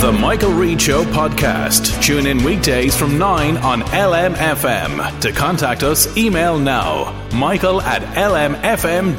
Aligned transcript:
The 0.00 0.10
Michael 0.10 0.52
Reade 0.52 0.80
Show 0.80 1.04
podcast. 1.04 2.02
Tune 2.02 2.26
in 2.26 2.42
weekdays 2.42 2.96
from 2.96 3.18
9 3.18 3.58
on 3.58 3.82
LMFM. 3.82 5.20
To 5.20 5.30
contact 5.30 5.82
us, 5.82 6.16
email 6.16 6.58
now 6.58 7.12
michael 7.34 7.82
at 7.82 8.00
lmfm.ie. 8.14 9.18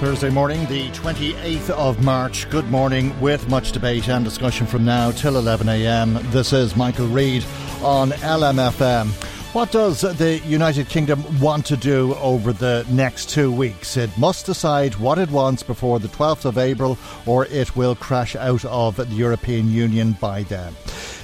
Thursday 0.00 0.28
morning, 0.28 0.66
the 0.66 0.88
28th 0.90 1.70
of 1.70 2.02
March. 2.02 2.50
Good 2.50 2.68
morning, 2.68 3.18
with 3.20 3.48
much 3.48 3.70
debate 3.70 4.08
and 4.08 4.24
discussion 4.24 4.66
from 4.66 4.84
now 4.84 5.12
till 5.12 5.34
11am. 5.34 6.20
This 6.32 6.52
is 6.52 6.74
Michael 6.74 7.06
Reade 7.06 7.44
on 7.80 8.10
LMFM. 8.10 9.35
What 9.56 9.72
does 9.72 10.02
the 10.02 10.38
United 10.44 10.90
Kingdom 10.90 11.40
want 11.40 11.64
to 11.64 11.78
do 11.78 12.14
over 12.16 12.52
the 12.52 12.84
next 12.90 13.30
two 13.30 13.50
weeks? 13.50 13.96
It 13.96 14.10
must 14.18 14.44
decide 14.44 14.96
what 14.96 15.18
it 15.18 15.30
wants 15.30 15.62
before 15.62 15.98
the 15.98 16.08
12th 16.08 16.44
of 16.44 16.58
April, 16.58 16.98
or 17.24 17.46
it 17.46 17.74
will 17.74 17.94
crash 17.94 18.36
out 18.36 18.66
of 18.66 18.96
the 18.96 19.06
European 19.06 19.70
Union 19.70 20.12
by 20.20 20.42
then. 20.42 20.74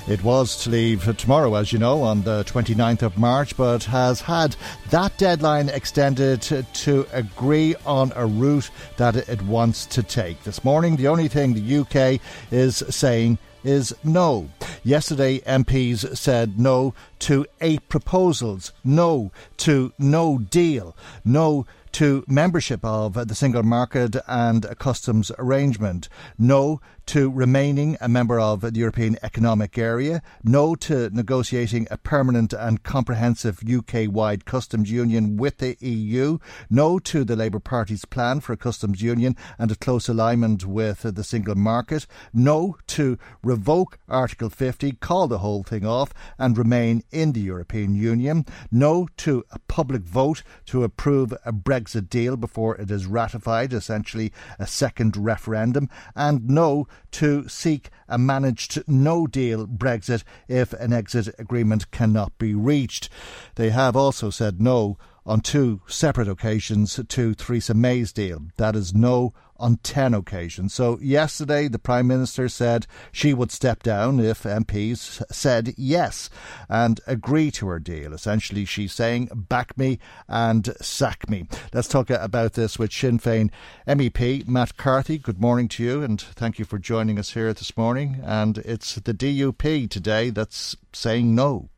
It 0.08 0.24
was 0.24 0.64
to 0.64 0.70
leave 0.70 1.14
tomorrow, 1.18 1.56
as 1.56 1.74
you 1.74 1.78
know, 1.78 2.00
on 2.00 2.22
the 2.22 2.42
29th 2.44 3.02
of 3.02 3.18
March, 3.18 3.54
but 3.54 3.84
has 3.84 4.22
had 4.22 4.56
that 4.88 5.18
deadline 5.18 5.68
extended 5.68 6.40
to, 6.40 7.06
agree 7.12 7.74
on 7.84 8.14
a 8.16 8.24
route 8.24 8.70
that 8.96 9.14
it 9.14 9.42
wants 9.42 9.84
to 9.84 10.02
take. 10.02 10.42
This 10.44 10.64
morning, 10.64 10.96
the 10.96 11.08
only 11.08 11.28
thing 11.28 11.52
the 11.52 11.80
UK 11.80 12.18
is 12.50 12.82
saying 12.88 13.36
is 13.64 13.94
no. 14.04 14.48
Yesterday, 14.82 15.40
MPs 15.40 16.16
said 16.16 16.58
no 16.58 16.94
to 17.20 17.46
eight 17.60 17.88
proposals, 17.88 18.72
no 18.84 19.30
to 19.58 19.92
no 19.98 20.38
deal, 20.38 20.96
no 21.24 21.66
to 21.92 22.24
membership 22.26 22.84
of 22.84 23.28
the 23.28 23.34
single 23.34 23.62
market 23.62 24.16
and 24.26 24.66
customs 24.78 25.30
arrangement, 25.38 26.08
no 26.38 26.80
to 27.06 27.30
remaining 27.30 27.96
a 28.00 28.08
member 28.08 28.38
of 28.38 28.60
the 28.60 28.74
European 28.74 29.16
Economic 29.22 29.76
Area, 29.76 30.22
no 30.42 30.74
to 30.76 31.10
negotiating 31.10 31.86
a 31.90 31.98
permanent 31.98 32.52
and 32.52 32.82
comprehensive 32.82 33.62
UK 33.68 34.08
wide 34.08 34.44
customs 34.44 34.90
union 34.90 35.36
with 35.36 35.58
the 35.58 35.76
EU, 35.80 36.38
no 36.70 36.98
to 36.98 37.24
the 37.24 37.36
Labour 37.36 37.60
Party's 37.60 38.04
plan 38.04 38.40
for 38.40 38.52
a 38.52 38.56
customs 38.56 39.02
union 39.02 39.36
and 39.58 39.70
a 39.70 39.76
close 39.76 40.08
alignment 40.08 40.64
with 40.64 41.02
the 41.02 41.24
single 41.24 41.54
market, 41.54 42.06
no 42.32 42.76
to 42.86 43.18
revoke 43.42 43.98
Article 44.08 44.50
50, 44.50 44.92
call 44.92 45.28
the 45.28 45.38
whole 45.38 45.62
thing 45.62 45.84
off, 45.84 46.12
and 46.38 46.56
remain 46.56 47.02
in 47.10 47.32
the 47.32 47.40
European 47.40 47.94
Union, 47.94 48.44
no 48.70 49.08
to 49.16 49.44
a 49.50 49.58
public 49.68 50.02
vote 50.02 50.42
to 50.66 50.84
approve 50.84 51.32
a 51.44 51.52
Brexit 51.52 52.08
deal 52.08 52.36
before 52.36 52.76
it 52.76 52.90
is 52.90 53.06
ratified, 53.06 53.72
essentially 53.72 54.32
a 54.58 54.66
second 54.66 55.16
referendum, 55.16 55.88
and 56.14 56.48
no 56.48 56.86
to 57.12 57.48
seek 57.48 57.90
a 58.08 58.18
managed 58.18 58.82
no 58.88 59.26
deal 59.26 59.66
Brexit 59.66 60.24
if 60.48 60.72
an 60.74 60.92
exit 60.92 61.34
agreement 61.38 61.90
cannot 61.90 62.36
be 62.38 62.54
reached. 62.54 63.08
They 63.56 63.70
have 63.70 63.96
also 63.96 64.30
said 64.30 64.60
no 64.60 64.98
on 65.24 65.40
two 65.40 65.82
separate 65.86 66.28
occasions 66.28 66.98
to 67.08 67.34
Theresa 67.34 67.74
May's 67.74 68.12
deal. 68.12 68.46
That 68.56 68.74
is 68.74 68.94
no 68.94 69.32
on 69.62 69.76
10 69.76 70.12
occasions. 70.12 70.74
So, 70.74 70.98
yesterday, 71.00 71.68
the 71.68 71.78
Prime 71.78 72.08
Minister 72.08 72.48
said 72.48 72.86
she 73.12 73.32
would 73.32 73.52
step 73.52 73.82
down 73.82 74.18
if 74.18 74.42
MPs 74.42 75.22
said 75.30 75.72
yes 75.78 76.28
and 76.68 77.00
agree 77.06 77.50
to 77.52 77.68
her 77.68 77.78
deal. 77.78 78.12
Essentially, 78.12 78.64
she's 78.64 78.92
saying, 78.92 79.30
back 79.32 79.78
me 79.78 80.00
and 80.28 80.74
sack 80.80 81.30
me. 81.30 81.46
Let's 81.72 81.88
talk 81.88 82.10
about 82.10 82.54
this 82.54 82.78
with 82.78 82.92
Sinn 82.92 83.18
Féin 83.18 83.50
MEP 83.86 84.48
Matt 84.48 84.76
Carthy. 84.76 85.18
Good 85.18 85.40
morning 85.40 85.68
to 85.68 85.84
you, 85.84 86.02
and 86.02 86.20
thank 86.20 86.58
you 86.58 86.64
for 86.64 86.78
joining 86.78 87.18
us 87.18 87.32
here 87.32 87.52
this 87.54 87.76
morning. 87.76 88.20
And 88.24 88.58
it's 88.58 88.96
the 88.96 89.14
DUP 89.14 89.88
today 89.88 90.30
that's 90.30 90.76
saying 90.92 91.34
no. 91.34 91.68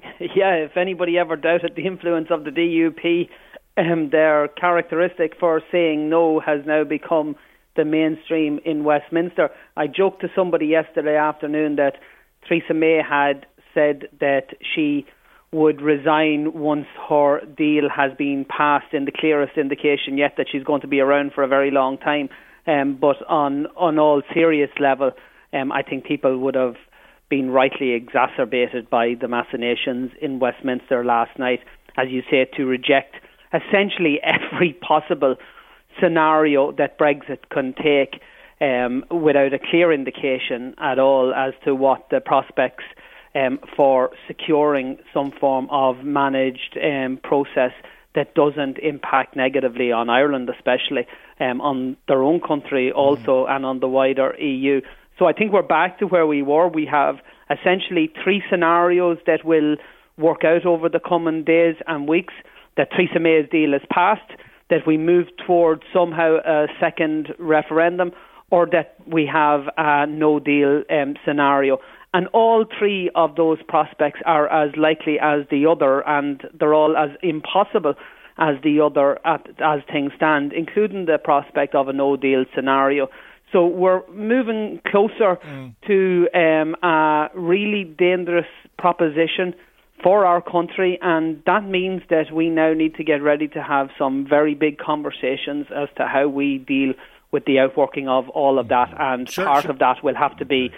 Yeah, 0.20 0.54
if 0.54 0.76
anybody 0.76 1.18
ever 1.18 1.36
doubted 1.36 1.74
the 1.76 1.86
influence 1.86 2.28
of 2.30 2.44
the 2.44 2.50
DUP, 2.50 3.28
um, 3.78 4.10
their 4.10 4.48
characteristic 4.48 5.34
for 5.38 5.62
saying 5.70 6.10
no 6.10 6.40
has 6.40 6.60
now 6.66 6.84
become 6.84 7.36
the 7.76 7.84
mainstream 7.84 8.58
in 8.64 8.84
Westminster. 8.84 9.50
I 9.76 9.86
joked 9.86 10.20
to 10.22 10.28
somebody 10.34 10.66
yesterday 10.66 11.16
afternoon 11.16 11.76
that 11.76 11.94
Theresa 12.48 12.74
May 12.74 13.00
had 13.08 13.46
said 13.72 14.08
that 14.20 14.48
she 14.74 15.06
would 15.52 15.80
resign 15.80 16.52
once 16.52 16.86
her 17.08 17.40
deal 17.56 17.88
has 17.88 18.12
been 18.18 18.44
passed 18.44 18.92
in 18.92 19.06
the 19.06 19.12
clearest 19.12 19.56
indication 19.56 20.18
yet 20.18 20.34
that 20.36 20.46
she's 20.50 20.64
going 20.64 20.82
to 20.82 20.88
be 20.88 21.00
around 21.00 21.32
for 21.32 21.42
a 21.42 21.48
very 21.48 21.70
long 21.70 21.96
time. 21.96 22.28
Um, 22.66 22.98
but 23.00 23.16
on 23.28 23.66
on 23.76 23.98
all 23.98 24.20
serious 24.34 24.70
level, 24.78 25.12
um, 25.54 25.72
I 25.72 25.82
think 25.82 26.04
people 26.04 26.36
would 26.38 26.54
have 26.54 26.74
been 27.30 27.50
rightly 27.50 27.92
exacerbated 27.92 28.90
by 28.90 29.14
the 29.18 29.28
machinations 29.28 30.10
in 30.20 30.38
Westminster 30.38 31.04
last 31.04 31.38
night, 31.38 31.60
as 31.96 32.08
you 32.10 32.22
say, 32.30 32.46
to 32.56 32.64
reject 32.64 33.14
essentially 33.52 34.20
every 34.22 34.72
possible 34.74 35.36
scenario 36.00 36.72
that 36.72 36.98
Brexit 36.98 37.48
can 37.50 37.74
take 37.74 38.20
um, 38.60 39.04
without 39.10 39.52
a 39.52 39.58
clear 39.58 39.92
indication 39.92 40.74
at 40.78 40.98
all 40.98 41.32
as 41.34 41.54
to 41.64 41.74
what 41.74 42.08
the 42.10 42.20
prospects 42.20 42.84
um, 43.34 43.58
for 43.76 44.10
securing 44.26 44.98
some 45.12 45.30
form 45.30 45.68
of 45.70 46.04
managed 46.04 46.76
um, 46.82 47.18
process 47.22 47.72
that 48.14 48.34
doesn't 48.34 48.78
impact 48.78 49.36
negatively 49.36 49.92
on 49.92 50.10
Ireland, 50.10 50.50
especially 50.50 51.06
um, 51.40 51.60
on 51.60 51.96
their 52.08 52.22
own 52.22 52.40
country 52.40 52.90
also, 52.90 53.46
mm. 53.46 53.50
and 53.50 53.64
on 53.64 53.80
the 53.80 53.88
wider 53.88 54.34
EU. 54.40 54.80
So 55.18 55.26
I 55.26 55.32
think 55.32 55.52
we're 55.52 55.62
back 55.62 55.98
to 55.98 56.06
where 56.06 56.26
we 56.26 56.42
were. 56.42 56.68
We 56.68 56.86
have 56.86 57.16
essentially 57.50 58.12
three 58.22 58.42
scenarios 58.50 59.18
that 59.26 59.44
will 59.44 59.76
work 60.16 60.44
out 60.44 60.66
over 60.66 60.88
the 60.88 61.00
coming 61.00 61.44
days 61.44 61.76
and 61.86 62.08
weeks. 62.08 62.34
That 62.78 62.90
Theresa 62.92 63.20
May's 63.20 63.48
deal 63.50 63.74
is 63.74 63.82
passed, 63.92 64.30
that 64.70 64.86
we 64.86 64.96
move 64.96 65.26
towards 65.46 65.82
somehow 65.92 66.38
a 66.46 66.68
second 66.80 67.34
referendum, 67.38 68.12
or 68.50 68.66
that 68.72 68.96
we 69.06 69.28
have 69.30 69.62
a 69.76 70.06
no 70.06 70.38
deal 70.38 70.82
um, 70.88 71.16
scenario. 71.26 71.78
And 72.14 72.28
all 72.28 72.64
three 72.78 73.10
of 73.14 73.36
those 73.36 73.58
prospects 73.68 74.20
are 74.24 74.48
as 74.48 74.74
likely 74.76 75.18
as 75.20 75.40
the 75.50 75.66
other, 75.66 76.06
and 76.08 76.42
they're 76.58 76.72
all 76.72 76.96
as 76.96 77.10
impossible 77.22 77.94
as 78.38 78.54
the 78.62 78.80
other 78.80 79.18
at, 79.26 79.46
as 79.58 79.80
things 79.92 80.12
stand, 80.16 80.52
including 80.52 81.06
the 81.06 81.18
prospect 81.18 81.74
of 81.74 81.88
a 81.88 81.92
no 81.92 82.16
deal 82.16 82.44
scenario. 82.54 83.08
So 83.52 83.66
we're 83.66 84.06
moving 84.08 84.80
closer 84.86 85.36
mm. 85.36 85.74
to 85.86 86.28
um, 86.34 86.76
a 86.82 87.28
really 87.34 87.84
dangerous 87.84 88.46
proposition 88.78 89.54
for 90.02 90.24
our 90.24 90.40
country, 90.40 90.98
and 91.02 91.42
that 91.46 91.64
means 91.64 92.02
that 92.10 92.32
we 92.32 92.50
now 92.50 92.72
need 92.72 92.94
to 92.96 93.04
get 93.04 93.22
ready 93.22 93.48
to 93.48 93.62
have 93.62 93.90
some 93.98 94.26
very 94.28 94.54
big 94.54 94.78
conversations 94.78 95.66
as 95.74 95.88
to 95.96 96.06
how 96.06 96.28
we 96.28 96.58
deal 96.58 96.94
with 97.30 97.44
the 97.44 97.58
outworking 97.58 98.08
of 98.08 98.28
all 98.28 98.58
of 98.58 98.68
that. 98.68 98.94
And 98.98 99.28
sure, 99.28 99.44
part 99.44 99.62
sure. 99.62 99.72
of 99.72 99.78
that 99.80 100.02
will 100.02 100.14
have 100.14 100.36
to 100.38 100.44
be 100.44 100.70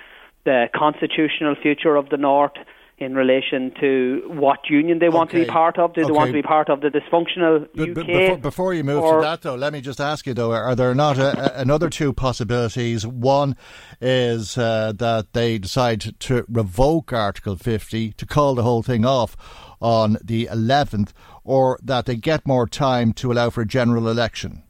the 0.44 0.66
constitutional 0.74 1.54
future 1.60 1.96
of 1.96 2.08
the 2.08 2.16
North. 2.16 2.56
In 3.00 3.14
relation 3.14 3.72
to 3.80 4.22
what 4.28 4.58
union 4.68 4.98
they 4.98 5.08
want 5.08 5.30
Okay. 5.30 5.40
to 5.40 5.44
be 5.46 5.50
part 5.50 5.78
of. 5.78 5.94
Do 5.94 6.02
they 6.02 6.04
Okay. 6.04 6.12
want 6.12 6.28
to 6.28 6.32
be 6.34 6.42
part 6.42 6.68
of 6.68 6.82
the 6.82 6.88
dysfunctional 6.88 7.66
But, 7.74 7.88
UK? 7.88 7.94
but 7.94 8.06
before, 8.06 8.38
before 8.38 8.74
you 8.74 8.84
move 8.84 9.02
to 9.04 9.20
that, 9.22 9.40
though, 9.40 9.54
let 9.54 9.72
me 9.72 9.80
just 9.80 10.00
ask 10.00 10.26
you, 10.26 10.34
though, 10.34 10.52
are 10.52 10.74
there 10.76 10.94
not 10.94 11.16
a, 11.16 11.56
a- 11.56 11.60
another 11.62 11.88
two 11.88 12.12
possibilities? 12.12 13.06
One 13.06 13.56
is 14.02 14.58
uh, 14.58 14.92
that 14.96 15.32
they 15.32 15.58
decide 15.58 16.14
to 16.20 16.44
revoke 16.48 17.10
Article 17.12 17.56
50 17.56 18.12
to 18.12 18.26
call 18.26 18.54
the 18.54 18.62
whole 18.62 18.82
thing 18.82 19.06
off 19.06 19.34
on 19.80 20.18
the 20.22 20.46
11th, 20.52 21.12
or 21.42 21.78
that 21.82 22.04
they 22.04 22.16
get 22.16 22.46
more 22.46 22.66
time 22.68 23.14
to 23.14 23.32
allow 23.32 23.48
for 23.48 23.62
a 23.62 23.66
general 23.66 24.08
election. 24.10 24.62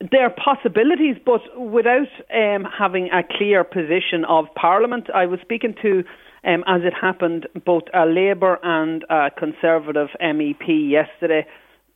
There 0.00 0.24
are 0.24 0.30
possibilities, 0.30 1.16
but 1.24 1.40
without 1.58 2.08
um, 2.34 2.64
having 2.64 3.08
a 3.10 3.22
clear 3.22 3.64
position 3.64 4.24
of 4.28 4.46
Parliament. 4.54 5.08
I 5.14 5.24
was 5.24 5.40
speaking 5.40 5.74
to, 5.80 6.04
um, 6.44 6.64
as 6.66 6.82
it 6.84 6.92
happened, 6.92 7.46
both 7.64 7.84
a 7.94 8.04
Labour 8.04 8.58
and 8.62 9.04
a 9.08 9.30
Conservative 9.30 10.08
MEP 10.20 10.90
yesterday, 10.90 11.46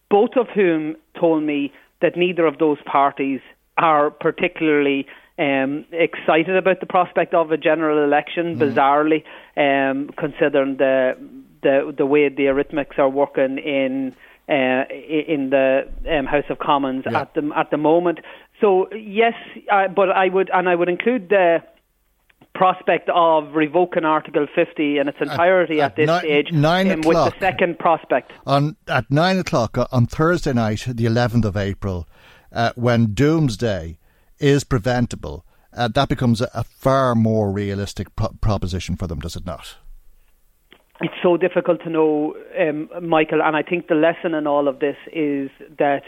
both 0.09 0.31
of 0.37 0.49
whom 0.55 0.97
told 1.19 1.43
me 1.43 1.73
that 2.01 2.17
neither 2.17 2.47
of 2.47 2.59
those 2.59 2.79
parties 2.91 3.41
are 3.77 4.11
particularly 4.11 5.07
um, 5.39 5.85
excited 5.93 6.57
about 6.57 6.81
the 6.81 6.87
prospect 6.87 7.35
of 7.35 7.51
a 7.51 7.59
general 7.59 8.03
election. 8.03 8.59
Bizarrely, 8.59 9.25
um, 9.57 10.09
considering 10.17 10.77
the 10.79 11.17
the 11.63 11.95
the 11.97 12.07
way 12.07 12.29
the 12.29 12.49
arithmetics 12.49 12.97
are 12.99 13.11
working 13.11 13.59
in 13.59 14.15
uh, 14.49 14.85
in 14.91 15.51
the 15.51 15.89
um, 16.11 16.27
House 16.27 16.45
of 16.51 16.59
Commons 16.59 17.05
Yeah. 17.11 17.21
at 17.23 17.35
the 17.35 17.51
at 17.57 17.71
the 17.71 17.77
moment. 17.77 18.19
So 18.61 18.89
yes, 18.93 19.35
uh, 19.73 19.89
but 19.89 20.11
I 20.11 20.29
would 20.29 20.51
and 20.53 20.69
I 20.69 20.75
would 20.75 20.89
include 20.89 21.29
the 21.29 21.63
prospect 22.55 23.09
of 23.15 23.55
revoking 23.55 24.05
Article 24.05 24.47
50 24.53 24.99
in 24.99 25.09
its 25.09 25.19
entirety 25.21 25.81
at, 25.81 25.93
at 25.93 25.97
this 25.97 26.09
ni- 26.09 26.19
stage 26.19 26.53
nine 26.53 26.91
um, 26.91 27.01
with 27.03 27.17
the 27.17 27.33
second 27.39 27.79
prospect. 27.79 28.33
On 28.47 28.77
At 28.89 29.09
9 29.11 29.39
o'clock 29.39 29.79
uh, 29.79 29.87
on 29.93 30.07
Thursday 30.07 30.53
night, 30.53 30.85
the 30.89 31.05
11th 31.05 31.45
of 31.45 31.57
April, 31.57 32.09
uh, 32.53 32.73
when 32.75 33.15
doomsday 33.15 33.99
is 34.41 34.65
preventable, 34.65 35.45
uh, 35.73 35.87
that 35.89 36.09
becomes 36.09 36.41
a, 36.41 36.51
a 36.53 36.65
far 36.65 37.15
more 37.15 37.53
realistic 37.53 38.15
pro- 38.17 38.35
proposition 38.41 38.97
for 38.97 39.07
them, 39.07 39.21
does 39.21 39.37
it 39.37 39.47
not? 39.47 39.77
It's 41.01 41.15
so 41.23 41.37
difficult 41.37 41.83
to 41.85 41.91
know, 41.91 42.35
um, 42.59 42.91
Michael, 43.03 43.41
and 43.43 43.57
I 43.57 43.63
think 43.63 43.89
the 43.89 43.95
lesson 43.95 44.35
in 44.35 44.47
all 44.47 44.69
of 44.69 44.81
this 44.81 44.97
is 45.13 45.51
that, 45.79 46.03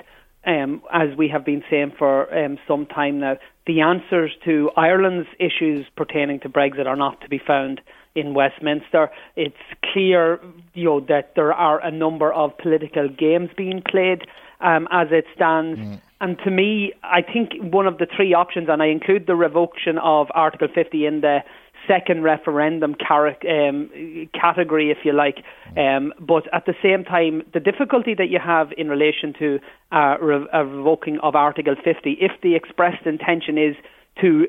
um, 0.44 0.83
as 0.93 1.17
we 1.17 1.29
have 1.29 1.47
been 1.47 1.62
saying 1.71 1.93
for 1.99 2.33
um, 2.37 2.59
some 2.69 2.85
time 2.87 3.21
now, 3.21 3.39
the 3.67 3.81
answers 3.81 4.33
to 4.44 4.71
Ireland's 4.77 5.29
issues 5.39 5.87
pertaining 5.97 6.41
to 6.41 6.50
Brexit 6.50 6.87
are 6.87 6.97
not 6.97 7.21
to 7.23 7.29
be 7.29 7.39
found 7.39 7.81
in 8.15 8.35
Westminster. 8.35 9.11
It's 9.35 9.56
clear, 9.93 10.41
you 10.75 10.85
know, 10.85 11.00
that 11.00 11.33
there 11.37 11.55
are 11.55 11.83
a 11.83 11.91
number 11.91 12.31
of 12.31 12.59
political 12.59 13.09
games 13.09 13.49
being 13.56 13.83
played 13.89 14.27
um, 14.61 14.89
as 14.91 15.09
it 15.11 15.25
stands. 15.35 15.81
And 16.21 16.39
to 16.44 16.50
me, 16.50 16.93
I 17.03 17.23
think 17.23 17.53
one 17.61 17.87
of 17.87 17.99
the 17.99 18.06
three 18.15 18.35
options, 18.35 18.69
and 18.69 18.83
I 18.83 18.87
include 18.87 19.27
the 19.27 19.37
revocation 19.37 19.99
of 19.99 20.29
Article 20.35 20.69
50 20.73 21.06
in 21.06 21.21
the 21.21 21.39
second 21.87 22.23
referendum 22.23 22.94
car- 22.94 23.37
um, 23.49 23.90
category, 24.34 24.90
if 24.90 24.99
you 25.05 25.12
like. 25.12 25.43
Um, 25.76 26.12
but 26.20 26.44
at 26.52 26.67
the 26.67 26.75
same 26.82 27.05
time, 27.05 27.43
the 27.52 27.61
difficulty 27.61 28.14
that 28.14 28.29
you 28.29 28.38
have 28.38 28.73
in 28.76 28.88
relation 28.88 29.34
to 29.38 29.58
uh, 29.90 30.17
re- 30.20 30.46
a 30.52 30.64
revoking 30.64 31.19
of 31.23 31.34
Article 31.34 31.75
50, 31.82 32.19
if 32.20 32.32
the 32.43 32.55
expressed 32.55 33.06
intention 33.06 33.58
is 33.58 33.76
to 34.20 34.46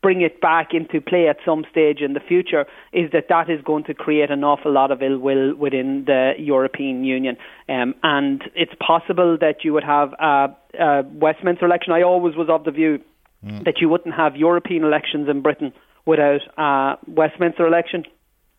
bring 0.00 0.20
it 0.20 0.40
back 0.40 0.68
into 0.72 1.00
play 1.00 1.28
at 1.28 1.38
some 1.44 1.64
stage 1.70 2.00
in 2.00 2.12
the 2.12 2.20
future, 2.20 2.66
is 2.92 3.10
that 3.12 3.24
that 3.28 3.50
is 3.50 3.60
going 3.62 3.84
to 3.84 3.94
create 3.94 4.30
an 4.30 4.44
awful 4.44 4.72
lot 4.72 4.90
of 4.92 5.02
ill 5.02 5.18
will 5.18 5.54
within 5.56 6.04
the 6.06 6.32
European 6.38 7.04
Union. 7.04 7.36
Um, 7.68 7.94
and 8.02 8.42
it's 8.54 8.74
possible 8.78 9.36
that 9.40 9.64
you 9.64 9.72
would 9.72 9.84
have 9.84 10.12
a, 10.12 10.56
a 10.78 11.02
Westminster 11.02 11.66
election. 11.66 11.92
I 11.92 12.02
always 12.02 12.36
was 12.36 12.48
of 12.48 12.64
the 12.64 12.70
view 12.70 13.00
that 13.64 13.80
you 13.80 13.88
wouldn't 13.88 14.14
have 14.14 14.36
European 14.36 14.84
elections 14.84 15.28
in 15.28 15.42
Britain 15.42 15.72
without 16.08 16.40
a 16.56 16.96
Westminster 17.06 17.66
election. 17.66 18.02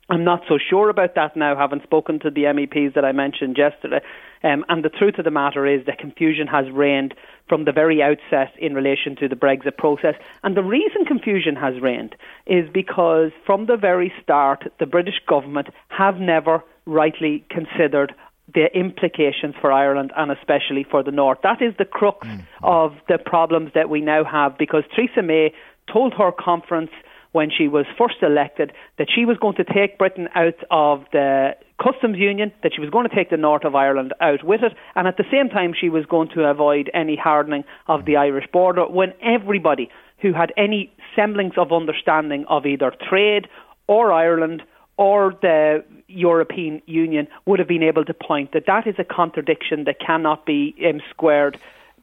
I'm 0.07 0.23
not 0.23 0.41
so 0.47 0.57
sure 0.69 0.89
about 0.89 1.15
that 1.15 1.35
now, 1.35 1.55
having 1.57 1.81
spoken 1.83 2.19
to 2.19 2.29
the 2.29 2.43
MEPs 2.43 2.93
that 2.93 3.03
I 3.03 3.11
mentioned 3.11 3.57
yesterday. 3.57 4.01
Um, 4.43 4.65
and 4.69 4.85
the 4.85 4.89
truth 4.89 5.15
of 5.17 5.25
the 5.25 5.31
matter 5.31 5.65
is 5.65 5.85
that 5.87 5.97
confusion 5.97 6.45
has 6.47 6.65
reigned 6.71 7.15
from 7.47 7.65
the 7.65 7.71
very 7.71 8.01
outset 8.03 8.53
in 8.59 8.75
relation 8.75 9.15
to 9.17 9.27
the 9.27 9.35
Brexit 9.35 9.77
process. 9.77 10.13
And 10.43 10.55
the 10.55 10.63
reason 10.63 11.05
confusion 11.05 11.55
has 11.55 11.81
reigned 11.81 12.15
is 12.45 12.69
because 12.71 13.31
from 13.45 13.65
the 13.65 13.77
very 13.77 14.13
start, 14.21 14.71
the 14.79 14.85
British 14.85 15.19
government 15.27 15.69
have 15.89 16.17
never 16.17 16.63
rightly 16.85 17.45
considered 17.49 18.13
the 18.53 18.65
implications 18.75 19.55
for 19.59 19.71
Ireland 19.71 20.11
and 20.15 20.31
especially 20.31 20.83
for 20.89 21.03
the 21.03 21.11
North. 21.11 21.39
That 21.43 21.61
is 21.61 21.73
the 21.77 21.85
crux 21.85 22.27
of 22.63 22.93
the 23.07 23.17
problems 23.17 23.71
that 23.73 23.89
we 23.89 24.01
now 24.01 24.23
have 24.23 24.57
because 24.57 24.83
Theresa 24.95 25.23
May 25.23 25.53
told 25.91 26.13
her 26.13 26.31
conference 26.31 26.91
when 27.31 27.49
she 27.55 27.67
was 27.67 27.85
first 27.97 28.17
elected 28.21 28.71
that 28.97 29.07
she 29.13 29.25
was 29.25 29.37
going 29.37 29.55
to 29.55 29.63
take 29.63 29.97
Britain 29.97 30.27
out 30.35 30.57
of 30.71 31.05
the 31.11 31.55
customs 31.81 32.17
union, 32.17 32.51
that 32.63 32.73
she 32.73 32.81
was 32.81 32.89
going 32.89 33.07
to 33.07 33.15
take 33.15 33.29
the 33.29 33.37
north 33.37 33.63
of 33.63 33.75
Ireland 33.75 34.13
out 34.19 34.43
with 34.43 34.63
it, 34.63 34.73
and 34.95 35.07
at 35.07 35.17
the 35.17 35.25
same 35.31 35.49
time 35.49 35.73
she 35.79 35.89
was 35.89 36.05
going 36.05 36.29
to 36.29 36.43
avoid 36.43 36.89
any 36.93 37.15
hardening 37.15 37.63
of 37.87 38.05
the 38.05 38.17
Irish 38.17 38.47
border 38.51 38.85
when 38.87 39.13
everybody 39.21 39.89
who 40.21 40.33
had 40.33 40.51
any 40.57 40.91
semblance 41.15 41.53
of 41.57 41.71
understanding 41.71 42.45
of 42.49 42.65
either 42.65 42.91
trade 43.09 43.47
or 43.87 44.11
Ireland 44.11 44.63
or 44.97 45.33
the 45.41 45.83
European 46.07 46.81
Union 46.85 47.27
would 47.45 47.59
have 47.59 47.67
been 47.67 47.83
able 47.83 48.03
to 48.03 48.13
point 48.13 48.51
that 48.51 48.65
that 48.67 48.85
is 48.85 48.95
a 48.97 49.05
contradiction 49.05 49.85
that 49.85 49.99
cannot 50.05 50.45
be 50.45 50.75
um, 50.85 50.99
squared 51.09 51.57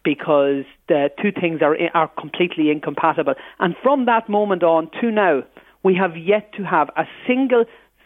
because 0.06 0.62
the 0.86 1.10
two 1.20 1.32
things 1.32 1.60
are 1.62 1.76
are 1.92 2.08
completely 2.16 2.70
incompatible. 2.70 3.34
And 3.58 3.74
from 3.82 4.06
that 4.06 4.28
moment 4.28 4.62
on 4.62 4.88
to 5.00 5.10
now, 5.10 5.42
we 5.82 5.96
have 5.96 6.16
yet 6.16 6.52
to 6.54 6.62
have 6.62 6.88
a 6.96 7.04
single 7.26 7.64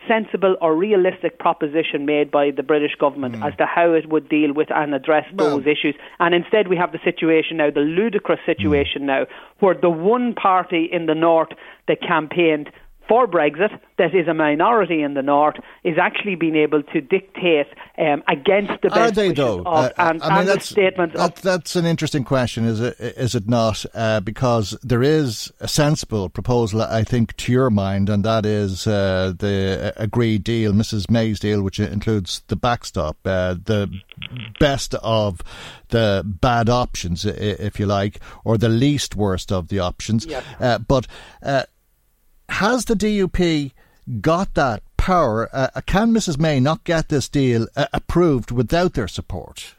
sensible 0.08 0.56
or 0.62 0.74
realistic 0.74 1.38
proposition 1.38 2.06
made 2.06 2.30
by 2.30 2.52
the 2.56 2.62
British 2.62 2.94
government 2.98 3.36
hmm. 3.36 3.42
as 3.42 3.52
to 3.58 3.66
how 3.66 3.92
it 3.92 4.08
would 4.08 4.30
deal 4.30 4.54
with 4.54 4.68
and 4.74 4.94
address 4.94 5.26
Well- 5.34 5.58
those 5.58 5.66
issues. 5.66 5.94
And 6.18 6.34
instead, 6.34 6.68
we 6.68 6.76
have 6.76 6.92
the 6.92 7.00
situation 7.04 7.58
now, 7.58 7.70
the 7.70 7.80
ludicrous 7.80 8.40
hmm. 8.40 8.52
situation 8.52 9.04
now, 9.04 9.26
where 9.58 9.74
the 9.74 9.90
one 9.90 10.34
party 10.34 10.88
in 10.90 11.04
the 11.04 11.14
north 11.14 11.52
that 11.86 12.00
campaigned 12.00 12.70
for 13.10 13.26
Brexit, 13.26 13.76
that 13.98 14.14
is 14.14 14.28
a 14.28 14.34
minority 14.34 15.02
in 15.02 15.14
the 15.14 15.22
north, 15.22 15.56
is 15.82 15.96
actually 16.00 16.36
being 16.36 16.54
able 16.54 16.80
to 16.84 17.00
dictate 17.00 17.66
um, 17.98 18.22
against 18.28 18.80
the 18.82 18.88
Are 18.92 19.06
best 19.06 19.14
they 19.16 19.32
though? 19.32 19.62
of, 19.62 19.66
Uh, 19.66 19.90
and, 19.98 20.22
I 20.22 20.28
mean, 20.28 20.38
and 20.38 20.48
the 20.48 20.52
that's, 20.52 20.68
statement 20.68 21.14
that, 21.14 21.38
of 21.38 21.42
that's 21.42 21.74
an 21.74 21.86
interesting 21.86 22.22
question, 22.22 22.64
is 22.64 22.80
it? 22.80 22.94
Is 23.00 23.34
it 23.34 23.48
not? 23.48 23.84
Uh, 23.92 24.20
because 24.20 24.78
there 24.84 25.02
is 25.02 25.50
a 25.58 25.66
sensible 25.66 26.28
proposal, 26.28 26.82
I 26.82 27.02
think, 27.02 27.36
to 27.38 27.50
your 27.50 27.68
mind, 27.68 28.08
and 28.08 28.24
that 28.24 28.46
is 28.46 28.86
uh, 28.86 29.32
the 29.36 29.92
agreed 29.96 30.44
deal, 30.44 30.72
Mrs. 30.72 31.10
May's 31.10 31.40
deal, 31.40 31.62
which 31.62 31.80
includes 31.80 32.44
the 32.46 32.54
backstop, 32.54 33.16
uh, 33.24 33.54
the 33.54 33.90
best 34.60 34.94
of 35.02 35.40
the 35.88 36.22
bad 36.24 36.68
options, 36.68 37.24
if 37.24 37.80
you 37.80 37.86
like, 37.86 38.20
or 38.44 38.56
the 38.56 38.68
least 38.68 39.16
worst 39.16 39.50
of 39.50 39.66
the 39.66 39.80
options. 39.80 40.28
Uh, 40.60 40.78
but 40.78 41.08
uh, 41.42 41.64
has 42.50 42.84
the 42.84 42.94
DUP 42.94 43.72
got 44.20 44.54
that 44.54 44.82
power? 44.96 45.48
Uh, 45.52 45.80
can 45.86 46.12
Mrs. 46.12 46.38
May 46.38 46.60
not 46.60 46.84
get 46.84 47.08
this 47.08 47.28
deal 47.28 47.66
uh, 47.76 47.86
approved 47.92 48.50
without 48.50 48.94
their 48.94 49.08
support? 49.08 49.74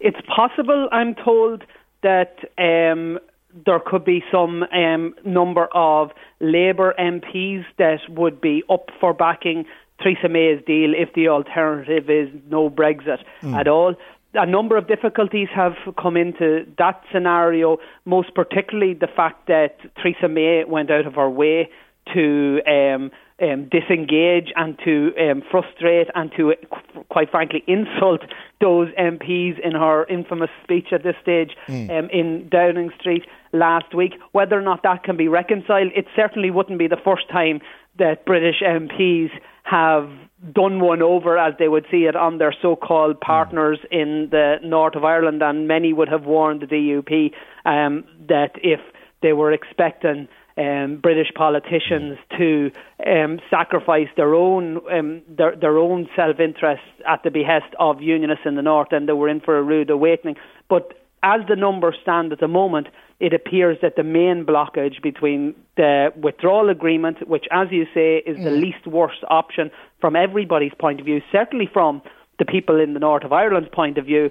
It's 0.00 0.20
possible, 0.34 0.88
I'm 0.92 1.14
told, 1.14 1.64
that 2.02 2.36
um, 2.58 3.18
there 3.66 3.80
could 3.80 4.04
be 4.04 4.22
some 4.30 4.64
um, 4.64 5.14
number 5.24 5.68
of 5.74 6.10
Labour 6.40 6.94
MPs 6.98 7.64
that 7.78 8.00
would 8.08 8.40
be 8.40 8.62
up 8.68 8.90
for 9.00 9.14
backing 9.14 9.64
Theresa 10.02 10.28
May's 10.28 10.62
deal 10.66 10.92
if 10.94 11.14
the 11.14 11.28
alternative 11.28 12.10
is 12.10 12.28
no 12.50 12.68
Brexit 12.68 13.18
at 13.42 13.68
all. 13.68 13.94
A 14.34 14.46
number 14.46 14.76
of 14.76 14.88
difficulties 14.88 15.48
have 15.54 15.74
come 15.96 16.16
into 16.16 16.66
that 16.78 17.00
scenario, 17.12 17.78
most 18.04 18.34
particularly 18.34 18.92
the 18.92 19.06
fact 19.06 19.46
that 19.46 19.78
Theresa 19.96 20.28
May 20.28 20.64
went 20.64 20.90
out 20.90 21.06
of 21.06 21.14
her 21.14 21.30
way 21.30 21.70
to 22.12 22.60
um, 22.66 23.10
um, 23.42 23.68
disengage 23.70 24.52
and 24.56 24.78
to 24.84 25.12
um, 25.18 25.42
frustrate 25.50 26.08
and 26.14 26.30
to, 26.36 26.52
uh, 26.52 27.02
quite 27.08 27.30
frankly, 27.30 27.64
insult 27.68 28.20
those 28.60 28.88
MPs 28.98 29.58
in 29.60 29.72
her 29.72 30.04
infamous 30.06 30.50
speech 30.62 30.88
at 30.92 31.02
this 31.02 31.16
stage 31.22 31.56
um, 31.68 32.08
in 32.12 32.48
Downing 32.50 32.90
Street 33.00 33.24
last 33.52 33.94
week. 33.94 34.14
Whether 34.32 34.58
or 34.58 34.62
not 34.62 34.82
that 34.82 35.02
can 35.02 35.16
be 35.16 35.28
reconciled, 35.28 35.92
it 35.94 36.06
certainly 36.14 36.50
wouldn't 36.50 36.78
be 36.78 36.88
the 36.88 37.00
first 37.04 37.28
time 37.30 37.60
that 37.98 38.24
British 38.24 38.60
MPs 38.62 39.30
have 39.64 40.10
done 40.52 40.80
one 40.80 41.00
over, 41.00 41.38
as 41.38 41.54
they 41.58 41.68
would 41.68 41.86
see 41.90 42.04
it, 42.04 42.14
on 42.14 42.38
their 42.38 42.54
so-called 42.60 43.18
partners 43.20 43.78
in 43.90 44.28
the 44.30 44.56
north 44.62 44.94
of 44.94 45.04
Ireland, 45.04 45.42
and 45.42 45.66
many 45.66 45.92
would 45.92 46.08
have 46.08 46.24
warned 46.24 46.60
the 46.60 46.66
DUP 46.66 47.32
um, 47.64 48.04
that 48.28 48.52
if 48.56 48.80
they 49.22 49.32
were 49.32 49.52
expecting 49.52 50.28
um, 50.56 50.96
British 51.02 51.32
politicians 51.34 52.18
to 52.38 52.70
um, 53.04 53.40
sacrifice 53.50 54.08
their 54.16 54.34
own 54.34 54.80
um, 54.90 55.22
their, 55.28 55.56
their 55.56 55.78
own 55.78 56.08
self 56.14 56.38
interest 56.38 56.82
at 57.06 57.22
the 57.24 57.30
behest 57.30 57.74
of 57.78 58.00
unionists 58.00 58.46
in 58.46 58.54
the 58.54 58.62
north, 58.62 58.88
and 58.92 59.08
they 59.08 59.12
were 59.12 59.28
in 59.28 59.40
for 59.40 59.58
a 59.58 59.62
rude 59.62 59.90
awakening. 59.90 60.36
But 60.68 60.92
as 61.22 61.40
the 61.48 61.56
numbers 61.56 61.96
stand 62.02 62.32
at 62.32 62.40
the 62.40 62.48
moment, 62.48 62.88
it 63.18 63.32
appears 63.32 63.78
that 63.82 63.96
the 63.96 64.02
main 64.02 64.44
blockage 64.44 65.00
between 65.02 65.54
the 65.76 66.12
withdrawal 66.16 66.68
agreement, 66.68 67.26
which, 67.28 67.46
as 67.50 67.68
you 67.70 67.86
say, 67.94 68.18
is 68.18 68.36
mm. 68.36 68.44
the 68.44 68.50
least 68.50 68.86
worst 68.86 69.24
option 69.28 69.70
from 70.00 70.14
everybody's 70.16 70.74
point 70.78 71.00
of 71.00 71.06
view, 71.06 71.20
certainly 71.32 71.68
from 71.72 72.02
the 72.38 72.44
people 72.44 72.80
in 72.80 72.94
the 72.94 73.00
north 73.00 73.24
of 73.24 73.32
Ireland's 73.32 73.70
point 73.72 73.96
of 73.96 74.04
view, 74.04 74.30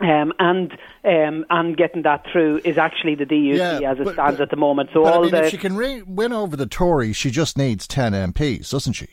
um, 0.00 0.32
and 0.38 0.72
um, 1.04 1.44
and 1.50 1.76
getting 1.76 2.02
that 2.02 2.24
through 2.30 2.60
is 2.64 2.78
actually 2.78 3.16
the 3.16 3.24
DUP 3.24 3.56
yeah, 3.56 3.90
as 3.90 3.98
it 3.98 4.04
but, 4.04 4.14
stands 4.14 4.38
but, 4.38 4.44
at 4.44 4.50
the 4.50 4.56
moment. 4.56 4.90
So 4.92 5.04
all 5.04 5.18
I 5.18 5.22
mean, 5.22 5.30
the 5.32 5.44
if 5.44 5.50
she 5.50 5.58
can 5.58 5.76
re- 5.76 6.02
win 6.02 6.32
over 6.32 6.56
the 6.56 6.66
Tories, 6.66 7.16
she 7.16 7.30
just 7.30 7.58
needs 7.58 7.86
ten 7.86 8.12
MPs, 8.12 8.70
doesn't 8.70 8.92
she? 8.92 9.08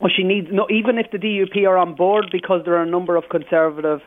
Well, 0.00 0.10
she 0.14 0.22
needs 0.22 0.48
no. 0.50 0.66
Even 0.70 0.98
if 0.98 1.10
the 1.10 1.18
DUP 1.18 1.66
are 1.66 1.76
on 1.76 1.94
board, 1.94 2.26
because 2.30 2.62
there 2.64 2.74
are 2.74 2.82
a 2.82 2.90
number 2.90 3.16
of 3.16 3.24
conservative 3.30 4.00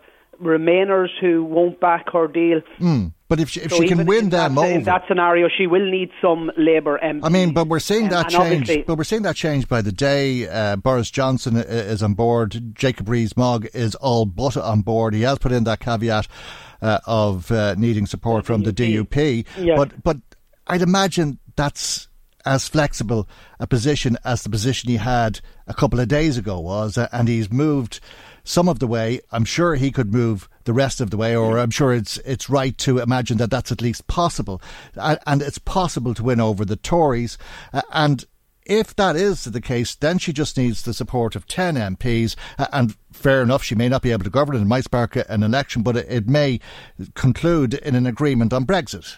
Remainers 0.44 1.10
who 1.20 1.44
won't 1.44 1.80
back 1.80 2.12
her 2.12 2.28
deal. 2.28 2.62
Mm. 2.80 3.14
But 3.28 3.40
if 3.40 3.50
she, 3.50 3.62
if 3.62 3.72
so 3.72 3.82
she 3.82 3.88
can 3.88 4.06
win 4.06 4.30
them 4.30 4.56
that, 4.56 4.62
over, 4.62 4.72
in 4.72 4.84
that 4.84 5.06
scenario, 5.08 5.48
she 5.50 5.66
will 5.66 5.90
need 5.90 6.12
some 6.22 6.52
Labour 6.56 7.00
MPs. 7.04 7.22
I 7.24 7.30
mean, 7.30 7.54
but 7.54 7.68
we're 7.68 7.80
seeing 7.80 8.10
that 8.10 8.30
change. 8.30 8.86
But 8.86 8.96
we're 8.96 9.04
seeing 9.04 9.24
that 9.24 9.36
change 9.36 9.68
by 9.68 9.82
the 9.82 9.92
day. 9.92 10.48
Uh, 10.48 10.76
Boris 10.76 11.10
Johnson 11.10 11.58
is 11.58 12.04
on 12.04 12.14
board. 12.14 12.76
Jacob 12.76 13.10
Rees-Mogg 13.10 13.70
is 13.74 13.96
all 13.96 14.26
but 14.26 14.56
on 14.56 14.82
board. 14.82 15.16
He 15.16 15.22
has 15.24 15.40
put 15.40 15.52
in 15.52 15.64
that 15.64 15.80
caveat 15.80 16.28
uh, 16.84 17.00
of 17.08 17.52
uh, 17.52 17.74
needing 17.76 18.06
support 18.06 18.46
from 18.46 18.62
the 18.62 18.74
DUP. 18.74 19.46
Yes. 19.58 19.78
But 19.78 20.04
but 20.04 20.18
I'd 20.68 20.82
imagine 20.82 21.40
that's 21.56 22.08
as 22.46 22.68
flexible 22.68 23.28
a 23.60 23.68
position 23.68 24.18
as 24.26 24.44
the 24.44 24.50
position 24.50 24.90
he 24.90 24.98
had 24.98 25.40
a 25.68 25.74
couple 25.74 26.00
of 26.00 26.08
days 26.08 26.38
ago 26.38 26.60
was, 26.60 26.98
uh, 26.98 27.08
and 27.12 27.28
he's 27.28 27.52
moved 27.52 28.00
some 28.44 28.68
of 28.68 28.80
the 28.80 28.88
way. 28.88 29.22
I'm 29.32 29.46
sure 29.46 29.76
he 29.76 29.92
could 29.92 30.14
move 30.14 30.50
the 30.66 30.74
rest 30.74 31.02
of 31.02 31.10
the 31.10 31.18
way, 31.18 31.36
or 31.36 31.60
I'm 31.60 31.72
sure 31.72 31.94
it's 31.94 32.18
it's 32.20 32.50
right 32.50 32.78
to 32.80 33.00
imagine 33.00 33.38
that 33.38 33.52
that's 33.52 33.72
at 33.72 33.82
least 33.82 34.08
possible, 34.08 34.62
and 34.96 35.42
it's 35.42 35.58
possible 35.58 36.14
to 36.14 36.24
win 36.24 36.40
over 36.40 36.66
the 36.66 36.76
Tories. 36.76 37.38
And 37.92 38.26
if 38.66 38.96
that 38.96 39.18
is 39.18 39.44
the 39.44 39.60
case, 39.60 39.94
then 39.96 40.18
she 40.20 40.32
just 40.32 40.58
needs 40.58 40.84
the 40.84 40.94
support 40.94 41.36
of 41.36 41.48
10 41.48 41.76
MPs. 41.76 42.36
And 42.72 42.96
fair 43.12 43.42
enough, 43.42 43.62
she 43.62 43.76
may 43.76 43.90
not 43.90 44.02
be 44.02 44.12
able 44.12 44.24
to 44.24 44.30
govern. 44.30 44.56
It 44.56 44.64
might 44.66 44.86
spark 44.86 45.18
an 45.18 45.44
election, 45.44 45.84
but 45.84 45.98
it 45.98 46.30
may 46.30 46.62
conclude 47.14 47.74
in 47.74 47.94
an 47.96 48.08
agreement 48.08 48.54
on 48.54 48.66
Brexit. 48.66 49.18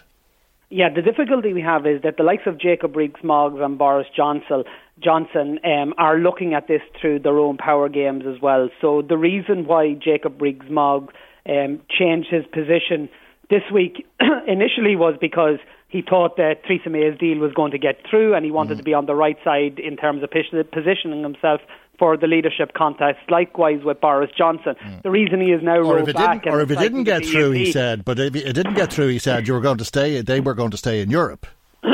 Yeah, 0.68 0.88
the 0.92 1.02
difficulty 1.02 1.52
we 1.52 1.62
have 1.62 1.86
is 1.86 2.02
that 2.02 2.16
the 2.16 2.24
likes 2.24 2.42
of 2.46 2.58
Jacob 2.58 2.96
Rees-Mogg 2.96 3.60
and 3.60 3.78
Boris 3.78 4.08
Johnson 4.14 4.64
Johnson 4.98 5.60
um, 5.62 5.94
are 5.98 6.18
looking 6.18 6.54
at 6.54 6.66
this 6.68 6.80
through 7.00 7.20
their 7.20 7.38
own 7.38 7.56
power 7.56 7.88
games 7.88 8.24
as 8.26 8.40
well. 8.40 8.68
So 8.80 9.02
the 9.02 9.16
reason 9.16 9.66
why 9.66 9.92
Jacob 9.92 10.40
Rees-Mogg 10.40 11.12
um, 11.48 11.82
changed 11.88 12.28
his 12.30 12.44
position 12.46 13.08
this 13.48 13.62
week 13.72 14.06
initially 14.48 14.96
was 14.96 15.14
because 15.20 15.58
he 15.88 16.02
thought 16.02 16.36
that 16.36 16.64
Theresa 16.66 16.90
May's 16.90 17.18
deal 17.18 17.38
was 17.38 17.52
going 17.52 17.70
to 17.72 17.78
get 17.78 18.00
through 18.08 18.34
and 18.34 18.44
he 18.44 18.50
wanted 18.50 18.74
mm. 18.74 18.78
to 18.78 18.82
be 18.82 18.94
on 18.94 19.06
the 19.06 19.14
right 19.14 19.36
side 19.44 19.78
in 19.78 19.96
terms 19.96 20.22
of 20.22 20.30
positioning 20.30 21.22
himself 21.22 21.60
for 21.98 22.16
the 22.16 22.26
leadership 22.26 22.72
contest. 22.74 23.18
Likewise 23.28 23.80
with 23.84 24.00
Boris 24.00 24.30
Johnson. 24.36 24.74
Mm. 24.82 25.02
The 25.02 25.10
reason 25.10 25.40
he 25.40 25.52
is 25.52 25.62
now 25.62 25.78
or 25.78 25.98
if 25.98 26.08
it 26.08 26.16
didn't, 26.16 26.46
or 26.46 26.60
if 26.60 26.70
it 26.70 26.78
didn't 26.78 27.04
get 27.04 27.24
through, 27.24 27.52
he 27.52 27.72
said, 27.72 28.04
but 28.04 28.18
if 28.18 28.34
it 28.34 28.52
didn't 28.52 28.74
get 28.74 28.92
through, 28.92 29.08
he 29.08 29.18
said 29.18 29.46
you 29.46 29.54
were 29.54 29.60
going 29.60 29.78
to 29.78 29.84
stay. 29.84 30.20
They 30.20 30.40
were 30.40 30.54
going 30.54 30.70
to 30.70 30.76
stay 30.76 31.00
in 31.00 31.10
Europe. 31.10 31.46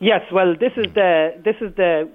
yes, 0.00 0.22
well, 0.32 0.54
this 0.58 0.72
is 0.76 0.86
the 0.94 1.34
this 1.44 1.56
is 1.60 1.74
the 1.76 2.08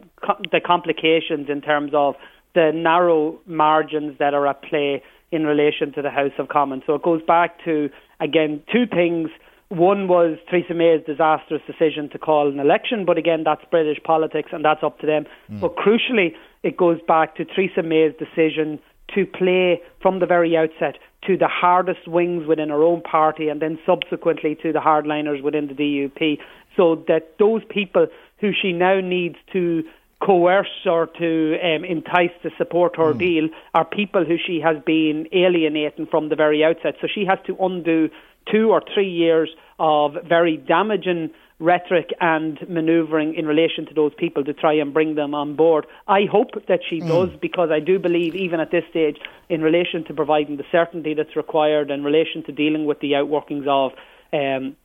the 0.52 0.62
complications 0.66 1.50
in 1.50 1.62
terms 1.62 1.92
of 1.94 2.16
the 2.54 2.72
narrow 2.74 3.40
margins 3.46 4.18
that 4.20 4.34
are 4.34 4.48
at 4.48 4.62
play 4.64 5.02
in 5.32 5.46
relation 5.46 5.94
to 5.94 6.02
the 6.02 6.10
House 6.10 6.34
of 6.38 6.50
Commons. 6.50 6.84
So 6.86 6.96
it 6.96 7.04
goes 7.04 7.22
back 7.22 7.64
to 7.66 7.90
again 8.20 8.62
two 8.72 8.86
things. 8.86 9.30
One 9.72 10.10
was 10.10 10.38
Theresa 10.50 10.74
May's 10.74 11.02
disastrous 11.06 11.62
decision 11.66 12.10
to 12.10 12.20
call 12.20 12.50
an 12.50 12.60
election, 12.60 13.06
but 13.06 13.18
again, 13.18 13.44
that's 13.46 13.64
British 13.72 14.04
politics 14.04 14.50
and 14.52 14.66
that's 14.66 14.84
up 14.84 15.00
to 15.00 15.08
them. 15.08 15.26
Mm. 15.50 15.62
But 15.62 15.78
crucially, 15.78 16.34
it 16.62 16.76
goes 16.76 17.00
back 17.08 17.38
to 17.38 17.46
Theresa 17.46 17.82
May's 17.82 18.12
decision 18.20 18.80
to 19.16 19.26
play 19.26 19.82
from 20.02 20.20
the 20.20 20.26
very 20.26 20.58
outset 20.58 20.98
to 21.26 21.38
the 21.38 21.48
hardest 21.48 22.06
wings 22.06 22.46
within 22.46 22.68
her 22.68 22.84
own 22.84 23.02
party 23.02 23.48
and 23.48 23.62
then 23.62 23.80
subsequently 23.86 24.56
to 24.56 24.74
the 24.74 24.80
hardliners 24.80 25.42
within 25.42 25.68
the 25.68 25.74
DUP, 25.74 26.38
so 26.76 27.06
that 27.08 27.36
those 27.40 27.62
people 27.70 28.08
who 28.40 28.52
she 28.52 28.74
now 28.74 29.00
needs 29.00 29.38
to 29.54 29.84
coerce 30.22 30.86
or 30.86 31.08
to 31.08 31.58
um, 31.64 31.86
entice 31.86 32.32
to 32.44 32.50
support 32.58 32.98
her 32.98 33.14
mm. 33.14 33.20
deal 33.20 33.50
are 33.74 33.86
people 33.86 34.26
who 34.26 34.36
she 34.38 34.60
has 34.60 34.78
been 34.86 35.28
alienating 35.32 36.08
from 36.08 36.28
the 36.28 36.36
very 36.36 36.62
outset. 36.62 36.96
So 37.02 37.08
she 37.08 37.26
has 37.26 37.40
to 37.48 37.56
undo 37.60 38.10
two 38.50 38.70
or 38.72 38.82
three 38.94 39.10
years 39.10 39.50
of 39.80 40.16
very 40.28 40.58
damaging 40.58 41.32
rhetoric 41.60 42.10
and 42.20 42.58
manoeuvring 42.68 43.36
in 43.36 43.46
relation 43.46 43.86
to 43.86 43.94
those 43.94 44.12
people 44.18 44.44
to 44.44 44.54
try 44.54 44.74
and 44.74 44.94
bring 44.94 45.16
them 45.16 45.34
on 45.36 45.56
board. 45.56 45.86
I 46.08 46.22
hope 46.30 46.52
that 46.68 46.80
she 46.90 47.00
mm. 47.00 47.08
does 47.08 47.30
because 47.40 47.70
I 47.72 47.80
do 47.80 48.00
believe, 48.00 48.36
even 48.36 48.60
at 48.60 48.72
this 48.72 48.84
stage, 48.90 49.18
in 49.48 49.62
relation 49.62 50.04
to 50.06 50.14
providing 50.14 50.58
the 50.58 50.66
certainty 50.72 51.14
that's 51.14 51.36
required, 51.36 51.92
in 51.92 52.04
relation 52.04 52.44
to 52.46 52.52
dealing 52.52 52.86
with 52.86 53.00
the 53.00 53.12
outworkings 53.12 53.68
of 53.68 53.92
um, 54.34 54.76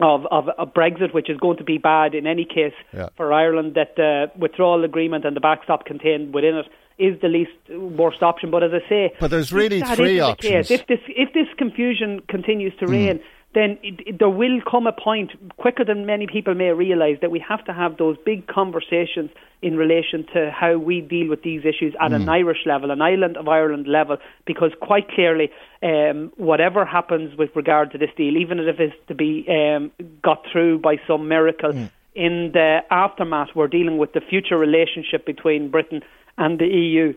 of, 0.00 0.26
of, 0.30 0.48
of, 0.58 0.72
Brexit, 0.72 1.12
which 1.12 1.28
is 1.28 1.36
going 1.38 1.58
to 1.58 1.64
be 1.64 1.76
bad 1.76 2.14
in 2.14 2.26
any 2.26 2.44
case 2.44 2.72
yeah. 2.92 3.08
for 3.16 3.32
Ireland, 3.32 3.74
that 3.74 3.94
the 3.96 4.30
withdrawal 4.36 4.84
agreement 4.84 5.24
and 5.24 5.36
the 5.36 5.40
backstop 5.40 5.84
contained 5.84 6.32
within 6.32 6.56
it 6.56 6.66
is 7.02 7.20
the 7.20 7.28
least 7.28 7.52
worst 7.70 8.22
option. 8.22 8.50
But 8.50 8.62
as 8.62 8.72
I 8.72 8.88
say, 8.88 9.14
but 9.18 9.30
there's 9.30 9.52
really 9.52 9.82
three 9.82 10.20
options. 10.20 10.68
Case, 10.68 10.70
if 10.70 10.86
this 10.86 11.00
if 11.08 11.32
this 11.32 11.48
confusion 11.58 12.20
continues 12.28 12.74
to 12.80 12.86
reign. 12.86 13.18
Mm 13.18 13.22
then 13.54 13.78
it, 13.82 14.00
it, 14.06 14.18
there 14.18 14.30
will 14.30 14.60
come 14.68 14.86
a 14.86 14.92
point, 14.92 15.30
quicker 15.56 15.84
than 15.84 16.06
many 16.06 16.26
people 16.26 16.54
may 16.54 16.70
realise, 16.70 17.18
that 17.20 17.30
we 17.30 17.44
have 17.46 17.64
to 17.66 17.72
have 17.72 17.98
those 17.98 18.16
big 18.24 18.46
conversations 18.46 19.30
in 19.60 19.76
relation 19.76 20.26
to 20.32 20.50
how 20.50 20.78
we 20.78 21.00
deal 21.00 21.28
with 21.28 21.42
these 21.42 21.60
issues 21.60 21.94
at 22.00 22.10
mm. 22.10 22.16
an 22.16 22.28
Irish 22.28 22.64
level, 22.64 22.90
an 22.90 23.02
island 23.02 23.36
of 23.36 23.48
Ireland 23.48 23.86
level, 23.86 24.16
because 24.46 24.70
quite 24.80 25.08
clearly, 25.08 25.50
um, 25.82 26.32
whatever 26.36 26.84
happens 26.84 27.36
with 27.36 27.50
regard 27.54 27.92
to 27.92 27.98
this 27.98 28.10
deal, 28.16 28.36
even 28.36 28.58
if 28.58 28.80
it's 28.80 28.94
to 29.08 29.14
be 29.14 29.44
um, 29.48 29.92
got 30.22 30.44
through 30.50 30.78
by 30.78 30.96
some 31.06 31.28
miracle, 31.28 31.72
mm. 31.72 31.90
in 32.14 32.50
the 32.54 32.78
aftermath, 32.90 33.48
we're 33.54 33.68
dealing 33.68 33.98
with 33.98 34.14
the 34.14 34.20
future 34.20 34.56
relationship 34.56 35.26
between 35.26 35.70
Britain 35.70 36.00
and 36.42 36.58
the 36.58 36.66
EU. 36.66 37.14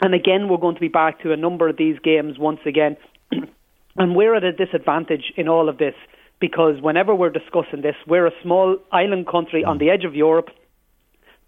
And 0.00 0.14
again, 0.14 0.48
we're 0.48 0.58
going 0.58 0.76
to 0.76 0.80
be 0.80 0.88
back 0.88 1.20
to 1.22 1.32
a 1.32 1.36
number 1.36 1.68
of 1.68 1.76
these 1.76 1.98
games 1.98 2.38
once 2.38 2.60
again. 2.66 2.96
And 3.94 4.16
we're 4.16 4.34
at 4.34 4.42
a 4.42 4.52
disadvantage 4.52 5.34
in 5.36 5.48
all 5.48 5.68
of 5.68 5.76
this 5.76 5.92
because 6.40 6.80
whenever 6.80 7.14
we're 7.14 7.28
discussing 7.28 7.82
this, 7.82 7.94
we're 8.06 8.26
a 8.26 8.32
small 8.42 8.78
island 8.90 9.26
country 9.26 9.64
on 9.64 9.76
the 9.76 9.90
edge 9.90 10.04
of 10.06 10.14
Europe. 10.14 10.48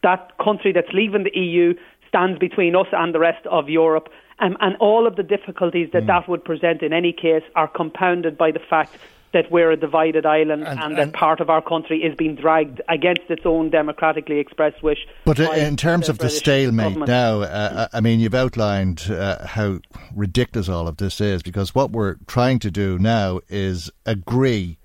That 0.03 0.33
country 0.37 0.71
that's 0.71 0.93
leaving 0.93 1.25
the 1.25 1.35
EU 1.41 1.73
stands 2.07 2.39
between 2.39 2.77
us 2.77 2.87
and 2.93 3.15
the 3.15 3.19
rest 3.19 3.47
of 3.47 3.71
Europe. 3.71 4.11
Um, 4.41 4.59
and 4.61 4.77
all 4.77 5.07
of 5.07 5.17
the 5.17 5.23
difficulties 5.23 5.89
that 5.95 6.03
mm. 6.03 6.07
that 6.09 6.29
would 6.29 6.45
present 6.45 6.83
in 6.83 6.93
any 6.93 7.15
case 7.15 7.45
are 7.55 7.67
compounded 7.67 8.37
by 8.37 8.51
the 8.51 8.61
fact 8.69 8.99
that 9.35 9.51
we're 9.51 9.71
a 9.71 9.77
divided 9.77 10.25
island 10.25 10.67
and, 10.67 10.81
and 10.81 10.97
that 10.97 11.03
and 11.03 11.13
part 11.13 11.41
of 11.41 11.51
our 11.51 11.61
country 11.61 12.03
is 12.03 12.15
being 12.17 12.35
dragged 12.35 12.81
against 12.89 13.23
its 13.29 13.43
own 13.45 13.69
democratically 13.69 14.39
expressed 14.39 14.83
wish. 14.83 15.07
But 15.27 15.39
in 15.39 15.77
terms 15.77 16.07
the 16.07 16.13
of 16.13 16.19
British 16.19 16.35
the 16.37 16.41
stalemate 16.41 16.85
government. 16.85 17.09
now, 17.09 17.41
uh, 17.43 17.45
uh, 17.45 17.89
I 17.93 18.01
mean, 18.01 18.21
you've 18.21 18.35
outlined 18.35 19.11
uh, 19.11 19.47
how 19.47 19.81
ridiculous 20.15 20.69
all 20.69 20.89
of 20.89 20.97
this 20.97 21.21
is 21.21 21.43
because 21.43 21.75
what 21.75 21.91
we're 21.91 22.17
trying 22.27 22.61
to 22.61 22.71
do 22.71 22.99
now 22.99 23.41
is 23.49 23.91
agree 24.07 24.79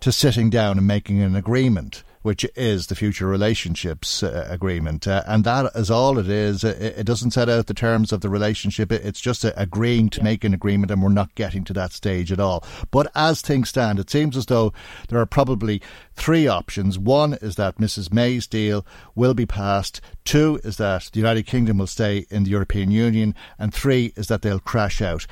to 0.00 0.10
sitting 0.10 0.48
down 0.48 0.78
and 0.78 0.86
making 0.86 1.20
an 1.20 1.36
agreement 1.36 2.02
which 2.22 2.44
is 2.54 2.86
the 2.86 2.94
future 2.94 3.26
relationships 3.26 4.22
uh, 4.22 4.46
agreement. 4.48 5.06
Uh, 5.06 5.22
and 5.26 5.44
that 5.44 5.70
is 5.74 5.90
all 5.90 6.18
it 6.18 6.28
is. 6.28 6.62
It, 6.64 6.98
it, 6.98 7.04
doesn't 7.04 7.30
set 7.30 7.48
out 7.48 7.66
the 7.66 7.74
terms 7.74 8.12
of 8.12 8.20
the 8.20 8.28
relationship. 8.28 8.92
It, 8.92 9.04
it's 9.04 9.20
just 9.20 9.44
a, 9.44 9.58
agreeing 9.60 10.10
to 10.10 10.18
yeah. 10.18 10.24
make 10.24 10.44
an 10.44 10.54
agreement, 10.54 10.90
and 10.90 11.02
we're 11.02 11.08
not 11.08 11.34
getting 11.34 11.64
to 11.64 11.72
that 11.74 11.92
stage 11.92 12.30
at 12.30 12.40
all. 12.40 12.64
But 12.90 13.10
as 13.14 13.40
things 13.40 13.70
stand, 13.70 13.98
it 13.98 14.10
seems 14.10 14.36
as 14.36 14.46
though 14.46 14.72
there 15.08 15.18
are 15.18 15.26
probably 15.26 15.80
three 16.14 16.46
options. 16.46 16.98
One 16.98 17.34
is 17.34 17.56
that 17.56 17.78
Mrs. 17.78 18.12
May's 18.12 18.46
deal 18.46 18.84
will 19.14 19.34
be 19.34 19.46
passed. 19.46 20.00
Two 20.24 20.60
is 20.62 20.76
that 20.76 21.10
the 21.12 21.20
United 21.20 21.46
Kingdom 21.46 21.78
will 21.78 21.86
stay 21.86 22.26
in 22.30 22.44
the 22.44 22.50
European 22.50 22.90
Union. 22.90 23.34
And 23.58 23.72
three 23.72 24.12
is 24.16 24.28
that 24.28 24.42
they'll 24.42 24.60
crash 24.60 25.00
out. 25.00 25.26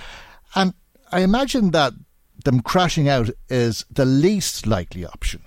And 0.54 0.73
I 1.12 1.21
imagine 1.21 1.71
that 1.73 1.92
them 2.45 2.61
crashing 2.61 3.09
out 3.09 3.30
is 3.49 3.85
the 3.90 4.04
least 4.04 4.66
likely 4.66 5.04
option. 5.04 5.42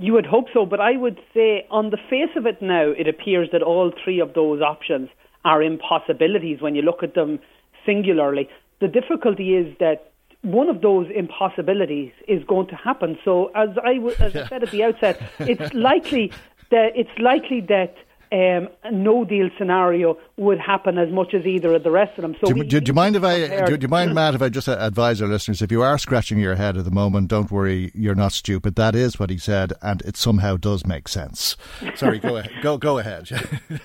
You 0.00 0.14
would 0.14 0.24
hope 0.24 0.46
so, 0.54 0.64
but 0.64 0.80
I 0.80 0.96
would 0.96 1.20
say 1.34 1.66
on 1.70 1.90
the 1.90 1.98
face 2.08 2.34
of 2.34 2.46
it 2.46 2.62
now, 2.62 2.90
it 2.90 3.06
appears 3.06 3.50
that 3.52 3.62
all 3.62 3.92
three 4.02 4.18
of 4.18 4.32
those 4.32 4.62
options 4.62 5.10
are 5.44 5.62
impossibilities 5.62 6.62
when 6.62 6.74
you 6.74 6.80
look 6.80 7.02
at 7.02 7.14
them 7.14 7.38
singularly. 7.84 8.48
The 8.80 8.88
difficulty 8.88 9.54
is 9.56 9.76
that 9.78 10.10
one 10.40 10.70
of 10.70 10.80
those 10.80 11.06
impossibilities 11.14 12.12
is 12.26 12.42
going 12.44 12.68
to 12.68 12.76
happen. 12.76 13.18
So, 13.26 13.48
as 13.54 13.68
I, 13.84 13.96
w- 13.96 14.16
as. 14.18 14.34
I 14.34 14.48
said 14.48 14.62
at 14.62 14.70
the 14.70 14.84
outset, 14.84 15.20
it's 15.40 15.74
likely 15.74 16.32
that 16.70 16.92
it's 16.94 17.18
likely 17.18 17.60
that 17.68 17.94
um, 18.32 18.68
no 18.92 19.24
deal 19.24 19.50
scenario 19.58 20.16
would 20.36 20.60
happen 20.60 20.98
as 20.98 21.10
much 21.10 21.34
as 21.34 21.44
either 21.44 21.74
of 21.74 21.82
the 21.82 21.90
rest 21.90 22.16
of 22.16 22.22
them. 22.22 22.36
So, 22.40 22.52
do, 22.52 22.62
do, 22.62 22.80
do 22.80 22.90
you 22.90 22.94
mind 22.94 23.16
if 23.16 23.24
I 23.24 23.64
do, 23.66 23.76
do, 23.76 23.84
you 23.84 23.88
mind, 23.88 24.14
Matt, 24.14 24.34
if 24.34 24.42
I 24.42 24.48
just 24.48 24.68
advise 24.68 25.20
our 25.20 25.28
listeners, 25.28 25.60
if 25.62 25.72
you 25.72 25.82
are 25.82 25.98
scratching 25.98 26.38
your 26.38 26.54
head 26.54 26.76
at 26.76 26.84
the 26.84 26.90
moment, 26.92 27.28
don't 27.28 27.50
worry, 27.50 27.90
you're 27.94 28.14
not 28.14 28.32
stupid. 28.32 28.76
That 28.76 28.94
is 28.94 29.18
what 29.18 29.30
he 29.30 29.38
said, 29.38 29.72
and 29.82 30.00
it 30.02 30.16
somehow 30.16 30.56
does 30.56 30.86
make 30.86 31.08
sense. 31.08 31.56
Sorry, 31.96 32.20
go 32.20 32.36
ahead. 32.36 32.52
Go 32.62 32.78
go 32.78 32.98
ahead. 32.98 33.28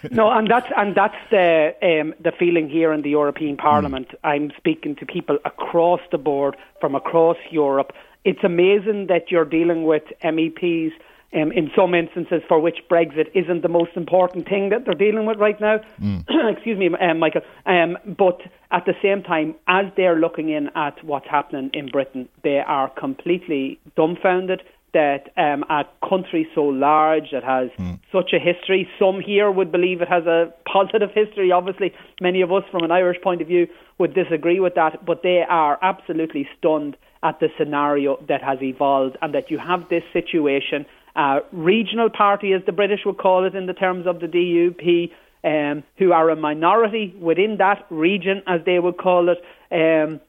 no, 0.12 0.30
and 0.30 0.50
that's 0.50 0.72
and 0.78 0.96
that's 0.96 1.18
the 1.32 1.74
um, 1.82 2.14
the 2.20 2.32
feeling 2.32 2.70
here 2.70 2.94
in 2.94 3.02
the 3.02 3.10
European 3.10 3.58
Parliament. 3.58 4.10
Mm. 4.10 4.18
I'm 4.24 4.52
speaking 4.58 4.96
to 4.98 5.06
people 5.06 5.40
across 5.46 6.02
the 6.12 6.20
board 6.20 6.56
from 6.80 6.94
across 6.94 7.38
Europe. 7.50 7.94
It's 8.24 8.44
amazing 8.44 9.08
that 9.08 9.32
you're 9.32 9.46
dealing 9.46 9.86
with 9.86 10.04
MEPs 10.24 10.92
um, 11.36 11.52
in 11.52 11.70
some 11.76 11.94
instances 11.94 12.42
for 12.48 12.60
which 12.60 12.78
Brexit 12.90 13.30
isn't 13.34 13.62
the 13.62 13.70
most 13.70 13.92
important 13.96 14.48
thing 14.48 14.70
that 14.70 14.86
they're 14.86 14.94
dealing 14.94 15.26
with 15.26 15.38
right 15.38 15.60
now. 15.60 15.80
Mm. 16.02 16.24
Excuse 16.54 16.78
me, 16.78 16.90
um, 17.00 17.20
Michael. 17.20 17.42
Um, 17.66 17.98
but 18.18 18.42
at 18.72 18.86
the 18.86 18.94
same 19.02 19.22
time, 19.24 19.56
as 19.68 19.86
they're 19.98 20.18
looking 20.18 20.50
in 20.50 20.70
at 20.76 21.04
what's 21.04 21.28
happening 21.30 21.70
in 21.74 21.88
Britain, 21.88 22.30
they 22.44 22.60
are 22.60 22.90
completely 22.90 23.80
dumbfounded 23.96 24.62
that 24.94 25.30
um, 25.36 25.64
a 25.70 25.84
country 26.08 26.48
so 26.56 26.64
large 26.64 27.32
that 27.34 27.44
has 27.44 27.70
mm. 27.78 28.00
such 28.14 28.32
a 28.32 28.40
history, 28.40 28.88
some 28.98 29.20
here 29.20 29.52
would 29.52 29.70
believe 29.70 30.02
it 30.02 30.08
has 30.08 30.26
a 30.26 30.54
positive 30.72 31.10
history. 31.14 31.52
Obviously, 31.52 31.94
many 32.22 32.42
of 32.42 32.50
us 32.54 32.64
from 32.72 32.82
an 32.82 32.92
Irish 32.92 33.22
point 33.22 33.42
of 33.42 33.48
view 33.48 33.68
would 33.98 34.14
disagree 34.14 34.62
with 34.62 34.76
that, 34.76 35.06
but 35.06 35.22
they 35.22 35.44
are 35.50 35.78
absolutely 35.82 36.48
stunned 36.58 36.96
at 37.24 37.42
the 37.42 37.50
scenario 37.58 38.24
that 38.30 38.42
has 38.42 38.60
evolved 38.62 39.18
and 39.22 39.34
that 39.34 39.52
you 39.52 39.58
have 39.58 39.90
this 39.90 40.04
situation 40.14 40.86
uh, 41.16 41.40
regional 41.52 42.10
party, 42.10 42.54
as 42.54 42.62
the 42.66 42.72
British 42.72 43.02
would 43.06 43.18
call 43.18 43.46
it 43.46 43.56
in 43.56 43.66
the 43.66 43.74
terms 43.74 44.06
of 44.08 44.20
the 44.20 44.28
DUP, 44.28 45.12
um, 45.44 45.84
who 45.98 46.12
are 46.12 46.30
a 46.30 46.36
minority 46.36 47.16
within 47.20 47.58
that 47.60 47.86
region, 47.90 48.42
as 48.48 48.62
they 48.66 48.80
would 48.80 48.98
call 48.98 49.30
it, 49.30 49.38
um, 49.72 50.20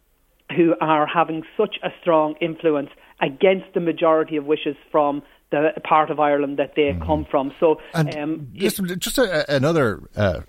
who 0.55 0.75
are 0.81 1.07
having 1.07 1.43
such 1.57 1.77
a 1.83 1.89
strong 2.01 2.35
influence 2.41 2.91
against 3.21 3.67
the 3.75 3.81
majority 3.81 4.37
of 4.37 4.45
wishes 4.45 4.77
from 4.93 5.23
the 5.51 5.73
part 5.85 6.11
of 6.11 6.19
Ireland 6.19 6.59
that 6.59 6.75
they 6.75 6.89
mm-hmm. 6.89 7.05
come 7.05 7.25
from. 7.25 7.53
So, 7.61 7.81
um, 7.95 8.49
just, 8.55 8.83
just 8.99 9.19
a, 9.19 9.55
another 9.55 10.03
uh, 10.17 10.41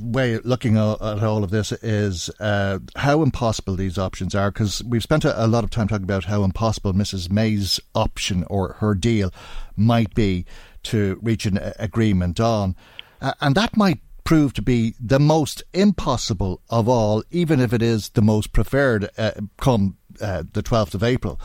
way 0.00 0.34
of 0.34 0.44
looking 0.44 0.76
at 0.76 1.00
all 1.00 1.44
of 1.44 1.50
this 1.50 1.72
is 1.72 2.30
uh, 2.40 2.78
how 2.96 3.22
impossible 3.22 3.76
these 3.76 3.98
options 3.98 4.34
are. 4.34 4.50
Because 4.50 4.82
we've 4.84 5.02
spent 5.02 5.24
a, 5.24 5.44
a, 5.44 5.46
lot 5.46 5.64
of 5.64 5.70
time 5.70 5.88
talking 5.88 6.04
about 6.04 6.24
how 6.24 6.44
impossible 6.44 6.94
Mrs. 6.94 7.30
May's 7.30 7.78
option 7.94 8.44
or 8.48 8.74
her 8.74 8.94
deal 8.94 9.32
might 9.76 10.14
be 10.14 10.46
to 10.84 11.18
reach 11.22 11.44
an 11.46 11.58
agreement 11.78 12.40
on, 12.40 12.74
uh, 13.20 13.32
and 13.40 13.54
that 13.54 13.76
might 13.76 14.00
prove 14.24 14.52
to 14.54 14.62
be 14.62 14.94
the 14.98 15.20
most 15.20 15.62
impossible 15.72 16.60
of 16.68 16.88
all, 16.88 17.22
even 17.30 17.60
if 17.60 17.72
it 17.72 17.82
is 17.82 18.08
the 18.10 18.22
most 18.22 18.52
preferred 18.52 19.08
uh, 19.18 19.32
come 19.58 19.96
uh, 20.20 20.42
the 20.52 20.62
12th 20.62 20.94
of 20.94 21.02
April 21.02 21.40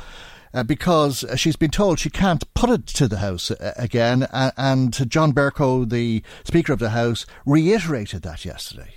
uh, 0.53 0.63
because 0.63 1.25
she's 1.35 1.55
been 1.55 1.71
told 1.71 1.99
she 1.99 2.09
can't 2.09 2.51
put 2.53 2.69
it 2.69 2.87
to 2.87 3.07
the 3.07 3.17
House 3.17 3.51
uh, 3.51 3.73
again. 3.77 4.27
And 4.31 5.09
John 5.09 5.33
Bercow, 5.33 5.89
the 5.89 6.23
Speaker 6.43 6.73
of 6.73 6.79
the 6.79 6.89
House, 6.91 7.25
reiterated 7.45 8.21
that 8.23 8.45
yesterday. 8.45 8.95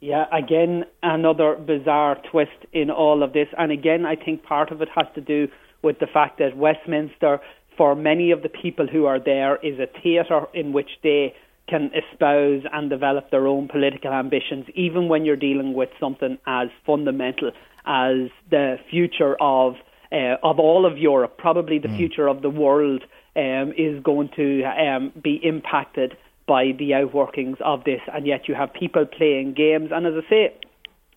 Yeah, 0.00 0.26
again, 0.32 0.84
another 1.02 1.56
bizarre 1.56 2.18
twist 2.30 2.66
in 2.72 2.90
all 2.90 3.22
of 3.22 3.32
this. 3.32 3.48
And 3.58 3.72
again, 3.72 4.06
I 4.06 4.14
think 4.14 4.44
part 4.44 4.70
of 4.70 4.80
it 4.80 4.88
has 4.94 5.06
to 5.16 5.20
do 5.20 5.48
with 5.82 5.98
the 5.98 6.06
fact 6.06 6.38
that 6.38 6.56
Westminster, 6.56 7.40
for 7.76 7.96
many 7.96 8.30
of 8.30 8.42
the 8.42 8.48
people 8.48 8.86
who 8.86 9.06
are 9.06 9.18
there, 9.18 9.56
is 9.56 9.78
a 9.80 9.88
theatre 10.00 10.46
in 10.54 10.72
which 10.72 10.90
they 11.02 11.34
can 11.68 11.90
espouse 11.94 12.62
and 12.72 12.88
develop 12.88 13.30
their 13.30 13.46
own 13.46 13.68
political 13.68 14.12
ambitions, 14.12 14.66
even 14.74 15.08
when 15.08 15.24
you're 15.24 15.36
dealing 15.36 15.74
with 15.74 15.90
something 16.00 16.38
as 16.46 16.68
fundamental 16.86 17.50
as 17.84 18.30
the 18.50 18.76
future 18.90 19.36
of 19.40 19.74
uh, 20.12 20.36
of 20.42 20.58
all 20.58 20.86
of 20.86 20.98
Europe, 20.98 21.36
probably 21.38 21.78
the 21.78 21.88
mm. 21.88 21.96
future 21.96 22.28
of 22.28 22.42
the 22.42 22.50
world 22.50 23.04
um, 23.36 23.72
is 23.76 24.02
going 24.02 24.30
to 24.36 24.62
um, 24.64 25.12
be 25.22 25.40
impacted 25.42 26.16
by 26.46 26.72
the 26.78 26.90
outworkings 26.92 27.60
of 27.60 27.84
this, 27.84 28.00
and 28.12 28.26
yet 28.26 28.48
you 28.48 28.54
have 28.54 28.72
people 28.72 29.04
playing 29.04 29.52
games. 29.54 29.90
And 29.92 30.06
as 30.06 30.14
I 30.16 30.30
say, 30.30 30.54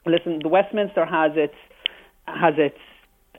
listen, 0.05 0.39
the 0.43 0.49
Westminster 0.49 1.05
has 1.05 1.31
its 1.35 1.55
has 2.25 2.55
its 2.57 2.77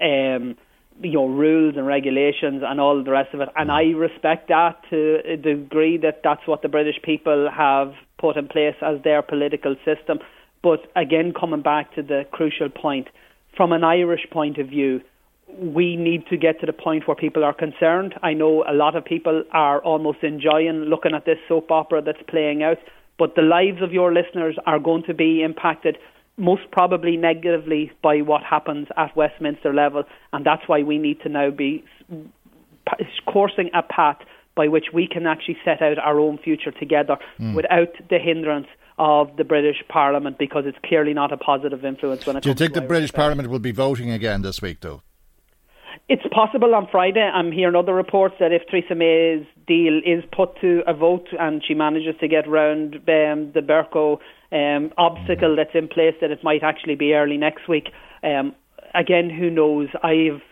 um, 0.01 0.57
you 1.03 1.13
know 1.13 1.27
rules 1.27 1.75
and 1.77 1.87
regulations 1.87 2.63
and 2.67 2.81
all 2.81 3.05
the 3.05 3.11
rest 3.11 3.35
of 3.35 3.41
it, 3.41 3.51
and 3.57 3.71
I 3.71 3.83
respect 3.91 4.49
that 4.49 4.81
to 4.91 5.19
a 5.25 5.37
degree 5.37 5.99
that 5.99 6.23
that's 6.25 6.47
what 6.47 6.63
the 6.63 6.69
British 6.69 6.97
people 7.03 7.51
have 7.55 7.93
put 8.19 8.37
in 8.37 8.49
place 8.49 8.77
as 8.81 9.03
their 9.05 9.21
political 9.21 9.77
system. 9.85 10.19
But 10.63 10.81
again, 10.97 11.35
coming 11.39 11.63
back 11.63 11.95
to 11.97 12.03
the 12.03 12.23
crucial 12.31 12.71
point, 12.71 13.09
from 13.57 13.73
an 13.73 13.85
Irish 13.85 14.27
point 14.31 14.59
of 14.59 14.69
view, 14.69 15.03
we 15.59 15.97
need 15.97 16.27
to 16.29 16.37
get 16.37 16.61
to 16.61 16.67
the 16.67 16.73
point 16.73 17.07
where 17.07 17.17
people 17.17 17.45
are 17.45 17.55
concerned. 17.55 18.15
I 18.23 18.33
know 18.33 18.65
a 18.69 18.73
lot 18.75 18.97
of 18.97 19.05
people 19.05 19.45
are 19.53 19.81
almost 19.83 20.23
enjoying 20.23 20.85
looking 20.85 21.15
at 21.15 21.25
this 21.25 21.39
soap 21.49 21.71
opera 21.71 22.03
that's 22.03 22.23
playing 22.29 22.63
out, 22.63 22.79
but 23.19 23.35
the 23.35 23.43
lives 23.43 23.83
of 23.83 23.93
your 23.93 24.13
listeners 24.13 24.57
are 24.67 24.79
going 24.79 25.05
to 25.05 25.15
be 25.15 25.43
impacted 25.43 25.99
most 26.37 26.63
probably 26.73 27.17
negatively 27.17 27.93
by 28.03 28.21
what 28.23 28.43
happens 28.43 28.89
at 28.97 29.15
Westminster 29.17 29.73
level, 29.73 30.05
and 30.33 30.47
that's 30.47 30.67
why 30.67 30.83
we 30.83 30.99
need 30.99 31.21
to 31.21 31.29
now 31.29 31.51
be 31.51 31.85
coursing 33.27 33.71
a 33.75 33.83
path 33.83 34.19
by 34.55 34.69
which 34.69 34.87
we 34.93 35.07
can 35.07 35.27
actually 35.27 35.57
set 35.65 35.81
out 35.83 35.99
our 35.99 36.19
own 36.19 36.39
future 36.39 36.73
together 36.73 37.17
mm. 37.39 37.55
without 37.55 37.89
the 38.11 38.19
hindrance 38.19 38.67
of 38.99 39.37
the 39.37 39.45
British 39.45 39.83
Parliament 39.89 40.39
because 40.39 40.65
it's 40.67 40.79
clearly 40.85 41.15
not 41.15 41.33
a 41.33 41.37
positive 41.37 41.85
influence 41.85 42.27
when 42.27 42.37
it 42.37 42.43
Do 42.43 42.51
you 42.51 42.55
think 42.55 42.75
the 42.75 42.83
British 42.83 43.13
Parliament 43.13 43.49
will 43.49 43.59
be 43.59 43.73
voting 43.73 44.11
again 44.11 44.43
this 44.43 44.61
week, 44.61 44.81
though? 44.81 45.03
It's 46.09 46.23
possible 46.33 46.75
on 46.75 46.89
Friday. 46.91 47.21
I'm 47.21 47.53
hearing 47.53 47.77
other 47.77 47.95
reports 47.95 48.35
that 48.41 48.53
if 48.53 48.63
Theresa 48.71 48.95
May's 48.95 49.47
deal 49.67 50.01
is 50.05 50.25
put 50.33 50.61
to 50.61 50.83
a 50.87 50.95
vote 50.95 51.29
and 51.39 51.63
she 51.67 51.75
manages 51.75 52.15
to 52.21 52.29
get 52.29 52.49
round 52.49 52.97
um, 52.97 53.53
the 53.53 53.61
Bercow 53.61 54.19
um, 54.53 54.93
obstacle 54.99 55.57
that's 55.57 55.75
in 55.75 55.89
place, 55.89 56.15
that 56.21 56.31
it 56.31 56.43
might 56.43 56.63
actually 56.63 56.97
be 56.97 57.15
early 57.15 57.37
next 57.37 57.69
week. 57.69 57.89
Um, 58.23 58.55
again, 58.95 59.31
who 59.31 59.51
knows? 59.51 59.89
I've 60.03 60.43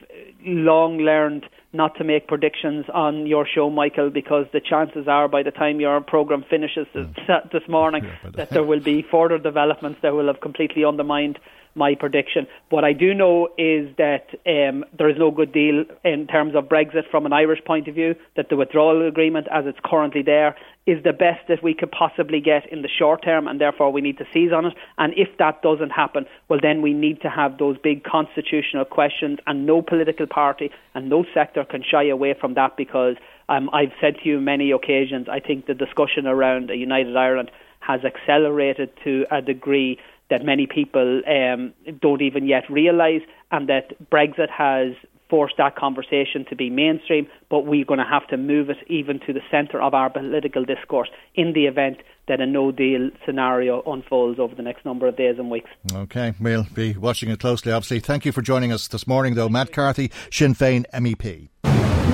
long 0.44 0.98
learned 0.98 1.44
not 1.72 1.96
to 1.96 2.05
make 2.05 2.26
predictions 2.26 2.85
on 2.92 3.26
your 3.26 3.46
show, 3.46 3.70
Michael, 3.70 4.11
because 4.11 4.46
the 4.53 4.61
chances 4.61 5.07
are 5.07 5.29
by 5.29 5.42
the 5.42 5.53
time 5.53 5.81
your 5.81 6.00
program 6.00 6.44
finishes 6.48 6.87
this, 6.94 7.07
this 7.53 7.62
morning 7.68 8.05
yeah, 8.05 8.31
that 8.35 8.50
there 8.50 8.64
will 8.64 8.81
be 8.81 9.05
further 9.11 9.38
developments 9.38 10.00
that 10.03 10.12
will 10.14 10.26
have 10.26 10.40
completely 10.40 10.85
undermined 10.85 11.38
my 11.74 11.94
prediction. 11.94 12.46
What 12.68 12.85
I 12.85 12.92
do 12.92 13.14
know 13.14 13.48
is 13.59 13.94
that 13.96 14.26
um, 14.46 14.85
there 14.96 15.09
is 15.09 15.16
no 15.18 15.30
good 15.30 15.52
deal 15.52 15.85
in 16.04 16.26
terms 16.26 16.54
of 16.54 16.64
Brexit 16.64 17.09
from 17.11 17.26
an 17.26 17.33
Irish 17.33 17.64
point 17.64 17.88
of 17.88 17.94
view, 17.94 18.14
that 18.37 18.48
the 18.48 18.56
withdrawal 18.56 19.06
agreement 19.06 19.46
as 19.50 19.64
it's 19.66 19.78
currently 19.85 20.22
there 20.22 20.56
is 20.87 21.02
the 21.04 21.12
best 21.12 21.46
that 21.48 21.62
we 21.62 21.74
could 21.74 21.90
possibly 21.90 22.40
get 22.40 22.70
in 22.72 22.83
the 22.83 22.88
short 22.88 23.22
term, 23.22 23.46
and 23.46 23.61
therefore 23.61 23.92
we 23.92 24.00
need 24.00 24.18
to 24.18 24.24
seize 24.33 24.52
on 24.52 24.66
it. 24.66 24.74
And 24.98 25.12
if 25.16 25.28
that 25.38 25.62
doesn't 25.62 25.90
happen, 25.90 26.26
well, 26.48 26.59
then 26.61 26.83
we 26.83 26.92
need 26.92 27.20
to 27.22 27.30
have 27.30 27.59
those 27.59 27.76
big 27.78 28.02
constitutional 28.02 28.85
questions, 28.85 29.38
and 29.46 29.66
no 29.66 29.83
political 29.83 30.26
party 30.26 30.70
and 30.94 31.09
no 31.09 31.24
sector 31.33 31.64
can 31.64 31.83
shy 31.88 32.09
away 32.09 32.35
from 32.38 32.54
that 32.54 32.76
because 32.76 33.16
um, 33.48 33.68
I've 33.72 33.92
said 34.00 34.16
to 34.22 34.28
you 34.28 34.40
many 34.40 34.70
occasions, 34.70 35.28
I 35.28 35.40
think 35.40 35.66
the 35.66 35.74
discussion 35.74 36.26
around 36.26 36.70
a 36.70 36.76
united 36.76 37.16
Ireland 37.16 37.50
has 37.80 38.00
accelerated 38.04 38.90
to 39.04 39.26
a 39.30 39.42
degree 39.42 39.98
that 40.30 40.44
many 40.44 40.66
people 40.66 41.22
um, 41.26 41.74
don't 42.00 42.22
even 42.22 42.46
yet 42.46 42.64
realise, 42.70 43.22
and 43.50 43.68
that 43.68 43.92
Brexit 44.10 44.50
has 44.50 44.94
forced 45.30 45.54
that 45.58 45.76
conversation 45.76 46.44
to 46.50 46.56
be 46.56 46.68
mainstream, 46.68 47.26
but 47.48 47.60
we're 47.60 47.84
going 47.84 47.98
to 47.98 48.04
have 48.04 48.26
to 48.26 48.36
move 48.36 48.68
it 48.68 48.76
even 48.88 49.20
to 49.20 49.32
the 49.32 49.40
centre 49.50 49.80
of 49.80 49.94
our 49.94 50.10
political 50.10 50.64
discourse 50.64 51.08
in 51.36 51.52
the 51.52 51.66
event 51.66 51.98
that 52.26 52.40
a 52.40 52.46
no 52.46 52.72
deal 52.72 53.10
scenario 53.24 53.82
unfolds 53.86 54.38
over 54.38 54.54
the 54.54 54.62
next 54.62 54.84
number 54.84 55.06
of 55.06 55.16
days 55.16 55.36
and 55.38 55.50
weeks. 55.50 55.70
Okay, 55.92 56.34
we'll 56.40 56.66
be 56.74 56.94
watching 56.94 57.30
it 57.30 57.38
closely, 57.38 57.72
obviously. 57.72 58.00
Thank 58.00 58.24
you 58.24 58.32
for 58.32 58.42
joining 58.42 58.72
us 58.72 58.88
this 58.88 59.06
morning, 59.06 59.34
though. 59.34 59.48
Matt 59.48 59.72
Carthy, 59.72 60.10
Sinn 60.30 60.54
Féin 60.54 60.84
MEP. 60.92 61.48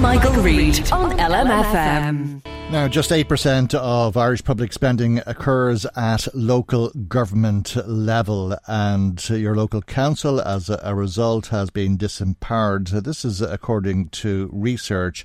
Michael, 0.01 0.31
Michael 0.31 0.43
Reade 0.43 0.93
on 0.93 1.13
LMFM. 1.19 2.43
Now, 2.69 2.89
just 2.89 3.13
8% 3.13 3.75
of 3.75 4.17
Irish 4.17 4.43
public 4.43 4.73
spending 4.73 5.21
occurs 5.25 5.87
at 5.95 6.27
local 6.35 6.91
government 6.91 7.77
level, 7.87 8.59
and 8.67 9.31
your 9.31 9.55
local 9.55 9.81
council, 9.83 10.41
as 10.41 10.69
a 10.69 10.93
result, 10.93 11.47
has 11.47 11.71
been 11.71 11.97
disempowered. 11.97 12.89
This 13.05 13.25
is 13.25 13.41
according 13.41 14.09
to 14.09 14.51
research 14.53 15.25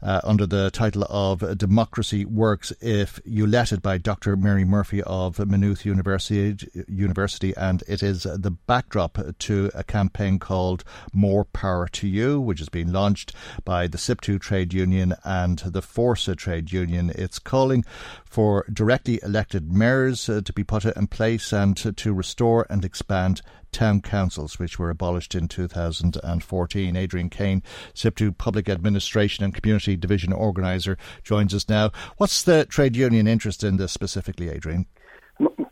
uh, 0.00 0.20
under 0.22 0.46
the 0.46 0.70
title 0.70 1.04
of 1.10 1.58
Democracy 1.58 2.24
Works 2.24 2.72
If 2.80 3.18
You 3.24 3.48
Let 3.48 3.72
It 3.72 3.82
by 3.82 3.98
Dr. 3.98 4.36
Mary 4.36 4.64
Murphy 4.64 5.02
of 5.02 5.44
Maynooth 5.44 5.84
University, 5.84 6.68
University, 6.86 7.52
and 7.56 7.82
it 7.88 8.00
is 8.00 8.22
the 8.22 8.52
backdrop 8.52 9.18
to 9.40 9.70
a 9.74 9.82
campaign 9.82 10.38
called 10.38 10.84
More 11.12 11.44
Power 11.44 11.88
to 11.88 12.06
You, 12.06 12.40
which 12.40 12.60
has 12.60 12.68
been 12.68 12.92
launched 12.92 13.32
by 13.64 13.88
the 13.88 13.98
SIPTU 13.98 14.40
trade 14.40 14.72
union 14.72 15.14
and 15.24 15.58
the 15.58 15.82
Forsa 15.82 16.36
trade 16.36 16.70
union. 16.70 16.75
It's 16.82 17.38
calling 17.38 17.84
for 18.24 18.66
directly 18.72 19.20
elected 19.22 19.72
mayors 19.72 20.28
uh, 20.28 20.40
to 20.44 20.52
be 20.52 20.64
put 20.64 20.84
in 20.84 21.06
place 21.06 21.52
and 21.52 21.76
to, 21.78 21.92
to 21.92 22.12
restore 22.12 22.66
and 22.68 22.84
expand 22.84 23.40
town 23.72 24.00
councils, 24.00 24.58
which 24.58 24.78
were 24.78 24.90
abolished 24.90 25.34
in 25.34 25.48
2014. 25.48 26.96
Adrian 26.96 27.30
Kane, 27.30 27.62
SIPTU 27.94 28.36
Public 28.36 28.68
Administration 28.68 29.44
and 29.44 29.54
Community 29.54 29.96
Division 29.96 30.32
Organiser, 30.32 30.96
joins 31.22 31.54
us 31.54 31.68
now. 31.68 31.90
What's 32.16 32.42
the 32.42 32.64
trade 32.66 32.96
union 32.96 33.26
interest 33.26 33.64
in 33.64 33.76
this 33.76 33.92
specifically, 33.92 34.48
Adrian? 34.50 34.86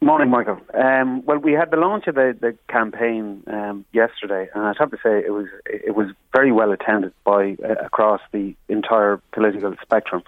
Morning, 0.03 0.29
Michael. 0.29 0.59
Um, 0.75 1.25
well, 1.25 1.39
we 1.39 1.53
had 1.53 1.71
the 1.71 1.79
launch 1.79 2.07
of 2.07 2.17
the, 2.17 2.37
the 2.39 2.55
campaign 2.69 3.43
um, 3.47 3.87
yesterday, 3.95 4.51
and 4.55 4.65
I'd 4.65 4.77
have 4.79 4.91
to 4.91 4.99
say 4.99 5.25
it 5.25 5.33
was 5.33 5.47
it 5.65 5.97
was 5.97 6.09
very 6.35 6.53
well 6.53 6.73
attended 6.73 7.15
by 7.25 7.57
uh, 7.65 7.73
across 7.83 8.21
the 8.31 8.55
entire 8.69 9.23
political 9.33 9.75
spectrum. 9.81 10.23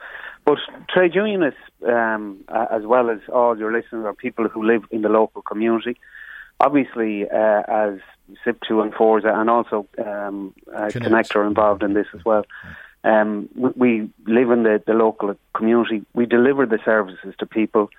But 0.47 0.59
trade 0.89 1.15
unionists, 1.15 1.61
um, 1.87 2.45
as 2.49 2.87
well 2.87 3.11
as 3.11 3.19
all 3.31 3.59
your 3.59 3.73
listeners, 3.73 4.07
are 4.07 4.15
people 4.15 4.49
who 4.49 4.63
live 4.63 4.85
in 4.91 5.03
the 5.03 5.11
local 5.11 5.43
community 5.43 5.99
obviously, 6.61 7.29
uh, 7.29 7.63
as 7.69 7.99
SIPTU 8.45 8.83
and 8.83 8.93
Forsa 8.95 9.29
and 9.29 9.49
also 9.51 9.87
um, 9.99 10.55
uh, 10.69 10.89
Connect. 10.91 11.05
Connect 11.05 11.37
are 11.37 11.47
involved 11.47 11.83
in 11.83 11.95
this 11.95 12.07
as 12.15 12.25
well. 12.25 12.45
Um, 13.05 13.49
we, 13.55 13.71
we, 13.77 14.11
live 14.27 14.51
in 14.51 14.65
the, 14.65 14.83
the 14.85 14.95
local 14.95 15.37
community. 15.55 16.05
We 16.13 16.27
deliver 16.27 16.67
the 16.67 16.81
services 16.85 17.35
to 17.39 17.47
people. 17.47 17.91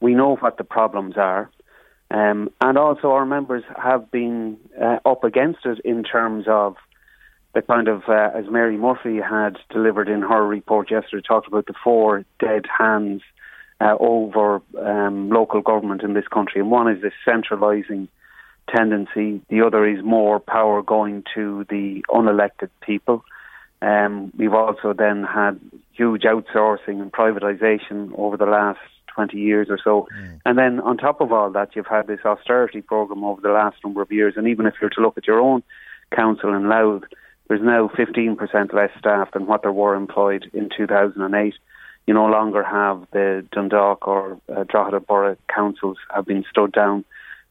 We 0.00 0.14
know 0.14 0.36
what 0.36 0.58
the 0.58 0.64
problems 0.64 1.16
are. 1.16 1.50
Um, 2.10 2.50
and 2.60 2.78
also, 2.78 3.12
our 3.12 3.26
members 3.26 3.64
have 3.76 4.10
been 4.10 4.58
uh, 4.80 4.98
up 5.04 5.24
against 5.24 5.60
it 5.64 5.80
in 5.84 6.02
terms 6.02 6.46
of 6.48 6.76
the 7.56 7.62
kind 7.62 7.88
of, 7.88 8.02
uh, 8.06 8.30
as 8.34 8.44
Mary 8.50 8.76
Murphy 8.76 9.16
had 9.16 9.56
delivered 9.70 10.10
in 10.10 10.20
her 10.20 10.46
report 10.46 10.90
yesterday, 10.90 11.26
talked 11.26 11.48
about 11.48 11.64
the 11.64 11.72
four 11.82 12.22
dead 12.38 12.66
hands 12.78 13.22
uh, 13.80 13.96
over 13.98 14.60
um, 14.78 15.30
local 15.30 15.62
government 15.62 16.02
in 16.02 16.12
this 16.12 16.28
country. 16.28 16.60
And 16.60 16.70
one 16.70 16.92
is 16.92 17.00
this 17.00 17.14
centralising 17.24 18.08
tendency. 18.68 19.40
The 19.48 19.62
other 19.62 19.86
is 19.86 20.04
more 20.04 20.38
power 20.38 20.82
going 20.82 21.24
to 21.34 21.64
the 21.70 22.04
unelected 22.10 22.68
people. 22.82 23.24
Um, 23.80 24.34
we've 24.36 24.52
also 24.52 24.92
then 24.92 25.24
had 25.24 25.58
huge 25.92 26.24
outsourcing 26.24 27.00
and 27.00 27.10
privatisation 27.10 28.12
over 28.18 28.36
the 28.36 28.44
last 28.44 28.80
20 29.14 29.38
years 29.38 29.68
or 29.70 29.78
so. 29.82 30.08
Mm. 30.14 30.40
And 30.44 30.58
then 30.58 30.80
on 30.80 30.98
top 30.98 31.22
of 31.22 31.32
all 31.32 31.50
that, 31.52 31.74
you've 31.74 31.86
had 31.86 32.06
this 32.06 32.20
austerity 32.22 32.82
programme 32.82 33.24
over 33.24 33.40
the 33.40 33.48
last 33.48 33.76
number 33.82 34.02
of 34.02 34.12
years. 34.12 34.34
And 34.36 34.46
even 34.46 34.66
if 34.66 34.74
you're 34.78 34.90
to 34.90 35.00
look 35.00 35.16
at 35.16 35.26
your 35.26 35.40
own 35.40 35.62
council 36.14 36.52
in 36.52 36.68
Louth, 36.68 37.04
there's 37.48 37.62
now 37.62 37.88
15% 37.88 38.72
less 38.72 38.90
staff 38.98 39.30
than 39.32 39.46
what 39.46 39.62
there 39.62 39.72
were 39.72 39.94
employed 39.94 40.50
in 40.52 40.68
2008 40.76 41.54
you 42.06 42.14
no 42.14 42.26
longer 42.26 42.62
have 42.62 43.06
the 43.12 43.44
Dundalk 43.52 44.06
or 44.06 44.38
uh, 44.54 44.64
Drogheda 44.64 45.00
Borough 45.00 45.36
councils 45.52 45.98
have 46.14 46.24
been 46.24 46.44
stood 46.48 46.72
down. 46.72 47.04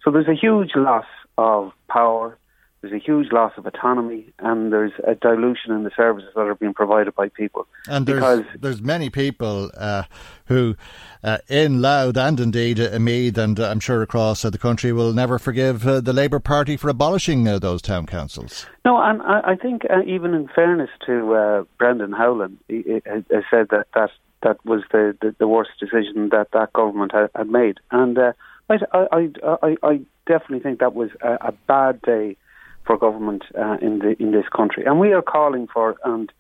So 0.04 0.12
there's 0.12 0.28
a 0.28 0.34
huge 0.34 0.72
loss 0.76 1.06
of 1.38 1.74
power, 1.90 2.38
there's 2.86 3.02
a 3.02 3.04
huge 3.04 3.32
loss 3.32 3.54
of 3.58 3.66
autonomy, 3.66 4.32
and 4.40 4.72
there's 4.72 4.92
a 5.08 5.16
dilution 5.16 5.72
in 5.72 5.84
the 5.84 5.92
services 5.96 6.30
that 6.36 6.42
are 6.42 6.54
being 6.54 6.74
provided 6.74 7.16
by 7.16 7.30
people. 7.30 7.66
And 7.88 8.06
there's, 8.06 8.46
there's 8.60 8.82
many 8.82 9.10
people 9.10 9.72
uh, 9.76 10.04
who, 10.46 10.76
uh, 11.24 11.40
in 11.48 11.82
Louth 11.82 12.16
and 12.16 12.40
indeed 12.40 12.80
uh, 12.80 13.00
Meath, 13.00 13.40
and 13.40 13.60
uh, 13.60 13.70
I'm 13.70 13.80
sure 13.80 14.04
across 14.04 14.46
uh, 14.46 14.52
the 14.52 14.60
country, 14.60 14.92
will 14.92 15.14
never 15.14 15.40
forgive 15.40 15.88
uh, 15.88 16.00
the 16.00 16.14
Labour 16.14 16.40
Party 16.40 16.78
for 16.78 16.90
abolishing 16.90 17.44
those 17.44 17.82
town 17.82 18.06
councils. 18.06 18.68
No, 18.86 19.02
and 19.02 19.20
I, 19.24 19.42
I 19.52 19.56
think 19.56 19.82
even 20.06 20.36
in 20.36 20.48
fairness 20.48 20.92
to 21.08 21.66
Brendan 21.80 22.12
Howlin, 22.12 22.60
he, 22.68 22.84
he, 22.84 23.02
he 23.04 23.42
said 23.50 23.70
that 23.70 23.88
that 23.96 24.12
that 24.44 24.64
was 24.64 24.84
the, 24.92 25.18
the, 25.22 25.36
the 25.40 25.48
worst 25.48 25.72
decision 25.80 26.30
that 26.30 26.50
that 26.54 26.72
government 26.74 27.14
had, 27.14 27.32
had 27.36 27.50
made. 27.50 27.80
And 27.90 28.16
uh, 28.16 28.34
I, 28.70 28.78
I, 28.94 29.30
I, 29.64 29.78
I 29.82 30.02
definitely 30.28 30.60
think 30.60 30.80
that 30.82 30.94
was 30.94 31.10
a, 31.22 31.48
a 31.48 31.52
bad 31.68 32.00
day 32.04 32.38
for 32.86 32.98
government 32.98 33.44
uh, 33.58 33.78
in 33.82 34.00
the 34.00 34.16
in 34.22 34.32
this 34.32 34.46
country. 34.56 34.86
And 34.86 35.00
we 35.00 35.14
are 35.14 35.22
calling 35.22 35.68
for, 35.68 35.96
and 36.04 36.32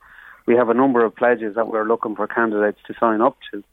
we 0.45 0.55
have 0.55 0.69
a 0.69 0.73
number 0.73 1.03
of 1.03 1.15
pledges 1.15 1.55
that 1.55 1.67
we're 1.67 1.88
looking 1.88 2.15
for 2.15 2.27
candidates 2.27 2.79
to 2.88 2.93
sign 2.99 3.21
up 3.21 3.38
to. 3.51 3.63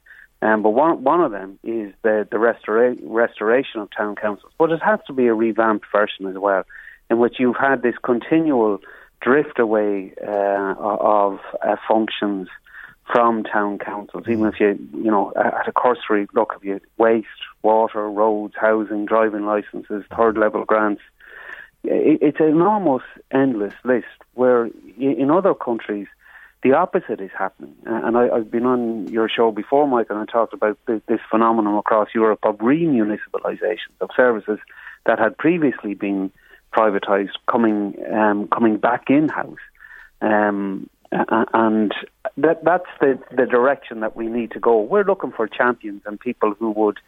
Um, 0.40 0.62
but 0.62 0.70
one 0.70 1.04
one 1.04 1.20
of 1.20 1.30
them 1.30 1.58
is 1.62 1.92
the 2.02 2.26
the 2.30 2.38
restora- 2.38 2.98
restoration 3.02 3.80
of 3.80 3.88
town 3.96 4.16
councils. 4.16 4.52
But 4.58 4.72
it 4.72 4.82
has 4.82 5.00
to 5.06 5.12
be 5.12 5.26
a 5.26 5.34
revamped 5.34 5.86
version 5.92 6.26
as 6.26 6.36
well, 6.36 6.64
in 7.10 7.18
which 7.18 7.36
you've 7.38 7.56
had 7.56 7.82
this 7.82 7.94
continual 8.02 8.80
drift 9.20 9.58
away 9.58 10.12
uh, 10.26 10.74
of 10.78 11.38
uh, 11.64 11.76
functions 11.86 12.48
from 13.12 13.44
town 13.44 13.78
councils, 13.78 14.24
even 14.28 14.46
if 14.46 14.58
you, 14.58 14.78
you 14.94 15.10
know, 15.10 15.32
at 15.36 15.68
a 15.68 15.72
cursory 15.72 16.26
look, 16.34 16.54
if 16.56 16.64
you 16.64 16.80
waste, 16.98 17.26
water, 17.62 18.08
roads, 18.08 18.54
housing, 18.56 19.04
driving 19.04 19.44
licenses, 19.44 20.04
third 20.16 20.38
level 20.38 20.64
grants, 20.64 21.02
it's 21.84 22.40
an 22.40 22.60
almost 22.62 23.04
endless 23.30 23.74
list 23.84 24.06
where 24.34 24.70
in 24.98 25.30
other 25.30 25.54
countries 25.54 26.06
the 26.62 26.74
opposite 26.74 27.20
is 27.20 27.30
happening. 27.36 27.74
And 27.86 28.16
I, 28.16 28.36
have 28.36 28.50
been 28.50 28.66
on 28.66 29.08
your 29.08 29.28
show 29.28 29.50
before, 29.50 29.88
Mike, 29.88 30.06
and 30.10 30.18
I 30.18 30.26
talked 30.26 30.52
about 30.52 30.78
this 30.86 31.20
phenomenon 31.28 31.76
across 31.76 32.08
Europe 32.14 32.40
of 32.44 32.58
remunicipalisation 32.58 33.90
of 34.00 34.10
services 34.16 34.60
that 35.04 35.18
had 35.18 35.36
previously 35.36 35.94
been 35.94 36.30
privatised 36.72 37.34
coming 37.50 37.96
um, 38.12 38.48
coming 38.48 38.76
back 38.78 39.04
in 39.08 39.28
house. 39.28 39.58
Um, 40.20 40.88
and 41.10 41.92
that 42.38 42.64
that's 42.64 42.86
the, 43.00 43.18
the 43.36 43.44
direction 43.44 44.00
that 44.00 44.16
we 44.16 44.28
need 44.28 44.52
to 44.52 44.60
go. 44.60 44.80
We're 44.80 45.04
looking 45.04 45.32
for 45.32 45.46
champions 45.46 46.02
and 46.06 46.18
people 46.18 46.54
who 46.58 46.70
would 46.70 46.98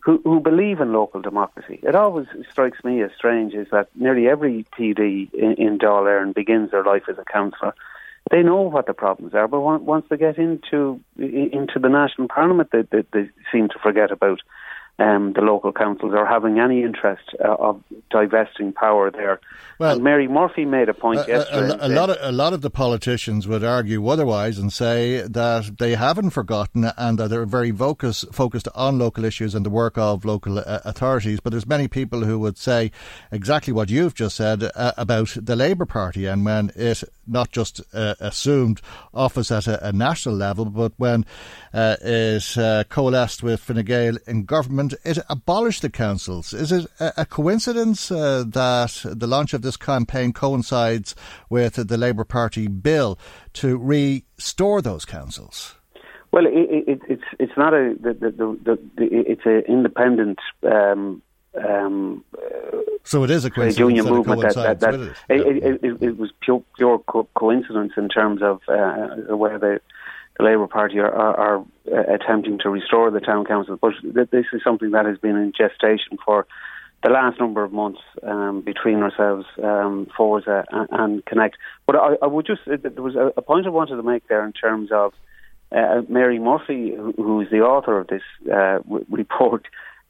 who, 0.00 0.20
who 0.24 0.40
believe 0.40 0.80
in 0.80 0.92
local 0.92 1.20
democracy. 1.20 1.78
It 1.82 1.94
always 1.94 2.26
strikes 2.50 2.82
me 2.84 3.02
as 3.02 3.10
strange 3.16 3.54
is 3.54 3.68
that 3.70 3.88
nearly 3.94 4.28
every 4.28 4.66
TD 4.78 5.32
in, 5.34 5.52
in 5.54 5.78
Dáil 5.78 6.34
begins 6.34 6.70
their 6.70 6.84
life 6.84 7.04
as 7.08 7.18
a 7.18 7.24
councillor. 7.24 7.74
They 8.30 8.42
know 8.42 8.62
what 8.62 8.86
the 8.86 8.94
problems 8.94 9.34
are, 9.34 9.48
but 9.48 9.60
once 9.60 10.06
they 10.08 10.16
get 10.16 10.38
into 10.38 11.00
into 11.16 11.78
the 11.80 11.88
national 11.88 12.28
parliament, 12.28 12.70
they, 12.70 12.82
they, 12.82 13.04
they 13.12 13.28
seem 13.50 13.68
to 13.70 13.78
forget 13.82 14.10
about 14.10 14.40
um, 15.00 15.32
the 15.32 15.40
local 15.40 15.72
councils 15.72 16.12
are 16.14 16.26
having 16.26 16.58
any 16.58 16.82
interest 16.82 17.22
uh, 17.42 17.54
of 17.54 17.82
divesting 18.10 18.72
power 18.72 19.10
there. 19.10 19.40
Well, 19.78 19.94
and 19.94 20.04
Mary 20.04 20.28
Murphy 20.28 20.66
made 20.66 20.90
a 20.90 20.94
point 20.94 21.20
a, 21.20 21.26
yesterday. 21.26 21.78
A, 21.80 21.86
a, 21.86 21.88
lot 21.88 22.10
of, 22.10 22.16
a 22.20 22.32
lot 22.32 22.52
of 22.52 22.60
the 22.60 22.68
politicians 22.68 23.48
would 23.48 23.64
argue 23.64 24.06
otherwise 24.06 24.58
and 24.58 24.70
say 24.70 25.22
that 25.22 25.78
they 25.78 25.94
haven't 25.94 26.30
forgotten 26.30 26.90
and 26.98 27.18
that 27.18 27.28
they're 27.28 27.46
very 27.46 27.72
focus, 27.72 28.26
focused 28.30 28.68
on 28.74 28.98
local 28.98 29.24
issues 29.24 29.54
and 29.54 29.64
the 29.64 29.70
work 29.70 29.96
of 29.96 30.26
local 30.26 30.58
uh, 30.58 30.80
authorities. 30.84 31.40
But 31.40 31.50
there's 31.50 31.66
many 31.66 31.88
people 31.88 32.24
who 32.24 32.38
would 32.40 32.58
say 32.58 32.90
exactly 33.32 33.72
what 33.72 33.88
you've 33.88 34.14
just 34.14 34.36
said 34.36 34.70
uh, 34.74 34.92
about 34.98 35.34
the 35.40 35.56
Labour 35.56 35.86
Party 35.86 36.26
and 36.26 36.44
when 36.44 36.72
it 36.76 37.02
not 37.26 37.50
just 37.50 37.80
uh, 37.94 38.14
assumed 38.20 38.82
office 39.14 39.50
at 39.50 39.66
a, 39.66 39.92
national 39.92 40.34
level, 40.34 40.64
but 40.66 40.92
when 40.96 41.24
uh, 41.72 41.96
it 42.02 42.58
uh, 42.58 42.84
coalesced 42.88 43.42
with 43.42 43.60
Fine 43.60 43.84
Gael 43.84 44.18
in 44.26 44.44
government 44.44 44.89
it 45.04 45.18
abolished 45.28 45.82
the 45.82 45.90
councils. 45.90 46.52
Is 46.52 46.72
it 46.72 46.86
a, 47.00 47.26
coincidence 47.26 48.10
uh, 48.10 48.44
that 48.46 49.02
the 49.04 49.26
launch 49.26 49.54
of 49.54 49.62
this 49.62 49.76
campaign 49.76 50.32
coincides 50.32 51.14
with 51.48 51.88
the 51.88 51.96
Labour 51.96 52.24
Party 52.24 52.68
bill 52.68 53.18
to 53.54 53.76
restore 53.76 54.82
those 54.82 55.04
councils? 55.04 55.74
Well, 56.32 56.46
it, 56.46 56.52
it, 56.52 57.00
it's 57.08 57.24
it's 57.38 57.52
not 57.56 57.74
a 57.74 57.94
the, 58.00 58.14
the, 58.14 58.30
the, 58.64 58.78
it's 58.96 59.44
an 59.44 59.62
independent. 59.68 60.38
Um, 60.62 61.22
um, 61.60 62.24
so 63.02 63.24
it 63.24 63.30
is 63.30 63.44
a 63.44 63.50
coincidence 63.50 63.78
union 63.78 64.06
movement 64.06 64.42
that, 64.42 64.54
that, 64.54 64.80
that, 64.80 64.92
that 64.92 65.14
it, 65.28 65.82
it, 65.82 66.02
it, 66.02 66.16
was 66.16 66.30
pure, 66.40 66.62
pure 66.76 67.00
co- 67.00 67.28
coincidence 67.34 67.92
in 67.96 68.08
terms 68.08 68.40
of 68.40 68.60
uh, 68.68 69.34
where 69.36 69.58
the 69.58 69.80
the 70.40 70.46
Labour 70.46 70.66
Party 70.66 70.98
are, 70.98 71.12
are, 71.12 71.36
are 71.36 71.64
uh, 71.92 72.14
attempting 72.14 72.58
to 72.60 72.70
restore 72.70 73.10
the 73.10 73.20
town 73.20 73.44
council. 73.44 73.78
But 73.80 73.92
this 74.30 74.46
is 74.52 74.62
something 74.64 74.90
that 74.92 75.06
has 75.06 75.18
been 75.18 75.36
in 75.36 75.52
gestation 75.56 76.18
for 76.24 76.46
the 77.02 77.10
last 77.10 77.38
number 77.40 77.62
of 77.64 77.72
months 77.72 78.00
um, 78.22 78.62
between 78.62 79.02
ourselves, 79.02 79.46
um, 79.62 80.06
Forsa 80.16 80.64
and, 80.70 81.24
Connect. 81.24 81.56
But 81.86 81.96
I, 81.96 82.16
I 82.22 82.26
would 82.26 82.46
just, 82.46 82.60
there 82.66 83.02
was 83.02 83.16
a, 83.16 83.42
point 83.42 83.66
I 83.66 83.70
wanted 83.70 83.96
to 83.96 84.02
make 84.02 84.28
there 84.28 84.44
in 84.44 84.52
terms 84.52 84.90
of 84.92 85.12
uh, 85.72 86.02
Mary 86.08 86.38
Murphy, 86.38 86.94
who, 86.94 87.40
is 87.40 87.48
the 87.50 87.60
author 87.60 87.98
of 87.98 88.08
this 88.08 88.22
uh, 88.52 88.80
report, 89.08 89.66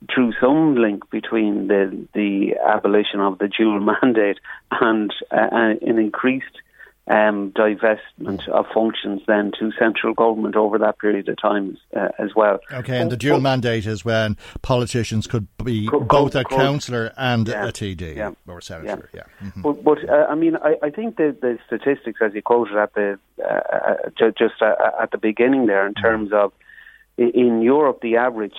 drew 0.08 0.32
some 0.40 0.76
link 0.76 1.10
between 1.10 1.68
the 1.68 2.06
the 2.14 2.54
abolition 2.66 3.20
of 3.20 3.38
the 3.38 3.48
dual 3.48 3.80
mandate 4.02 4.38
and 4.70 5.12
uh, 5.30 5.48
an 5.52 5.98
increased 5.98 6.56
um, 7.08 7.50
divestment 7.52 8.46
of 8.48 8.66
functions 8.72 9.22
then 9.26 9.50
to 9.58 9.72
central 9.78 10.14
government 10.14 10.54
over 10.54 10.78
that 10.78 10.98
period 10.98 11.28
of 11.28 11.40
time 11.40 11.76
uh, 11.96 12.08
as 12.18 12.34
well. 12.36 12.60
Okay, 12.72 13.00
and 13.00 13.10
the 13.10 13.16
dual 13.16 13.40
mandate 13.40 13.86
is 13.86 14.04
when 14.04 14.36
politicians 14.62 15.26
could 15.26 15.48
be 15.64 15.88
both 15.88 16.36
a 16.36 16.44
councillor 16.44 17.12
and 17.16 17.48
yeah, 17.48 17.66
a 17.66 17.72
TD 17.72 18.16
yeah, 18.16 18.30
or 18.46 18.60
senator. 18.60 19.10
Yeah, 19.12 19.22
yeah. 19.42 19.48
Mm-hmm. 19.48 19.62
but, 19.62 19.82
but 19.82 20.08
uh, 20.08 20.26
I 20.28 20.34
mean, 20.34 20.56
I, 20.56 20.76
I 20.82 20.90
think 20.90 21.16
the, 21.16 21.36
the 21.40 21.58
statistics, 21.66 22.20
as 22.22 22.32
you 22.34 22.42
quoted 22.42 22.76
at 22.76 22.94
the 22.94 23.18
uh, 23.42 23.48
uh 23.48 24.30
just 24.38 24.62
uh, 24.62 24.74
at 25.00 25.10
the 25.10 25.18
beginning 25.18 25.66
there, 25.66 25.86
in 25.86 25.94
mm-hmm. 25.94 26.06
terms 26.06 26.30
of 26.32 26.52
in 27.16 27.60
Europe, 27.62 28.00
the 28.02 28.16
average 28.16 28.56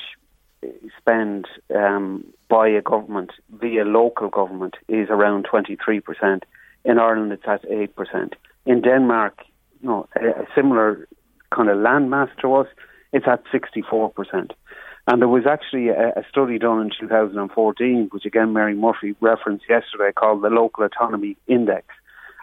spend 0.97 1.47
um, 1.73 2.25
by 2.49 2.67
a 2.67 2.81
government 2.81 3.31
via 3.49 3.85
local 3.85 4.29
government 4.29 4.75
is 4.87 5.07
around 5.09 5.45
twenty 5.49 5.77
three 5.83 5.99
percent 5.99 6.43
in 6.83 6.99
Ireland, 6.99 7.31
it's 7.31 7.43
at 7.47 7.63
8%. 7.63 8.33
In 8.65 8.81
Denmark, 8.81 9.39
no, 9.81 10.07
a, 10.15 10.41
a 10.41 10.47
similar 10.55 11.07
kind 11.53 11.69
of 11.69 11.77
landmass 11.77 12.29
to 12.41 12.55
us, 12.55 12.67
it's 13.13 13.27
at 13.27 13.43
64%. 13.45 14.51
And 15.07 15.21
there 15.21 15.27
was 15.27 15.45
actually 15.45 15.89
a, 15.89 16.09
a, 16.09 16.23
study 16.29 16.59
done 16.59 16.81
in 16.81 16.91
2014, 16.99 18.09
which 18.11 18.25
again 18.25 18.53
Mary 18.53 18.75
Murphy 18.75 19.15
referenced 19.19 19.65
yesterday, 19.67 20.11
called 20.13 20.43
the 20.43 20.49
Local 20.49 20.83
Autonomy 20.83 21.37
Index. 21.47 21.87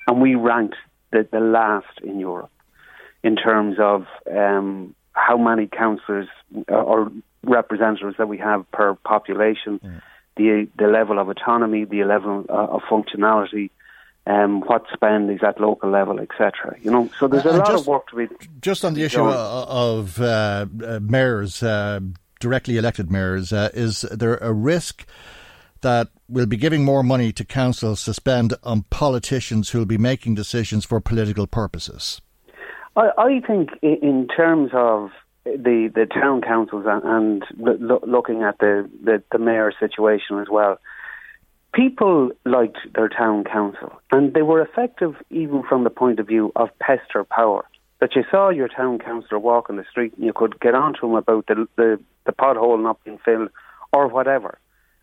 And 0.07 0.21
we 0.21 0.35
ranked 0.35 0.77
the, 1.13 1.27
the 1.31 1.41
last 1.41 2.01
in 2.03 2.19
Europe 2.19 2.51
in 3.23 3.37
terms 3.37 3.77
of 3.79 4.07
um, 4.31 4.95
how 5.13 5.37
many 5.37 5.67
councillors 5.67 6.29
or 6.69 7.11
representatives 7.43 8.17
that 8.19 8.29
we 8.29 8.39
have 8.39 8.71
per 8.73 8.95
population, 8.95 9.79
mm. 9.79 10.03
the 10.37 10.69
the 10.79 10.87
level 10.87 11.19
of 11.19 11.29
autonomy, 11.29 11.85
the 11.85 12.05
level 12.05 12.45
uh, 12.49 12.53
of 12.53 12.83
functionality, 12.91 13.71
um, 14.29 14.61
what 14.61 14.85
spend 14.93 15.31
is 15.31 15.41
at 15.43 15.61
local 15.61 15.91
level, 15.91 16.21
etc. 16.21 16.77
You 16.83 16.91
know, 16.91 17.11
so 17.19 17.29
there's 17.29 17.47
a 17.47 17.51
uh, 17.51 17.59
lot 17.59 17.67
just, 17.67 17.81
of 17.83 17.87
work 17.87 18.09
to 18.09 18.17
be. 18.17 18.29
Just 18.61 18.85
on 18.85 18.95
the 18.95 19.03
issue 19.03 19.17
done. 19.17 19.35
of 19.35 20.21
uh, 20.21 20.67
uh, 20.85 21.01
mayors, 21.03 21.63
uh, 21.63 22.01
directly 22.39 22.77
elected 22.77 23.11
mayors, 23.11 23.53
uh, 23.53 23.71
is 23.73 24.03
there 24.03 24.37
a 24.37 24.53
risk 24.53 25.07
that 25.81 26.09
we'll 26.29 26.47
be 26.47 26.59
giving 26.59 26.85
more 26.85 27.03
money 27.03 27.33
to 27.33 27.45
councils 27.45 28.05
to 28.05 28.13
spend 28.13 28.53
on 28.63 28.83
politicians 28.91 29.71
who 29.71 29.79
will 29.79 29.87
be 29.87 29.99
making 29.99 30.35
decisions 30.35 30.85
for 30.85 31.01
political 31.01 31.47
purposes? 31.47 32.21
I, 32.97 33.11
I 33.17 33.41
think, 33.47 33.71
in 33.81 34.29
terms 34.29 34.71
of 34.75 35.11
the 35.45 35.91
the 35.95 36.05
town 36.05 36.43
councils 36.43 36.85
and, 36.87 37.03
and 37.05 37.45
lo- 37.81 38.05
looking 38.07 38.43
at 38.43 38.59
the, 38.59 38.91
the 39.03 39.23
the 39.33 39.39
mayor 39.39 39.73
situation 39.81 40.39
as 40.39 40.49
well 40.51 40.79
people 41.73 42.31
liked 42.45 42.79
their 42.95 43.09
town 43.09 43.45
council, 43.45 43.93
and 44.11 44.35
they 44.35 44.43
were 44.43 44.61
effective 44.61 45.15
even 45.31 45.63
from 45.63 45.85
the 45.85 45.91
point 45.91 46.19
of 46.21 46.27
view 46.27 46.53
of 46.57 46.69
pester 46.79 47.25
power. 47.25 47.65
That 48.01 48.15
you 48.15 48.25
saw 48.31 48.51
your 48.51 48.69
town 48.69 49.01
councillor 49.01 49.41
walk 49.41 49.69
on 49.69 49.77
the 49.77 49.85
street 49.91 50.15
and 50.17 50.25
you 50.25 50.33
could 50.33 50.61
get 50.61 50.75
on 50.75 50.95
to 50.95 51.07
him 51.07 51.15
about 51.15 51.47
the, 51.47 51.67
the, 51.77 52.01
the 52.27 52.33
pothole 52.33 52.81
not 52.81 53.03
being 53.03 53.19
filled 53.25 53.51
or 53.93 54.07
whatever. 54.07 54.59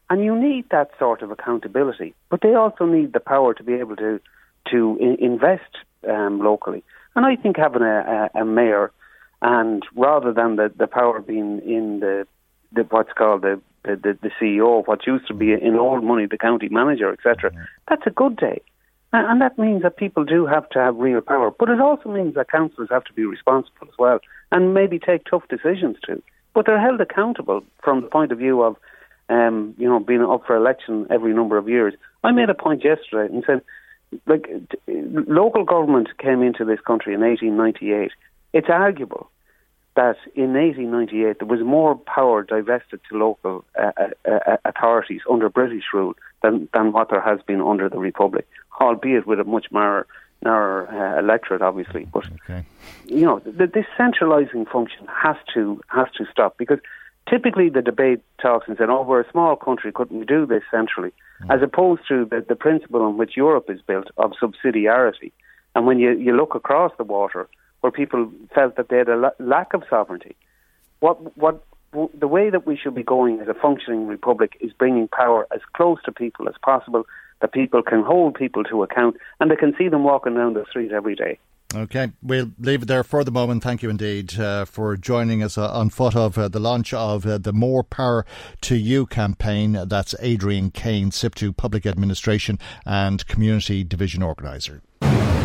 And 0.10 0.23
you 0.23 0.34
need 0.34 0.69
that 0.69 0.91
sort 0.97 1.21
of 1.21 1.32
accountability, 1.32 2.13
but 2.30 2.41
they 2.41 2.54
also 2.54 2.86
need 2.86 3.12
the 3.12 3.19
power 3.19 3.54
to 3.54 3.63
be 3.63 3.73
able 3.73 3.95
to 3.97 4.21
to 4.71 4.97
invest 5.19 5.78
um, 6.10 6.39
locally. 6.39 6.84
And 7.15 7.25
I 7.25 7.36
think 7.36 7.58
having 7.58 7.82
a, 7.84 8.30
a, 8.34 8.41
a 8.41 8.45
mayor, 8.45 8.91
and 9.41 9.84
rather 9.95 10.34
than 10.34 10.56
the, 10.56 10.71
the 10.75 10.88
power 10.88 11.21
being 11.21 11.60
in 11.60 11.99
the, 11.99 12.28
the 12.71 12.84
what's 12.84 13.13
called 13.13 13.43
the 13.43 13.62
the, 13.86 13.95
the, 13.95 14.17
the 14.21 14.32
CEO 14.41 14.80
of 14.80 14.88
what 14.88 15.06
used 15.08 15.28
to 15.28 15.34
be 15.34 15.54
in 15.54 15.76
old 15.76 16.04
money 16.04 16.26
the 16.26 16.38
county 16.38 16.69
manager, 16.69 17.12
etc. 17.12 17.52
That's 17.88 18.06
a 18.06 18.12
good 18.12 18.38
day. 18.38 18.62
And 19.13 19.41
that 19.41 19.58
means 19.58 19.84
that 19.84 19.95
people 19.95 20.26
do 20.26 20.45
have 20.45 20.67
to 20.69 20.80
have 20.80 20.98
real 20.98 21.21
power. 21.21 21.52
But 21.58 21.69
it 21.69 21.80
also 21.80 22.10
means 22.10 22.36
that 22.36 22.52
councillors 22.52 22.89
have 22.91 23.06
to 23.06 23.13
be 23.13 23.24
responsible 23.24 23.88
as 23.88 23.98
well 23.98 24.19
and 24.52 24.74
maybe 24.74 25.00
take 25.00 25.24
tough 25.26 25.43
decisions 25.48 25.98
too. 26.06 26.21
But 26.54 26.65
they're 26.65 26.82
held 26.82 27.00
accountable 27.00 27.63
from 27.82 28.02
the 28.02 28.08
point 28.08 28.32
of 28.34 28.39
view 28.39 28.62
of, 28.62 28.76
um, 29.30 29.74
you 29.78 29.88
know, 29.88 30.00
being 30.00 30.21
up 30.21 30.45
for 30.45 30.56
election 30.56 31.08
every 31.10 31.34
number 31.34 31.58
of 31.58 31.69
years. 31.69 31.93
I 32.24 32.32
made 32.32 32.50
a 32.50 32.54
point 32.54 32.84
yesterday 32.84 33.34
and 33.34 33.43
said, 33.48 33.62
like, 34.26 34.50
local 34.88 35.63
government 35.63 36.10
came 36.17 36.41
into 36.41 36.65
this 36.65 36.80
country 36.82 37.13
in 37.13 37.21
1898. 37.21 38.12
It's 38.54 38.69
arguable 38.69 39.30
that 39.95 40.17
in 40.36 40.53
1898 40.53 41.39
there 41.39 41.47
was 41.47 41.62
more 41.62 41.95
power 41.95 42.43
divested 42.43 42.99
to 43.10 43.17
local 43.17 43.65
uh, 43.79 43.91
uh, 43.97 44.31
uh, 44.31 44.58
authorities 44.65 45.21
under 45.29 45.49
British 45.49 45.86
rule 45.93 46.13
than, 46.43 46.67
than 46.73 46.91
what 46.91 47.10
there 47.10 47.21
has 47.21 47.39
been 47.47 47.62
under 47.62 47.89
the 47.89 47.97
Republic, 47.97 48.47
albeit 48.79 49.25
with 49.25 49.39
a 49.39 49.43
much 49.43 49.67
narrower, 49.71 50.05
narrower 50.43 50.88
uh, 50.88 51.19
electorate, 51.19 51.62
obviously. 51.62 52.05
But 52.05 52.25
okay. 52.43 52.65
you 53.05 53.25
know, 53.25 53.39
the, 53.39 53.67
this 53.67 53.86
centralising 53.97 54.65
function 54.65 55.08
has 55.08 55.38
to 55.53 55.81
has 55.88 56.08
to 56.17 56.25
stop 56.31 56.58
because 56.58 56.79
typically 57.29 57.69
the 57.69 57.81
debate 57.81 58.21
talks 58.41 58.67
and 58.67 58.77
says, 58.77 58.88
"Oh, 58.89 59.03
we're 59.03 59.21
a 59.21 59.31
small 59.31 59.55
country, 59.55 59.91
couldn't 59.91 60.19
we 60.19 60.25
do 60.25 60.45
this 60.45 60.63
centrally?" 60.69 61.13
Mm. 61.43 61.55
As 61.55 61.62
opposed 61.62 62.01
to 62.10 62.25
the, 62.25 62.45
the 62.47 62.55
principle 62.55 63.01
on 63.01 63.17
which 63.17 63.36
Europe 63.36 63.69
is 63.69 63.81
built 63.81 64.08
of 64.17 64.31
subsidiarity. 64.41 65.31
And 65.73 65.86
when 65.86 65.99
you, 65.99 66.12
you 66.17 66.36
look 66.36 66.55
across 66.55 66.93
the 66.97 67.03
water, 67.03 67.49
where 67.86 67.91
people 67.91 68.32
felt 68.56 68.78
that 68.78 68.89
they 68.89 68.98
had 68.98 69.10
a 69.10 69.32
lack 69.38 69.76
of 69.76 69.84
sovereignty. 69.88 70.36
What 71.02 71.38
what 71.38 71.63
the 72.19 72.28
way 72.28 72.50
that 72.50 72.65
we 72.65 72.76
should 72.76 72.95
be 72.95 73.04
going 73.04 73.39
as 73.41 73.48
a 73.48 73.54
functioning 73.54 74.08
republic 74.08 74.58
is 74.60 74.74
bringing 74.74 75.08
power 75.08 75.45
as 75.54 75.62
close 75.78 76.00
to 76.06 76.12
people 76.12 76.50
as 76.50 76.56
possible, 76.63 77.06
that 77.41 77.54
people 77.54 77.84
can 77.84 78.02
hold 78.02 78.34
people 78.34 78.63
to 78.63 78.82
account 78.82 79.17
and 79.39 79.52
they 79.52 79.56
can 79.56 79.76
see 79.78 79.88
them 79.88 80.04
walking 80.04 80.34
down 80.34 80.56
the 80.56 80.65
street 80.67 80.91
every 80.91 81.13
day. 81.13 81.38
Okay, 81.76 82.12
we'll 82.24 82.52
leave 82.58 82.82
it 82.82 82.88
there 82.88 83.04
for 83.04 83.24
the 83.24 83.32
moment. 83.32 83.62
Thank 83.62 83.84
you 83.84 83.91
indeed 83.91 84.39
uh, 84.39 84.65
for 84.65 84.98
joining 84.98 85.43
us 85.43 85.56
uh, 85.56 85.71
on 85.71 85.91
foot 85.91 86.15
of 86.15 86.39
uh, 86.39 86.48
the 86.48 86.60
launch 86.60 86.91
of 86.91 87.24
uh, 87.28 87.38
the 87.38 87.54
More 87.54 87.84
Power 87.84 88.26
to 88.62 88.76
You 88.76 89.06
campaign. 89.06 89.78
That's 89.86 90.15
Adrian 90.21 90.71
Kane, 90.71 91.12
SIPTU 91.12 91.56
Public 91.56 91.86
Administration 91.86 92.58
and 92.84 93.28
Community 93.28 93.84
Division 93.84 94.24
Organiser. 94.24 94.82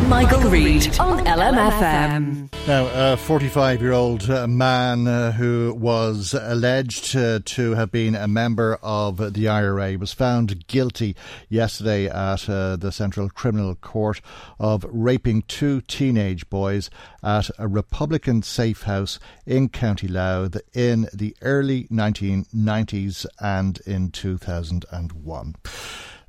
Michael, 0.07 0.49
Reade 0.49 0.99
on 0.99 1.25
LMFM. 1.25 2.49
Now, 2.67 3.13
a 3.13 3.17
45 3.17 3.81
year 3.81 3.91
old 3.91 4.29
uh, 4.29 4.47
man 4.47 5.07
uh, 5.07 5.31
who 5.31 5.73
was 5.77 6.33
alleged 6.33 7.15
uh, 7.15 7.39
to 7.43 7.71
have 7.71 7.91
been 7.91 8.15
a 8.15 8.27
member 8.27 8.77
of 8.83 9.33
the 9.33 9.47
IRA 9.47 9.97
was 9.97 10.13
found 10.13 10.67
guilty 10.67 11.15
yesterday 11.49 12.05
at 12.05 12.47
uh, 12.47 12.75
the 12.75 12.91
Central 12.91 13.29
Criminal 13.29 13.75
Court 13.75 14.21
of 14.59 14.85
raping 14.89 15.41
two 15.43 15.81
teenage 15.81 16.49
boys 16.49 16.89
at 17.23 17.49
a 17.57 17.67
Republican 17.67 18.43
safe 18.43 18.83
house 18.83 19.19
in 19.45 19.69
County 19.69 20.07
Louth 20.07 20.57
in 20.73 21.07
the 21.13 21.35
early 21.41 21.85
1990s 21.85 23.25
and 23.39 23.79
in 23.85 24.11
2001. 24.11 25.55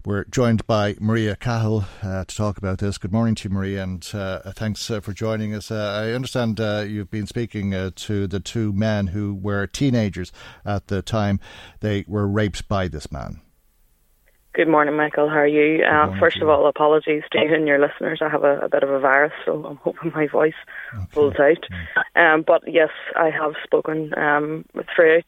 We're 0.04 0.24
joined 0.24 0.66
by 0.66 0.96
Maria 0.98 1.36
Cahill 1.36 1.84
uh, 2.02 2.24
to 2.24 2.36
talk 2.36 2.58
about 2.58 2.78
this. 2.78 2.98
Good 2.98 3.12
morning 3.12 3.36
to 3.36 3.48
you, 3.48 3.54
Maria, 3.54 3.84
and 3.84 4.10
uh, 4.12 4.50
thanks 4.50 4.90
uh, 4.90 4.98
for 4.98 5.12
joining 5.12 5.54
us. 5.54 5.70
Uh, 5.70 5.76
I 5.76 6.10
understand 6.10 6.58
uh, 6.58 6.84
you've 6.84 7.10
been 7.10 7.28
speaking 7.28 7.72
uh, 7.72 7.92
to 7.94 8.26
the 8.26 8.40
two 8.40 8.72
men 8.72 9.08
who 9.08 9.32
were 9.32 9.68
teenagers 9.68 10.32
at 10.64 10.88
the 10.88 11.02
time 11.02 11.38
they 11.78 12.04
were 12.08 12.26
raped 12.26 12.66
by 12.66 12.88
this 12.88 13.12
man. 13.12 13.42
Good 14.54 14.66
morning, 14.66 14.96
Michael. 14.96 15.28
How 15.28 15.36
are 15.36 15.46
you? 15.46 15.84
first 16.18 16.38
of 16.38 16.48
all, 16.48 16.66
apologies 16.66 17.22
to 17.30 17.38
you 17.38 17.54
and 17.54 17.68
your 17.68 17.78
listeners. 17.78 18.18
I 18.20 18.28
have 18.28 18.42
a, 18.42 18.58
a 18.58 18.68
bit 18.68 18.82
of 18.82 18.90
a 18.90 18.98
virus, 18.98 19.32
so 19.44 19.64
I'm 19.64 19.76
hoping 19.76 20.10
my 20.12 20.26
voice 20.26 20.52
okay. 20.94 21.06
pulls 21.12 21.34
out. 21.36 21.64
Um, 22.16 22.42
but 22.44 22.62
yes, 22.66 22.90
I 23.14 23.30
have 23.30 23.52
spoken 23.62 24.12
um, 24.18 24.64
throughout 24.96 25.24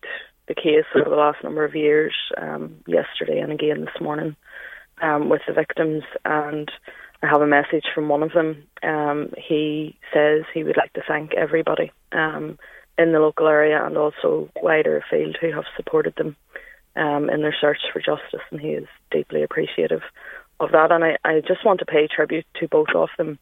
the 0.49 0.55
case 0.57 0.85
over 0.97 1.09
the 1.09 1.17
last 1.17 1.45
number 1.45 1.65
of 1.65 1.77
years, 1.77 2.13
um, 2.37 2.75
yesterday 2.89 3.39
and 3.39 3.53
again 3.53 3.83
this 3.83 4.01
morning 4.01 4.35
um, 5.05 5.29
with 5.29 5.43
the 5.47 5.53
victims, 5.53 6.03
and 6.25 6.71
I 7.23 7.27
have 7.27 7.43
a 7.43 7.47
message 7.47 7.85
from 7.95 8.09
one 8.09 8.23
of 8.23 8.33
them. 8.33 8.65
Um, 8.83 9.19
he 9.37 9.97
says 10.13 10.43
he 10.53 10.65
would 10.65 10.77
like 10.77 10.93
to 10.95 11.03
thank 11.07 11.35
everybody 11.35 11.93
um, 12.13 12.59
in 12.97 13.13
the 13.13 13.21
local 13.21 13.47
area 13.47 13.85
and 13.85 13.97
also 13.97 14.51
wider 14.57 14.99
afield 14.99 15.37
who 15.41 15.53
have 15.53 15.65
supported 15.77 16.15
them 16.17 16.37
um, 16.97 17.29
in 17.29 17.43
their 17.43 17.57
search 17.61 17.83
for 17.93 18.01
justice, 18.01 18.47
and 18.51 18.61
he 18.61 18.71
is 18.71 18.89
deeply 19.11 19.43
appreciative 19.43 20.03
of 20.61 20.73
that. 20.73 20.91
And 20.93 21.05
I, 21.05 21.17
I 21.25 21.41
just 21.41 21.65
want 21.65 21.81
to 21.81 21.87
pay 21.87 22.07
tribute 22.07 22.47
to 22.61 22.69
both 22.69 22.93
of 22.95 23.11
them 23.19 23.39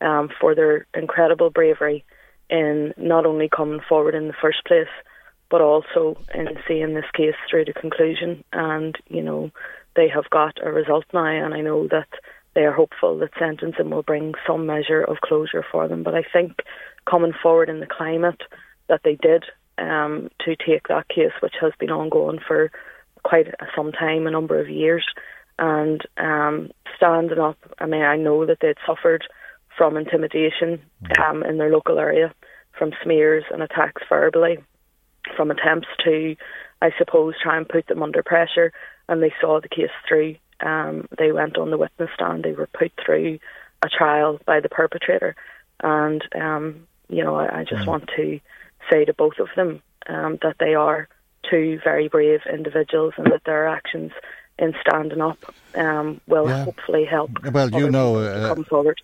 um, 0.00 0.30
for 0.40 0.54
their 0.54 0.86
incredible 0.94 1.50
bravery 1.50 2.04
in 2.50 2.92
not 2.96 3.26
only 3.26 3.48
coming 3.48 3.80
forward 3.88 4.14
in 4.14 4.28
the 4.28 4.40
first 4.40 4.64
place, 4.66 4.94
but 5.50 5.60
also 5.60 6.16
in 6.34 6.48
seeing 6.66 6.94
this 6.94 7.10
case 7.14 7.34
through 7.48 7.66
to 7.66 7.72
conclusion 7.72 8.42
and, 8.52 8.96
you 9.08 9.22
know, 9.22 9.50
they 9.96 10.08
have 10.08 10.28
got 10.30 10.58
a 10.62 10.72
result 10.72 11.04
now, 11.12 11.26
and 11.26 11.54
I 11.54 11.60
know 11.60 11.86
that 11.88 12.08
they 12.54 12.62
are 12.62 12.72
hopeful 12.72 13.18
that 13.18 13.30
sentencing 13.38 13.90
will 13.90 14.02
bring 14.02 14.34
some 14.46 14.66
measure 14.66 15.02
of 15.02 15.20
closure 15.20 15.64
for 15.70 15.88
them. 15.88 16.02
But 16.02 16.14
I 16.14 16.24
think 16.32 16.62
coming 17.08 17.32
forward 17.42 17.68
in 17.68 17.80
the 17.80 17.86
climate 17.86 18.42
that 18.88 19.00
they 19.04 19.16
did 19.16 19.44
um, 19.78 20.30
to 20.44 20.56
take 20.56 20.88
that 20.88 21.08
case, 21.08 21.32
which 21.40 21.54
has 21.60 21.72
been 21.78 21.90
ongoing 21.90 22.38
for 22.46 22.70
quite 23.24 23.48
some 23.74 23.92
time, 23.92 24.26
a 24.26 24.30
number 24.30 24.60
of 24.60 24.68
years, 24.68 25.04
and 25.58 26.02
um, 26.16 26.70
standing 26.96 27.38
up. 27.38 27.58
I 27.78 27.86
mean, 27.86 28.02
I 28.02 28.16
know 28.16 28.46
that 28.46 28.58
they'd 28.60 28.76
suffered 28.86 29.24
from 29.76 29.96
intimidation 29.96 30.80
um, 31.20 31.42
in 31.42 31.58
their 31.58 31.70
local 31.70 31.98
area, 31.98 32.32
from 32.78 32.92
smears 33.02 33.44
and 33.50 33.62
attacks 33.62 34.02
verbally, 34.08 34.58
from 35.36 35.50
attempts 35.50 35.88
to, 36.04 36.36
I 36.84 36.90
suppose, 36.98 37.32
try 37.42 37.56
and 37.56 37.66
put 37.66 37.86
them 37.86 38.02
under 38.02 38.22
pressure, 38.22 38.70
and 39.08 39.22
they 39.22 39.32
saw 39.40 39.58
the 39.58 39.70
case 39.70 39.88
through. 40.06 40.36
Um, 40.60 41.08
they 41.18 41.32
went 41.32 41.56
on 41.56 41.70
the 41.70 41.78
witness 41.78 42.10
stand. 42.14 42.44
They 42.44 42.52
were 42.52 42.66
put 42.66 42.92
through 43.02 43.38
a 43.82 43.88
trial 43.88 44.38
by 44.44 44.60
the 44.60 44.68
perpetrator, 44.68 45.34
and 45.82 46.22
um, 46.34 46.86
you 47.08 47.24
know, 47.24 47.36
I, 47.36 47.60
I 47.60 47.64
just 47.64 47.84
mm. 47.84 47.86
want 47.86 48.10
to 48.16 48.38
say 48.90 49.06
to 49.06 49.14
both 49.14 49.38
of 49.38 49.48
them 49.56 49.80
um, 50.10 50.38
that 50.42 50.56
they 50.60 50.74
are 50.74 51.08
two 51.50 51.80
very 51.82 52.08
brave 52.08 52.40
individuals 52.52 53.14
and 53.16 53.32
that 53.32 53.44
their 53.46 53.66
actions 53.66 54.12
in 54.58 54.72
standing 54.80 55.20
up 55.20 55.38
um, 55.74 56.20
will 56.28 56.48
yeah. 56.48 56.64
hopefully 56.64 57.04
help. 57.04 57.30
Well, 57.52 57.70
you 57.70 57.90
know 57.90 58.18
uh, 58.18 58.54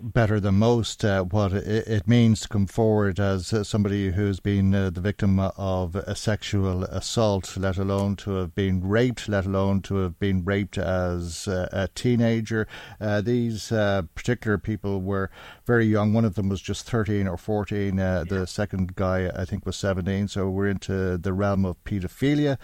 better 0.00 0.38
than 0.38 0.54
most 0.56 1.04
uh, 1.04 1.24
what 1.24 1.52
it, 1.52 1.88
it, 1.88 2.08
means 2.08 2.40
to 2.42 2.48
come 2.48 2.66
forward 2.66 3.18
as 3.18 3.52
uh, 3.52 3.64
somebody 3.64 4.12
who's 4.12 4.38
been 4.38 4.72
uh, 4.74 4.90
the 4.90 5.00
victim 5.00 5.40
of 5.40 5.96
a 5.96 6.14
sexual 6.14 6.84
assault, 6.84 7.56
let 7.56 7.76
alone 7.76 8.14
to 8.16 8.32
have 8.34 8.54
been 8.54 8.86
raped, 8.86 9.28
let 9.28 9.44
alone 9.44 9.82
to 9.82 9.96
have 9.96 10.18
been 10.20 10.44
raped 10.44 10.78
as 10.78 11.48
a 11.48 11.88
teenager. 11.94 12.68
Uh, 13.00 13.20
these 13.20 13.72
uh, 13.72 14.02
particular 14.14 14.58
people 14.58 15.00
were 15.00 15.30
very 15.66 15.86
young. 15.86 16.12
One 16.12 16.24
of 16.24 16.36
them 16.36 16.48
was 16.48 16.62
just 16.62 16.88
13 16.88 17.26
or 17.26 17.36
14. 17.36 17.96
Yeah. 17.96 18.24
The 18.28 18.46
second 18.46 18.94
guy, 18.94 19.30
I 19.34 19.44
think, 19.44 19.66
was 19.66 19.76
17. 19.76 20.28
So 20.28 20.48
we're 20.48 20.68
into 20.68 21.18
the 21.18 21.32
realm 21.32 21.64
of 21.64 21.82
paedophilia. 21.84 22.58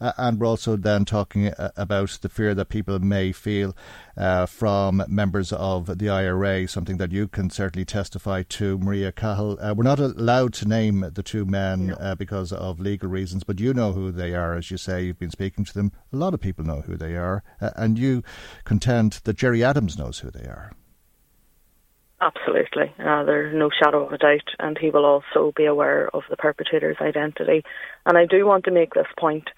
and 0.00 0.40
we're 0.40 0.46
also 0.46 0.76
then 0.76 1.04
talking 1.04 1.52
about 1.76 2.18
the 2.22 2.29
fear 2.30 2.54
that 2.54 2.68
people 2.68 2.98
may 2.98 3.32
feel 3.32 3.76
uh, 4.16 4.46
from 4.46 5.02
members 5.08 5.52
of 5.52 5.98
the 5.98 6.08
IRA, 6.08 6.68
something 6.68 6.98
that 6.98 7.12
you 7.12 7.28
can 7.28 7.50
certainly 7.50 7.84
testify 7.84 8.42
to, 8.42 8.78
Maria 8.78 9.12
Cahill. 9.12 9.58
Uh, 9.60 9.74
we're 9.76 9.84
not 9.84 9.98
allowed 9.98 10.52
to 10.54 10.68
name 10.68 11.04
the 11.14 11.22
two 11.22 11.44
men 11.44 11.88
no. 11.88 11.94
uh, 11.94 12.14
because 12.14 12.52
of 12.52 12.80
legal 12.80 13.08
reasons, 13.08 13.44
but 13.44 13.60
you 13.60 13.74
know 13.74 13.92
who 13.92 14.10
they 14.12 14.34
are, 14.34 14.54
as 14.54 14.70
you 14.70 14.76
say. 14.76 15.04
You've 15.04 15.18
been 15.18 15.30
speaking 15.30 15.64
to 15.64 15.74
them. 15.74 15.92
A 16.12 16.16
lot 16.16 16.34
of 16.34 16.40
people 16.40 16.64
know 16.64 16.82
who 16.82 16.96
they 16.96 17.16
are, 17.16 17.42
uh, 17.60 17.70
and 17.76 17.98
you 17.98 18.22
contend 18.64 19.20
that 19.24 19.36
Gerry 19.36 19.64
Adams 19.64 19.98
knows 19.98 20.20
who 20.20 20.30
they 20.30 20.44
are. 20.44 20.72
Absolutely. 22.20 22.92
Uh, 22.98 23.24
there's 23.24 23.54
no 23.54 23.70
shadow 23.70 24.04
of 24.04 24.12
a 24.12 24.18
doubt, 24.18 24.50
and 24.58 24.76
he 24.76 24.90
will 24.90 25.06
also 25.06 25.52
be 25.56 25.64
aware 25.64 26.10
of 26.14 26.22
the 26.28 26.36
perpetrator's 26.36 26.98
identity. 27.00 27.64
And 28.04 28.18
I 28.18 28.26
do 28.26 28.44
want 28.44 28.64
to 28.64 28.70
make 28.70 28.92
this 28.92 29.06
point 29.18 29.48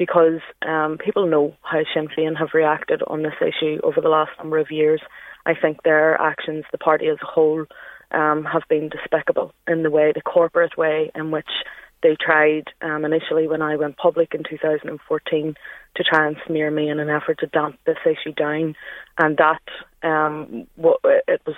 because 0.00 0.40
um, 0.66 0.96
people 0.96 1.26
know 1.26 1.54
how 1.60 1.80
Sinn 1.92 2.08
Féin 2.08 2.34
have 2.34 2.54
reacted 2.54 3.02
on 3.06 3.22
this 3.22 3.34
issue 3.42 3.78
over 3.84 4.00
the 4.00 4.08
last 4.08 4.30
number 4.38 4.56
of 4.56 4.70
years. 4.70 5.02
I 5.44 5.52
think 5.52 5.82
their 5.82 6.18
actions, 6.18 6.64
the 6.72 6.78
party 6.78 7.08
as 7.08 7.18
a 7.22 7.26
whole, 7.26 7.66
um, 8.10 8.44
have 8.50 8.62
been 8.70 8.88
despicable 8.88 9.52
in 9.68 9.82
the 9.82 9.90
way, 9.90 10.10
the 10.14 10.22
corporate 10.22 10.78
way 10.78 11.10
in 11.14 11.30
which 11.30 11.50
they 12.02 12.16
tried 12.18 12.64
um, 12.80 13.04
initially 13.04 13.46
when 13.46 13.60
I 13.60 13.76
went 13.76 13.98
public 13.98 14.34
in 14.34 14.42
2014 14.42 15.54
to 15.96 16.02
try 16.02 16.26
and 16.26 16.36
smear 16.46 16.70
me 16.70 16.88
in 16.88 16.98
an 16.98 17.10
effort 17.10 17.40
to 17.40 17.46
damp 17.48 17.78
this 17.84 17.98
issue 18.06 18.32
down, 18.32 18.76
and 19.18 19.36
that 19.36 19.60
um, 20.02 20.66
it 21.28 21.42
was 21.46 21.56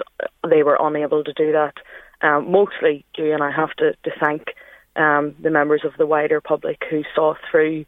they 0.51 0.65
were 0.65 0.79
unable 0.81 1.23
to 1.23 1.33
do 1.33 1.53
that. 1.53 1.75
Um, 2.23 2.51
mostly 2.51 3.05
due, 3.15 3.33
and 3.33 3.43
I 3.43 3.53
have 3.53 3.71
to, 3.77 3.93
to 4.03 4.11
thank 4.21 4.49
um, 4.97 5.37
the 5.41 5.51
members 5.51 5.83
of 5.85 5.93
the 5.97 6.07
wider 6.07 6.41
public 6.41 6.83
who 6.91 7.03
saw 7.15 7.35
through 7.51 7.85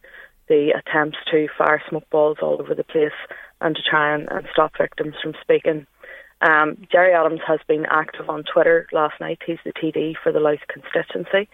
the 0.48 0.74
attempts 0.78 1.18
to 1.30 1.48
fire 1.57 1.83
smoke 1.88 2.09
balls 2.11 2.38
all 2.42 2.61
over 2.61 2.74
the 2.74 2.85
place 2.85 3.12
and 3.61 3.74
to 3.76 3.83
try 3.83 4.14
and, 4.14 4.28
and 4.30 4.46
stop 4.52 4.72
victims 4.78 5.14
from 5.22 5.35
speaking. 5.40 5.87
Um, 6.40 6.87
Gerry 6.90 7.14
Adams 7.14 7.40
has 7.46 7.61
been 7.66 7.87
active 7.90 8.28
on 8.28 8.44
Twitter 8.44 8.87
last 8.92 9.20
night. 9.20 9.40
He's 9.46 9.59
the 9.64 9.72
TD 9.72 10.14
for 10.22 10.33
the 10.33 10.40
Louth 10.40 10.66
constituency. 10.68 11.48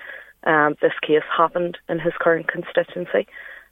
Um, 0.44 0.76
this 0.80 0.92
case 1.06 1.22
happened 1.36 1.78
in 1.88 1.98
his 1.98 2.14
current 2.18 2.48
constituency. 2.48 3.28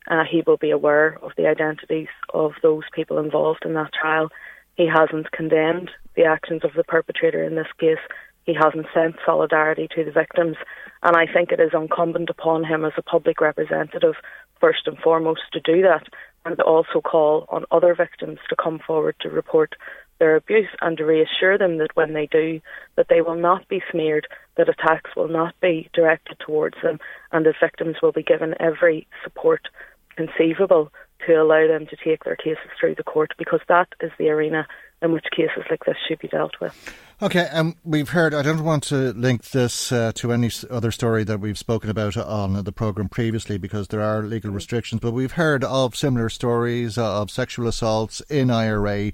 Uh, 0.06 0.24
he 0.30 0.42
will 0.46 0.56
be 0.56 0.70
aware 0.70 1.18
of 1.22 1.32
the 1.36 1.46
identities 1.46 2.08
of 2.32 2.52
those 2.62 2.84
people 2.94 3.18
involved 3.18 3.64
in 3.64 3.74
that 3.74 3.92
trial. 3.92 4.28
He 4.76 4.86
hasn't 4.86 5.32
condemned 5.32 5.90
the 6.14 6.24
actions 6.24 6.62
of 6.64 6.72
the 6.76 6.84
perpetrator 6.84 7.42
in 7.42 7.56
this 7.56 7.66
case. 7.78 7.98
He 8.44 8.54
hasn't 8.54 8.86
sent 8.94 9.16
solidarity 9.26 9.88
to 9.94 10.04
the 10.04 10.12
victims. 10.12 10.56
And 11.02 11.16
I 11.16 11.26
think 11.32 11.50
it 11.50 11.60
is 11.60 11.70
incumbent 11.72 12.30
upon 12.30 12.64
him 12.64 12.84
as 12.84 12.92
a 12.96 13.02
public 13.02 13.40
representative 13.40 14.14
first 14.60 14.86
and 14.86 14.98
foremost 14.98 15.42
to 15.52 15.60
do 15.60 15.82
that 15.82 16.06
and 16.44 16.56
to 16.56 16.62
also 16.62 17.00
call 17.00 17.46
on 17.50 17.64
other 17.70 17.94
victims 17.94 18.38
to 18.48 18.56
come 18.56 18.78
forward 18.84 19.16
to 19.20 19.28
report 19.28 19.74
their 20.18 20.36
abuse 20.36 20.68
and 20.80 20.96
to 20.96 21.04
reassure 21.04 21.56
them 21.56 21.78
that 21.78 21.94
when 21.94 22.12
they 22.12 22.26
do 22.26 22.60
that 22.96 23.06
they 23.08 23.20
will 23.20 23.36
not 23.36 23.68
be 23.68 23.82
smeared 23.90 24.26
that 24.56 24.68
attacks 24.68 25.10
will 25.16 25.28
not 25.28 25.54
be 25.60 25.88
directed 25.94 26.36
towards 26.40 26.76
them 26.82 26.98
and 27.30 27.46
that 27.46 27.54
victims 27.60 27.96
will 28.02 28.12
be 28.12 28.22
given 28.22 28.54
every 28.58 29.06
support 29.22 29.68
conceivable 30.16 30.90
to 31.24 31.34
allow 31.34 31.66
them 31.68 31.86
to 31.86 31.96
take 32.04 32.24
their 32.24 32.36
cases 32.36 32.70
through 32.78 32.94
the 32.94 33.04
court 33.04 33.32
because 33.38 33.60
that 33.68 33.88
is 34.00 34.10
the 34.18 34.28
arena 34.28 34.66
in 35.02 35.12
which 35.12 35.26
cases 35.34 35.64
like 35.70 35.84
this 35.84 35.96
should 36.06 36.18
be 36.18 36.28
dealt 36.28 36.54
with. 36.60 36.94
Okay, 37.20 37.46
um, 37.48 37.74
we've 37.84 38.10
heard. 38.10 38.32
I 38.32 38.42
don't 38.42 38.62
want 38.62 38.84
to 38.84 39.12
link 39.12 39.50
this 39.50 39.90
uh, 39.90 40.12
to 40.16 40.32
any 40.32 40.50
other 40.70 40.92
story 40.92 41.24
that 41.24 41.40
we've 41.40 41.58
spoken 41.58 41.90
about 41.90 42.16
on 42.16 42.62
the 42.62 42.72
program 42.72 43.08
previously 43.08 43.58
because 43.58 43.88
there 43.88 44.02
are 44.02 44.22
legal 44.22 44.52
restrictions. 44.52 45.00
But 45.00 45.12
we've 45.12 45.32
heard 45.32 45.64
of 45.64 45.96
similar 45.96 46.28
stories 46.28 46.96
of 46.96 47.30
sexual 47.30 47.66
assaults 47.66 48.20
in 48.28 48.50
IRA 48.50 49.12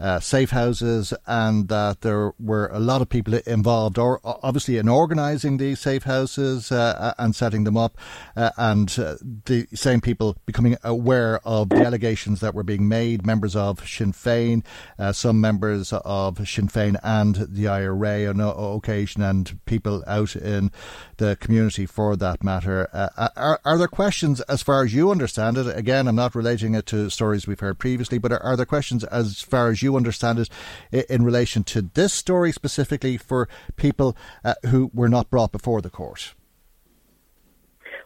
uh, 0.00 0.18
safe 0.18 0.50
houses 0.50 1.12
and 1.26 1.68
that 1.68 2.00
there 2.00 2.32
were 2.38 2.68
a 2.72 2.80
lot 2.80 3.02
of 3.02 3.08
people 3.08 3.34
involved, 3.46 3.98
or 3.98 4.20
obviously 4.24 4.78
in 4.78 4.88
organising 4.88 5.58
these 5.58 5.78
safe 5.78 6.04
houses 6.04 6.72
uh, 6.72 7.14
and 7.18 7.36
setting 7.36 7.64
them 7.64 7.76
up, 7.76 7.96
uh, 8.36 8.50
and 8.56 8.98
uh, 8.98 9.16
the 9.44 9.66
same 9.74 10.00
people 10.00 10.36
becoming 10.46 10.76
aware 10.82 11.40
of 11.44 11.68
the 11.68 11.84
allegations 11.84 12.40
that 12.40 12.54
were 12.54 12.62
being 12.62 12.88
made. 12.88 13.26
Members 13.26 13.54
of 13.54 13.86
Sinn 13.86 14.12
Féin, 14.12 14.64
uh, 14.98 15.12
some 15.12 15.40
members 15.40 15.92
of 15.92 16.48
Sinn 16.48 16.68
Féin 16.68 16.96
and 17.02 17.46
the 17.50 17.68
IRA 17.68 18.26
on 18.26 18.40
occasion, 18.40 19.22
and 19.22 19.58
people 19.66 20.02
out 20.06 20.34
in 20.34 20.70
the 21.18 21.36
community 21.36 21.86
for 21.86 22.16
that 22.16 22.42
matter. 22.42 22.88
Uh, 22.92 23.28
are, 23.36 23.60
are 23.64 23.78
there 23.78 23.88
questions 23.88 24.40
as 24.42 24.62
far 24.62 24.84
as 24.84 24.94
you 24.94 25.10
understand 25.10 25.58
it? 25.58 25.66
Again, 25.76 26.08
I'm 26.08 26.16
not 26.16 26.34
relating 26.34 26.74
it 26.74 26.86
to 26.86 27.10
stories 27.10 27.46
we've 27.46 27.60
heard 27.60 27.78
previously, 27.78 28.18
but 28.18 28.32
are, 28.32 28.42
are 28.42 28.56
there 28.56 28.66
questions 28.66 29.04
as 29.04 29.42
far 29.42 29.68
as 29.68 29.82
you 29.82 29.89
understand 29.96 30.38
it 30.38 31.10
in 31.10 31.22
relation 31.22 31.64
to 31.64 31.82
this 31.82 32.12
story 32.12 32.52
specifically 32.52 33.16
for 33.16 33.48
people 33.76 34.16
uh, 34.44 34.54
who 34.66 34.90
were 34.94 35.08
not 35.08 35.30
brought 35.30 35.52
before 35.52 35.80
the 35.80 35.90
court? 35.90 36.34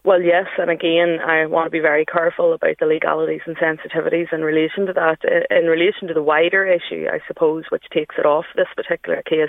Well, 0.05 0.20
yes, 0.20 0.49
and 0.59 0.70
again, 0.70 1.18
I 1.27 1.47
want 1.47 1.64
to 1.64 1.70
be 1.70 1.81
very 1.81 2.05
careful 2.05 2.53
about 2.53 2.77
the 2.79 2.85
legalities 2.85 3.40
and 3.47 3.57
sensitivities 3.57 4.35
in 4.35 4.42
relation 4.42 4.85
to 4.85 4.92
that. 4.92 5.25
In 5.51 5.64
relation 5.64 6.09
to 6.09 6.14
the 6.14 6.23
wider 6.23 6.66
issue, 6.66 7.07
I 7.11 7.20
suppose, 7.27 7.64
which 7.70 7.85
takes 7.90 8.16
it 8.18 8.27
off 8.27 8.44
this 8.55 8.66
particular 8.77 9.23
case, 9.23 9.49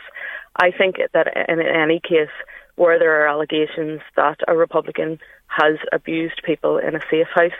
I 0.55 0.71
think 0.71 0.95
that 1.13 1.27
in 1.49 1.59
any 1.59 1.99
case 1.99 2.31
where 2.75 2.97
there 2.97 3.21
are 3.21 3.27
allegations 3.27 3.99
that 4.15 4.39
a 4.47 4.55
Republican 4.55 5.19
has 5.47 5.75
abused 5.91 6.41
people 6.45 6.77
in 6.77 6.95
a 6.95 7.01
safe 7.11 7.27
house, 7.35 7.51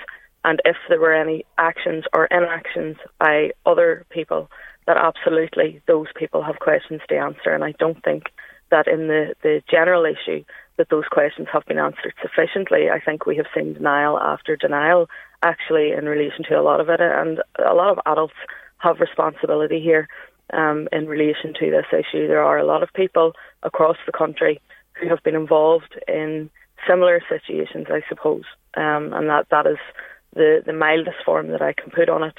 and 0.45 0.61
if 0.63 0.77
there 0.88 0.99
were 0.99 1.13
any 1.13 1.45
actions 1.57 2.05
or 2.13 2.27
inactions 2.27 2.95
by 3.19 3.51
other 3.65 4.05
people 4.09 4.49
that 4.87 4.97
absolutely 4.97 5.81
those 5.87 6.07
people 6.15 6.43
have 6.43 6.59
questions 6.59 7.01
to 7.09 7.17
answer. 7.17 7.49
And 7.53 7.63
I 7.63 7.73
don't 7.79 8.01
think 8.03 8.25
that 8.71 8.87
in 8.87 9.07
the, 9.07 9.35
the 9.41 9.61
general 9.69 10.05
issue 10.05 10.43
that 10.77 10.89
those 10.89 11.05
questions 11.09 11.47
have 11.51 11.65
been 11.65 11.79
answered 11.79 12.13
sufficiently. 12.21 12.89
I 12.89 12.99
think 12.99 13.25
we 13.25 13.37
have 13.37 13.45
seen 13.55 13.73
denial 13.73 14.19
after 14.19 14.55
denial 14.55 15.09
actually 15.41 15.91
in 15.91 16.05
relation 16.05 16.43
to 16.49 16.59
a 16.59 16.63
lot 16.63 16.81
of 16.81 16.89
it. 16.89 16.99
And 16.99 17.41
a 17.57 17.73
lot 17.73 17.91
of 17.91 17.99
adults 18.05 18.33
have 18.79 18.99
responsibility 18.99 19.79
here 19.79 20.07
um, 20.53 20.87
in 20.91 21.07
relation 21.07 21.53
to 21.59 21.71
this 21.71 21.85
issue. 21.91 22.27
There 22.27 22.43
are 22.43 22.57
a 22.57 22.65
lot 22.65 22.83
of 22.83 22.93
people 22.93 23.33
across 23.63 23.97
the 24.05 24.11
country 24.11 24.61
who 24.93 25.09
have 25.09 25.23
been 25.23 25.35
involved 25.35 25.99
in 26.07 26.49
similar 26.87 27.21
situations, 27.27 27.87
I 27.89 28.01
suppose. 28.09 28.43
Um, 28.75 29.13
and 29.13 29.29
that, 29.29 29.47
that 29.49 29.65
is 29.65 29.77
the, 30.33 30.61
the 30.65 30.73
mildest 30.73 31.17
form 31.25 31.47
that 31.49 31.61
I 31.61 31.73
can 31.73 31.91
put 31.91 32.09
on 32.09 32.23
it 32.23 32.37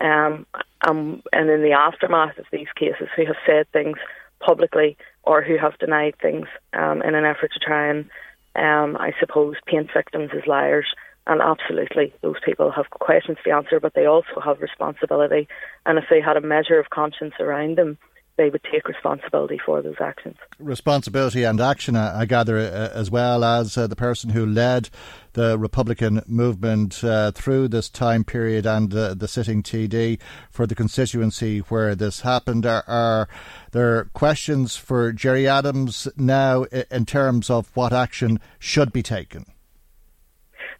um, 0.00 0.46
um, 0.86 1.22
and 1.32 1.50
in 1.50 1.62
the 1.62 1.72
aftermath 1.72 2.38
of 2.38 2.46
these 2.52 2.68
cases, 2.76 3.08
who 3.16 3.26
have 3.26 3.36
said 3.46 3.66
things 3.72 3.98
publicly 4.40 4.96
or 5.22 5.42
who 5.42 5.56
have 5.58 5.78
denied 5.78 6.14
things 6.20 6.46
um, 6.72 7.02
in 7.02 7.14
an 7.14 7.24
effort 7.24 7.52
to 7.52 7.58
try 7.58 7.88
and, 7.88 8.08
um, 8.54 8.96
I 9.00 9.12
suppose, 9.18 9.56
paint 9.66 9.90
victims 9.94 10.30
as 10.36 10.46
liars 10.46 10.86
And 11.26 11.42
absolutely, 11.42 12.14
those 12.22 12.36
people 12.44 12.70
have 12.70 12.90
questions 12.90 13.38
to 13.44 13.50
answer, 13.50 13.80
but 13.80 13.94
they 13.94 14.06
also 14.06 14.40
have 14.44 14.60
responsibility. 14.60 15.48
And 15.84 15.98
if 15.98 16.04
they 16.08 16.20
had 16.20 16.36
a 16.36 16.40
measure 16.40 16.78
of 16.78 16.90
conscience 16.90 17.34
around 17.40 17.76
them, 17.78 17.98
they 18.36 18.50
would 18.50 18.62
take 18.70 18.86
responsibility 18.86 19.58
for 19.64 19.80
those 19.82 19.96
actions. 20.00 20.36
Responsibility 20.58 21.44
and 21.44 21.60
action, 21.60 21.96
I 21.96 22.26
gather, 22.26 22.58
uh, 22.58 22.90
as 22.92 23.10
well 23.10 23.44
as 23.44 23.76
uh, 23.78 23.86
the 23.86 23.96
person 23.96 24.30
who 24.30 24.44
led 24.44 24.90
the 25.32 25.58
Republican 25.58 26.22
movement 26.26 27.02
uh, 27.02 27.30
through 27.32 27.68
this 27.68 27.88
time 27.88 28.24
period 28.24 28.66
and 28.66 28.94
uh, 28.94 29.14
the 29.14 29.28
sitting 29.28 29.62
TD 29.62 30.18
for 30.50 30.66
the 30.66 30.74
constituency 30.74 31.60
where 31.60 31.94
this 31.94 32.20
happened. 32.20 32.66
Are, 32.66 32.84
are 32.86 33.28
there 33.72 34.04
questions 34.12 34.76
for 34.76 35.12
Gerry 35.12 35.48
Adams 35.48 36.08
now 36.16 36.64
in 36.64 37.06
terms 37.06 37.50
of 37.50 37.70
what 37.74 37.92
action 37.92 38.40
should 38.58 38.92
be 38.92 39.02
taken? 39.02 39.46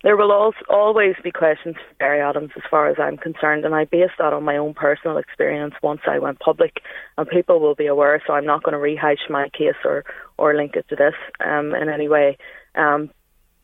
There 0.06 0.16
will 0.16 0.30
also 0.30 0.58
always 0.70 1.16
be 1.24 1.32
questions 1.32 1.74
for 1.74 1.94
Gerry 1.98 2.20
Adams 2.20 2.52
as 2.54 2.62
far 2.70 2.86
as 2.86 2.96
I'm 2.96 3.16
concerned, 3.16 3.64
and 3.64 3.74
I 3.74 3.86
base 3.86 4.12
that 4.20 4.32
on 4.32 4.44
my 4.44 4.56
own 4.56 4.72
personal 4.72 5.16
experience 5.16 5.74
once 5.82 6.02
I 6.06 6.20
went 6.20 6.38
public, 6.38 6.80
and 7.18 7.28
people 7.28 7.58
will 7.58 7.74
be 7.74 7.86
aware, 7.86 8.22
so 8.24 8.32
I'm 8.32 8.46
not 8.46 8.62
going 8.62 8.74
to 8.74 8.78
rehash 8.78 9.28
my 9.28 9.48
case 9.48 9.74
or, 9.84 10.04
or 10.38 10.54
link 10.54 10.76
it 10.76 10.86
to 10.90 10.94
this 10.94 11.14
um, 11.44 11.74
in 11.74 11.88
any 11.88 12.08
way. 12.08 12.38
Um, 12.76 13.10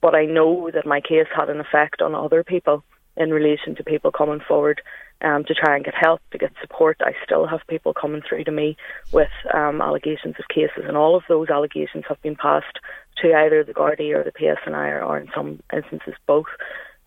but 0.01 0.17
I 0.17 0.25
know 0.25 0.69
that 0.75 0.85
my 0.85 1.01
case 1.01 1.29
had 1.33 1.49
an 1.49 1.61
effect 1.61 2.03
on 2.03 2.13
other 2.13 2.43
people 2.43 2.83
in 3.17 3.31
relation 3.31 3.77
to 3.77 3.85
people 3.85 4.11
coming 4.11 4.41
forward 4.41 4.83
um, 5.21 5.45
to 5.45 5.55
try 5.55 5.77
and 5.77 5.85
get 5.85 5.95
help, 5.95 6.21
to 6.33 6.39
get 6.39 6.51
support. 6.61 6.97
I 7.03 7.13
still 7.25 7.47
have 7.47 7.61
people 7.69 7.95
coming 7.95 8.23
through 8.29 8.43
to 8.45 8.51
me 8.51 8.77
with 9.13 9.31
um, 9.55 9.81
allegations 9.81 10.35
of 10.41 10.49
cases, 10.49 10.85
and 10.89 10.97
all 10.97 11.15
of 11.15 11.23
those 11.29 11.51
allegations 11.51 12.03
have 12.09 12.21
been 12.21 12.35
passed 12.35 12.81
to 13.23 13.35
either 13.35 13.65
the 13.65 13.75
Gardaí 13.75 14.15
or 14.15 14.25
the 14.25 14.33
PSNI, 14.33 15.05
or 15.07 15.19
in 15.19 15.29
some 15.35 15.63
instances 15.73 16.15
both. 16.27 16.47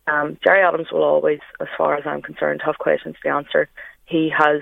Um, 0.08 0.38
Gerry 0.44 0.64
Adams 0.64 0.88
will 0.92 1.04
always, 1.04 1.40
as 1.60 1.68
far 1.78 1.96
as 1.96 2.04
I'm 2.06 2.22
concerned, 2.22 2.62
have 2.66 2.78
questions 2.78 3.16
to 3.24 3.30
answer. 3.30 3.70
He 4.06 4.32
has, 4.38 4.62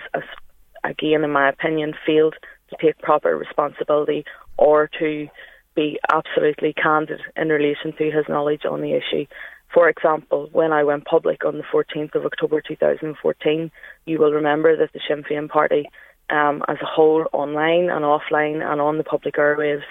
again, 0.83 1.23
in 1.23 1.31
my 1.31 1.49
opinion, 1.49 1.93
failed 2.05 2.35
to 2.69 2.75
take 2.81 2.97
proper 2.99 3.35
responsibility 3.35 4.25
or 4.57 4.89
to 4.99 5.27
be 5.75 5.99
absolutely 6.11 6.73
candid 6.73 7.19
in 7.35 7.49
relation 7.49 7.93
to 7.97 8.11
his 8.11 8.25
knowledge 8.29 8.63
on 8.69 8.81
the 8.81 8.93
issue. 8.93 9.25
For 9.73 9.89
example, 9.89 10.49
when 10.51 10.71
I 10.71 10.83
went 10.83 11.05
public 11.05 11.45
on 11.45 11.57
the 11.57 11.63
14th 11.63 12.13
of 12.15 12.25
October 12.25 12.61
2014, 12.61 13.71
you 14.05 14.19
will 14.19 14.31
remember 14.31 14.77
that 14.77 14.93
the 14.93 14.99
Sinn 15.07 15.23
Féin 15.23 15.49
party, 15.49 15.89
um, 16.29 16.63
as 16.67 16.77
a 16.81 16.85
whole, 16.85 17.25
online 17.33 17.89
and 17.89 18.05
offline 18.05 18.63
and 18.63 18.79
on 18.79 18.99
the 18.99 19.03
public 19.03 19.35
airwaves, 19.35 19.81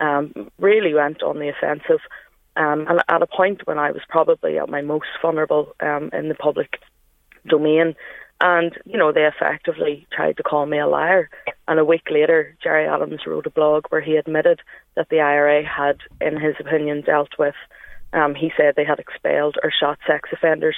um, 0.00 0.50
really 0.58 0.94
went 0.94 1.22
on 1.22 1.38
the 1.38 1.48
offensive. 1.48 2.00
Um, 2.56 2.86
and 2.88 3.00
at 3.08 3.22
a 3.22 3.26
point 3.26 3.66
when 3.66 3.78
I 3.78 3.90
was 3.92 4.02
probably 4.08 4.58
at 4.58 4.68
my 4.68 4.82
most 4.82 5.06
vulnerable 5.22 5.74
um, 5.80 6.10
in 6.12 6.28
the 6.28 6.34
public 6.34 6.80
domain, 7.46 7.94
and 8.40 8.72
you 8.86 8.98
know 8.98 9.12
they 9.12 9.24
effectively 9.26 10.06
tried 10.12 10.36
to 10.38 10.42
call 10.42 10.66
me 10.66 10.78
a 10.78 10.86
liar. 10.86 11.28
And 11.68 11.78
a 11.78 11.84
week 11.84 12.08
later, 12.10 12.56
Gerry 12.62 12.86
Adams 12.86 13.20
wrote 13.26 13.46
a 13.46 13.50
blog 13.50 13.84
where 13.90 14.00
he 14.00 14.16
admitted 14.16 14.60
that 14.96 15.08
the 15.10 15.20
IRA 15.20 15.62
had, 15.64 15.98
in 16.20 16.40
his 16.40 16.54
opinion, 16.58 17.02
dealt 17.02 17.38
with. 17.38 17.54
Um, 18.12 18.34
he 18.34 18.50
said 18.56 18.74
they 18.74 18.84
had 18.84 18.98
expelled 18.98 19.56
or 19.62 19.70
shot 19.70 19.98
sex 20.06 20.30
offenders. 20.32 20.76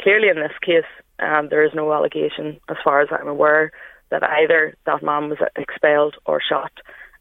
Clearly, 0.00 0.28
in 0.28 0.36
this 0.36 0.56
case, 0.62 0.84
um, 1.18 1.48
there 1.48 1.64
is 1.64 1.72
no 1.74 1.92
allegation, 1.92 2.60
as 2.68 2.76
far 2.84 3.00
as 3.00 3.08
I'm 3.10 3.26
aware, 3.26 3.72
that 4.10 4.22
either 4.22 4.76
that 4.86 5.02
man 5.02 5.28
was 5.28 5.38
expelled 5.56 6.16
or 6.24 6.40
shot. 6.40 6.72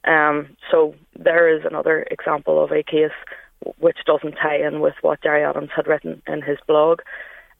Um, 0.06 0.56
so 0.72 0.96
there 1.18 1.50
is 1.50 1.66
another 1.66 2.06
example 2.10 2.64
of 2.64 2.72
a 2.72 2.84
case 2.84 3.12
which 3.80 3.98
doesn't 4.06 4.34
tie 4.34 4.58
in 4.58 4.80
with 4.80 4.96
what 5.02 5.22
Gerry 5.22 5.44
Adams 5.44 5.70
had 5.76 5.88
written 5.88 6.22
in 6.28 6.42
his 6.42 6.58
blog. 6.68 7.02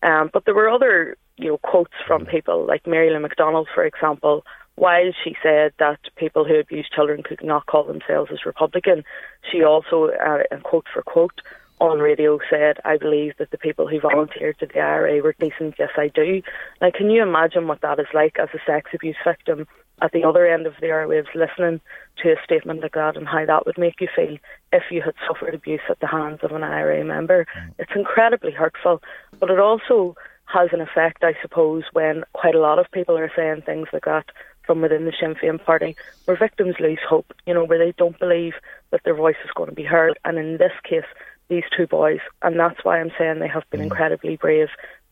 Um, 0.04 0.30
but 0.32 0.46
there 0.46 0.54
were 0.54 0.70
other, 0.70 1.18
you 1.38 1.50
know, 1.50 1.58
quotes 1.58 1.94
from 2.06 2.26
people 2.26 2.66
like 2.66 2.86
Mary 2.86 3.10
Lou 3.10 3.20
McDonald, 3.20 3.68
for 3.74 3.84
example. 3.84 4.46
While 4.76 5.12
she 5.24 5.36
said 5.42 5.74
that 5.80 6.00
people 6.16 6.46
who 6.46 6.60
abuse 6.60 6.88
children 6.94 7.24
could 7.24 7.44
not 7.44 7.66
call 7.66 7.84
themselves 7.84 8.30
as 8.32 8.46
Republican, 8.46 9.04
she 9.52 9.64
also, 9.64 10.12
uh, 10.12 10.44
quote 10.64 10.86
for 10.94 11.02
quote, 11.02 11.42
on 11.80 12.00
radio 12.00 12.40
said, 12.50 12.78
I 12.86 12.98
believe 12.98 13.34
that 13.38 13.52
the 13.52 13.58
people 13.58 13.88
who 13.88 14.00
volunteered 14.00 14.58
to 14.60 14.66
the 14.66 14.80
IRA 14.80 15.22
were 15.22 15.36
decent. 15.40 15.76
Yes, 15.78 15.92
I 15.96 16.08
do. 16.08 16.42
Now, 16.82 16.92
can 16.92 17.10
you 17.10 17.22
imagine 17.22 17.68
what 17.68 17.82
that 17.82 18.00
is 18.00 18.08
like 18.14 18.38
as 18.40 18.50
a 18.54 18.60
sex 18.66 18.92
abuse 18.94 19.16
victim 19.24 19.68
at 20.02 20.12
the 20.12 20.24
other 20.24 20.48
end 20.48 20.68
of 20.68 20.74
the 20.80 20.88
airwaves 20.88 21.34
listening 21.34 21.82
to 22.22 22.32
a 22.32 22.44
statement 22.44 22.82
like 22.82 22.94
that 22.94 23.16
and 23.16 23.28
how 23.28 23.46
that 23.46 23.66
would 23.66 23.78
make 23.78 24.00
you 24.02 24.08
feel 24.16 24.38
if 24.72 24.84
you 24.92 25.02
had 25.02 25.14
suffered 25.28 25.54
abuse 25.54 25.82
at 25.90 26.00
the 26.00 26.08
hands 26.08 26.40
of 26.44 26.52
an 26.52 26.64
IRA 26.64 27.04
member? 27.04 27.46
Mm. 27.58 27.74
It's 27.80 27.92
incredibly 27.96 28.52
hurtful, 28.52 29.02
but 29.40 29.50
it 29.50 29.60
also 29.60 30.16
has 30.46 30.70
an 30.72 30.82
effect, 30.82 31.24
I 31.24 31.36
suppose, 31.42 31.84
when 31.94 32.24
quite 32.34 32.56
a 32.56 32.60
lot 32.60 32.80
of 32.80 32.92
people 32.92 33.18
are 33.18 33.32
saying 33.36 33.64
things 33.64 33.88
like 33.92 34.06
that 34.06 34.26
from 34.66 34.82
within 34.82 35.06
the 35.06 35.14
Sinn 35.20 35.36
Féin 35.36 35.64
party, 35.64 35.96
where 36.26 36.38
victims 36.38 36.76
lose 36.80 37.00
hope, 37.08 37.34
you 37.46 37.54
know, 37.54 37.64
where 37.64 37.80
they 37.80 37.94
don't 37.98 38.20
believe 38.20 38.54
that 38.92 39.02
their 39.04 39.16
voice 39.16 39.36
is 39.44 39.52
going 39.56 39.70
to 39.70 39.76
be 39.76 39.84
heard. 39.84 40.20
And 40.26 40.38
in 40.38 40.58
this 40.58 40.74
case, 40.84 41.06
these 41.50 41.64
two 41.76 41.88
boys, 41.88 42.20
and 42.42 42.60
that's 42.60 42.84
why 42.84 43.00
I'm 43.00 43.12
saying 43.18 43.40
they 43.40 43.48
have 43.48 43.70
been 43.70 43.82
mm. 43.82 43.86
incredibly 43.86 44.38
brave. 44.38 44.70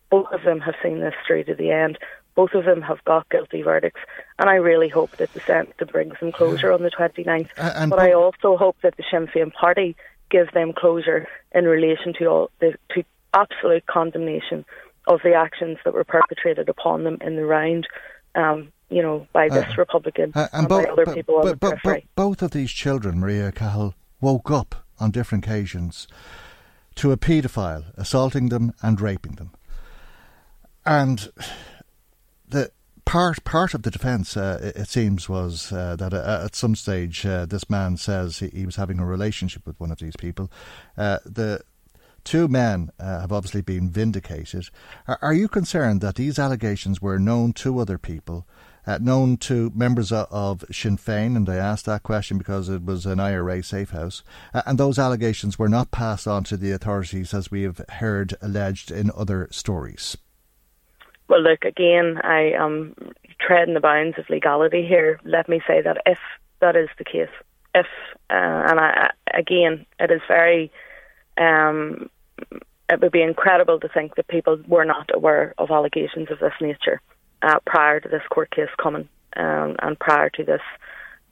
Both 0.10 0.32
of 0.32 0.44
them 0.44 0.60
have 0.62 0.76
seen 0.84 1.00
this 1.00 1.14
through 1.26 1.46
to 1.46 1.56
the 1.56 1.72
end. 1.72 1.98
Both 2.36 2.54
of 2.54 2.66
them 2.66 2.82
have 2.82 3.04
got 3.06 3.30
guilty 3.30 3.62
verdicts, 3.62 4.02
and 4.38 4.50
I 4.50 4.56
really 4.56 4.90
hope 4.90 5.12
that 5.18 5.34
the 5.34 5.40
Senate 5.40 5.78
brings 5.92 6.20
them 6.20 6.34
closure 6.34 6.72
on 6.72 6.84
the 6.84 6.92
29th. 6.92 7.50
Uh, 7.58 7.88
but 7.88 8.00
I 8.00 8.12
also 8.12 8.58
hope 8.58 8.76
that 8.84 8.98
the 8.98 9.04
Sinn 9.10 9.28
Féin 9.28 9.54
party 9.54 9.96
gives 10.30 10.52
them 10.54 10.74
closure 10.74 11.28
in 11.54 11.66
relation 11.66 12.14
to 12.20 12.26
all 12.26 12.52
the 12.60 12.74
to 12.94 13.04
absolute 13.34 13.86
condemnation 13.86 14.66
of 15.08 15.22
the 15.24 15.34
actions 15.34 15.78
that 15.86 15.94
were 15.94 16.04
perpetrated 16.04 16.68
upon 16.68 17.04
them 17.04 17.18
in 17.22 17.36
the 17.36 17.46
round. 17.46 17.88
Um, 18.36 18.72
you 18.90 19.02
know, 19.02 19.28
by 19.34 19.50
this 19.50 19.66
uh, 19.66 19.76
Republican 19.78 20.32
uh, 20.36 20.48
and, 20.54 20.62
and 20.62 20.70
by 20.70 20.84
other 20.84 21.06
people 21.06 21.38
on 21.38 21.48
the 21.48 21.58
periphery. 21.58 22.08
both 22.16 22.42
of 22.42 22.52
these 22.52 22.72
children, 22.72 23.20
Maria 23.20 23.52
Cahill, 23.52 23.96
woke 24.22 24.52
up 24.52 24.85
on 25.00 25.12
different 25.12 25.46
occasions 25.46 26.08
to 26.96 27.12
a 27.12 27.18
paedophile 27.18 27.86
assaulting 27.96 28.50
them 28.50 28.74
and 28.82 29.02
raping 29.02 29.34
them. 29.34 29.52
And 30.86 31.32
the 32.48 32.72
part 33.06 33.44
part 33.44 33.74
of 33.74 33.84
the 33.84 33.92
defence, 33.92 34.38
uh, 34.38 34.72
it, 34.76 34.88
seems, 34.88 35.28
was 35.30 35.72
uh, 35.72 35.96
that 35.96 36.14
uh, 36.14 36.42
at 36.46 36.56
some 36.56 36.76
stage 36.76 37.26
uh, 37.26 37.46
this 37.46 37.70
man 37.70 37.98
says 37.98 38.40
he, 38.40 38.50
he, 38.50 38.66
was 38.66 38.76
having 38.76 39.00
a 39.00 39.06
relationship 39.06 39.66
with 39.66 39.80
one 39.80 39.92
of 39.92 40.00
these 40.00 40.16
people. 40.16 40.52
Uh, 40.98 41.20
the 41.26 41.62
two 42.24 42.48
men 42.48 42.92
uh, 43.00 43.22
have 43.22 43.32
obviously 43.32 43.62
been 43.62 43.90
vindicated. 43.90 44.70
Are, 45.08 45.20
are, 45.22 45.34
you 45.34 45.48
concerned 45.48 46.02
that 46.02 46.16
these 46.16 46.40
allegations 46.40 47.02
were 47.02 47.20
known 47.20 47.54
to 47.54 47.80
other 47.80 47.98
people? 47.98 48.48
Known 49.02 49.38
to 49.38 49.72
members 49.76 50.12
of, 50.12 50.64
Sinn 50.72 50.98
Féin, 50.98 51.36
and 51.36 51.50
I 51.50 51.56
asked 51.56 51.86
that 51.86 52.04
question 52.04 52.38
because 52.38 52.70
it 52.70 52.84
was 52.84 53.06
an 53.06 53.20
IRA 53.20 53.64
safe 53.64 53.92
house, 53.92 54.24
and 54.54 54.78
those 54.78 55.00
allegations 55.00 55.58
were 55.58 55.70
not 55.70 55.92
passed 55.92 56.28
on 56.28 56.44
to 56.46 56.58
the 56.58 56.72
authorities 56.72 57.34
as 57.34 57.50
we 57.50 57.64
have 57.64 57.82
heard 57.90 58.36
alleged 58.42 58.92
in 58.92 59.12
other 59.16 59.48
stories. 59.52 60.18
Well, 61.28 61.42
look, 61.42 61.66
again, 61.66 62.20
I 62.24 62.52
am 62.52 62.96
treading 63.40 63.74
the 63.74 63.80
bounds 63.80 64.18
of 64.20 64.30
legality 64.30 64.86
here. 64.86 65.20
Let 65.24 65.50
me 65.50 65.62
say 65.68 65.82
that 65.82 65.98
if 66.06 66.20
that 66.60 66.76
is 66.76 66.90
the 66.98 67.04
case, 67.04 67.30
if, 67.74 67.88
uh, 68.30 68.34
and 68.70 68.80
I, 68.80 69.12
again, 69.34 69.86
it 70.00 70.12
is 70.12 70.22
very, 70.28 70.72
um, 71.38 72.10
it 72.88 73.02
would 73.02 73.12
be 73.12 73.24
incredible 73.24 73.80
to 73.80 73.90
think 73.90 74.16
that 74.16 74.28
people 74.28 74.60
were 74.68 74.86
not 74.86 75.10
aware 75.14 75.56
of 75.58 75.72
allegations 75.72 76.30
of 76.30 76.40
this 76.40 76.54
nature 76.62 77.02
uh, 77.46 77.60
prior 77.66 78.00
to 78.00 78.10
this 78.10 78.24
court 78.30 78.50
case 78.52 78.70
coming 78.82 79.08
um, 79.38 79.76
and 79.82 80.00
prior 80.00 80.30
to 80.32 80.44
this 80.44 80.62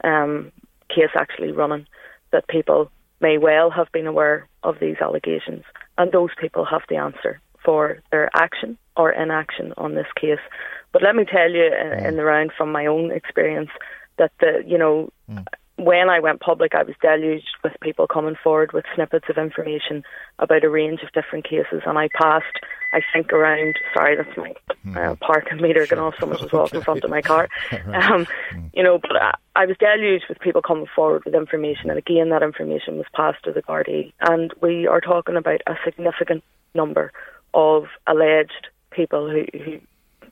um, 0.04 0.52
case 0.90 1.10
actually 1.16 1.52
running, 1.52 1.88
that 2.32 2.48
people 2.48 2.92
may 3.20 3.38
well 3.38 3.70
have 3.72 3.92
been 3.92 4.08
aware 4.08 4.48
of 4.64 4.76
these 4.80 4.98
allegations, 5.02 5.64
and 5.98 6.12
those 6.12 6.30
people 6.40 6.66
have 6.66 6.82
the 6.90 6.98
answer 6.98 7.42
for 7.64 8.02
their 8.12 8.30
action 8.36 8.78
or 8.96 9.12
inaction 9.12 9.74
on 9.78 9.96
this 9.96 10.08
case. 10.20 10.44
But 10.92 11.02
let 11.02 11.16
me 11.16 11.26
tell 11.26 11.50
you 11.50 11.66
in, 11.66 12.06
uh, 12.06 12.08
in 12.08 12.16
the 12.18 12.24
round 12.24 12.52
from 12.56 12.72
my 12.72 12.86
own 12.86 13.12
experience 13.12 13.70
that 14.18 14.32
the 14.40 14.64
you 14.66 14.78
know 14.78 15.10
mm. 15.30 15.46
When 15.78 16.10
I 16.10 16.20
went 16.20 16.40
public, 16.40 16.76
I 16.76 16.84
was 16.84 16.96
deluged 17.02 17.58
with 17.64 17.74
people 17.82 18.08
coming 18.08 18.36
forward 18.42 18.74
with 18.74 18.86
snippets 18.94 19.26
of 19.30 19.38
information 19.38 20.04
about 20.38 20.64
a 20.64 20.70
range 20.70 21.02
of 21.02 21.12
different 21.14 21.46
cases, 21.46 21.82
and 21.86 21.98
I 21.98 22.10
passed. 22.10 22.46
I 22.94 23.02
think 23.12 23.34
around. 23.34 23.76
Sorry, 23.96 24.16
that's 24.16 24.38
my 24.38 25.02
uh, 25.02 25.16
parking 25.16 25.60
meter 25.60 25.86
sure. 25.86 25.98
going 25.98 26.08
off. 26.08 26.14
Someone 26.20 26.38
just 26.38 26.54
walked 26.54 26.76
in 26.76 26.84
front 26.84 27.04
of 27.04 27.10
my 27.10 27.24
car. 27.24 27.50
right. 27.72 28.12
um, 28.12 28.28
mm. 28.52 28.70
You 28.74 28.84
know, 28.84 29.00
but 29.00 29.16
I, 29.16 29.34
I 29.56 29.66
was 29.66 29.76
deluged 29.78 30.26
with 30.30 30.40
people 30.40 30.62
coming 30.62 30.86
forward 30.96 31.26
with 31.26 31.34
information, 31.34 31.90
and 31.90 31.98
again, 31.98 32.30
that 32.30 32.44
information 32.44 32.98
was 32.98 33.08
passed 33.16 33.44
to 33.46 33.52
the 33.52 33.64
Gardaí, 33.64 34.14
and 34.22 34.54
we 34.62 34.86
are 34.86 35.02
talking 35.02 35.38
about 35.38 35.62
a 35.66 35.74
significant 35.84 36.44
number 36.76 37.12
of 37.56 37.86
alleged 38.06 38.68
people 38.92 39.28
who, 39.28 39.46
who 39.58 39.80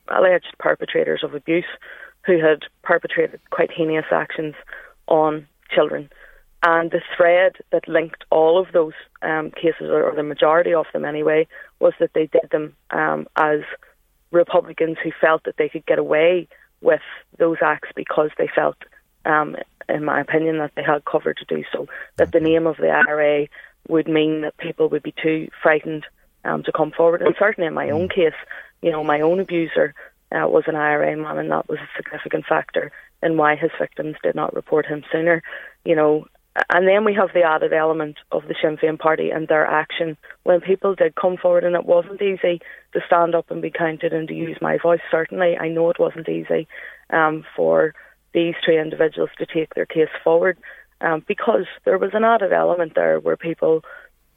alleged 0.08 0.54
perpetrators 0.58 1.22
of 1.24 1.34
abuse 1.34 1.64
who 2.24 2.38
had 2.38 2.62
perpetrated 2.82 3.40
quite 3.50 3.70
heinous 3.72 4.04
actions 4.12 4.54
on 5.08 5.46
children. 5.70 6.10
And 6.64 6.90
the 6.90 7.02
thread 7.16 7.56
that 7.72 7.88
linked 7.88 8.24
all 8.30 8.60
of 8.60 8.72
those 8.72 8.92
um, 9.20 9.50
cases, 9.50 9.90
or 9.90 10.12
the 10.14 10.22
majority 10.22 10.72
of 10.72 10.86
them 10.92 11.04
anyway, 11.04 11.48
was 11.80 11.92
that 11.98 12.12
they 12.14 12.26
did 12.26 12.50
them 12.52 12.76
um, 12.90 13.26
as 13.36 13.60
Republicans 14.30 14.96
who 15.02 15.10
felt 15.20 15.42
that 15.44 15.56
they 15.56 15.68
could 15.68 15.84
get 15.86 15.98
away 15.98 16.46
with 16.80 17.00
those 17.38 17.56
acts 17.64 17.88
because 17.96 18.30
they 18.38 18.48
felt, 18.54 18.76
um, 19.24 19.56
in 19.88 20.04
my 20.04 20.20
opinion, 20.20 20.58
that 20.58 20.72
they 20.76 20.84
had 20.84 21.04
cover 21.04 21.34
to 21.34 21.44
do 21.46 21.64
so. 21.72 21.88
That 22.16 22.30
the 22.30 22.40
name 22.40 22.66
of 22.68 22.76
the 22.76 22.90
IRA 22.90 23.48
would 23.88 24.06
mean 24.08 24.42
that 24.42 24.56
people 24.56 24.88
would 24.88 25.02
be 25.02 25.14
too 25.20 25.48
frightened 25.62 26.06
um, 26.44 26.62
to 26.62 26.72
come 26.72 26.92
forward. 26.92 27.22
And 27.22 27.34
certainly 27.38 27.66
in 27.66 27.74
my 27.74 27.90
own 27.90 28.08
mm. 28.08 28.14
case, 28.14 28.38
you 28.82 28.92
know, 28.92 29.02
my 29.02 29.20
own 29.20 29.40
abuser 29.40 29.94
uh, 30.30 30.46
was 30.48 30.64
an 30.66 30.76
IRA 30.76 31.16
man, 31.16 31.38
and 31.38 31.50
that 31.50 31.68
was 31.68 31.78
a 31.78 31.88
significant 31.96 32.46
factor 32.46 32.92
in 33.22 33.36
why 33.36 33.56
his 33.56 33.70
victims 33.78 34.16
did 34.22 34.34
not 34.34 34.54
report 34.54 34.86
him 34.86 35.04
sooner. 35.12 35.42
You 35.84 35.96
know, 35.96 36.26
and 36.70 36.86
then 36.86 37.04
we 37.04 37.14
have 37.14 37.30
the 37.32 37.42
added 37.42 37.72
element 37.72 38.16
of 38.30 38.42
the 38.46 38.54
Sinn 38.60 38.76
Féin 38.76 38.98
party 38.98 39.30
and 39.30 39.48
their 39.48 39.66
action 39.66 40.16
when 40.42 40.60
people 40.60 40.94
did 40.94 41.14
come 41.14 41.36
forward, 41.36 41.64
and 41.64 41.74
it 41.74 41.86
wasn't 41.86 42.20
easy 42.20 42.60
to 42.92 43.00
stand 43.06 43.34
up 43.34 43.50
and 43.50 43.62
be 43.62 43.70
counted 43.70 44.12
and 44.12 44.28
to 44.28 44.34
use 44.34 44.58
my 44.60 44.76
voice. 44.76 45.00
Certainly, 45.10 45.56
I 45.58 45.68
know 45.68 45.88
it 45.90 45.98
wasn't 45.98 46.28
easy 46.28 46.68
um, 47.10 47.44
for 47.56 47.94
these 48.34 48.54
three 48.64 48.80
individuals 48.80 49.30
to 49.38 49.46
take 49.46 49.74
their 49.74 49.86
case 49.86 50.08
forward 50.24 50.58
um, 51.00 51.24
because 51.26 51.66
there 51.84 51.98
was 51.98 52.10
an 52.14 52.24
added 52.24 52.52
element 52.52 52.94
there 52.94 53.18
where 53.18 53.36
people, 53.36 53.82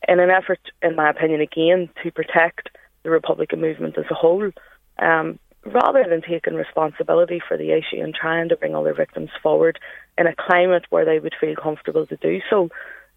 in 0.07 0.19
an 0.19 0.29
effort, 0.29 0.59
in 0.81 0.95
my 0.95 1.09
opinion, 1.09 1.41
again 1.41 1.89
to 2.03 2.11
protect 2.11 2.69
the 3.03 3.09
Republican 3.09 3.61
movement 3.61 3.97
as 3.97 4.05
a 4.09 4.15
whole, 4.15 4.51
um, 4.99 5.39
rather 5.65 6.05
than 6.07 6.21
taking 6.21 6.53
responsibility 6.53 7.41
for 7.45 7.57
the 7.57 7.71
issue 7.71 8.01
and 8.01 8.13
trying 8.13 8.49
to 8.49 8.55
bring 8.55 8.75
other 8.75 8.93
victims 8.93 9.29
forward 9.41 9.79
in 10.17 10.27
a 10.27 10.35
climate 10.35 10.85
where 10.89 11.05
they 11.05 11.19
would 11.19 11.33
feel 11.39 11.55
comfortable 11.55 12.05
to 12.05 12.15
do 12.17 12.39
so, 12.49 12.69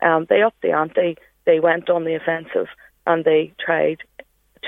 um, 0.03 0.27
they 0.29 0.43
upped 0.43 0.63
the 0.63 0.73
ante, 0.73 1.17
they 1.45 1.61
went 1.61 1.91
on 1.91 2.05
the 2.05 2.15
offensive, 2.15 2.69
and 3.07 3.25
they 3.25 3.53
tried 3.65 3.99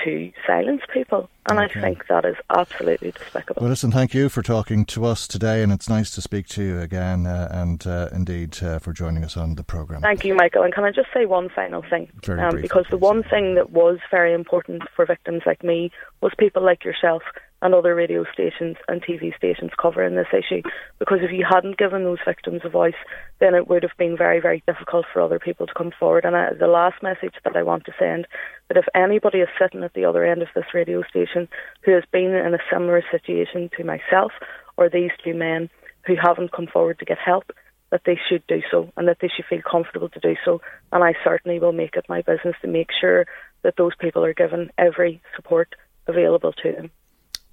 to 0.03 0.31
silence 0.47 0.81
people. 0.93 1.29
And 1.49 1.59
okay. 1.59 1.79
I 1.79 1.81
think 1.81 2.07
that 2.07 2.23
is 2.23 2.35
absolutely 2.55 3.11
despicable. 3.11 3.61
Well, 3.61 3.69
listen, 3.69 3.91
thank 3.91 4.13
you 4.13 4.29
for 4.29 4.41
talking 4.41 4.85
to 4.85 5.05
us 5.05 5.27
today, 5.27 5.63
and 5.63 5.71
it's 5.71 5.89
nice 5.89 6.11
to 6.11 6.21
speak 6.21 6.47
to 6.49 6.63
you 6.63 6.79
again, 6.79 7.25
uh, 7.25 7.49
and 7.51 7.85
uh, 7.85 8.09
indeed 8.13 8.61
uh, 8.63 8.79
for 8.79 8.93
joining 8.93 9.23
us 9.23 9.35
on 9.35 9.55
the 9.55 9.63
programme. 9.63 10.01
Thank 10.01 10.23
you, 10.23 10.35
Michael. 10.35 10.63
And 10.63 10.73
can 10.73 10.83
I 10.83 10.91
just 10.91 11.09
say 11.13 11.25
one 11.25 11.49
final 11.49 11.83
thing? 11.89 12.09
Um, 12.27 12.61
because 12.61 12.85
the 12.89 12.97
one 12.97 13.23
thing 13.23 13.55
that 13.55 13.71
was 13.71 13.99
very 14.09 14.33
important 14.33 14.83
for 14.95 15.05
victims 15.05 15.41
like 15.45 15.63
me 15.63 15.91
was 16.21 16.31
people 16.37 16.63
like 16.63 16.85
yourself 16.85 17.23
and 17.61 17.73
other 17.73 17.93
radio 17.93 18.25
stations 18.33 18.77
and 18.87 19.03
TV 19.03 19.35
stations 19.35 19.71
covering 19.79 20.15
this 20.15 20.33
issue. 20.33 20.61
Because 20.99 21.19
if 21.21 21.31
you 21.31 21.45
hadn't 21.47 21.77
given 21.77 22.03
those 22.03 22.17
victims 22.25 22.61
a 22.63 22.69
voice, 22.69 22.95
then 23.39 23.53
it 23.53 23.67
would 23.67 23.83
have 23.83 23.97
been 23.97 24.17
very, 24.17 24.39
very 24.39 24.63
difficult 24.65 25.05
for 25.11 25.21
other 25.21 25.39
people 25.39 25.67
to 25.67 25.73
come 25.73 25.91
forward. 25.97 26.25
And 26.25 26.35
I, 26.35 26.53
the 26.53 26.67
last 26.67 27.03
message 27.03 27.35
that 27.43 27.55
I 27.55 27.63
want 27.63 27.85
to 27.85 27.93
send 27.99 28.27
that 28.67 28.77
if 28.77 28.85
anybody 28.95 29.39
is 29.39 29.49
sitting 29.59 29.83
at 29.83 29.93
the 29.93 30.05
other 30.05 30.25
end 30.25 30.41
of 30.41 30.47
this 30.55 30.73
radio 30.73 31.03
station 31.03 31.47
who 31.81 31.91
has 31.93 32.03
been 32.11 32.33
in 32.33 32.53
a 32.53 32.65
similar 32.71 33.03
situation 33.11 33.69
to 33.77 33.83
myself 33.83 34.31
or 34.77 34.89
these 34.89 35.11
two 35.23 35.33
men 35.33 35.69
who 36.07 36.15
haven't 36.15 36.51
come 36.51 36.67
forward 36.67 36.97
to 36.99 37.05
get 37.05 37.19
help, 37.19 37.51
that 37.91 38.01
they 38.05 38.17
should 38.29 38.45
do 38.47 38.61
so 38.71 38.91
and 38.97 39.07
that 39.07 39.17
they 39.21 39.27
should 39.27 39.45
feel 39.45 39.61
comfortable 39.69 40.09
to 40.09 40.19
do 40.19 40.35
so. 40.43 40.61
And 40.91 41.03
I 41.03 41.13
certainly 41.23 41.59
will 41.59 41.73
make 41.73 41.95
it 41.95 42.05
my 42.09 42.21
business 42.21 42.55
to 42.61 42.67
make 42.67 42.87
sure 42.99 43.25
that 43.63 43.75
those 43.77 43.91
people 43.99 44.23
are 44.23 44.33
given 44.33 44.71
every 44.77 45.21
support 45.35 45.75
available 46.07 46.53
to 46.53 46.71
them. 46.71 46.91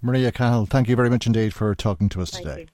Maria 0.01 0.31
Cahill, 0.31 0.67
thank 0.67 0.89
you 0.89 0.97
very 0.97 1.11
much 1.11 1.27
indeed 1.27 1.53
for 1.53 1.75
talking 1.75 2.09
to 2.11 2.21
us 2.21 2.31
thank 2.31 2.47
today. 2.47 2.61
You. 2.63 2.67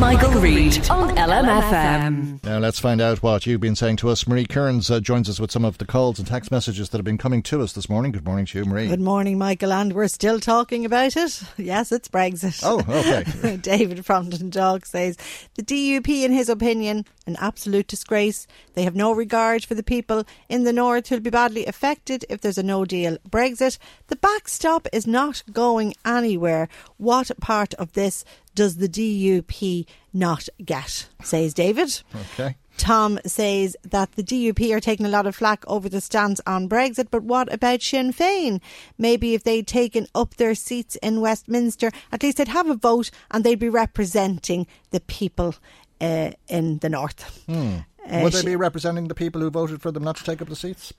Michael, 0.00 0.30
Reade 0.40 0.88
on 0.88 1.14
LMFM. 1.14 2.42
Now 2.42 2.58
let's 2.58 2.80
find 2.80 3.02
out 3.02 3.22
what 3.22 3.44
you've 3.44 3.60
been 3.60 3.76
saying 3.76 3.96
to 3.96 4.08
us. 4.08 4.26
Marie 4.26 4.46
Kearns 4.46 4.90
uh, 4.90 4.98
joins 4.98 5.28
us 5.28 5.38
with 5.38 5.50
some 5.50 5.62
of 5.62 5.76
the 5.76 5.84
calls 5.84 6.18
and 6.18 6.26
text 6.26 6.50
messages 6.50 6.88
that 6.88 6.96
have 6.96 7.04
been 7.04 7.18
coming 7.18 7.42
to 7.42 7.60
us 7.60 7.74
this 7.74 7.90
morning. 7.90 8.10
Good 8.10 8.24
morning 8.24 8.46
to 8.46 8.58
you, 8.58 8.64
Marie. 8.64 8.88
Good 8.88 9.02
morning, 9.02 9.36
Michael. 9.36 9.74
And 9.74 9.92
we're 9.92 10.08
still 10.08 10.40
talking 10.40 10.86
about 10.86 11.16
it. 11.16 11.42
Yes, 11.58 11.92
it's 11.92 12.08
Brexit. 12.08 12.62
Oh, 12.64 12.80
okay. 12.88 13.56
David 13.62 14.06
from 14.06 14.30
Dundalk 14.30 14.86
says 14.86 15.18
the 15.54 15.62
DUP, 15.62 16.08
in 16.08 16.32
his 16.32 16.48
opinion, 16.48 17.04
an 17.26 17.36
absolute 17.38 17.86
disgrace. 17.86 18.46
They 18.72 18.84
have 18.84 18.96
no 18.96 19.12
regard 19.12 19.64
for 19.64 19.74
the 19.74 19.82
people 19.82 20.24
in 20.48 20.64
the 20.64 20.72
north 20.72 21.08
who'll 21.08 21.20
be 21.20 21.28
badly 21.28 21.66
affected 21.66 22.24
if 22.30 22.40
there's 22.40 22.56
a 22.56 22.62
no 22.62 22.86
deal 22.86 23.18
Brexit. 23.28 23.76
The 24.06 24.16
backstop 24.16 24.88
is 24.92 25.06
not 25.06 25.42
going 25.52 25.92
anywhere. 26.04 26.68
What 26.96 27.30
part 27.40 27.74
of 27.74 27.92
this 27.92 28.24
does 28.60 28.76
the 28.76 28.90
DUP 28.90 29.86
not 30.12 30.46
get? 30.62 31.08
Says 31.22 31.54
David. 31.54 32.02
Okay. 32.14 32.56
Tom 32.76 33.18
says 33.24 33.74
that 33.84 34.12
the 34.16 34.22
DUP 34.22 34.76
are 34.76 34.80
taking 34.80 35.06
a 35.06 35.08
lot 35.08 35.26
of 35.26 35.34
flack 35.34 35.64
over 35.66 35.88
the 35.88 36.02
stance 36.02 36.42
on 36.46 36.68
Brexit, 36.68 37.06
but 37.10 37.22
what 37.22 37.50
about 37.50 37.80
Sinn 37.80 38.12
Féin? 38.12 38.60
Maybe 38.98 39.32
if 39.32 39.44
they'd 39.44 39.66
taken 39.66 40.06
up 40.14 40.34
their 40.34 40.54
seats 40.54 40.96
in 40.96 41.22
Westminster, 41.22 41.90
at 42.12 42.22
least 42.22 42.36
they'd 42.36 42.48
have 42.48 42.68
a 42.68 42.74
vote 42.74 43.10
and 43.30 43.44
they'd 43.44 43.58
be 43.58 43.70
representing 43.70 44.66
the 44.90 45.00
people 45.00 45.54
uh, 46.02 46.32
in 46.48 46.80
the 46.80 46.90
north. 46.90 47.42
Hmm. 47.46 47.78
Uh, 48.08 48.20
Would 48.22 48.32
they 48.32 48.42
be 48.44 48.56
representing 48.56 49.08
the 49.08 49.14
people 49.14 49.40
who 49.40 49.50
voted 49.50 49.82
for 49.82 49.90
them 49.90 50.04
not 50.04 50.16
to 50.16 50.24
take 50.24 50.40
up 50.40 50.48
the 50.48 50.56
seats? 50.56 50.92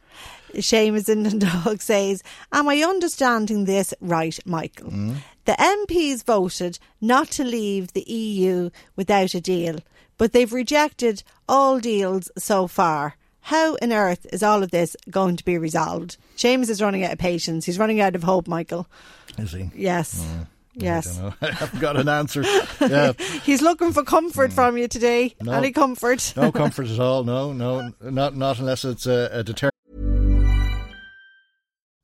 Seamus 0.53 1.09
in 1.09 1.23
the 1.23 1.31
dog 1.65 1.81
says, 1.81 2.23
Am 2.51 2.69
I 2.69 2.77
understanding 2.83 3.65
this 3.65 3.93
right, 4.01 4.37
Michael? 4.45 4.91
Mm. 4.91 5.17
The 5.45 5.53
MPs 5.53 6.23
voted 6.23 6.79
not 6.99 7.29
to 7.31 7.43
leave 7.43 7.93
the 7.93 8.09
EU 8.09 8.69
without 8.95 9.33
a 9.33 9.41
deal, 9.41 9.79
but 10.17 10.33
they've 10.33 10.53
rejected 10.53 11.23
all 11.49 11.79
deals 11.79 12.29
so 12.37 12.67
far. 12.67 13.15
How 13.45 13.75
on 13.81 13.91
earth 13.91 14.27
is 14.31 14.43
all 14.43 14.61
of 14.61 14.69
this 14.69 14.95
going 15.09 15.35
to 15.37 15.43
be 15.43 15.57
resolved? 15.57 16.17
Seamus 16.37 16.69
is 16.69 16.81
running 16.81 17.03
out 17.03 17.13
of 17.13 17.19
patience. 17.19 17.65
He's 17.65 17.79
running 17.79 17.99
out 17.99 18.15
of 18.15 18.23
hope, 18.23 18.47
Michael. 18.47 18.87
Is 19.37 19.51
he? 19.51 19.71
Yes. 19.75 20.23
Mm. 20.23 20.47
Yes. 20.73 21.19
I, 21.19 21.33
I, 21.41 21.51
haven't 21.51 21.79
got 21.79 21.97
an 21.97 22.07
answer. 22.07 22.43
Yeah. 22.79 23.13
He's 23.43 23.61
looking 23.61 23.91
for 23.93 24.03
comfort 24.03 24.51
mm. 24.51 24.53
from 24.53 24.77
you 24.77 24.87
today. 24.87 25.35
No, 25.41 25.51
Any 25.51 25.71
comfort? 25.71 26.33
no 26.35 26.51
comfort 26.63 26.87
at 26.87 26.99
all. 26.99 27.23
No, 27.23 27.53
no, 27.53 27.91
not 28.01 28.35
not 28.35 28.59
unless 28.59 28.85
it's 28.85 29.05
a, 29.05 29.29
a 29.31 29.43
deterrent. 29.43 29.75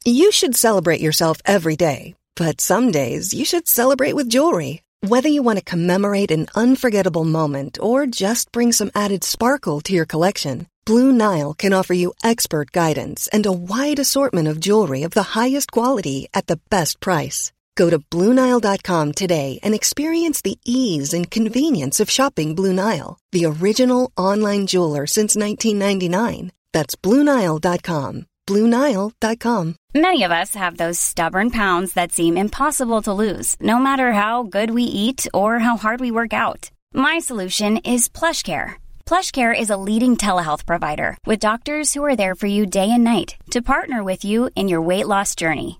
You 0.05 0.31
should 0.31 0.55
celebrate 0.55 1.01
yourself 1.01 1.37
every 1.45 1.75
day, 1.75 2.15
but 2.35 2.61
some 2.61 2.91
days 2.91 3.33
you 3.33 3.43
should 3.43 3.67
celebrate 3.67 4.13
with 4.13 4.29
jewelry. 4.29 4.81
Whether 5.01 5.29
you 5.29 5.43
want 5.43 5.59
to 5.59 5.65
commemorate 5.65 6.31
an 6.31 6.47
unforgettable 6.55 7.25
moment 7.25 7.77
or 7.79 8.07
just 8.07 8.51
bring 8.51 8.71
some 8.71 8.91
added 8.95 9.23
sparkle 9.23 9.79
to 9.81 9.93
your 9.93 10.05
collection, 10.05 10.67
Blue 10.85 11.11
Nile 11.11 11.53
can 11.53 11.73
offer 11.73 11.93
you 11.93 12.13
expert 12.23 12.71
guidance 12.71 13.27
and 13.27 13.45
a 13.45 13.51
wide 13.51 13.99
assortment 13.99 14.47
of 14.47 14.59
jewelry 14.59 15.03
of 15.03 15.11
the 15.11 15.37
highest 15.37 15.71
quality 15.71 16.29
at 16.33 16.47
the 16.47 16.59
best 16.69 16.99
price. 16.99 17.51
Go 17.77 17.91
to 17.91 17.99
Bluenile.com 17.99 19.13
today 19.13 19.59
and 19.63 19.73
experience 19.73 20.41
the 20.41 20.57
ease 20.65 21.13
and 21.13 21.29
convenience 21.29 21.99
of 21.99 22.09
shopping 22.09 22.55
Blue 22.55 22.73
Nile, 22.73 23.19
the 23.31 23.45
original 23.45 24.11
online 24.17 24.65
jeweler 24.65 25.05
since 25.05 25.35
1999. 25.35 26.51
That's 26.73 26.95
Bluenile.com. 26.95 28.25
Bluenile.com. 28.47 29.75
Many 29.93 30.23
of 30.23 30.31
us 30.31 30.55
have 30.55 30.77
those 30.77 30.99
stubborn 30.99 31.51
pounds 31.51 31.93
that 31.93 32.11
seem 32.11 32.37
impossible 32.37 33.01
to 33.03 33.13
lose, 33.13 33.55
no 33.59 33.77
matter 33.77 34.13
how 34.13 34.43
good 34.43 34.71
we 34.71 34.83
eat 34.83 35.27
or 35.33 35.59
how 35.59 35.77
hard 35.77 35.99
we 35.99 36.17
work 36.19 36.33
out. 36.33 36.71
My 36.93 37.19
solution 37.19 37.77
is 37.77 38.09
PlushCare. 38.09 38.75
PlushCare 39.05 39.59
is 39.59 39.69
a 39.69 39.83
leading 39.89 40.15
telehealth 40.17 40.65
provider 40.65 41.17
with 41.25 41.47
doctors 41.47 41.93
who 41.93 42.05
are 42.05 42.15
there 42.15 42.35
for 42.35 42.47
you 42.47 42.65
day 42.65 42.89
and 42.89 43.03
night 43.03 43.35
to 43.51 43.61
partner 43.73 44.03
with 44.03 44.23
you 44.23 44.49
in 44.55 44.69
your 44.69 44.81
weight 44.81 45.07
loss 45.07 45.35
journey. 45.35 45.79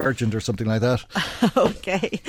Urgent 0.00 0.34
or 0.34 0.40
something 0.40 0.66
like 0.66 0.80
that. 0.80 1.04
okay. 1.56 2.20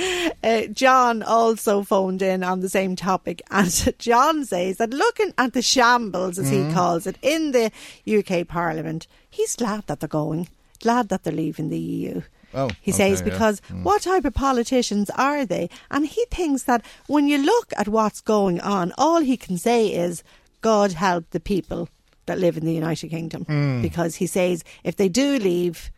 Uh, 0.44 0.68
John 0.68 1.24
also 1.24 1.84
phoned 1.84 2.22
in 2.22 2.44
on 2.44 2.60
the 2.62 2.70
same 2.70 2.96
topic, 2.96 3.42
and 3.52 3.94
John 4.00 4.46
says 4.46 4.78
that 4.78 4.92
looking 4.92 5.34
at 5.38 5.54
the 5.54 5.62
shambles, 5.62 6.38
as 6.40 6.52
Mm. 6.52 6.68
he 6.70 6.74
calls 6.74 7.08
it, 7.08 7.18
in 7.22 7.52
the 7.52 7.72
UK 8.08 8.48
Parliament, 8.48 9.08
he's 9.30 9.56
glad 9.56 9.88
that 9.88 10.00
they're 10.00 10.10
going, 10.10 10.48
glad 10.82 11.10
that 11.10 11.24
they're 11.24 11.34
leaving 11.34 11.70
the 11.70 11.80
EU. 11.80 12.22
Oh, 12.54 12.70
He 12.82 12.92
okay, 12.92 12.98
says 12.98 13.20
yeah. 13.22 13.26
because 13.32 13.62
Mm. 13.70 13.84
what 13.84 14.02
type 14.02 14.26
of 14.26 14.34
politicians 14.34 15.10
are 15.12 15.46
they? 15.46 15.70
And 15.90 16.06
he 16.06 16.26
thinks 16.32 16.64
that 16.64 16.84
when 17.08 17.28
you 17.28 17.38
look 17.38 17.72
at 17.78 17.88
what's 17.88 18.20
going 18.20 18.60
on, 18.60 18.92
all 18.98 19.22
he 19.22 19.38
can 19.38 19.58
say 19.58 19.88
is, 19.88 20.24
God 20.60 20.92
help 20.92 21.30
the 21.32 21.40
people 21.40 21.88
that 22.26 22.38
live 22.40 22.58
in 22.58 22.66
the 22.66 22.74
United 22.74 23.10
Kingdom. 23.10 23.46
Mm. 23.46 23.82
Because 23.82 24.16
he 24.18 24.28
says 24.28 24.64
if 24.84 24.96
they 24.98 25.08
do 25.10 25.40
leave 25.40 25.90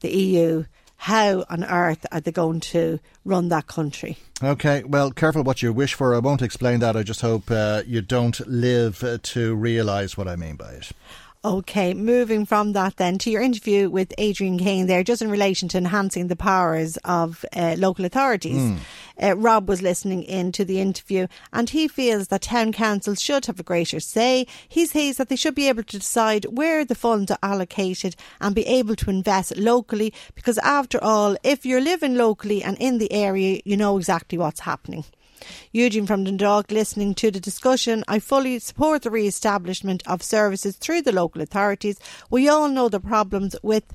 the 0.00 0.10
EU, 0.10 0.64
how 0.98 1.44
on 1.48 1.64
earth 1.64 2.04
are 2.10 2.20
they 2.20 2.32
going 2.32 2.60
to 2.60 2.98
run 3.24 3.48
that 3.48 3.68
country? 3.68 4.18
Okay, 4.42 4.82
well, 4.82 5.12
careful 5.12 5.44
what 5.44 5.62
you 5.62 5.72
wish 5.72 5.94
for. 5.94 6.14
I 6.14 6.18
won't 6.18 6.42
explain 6.42 6.80
that. 6.80 6.96
I 6.96 7.04
just 7.04 7.20
hope 7.20 7.50
uh, 7.50 7.82
you 7.86 8.02
don't 8.02 8.38
live 8.46 9.02
uh, 9.04 9.18
to 9.22 9.54
realise 9.54 10.16
what 10.16 10.28
I 10.28 10.34
mean 10.34 10.56
by 10.56 10.72
it. 10.72 10.90
Okay, 11.48 11.94
moving 11.94 12.44
from 12.44 12.74
that 12.74 12.98
then 12.98 13.16
to 13.20 13.30
your 13.30 13.40
interview 13.40 13.88
with 13.88 14.12
Adrian 14.18 14.58
Kane 14.58 14.86
there, 14.86 15.02
just 15.02 15.22
in 15.22 15.30
relation 15.30 15.66
to 15.68 15.78
enhancing 15.78 16.26
the 16.26 16.36
powers 16.36 16.98
of 17.06 17.42
uh, 17.56 17.74
local 17.78 18.04
authorities. 18.04 18.60
Mm. 18.60 18.78
Uh, 19.22 19.34
Rob 19.34 19.66
was 19.66 19.80
listening 19.80 20.24
in 20.24 20.52
to 20.52 20.62
the 20.62 20.78
interview 20.78 21.26
and 21.50 21.70
he 21.70 21.88
feels 21.88 22.28
that 22.28 22.42
town 22.42 22.72
councils 22.72 23.22
should 23.22 23.46
have 23.46 23.58
a 23.58 23.62
greater 23.62 23.98
say. 23.98 24.46
He 24.68 24.84
says 24.84 25.16
that 25.16 25.30
they 25.30 25.36
should 25.36 25.54
be 25.54 25.70
able 25.70 25.84
to 25.84 25.98
decide 25.98 26.44
where 26.44 26.84
the 26.84 26.94
funds 26.94 27.30
are 27.30 27.38
allocated 27.42 28.14
and 28.42 28.54
be 28.54 28.66
able 28.66 28.94
to 28.96 29.08
invest 29.08 29.56
locally 29.56 30.12
because 30.34 30.58
after 30.58 31.02
all, 31.02 31.34
if 31.42 31.64
you're 31.64 31.80
living 31.80 32.14
locally 32.14 32.62
and 32.62 32.76
in 32.76 32.98
the 32.98 33.10
area, 33.10 33.62
you 33.64 33.78
know 33.78 33.96
exactly 33.96 34.36
what's 34.36 34.60
happening. 34.60 35.06
Eugene 35.72 36.06
from 36.06 36.24
Dundalk 36.24 36.70
listening 36.70 37.14
to 37.16 37.30
the 37.30 37.40
discussion. 37.40 38.04
I 38.08 38.18
fully 38.18 38.58
support 38.58 39.02
the 39.02 39.10
re 39.10 39.26
establishment 39.26 40.02
of 40.06 40.22
services 40.22 40.76
through 40.76 41.02
the 41.02 41.12
local 41.12 41.42
authorities. 41.42 41.98
We 42.30 42.48
all 42.48 42.68
know 42.68 42.88
the 42.88 43.00
problems 43.00 43.56
with. 43.62 43.94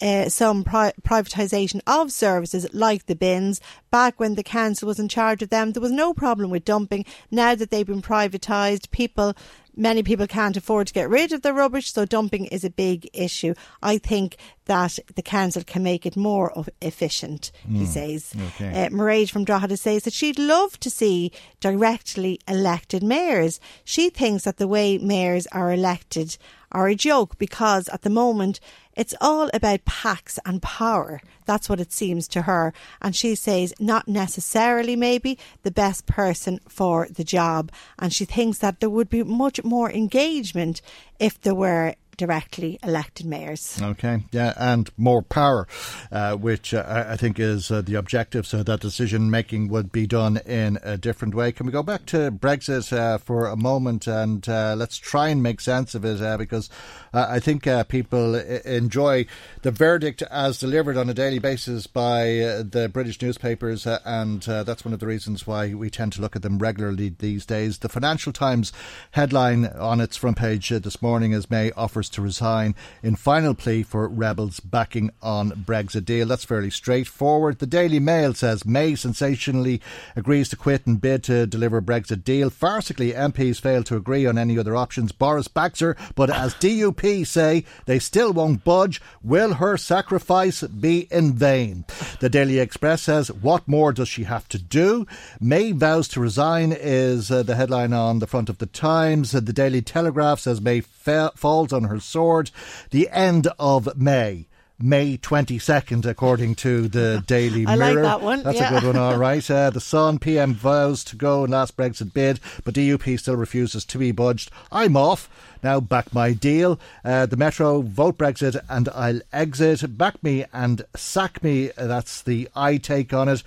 Uh, 0.00 0.28
some 0.28 0.64
pri- 0.64 0.92
privatisation 1.02 1.80
of 1.86 2.10
services 2.10 2.66
like 2.72 3.06
the 3.06 3.14
bins. 3.14 3.60
Back 3.92 4.18
when 4.18 4.34
the 4.34 4.42
council 4.42 4.88
was 4.88 4.98
in 4.98 5.06
charge 5.06 5.42
of 5.42 5.50
them, 5.50 5.70
there 5.70 5.80
was 5.80 5.92
no 5.92 6.12
problem 6.12 6.50
with 6.50 6.64
dumping. 6.64 7.04
Now 7.30 7.54
that 7.54 7.70
they've 7.70 7.86
been 7.86 8.02
privatised, 8.02 8.90
people, 8.90 9.36
many 9.76 10.02
people 10.02 10.26
can't 10.26 10.56
afford 10.56 10.86
to 10.88 10.92
get 10.92 11.08
rid 11.08 11.32
of 11.32 11.42
the 11.42 11.52
rubbish, 11.52 11.92
so 11.92 12.04
dumping 12.04 12.46
is 12.46 12.64
a 12.64 12.70
big 12.70 13.08
issue. 13.12 13.54
I 13.82 13.98
think 13.98 14.36
that 14.66 14.98
the 15.14 15.22
council 15.22 15.62
can 15.66 15.82
make 15.82 16.06
it 16.06 16.16
more 16.16 16.52
efficient, 16.80 17.50
he 17.68 17.84
Mm, 17.84 17.86
says. 17.86 18.32
okay. 18.48 18.84
Uh, 18.84 18.88
Mairead 18.90 19.30
from 19.30 19.44
Drogheda 19.44 19.76
says 19.76 20.02
that 20.04 20.12
she'd 20.12 20.38
love 20.38 20.78
to 20.80 20.90
see 20.90 21.32
directly 21.60 22.38
elected 22.46 23.02
mayors. 23.02 23.60
She 23.84 24.10
thinks 24.10 24.44
that 24.44 24.58
the 24.58 24.68
way 24.68 24.98
mayors 24.98 25.46
are 25.48 25.72
elected 25.72 26.36
are 26.70 26.88
a 26.88 26.94
joke 26.94 27.38
because 27.38 27.88
at 27.88 28.02
the 28.02 28.10
moment 28.10 28.60
it's 28.96 29.14
all 29.20 29.48
about 29.54 29.84
packs 29.84 30.38
and 30.44 30.60
power. 30.62 31.20
That's 31.44 31.68
what 31.68 31.80
it 31.80 31.92
seems 31.92 32.28
to 32.28 32.42
her. 32.42 32.72
And 33.00 33.14
she 33.14 33.34
says 33.34 33.74
not 33.78 34.08
necessarily 34.08 34.96
maybe 34.96 35.38
the 35.62 35.70
best 35.70 36.06
person 36.06 36.60
for 36.68 37.08
the 37.10 37.24
job. 37.24 37.70
And 37.98 38.12
she 38.12 38.24
thinks 38.24 38.58
that 38.58 38.80
there 38.80 38.90
would 38.90 39.08
be 39.08 39.22
much 39.22 39.62
more 39.64 39.90
engagement 39.90 40.82
if 41.18 41.40
there 41.40 41.54
were 41.54 41.94
directly 42.16 42.78
elected 42.82 43.26
mayors. 43.26 43.80
Okay, 43.80 44.24
yeah, 44.32 44.54
and 44.56 44.90
more 44.96 45.22
power, 45.22 45.66
uh, 46.10 46.36
which 46.36 46.74
uh, 46.74 47.06
I 47.08 47.16
think 47.16 47.38
is 47.38 47.70
uh, 47.70 47.82
the 47.82 47.94
objective, 47.94 48.46
so 48.46 48.62
that 48.62 48.80
decision 48.80 49.30
making 49.30 49.68
would 49.68 49.92
be 49.92 50.06
done 50.06 50.38
in 50.38 50.78
a 50.82 50.96
different 50.96 51.34
way. 51.34 51.52
Can 51.52 51.66
we 51.66 51.72
go 51.72 51.82
back 51.82 52.06
to 52.06 52.30
Brexit 52.30 52.92
uh, 52.92 53.18
for 53.18 53.46
a 53.46 53.56
moment 53.56 54.06
and 54.06 54.48
uh, 54.48 54.74
let's 54.76 54.96
try 54.96 55.28
and 55.28 55.42
make 55.42 55.60
sense 55.60 55.94
of 55.94 56.04
it 56.04 56.20
uh, 56.20 56.36
because 56.36 56.70
I 57.14 57.40
think 57.40 57.66
people 57.88 58.34
enjoy 58.36 59.26
the 59.60 59.70
verdict 59.70 60.22
as 60.22 60.58
delivered 60.58 60.96
on 60.96 61.10
a 61.10 61.14
daily 61.14 61.38
basis 61.38 61.86
by 61.86 62.24
the 62.24 62.90
British 62.92 63.20
newspapers, 63.20 63.86
and 63.86 64.40
that's 64.42 64.84
one 64.84 64.94
of 64.94 65.00
the 65.00 65.06
reasons 65.06 65.46
why 65.46 65.74
we 65.74 65.90
tend 65.90 66.14
to 66.14 66.22
look 66.22 66.36
at 66.36 66.42
them 66.42 66.58
regularly 66.58 67.14
these 67.18 67.44
days. 67.44 67.78
The 67.78 67.90
Financial 67.90 68.32
Times 68.32 68.72
headline 69.10 69.66
on 69.66 70.00
its 70.00 70.16
front 70.16 70.38
page 70.38 70.70
this 70.70 71.02
morning 71.02 71.32
is 71.32 71.50
May 71.50 71.70
offers 71.72 72.01
to 72.10 72.22
resign 72.22 72.74
in 73.02 73.16
final 73.16 73.54
plea 73.54 73.82
for 73.82 74.08
rebels 74.08 74.60
backing 74.60 75.10
on 75.22 75.50
Brexit 75.52 76.04
deal. 76.04 76.26
That's 76.26 76.44
fairly 76.44 76.70
straightforward. 76.70 77.58
The 77.58 77.66
Daily 77.66 77.98
Mail 78.00 78.34
says 78.34 78.64
May 78.64 78.94
sensationally 78.94 79.80
agrees 80.16 80.48
to 80.50 80.56
quit 80.56 80.86
and 80.86 81.00
bid 81.00 81.24
to 81.24 81.46
deliver 81.46 81.80
Brexit 81.82 82.24
deal. 82.24 82.50
Farcically, 82.50 83.14
MPs 83.14 83.60
fail 83.60 83.82
to 83.84 83.96
agree 83.96 84.26
on 84.26 84.38
any 84.38 84.58
other 84.58 84.76
options. 84.76 85.12
Boris 85.12 85.48
backs 85.48 85.80
her, 85.80 85.96
but 86.14 86.30
as 86.30 86.54
DUP 86.54 87.26
say, 87.26 87.64
they 87.86 87.98
still 87.98 88.32
won't 88.32 88.64
budge. 88.64 89.00
Will 89.22 89.54
her 89.54 89.76
sacrifice 89.76 90.62
be 90.62 91.08
in 91.10 91.34
vain? 91.34 91.84
The 92.20 92.28
Daily 92.28 92.58
Express 92.58 93.02
says, 93.02 93.30
What 93.30 93.68
more 93.68 93.92
does 93.92 94.08
she 94.08 94.24
have 94.24 94.48
to 94.48 94.58
do? 94.58 95.06
May 95.40 95.72
vows 95.72 96.08
to 96.08 96.20
resign 96.20 96.72
is 96.72 97.30
uh, 97.30 97.42
the 97.42 97.56
headline 97.56 97.92
on 97.92 98.18
the 98.18 98.26
front 98.26 98.48
of 98.48 98.58
the 98.58 98.66
Times. 98.66 99.32
The 99.32 99.40
Daily 99.40 99.82
Telegraph 99.82 100.40
says 100.40 100.60
May 100.60 100.80
fa- 100.80 101.32
falls 101.36 101.72
on 101.72 101.84
her 101.84 101.91
sword. 102.00 102.50
The 102.90 103.08
end 103.10 103.48
of 103.58 103.96
May. 103.96 104.46
May 104.84 105.16
22nd, 105.16 106.04
according 106.06 106.56
to 106.56 106.88
the 106.88 107.22
Daily 107.28 107.64
I 107.66 107.76
like 107.76 107.92
Mirror. 107.94 108.02
that 108.02 108.20
one, 108.20 108.42
That's 108.42 108.58
yeah. 108.58 108.76
a 108.76 108.80
good 108.80 108.86
one, 108.88 108.96
all 108.96 109.16
right. 109.28 109.48
Uh, 109.48 109.70
the 109.70 109.80
Sun 109.80 110.18
PM 110.18 110.54
vows 110.54 111.04
to 111.04 111.14
go 111.16 111.44
in 111.44 111.52
last 111.52 111.76
Brexit 111.76 112.12
bid, 112.12 112.40
but 112.64 112.74
DUP 112.74 113.16
still 113.20 113.36
refuses 113.36 113.84
to 113.84 113.98
be 113.98 114.10
budged. 114.10 114.50
I'm 114.72 114.96
off. 114.96 115.28
Now 115.62 115.78
back 115.78 116.12
my 116.12 116.32
deal. 116.32 116.80
Uh, 117.04 117.26
the 117.26 117.36
Metro 117.36 117.80
vote 117.82 118.18
Brexit 118.18 118.60
and 118.68 118.88
I'll 118.92 119.20
exit. 119.32 119.96
Back 119.96 120.20
me 120.20 120.46
and 120.52 120.82
sack 120.96 121.44
me. 121.44 121.70
Uh, 121.78 121.86
That's 121.86 122.20
the 122.20 122.48
I 122.56 122.78
take 122.78 123.12
on 123.12 123.28
it. 123.28 123.44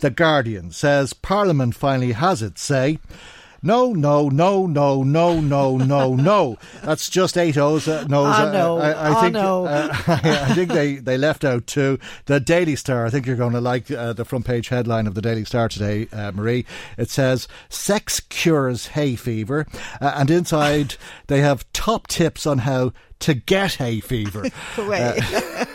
The 0.00 0.10
Guardian 0.10 0.72
says 0.72 1.12
Parliament 1.12 1.76
finally 1.76 2.10
has 2.10 2.42
its 2.42 2.60
say. 2.60 2.98
No, 3.62 3.92
no, 3.92 4.28
no, 4.28 4.66
no, 4.66 5.02
no, 5.04 5.40
no, 5.40 5.76
no, 5.76 6.14
no. 6.16 6.56
That's 6.82 7.08
just 7.08 7.38
eight 7.38 7.56
O's. 7.56 7.86
Uh, 7.86 8.04
no's. 8.08 8.34
Ah, 8.36 8.50
no. 8.52 8.78
I, 8.78 8.90
I 8.90 9.10
Ah, 9.12 9.20
think. 9.20 9.34
no. 9.34 9.66
Uh, 9.66 9.88
I 10.08 10.54
think 10.54 10.72
they, 10.72 10.96
they 10.96 11.16
left 11.16 11.44
out 11.44 11.66
two. 11.66 11.98
The 12.26 12.40
Daily 12.40 12.74
Star. 12.74 13.06
I 13.06 13.10
think 13.10 13.24
you're 13.26 13.36
going 13.36 13.52
to 13.52 13.60
like 13.60 13.90
uh, 13.90 14.14
the 14.14 14.24
front 14.24 14.46
page 14.46 14.68
headline 14.68 15.06
of 15.06 15.14
the 15.14 15.22
Daily 15.22 15.44
Star 15.44 15.68
today, 15.68 16.08
uh, 16.12 16.32
Marie. 16.32 16.66
It 16.98 17.08
says 17.10 17.46
"Sex 17.68 18.18
cures 18.20 18.88
hay 18.88 19.14
fever," 19.14 19.66
uh, 20.00 20.12
and 20.16 20.30
inside 20.30 20.96
they 21.28 21.40
have 21.40 21.70
top 21.72 22.08
tips 22.08 22.46
on 22.46 22.58
how 22.58 22.92
to 23.22 23.34
get 23.34 23.74
hay 23.74 24.00
fever. 24.00 24.44
Way. 24.78 25.18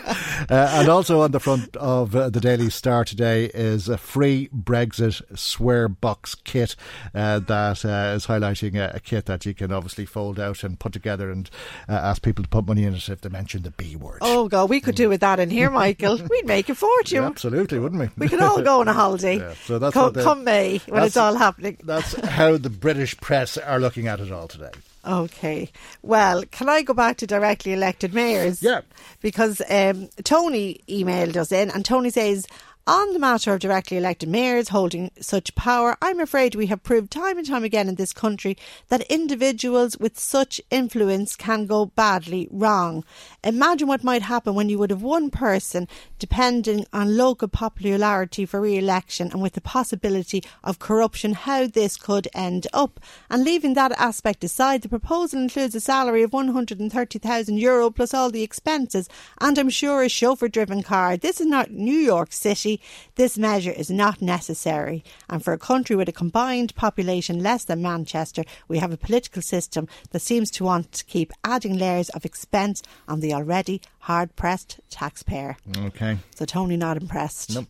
Uh, 0.48 0.70
and 0.74 0.88
also 0.88 1.20
on 1.20 1.32
the 1.32 1.40
front 1.40 1.76
of 1.76 2.14
uh, 2.14 2.30
the 2.30 2.40
Daily 2.40 2.70
Star 2.70 3.04
today 3.04 3.46
is 3.46 3.88
a 3.88 3.98
free 3.98 4.48
Brexit 4.54 5.20
swear 5.36 5.88
box 5.88 6.36
kit 6.36 6.76
uh, 7.12 7.40
that 7.40 7.84
uh, 7.84 8.14
is 8.14 8.26
highlighting 8.26 8.76
a, 8.76 8.92
a 8.94 9.00
kit 9.00 9.26
that 9.26 9.44
you 9.44 9.52
can 9.52 9.72
obviously 9.72 10.06
fold 10.06 10.38
out 10.38 10.62
and 10.62 10.78
put 10.78 10.92
together 10.92 11.30
and 11.30 11.50
uh, 11.88 11.92
ask 11.92 12.22
people 12.22 12.44
to 12.44 12.48
put 12.48 12.66
money 12.66 12.84
in 12.84 12.94
it 12.94 13.08
if 13.08 13.20
they 13.20 13.28
mention 13.28 13.62
the 13.62 13.72
B 13.72 13.96
word. 13.96 14.18
Oh 14.22 14.48
God, 14.48 14.70
we 14.70 14.80
could 14.80 14.94
do 14.94 15.08
with 15.08 15.20
that 15.20 15.40
in 15.40 15.50
here, 15.50 15.70
Michael. 15.70 16.18
We'd 16.30 16.46
make 16.46 16.68
a 16.68 16.74
fortune. 16.74 17.22
Yeah, 17.22 17.28
absolutely, 17.28 17.80
wouldn't 17.80 18.00
we? 18.00 18.08
We 18.16 18.28
could 18.28 18.40
all 18.40 18.62
go 18.62 18.80
on 18.80 18.88
a 18.88 18.92
holiday. 18.92 19.38
Yeah, 19.38 19.54
so 19.64 19.78
that's 19.78 19.92
come, 19.92 20.14
come 20.14 20.44
May 20.44 20.78
when 20.86 21.02
it's 21.02 21.16
all 21.16 21.34
happening. 21.34 21.78
That's 21.82 22.14
how 22.26 22.56
the 22.56 22.70
British 22.70 23.16
press 23.18 23.58
are 23.58 23.80
looking 23.80 24.06
at 24.06 24.20
it 24.20 24.30
all 24.30 24.46
today. 24.46 24.70
Okay. 25.08 25.70
Well, 26.02 26.44
can 26.50 26.68
I 26.68 26.82
go 26.82 26.92
back 26.92 27.16
to 27.18 27.26
directly 27.26 27.72
elected 27.72 28.12
mayors? 28.12 28.62
Yeah. 28.62 28.82
Because 29.22 29.62
um, 29.70 30.10
Tony 30.22 30.80
emailed 30.86 31.36
us 31.36 31.50
in, 31.50 31.70
and 31.70 31.82
Tony 31.82 32.10
says, 32.10 32.46
on 32.88 33.12
the 33.12 33.18
matter 33.18 33.52
of 33.52 33.60
directly 33.60 33.98
elected 33.98 34.30
mayors 34.30 34.70
holding 34.70 35.10
such 35.20 35.54
power, 35.54 35.94
I'm 36.00 36.20
afraid 36.20 36.54
we 36.54 36.68
have 36.68 36.82
proved 36.82 37.10
time 37.10 37.36
and 37.36 37.46
time 37.46 37.62
again 37.62 37.86
in 37.86 37.96
this 37.96 38.14
country 38.14 38.56
that 38.88 39.02
individuals 39.10 39.98
with 39.98 40.18
such 40.18 40.58
influence 40.70 41.36
can 41.36 41.66
go 41.66 41.84
badly 41.84 42.48
wrong. 42.50 43.04
Imagine 43.44 43.88
what 43.88 44.02
might 44.02 44.22
happen 44.22 44.54
when 44.54 44.70
you 44.70 44.78
would 44.78 44.88
have 44.88 45.02
one 45.02 45.28
person 45.28 45.86
depending 46.18 46.86
on 46.90 47.18
local 47.18 47.46
popularity 47.46 48.46
for 48.46 48.58
re 48.58 48.78
election 48.78 49.30
and 49.32 49.42
with 49.42 49.52
the 49.52 49.60
possibility 49.60 50.42
of 50.64 50.78
corruption, 50.78 51.34
how 51.34 51.66
this 51.66 51.98
could 51.98 52.26
end 52.34 52.66
up. 52.72 53.00
And 53.28 53.44
leaving 53.44 53.74
that 53.74 53.92
aspect 53.92 54.42
aside, 54.44 54.80
the 54.80 54.88
proposal 54.88 55.40
includes 55.40 55.74
a 55.74 55.80
salary 55.80 56.22
of 56.22 56.30
€130,000 56.30 57.60
Euro 57.60 57.90
plus 57.90 58.14
all 58.14 58.30
the 58.30 58.42
expenses, 58.42 59.10
and 59.42 59.58
I'm 59.58 59.68
sure 59.68 60.02
a 60.02 60.08
chauffeur 60.08 60.48
driven 60.48 60.82
car. 60.82 61.18
This 61.18 61.38
is 61.38 61.46
not 61.46 61.70
New 61.70 61.92
York 61.92 62.32
City. 62.32 62.77
This 63.16 63.38
measure 63.38 63.70
is 63.70 63.90
not 63.90 64.22
necessary. 64.22 65.04
And 65.28 65.42
for 65.42 65.52
a 65.52 65.58
country 65.58 65.96
with 65.96 66.08
a 66.08 66.12
combined 66.12 66.74
population 66.74 67.42
less 67.42 67.64
than 67.64 67.82
Manchester, 67.82 68.44
we 68.68 68.78
have 68.78 68.92
a 68.92 68.96
political 68.96 69.42
system 69.42 69.88
that 70.10 70.20
seems 70.20 70.50
to 70.52 70.64
want 70.64 70.92
to 70.92 71.04
keep 71.04 71.32
adding 71.44 71.78
layers 71.78 72.08
of 72.10 72.24
expense 72.24 72.82
on 73.06 73.20
the 73.20 73.34
already 73.34 73.80
hard 74.00 74.34
pressed 74.36 74.80
taxpayer. 74.90 75.56
Okay. 75.76 76.18
So, 76.34 76.44
Tony, 76.44 76.76
not 76.76 76.96
impressed. 76.96 77.54
Nope. 77.54 77.66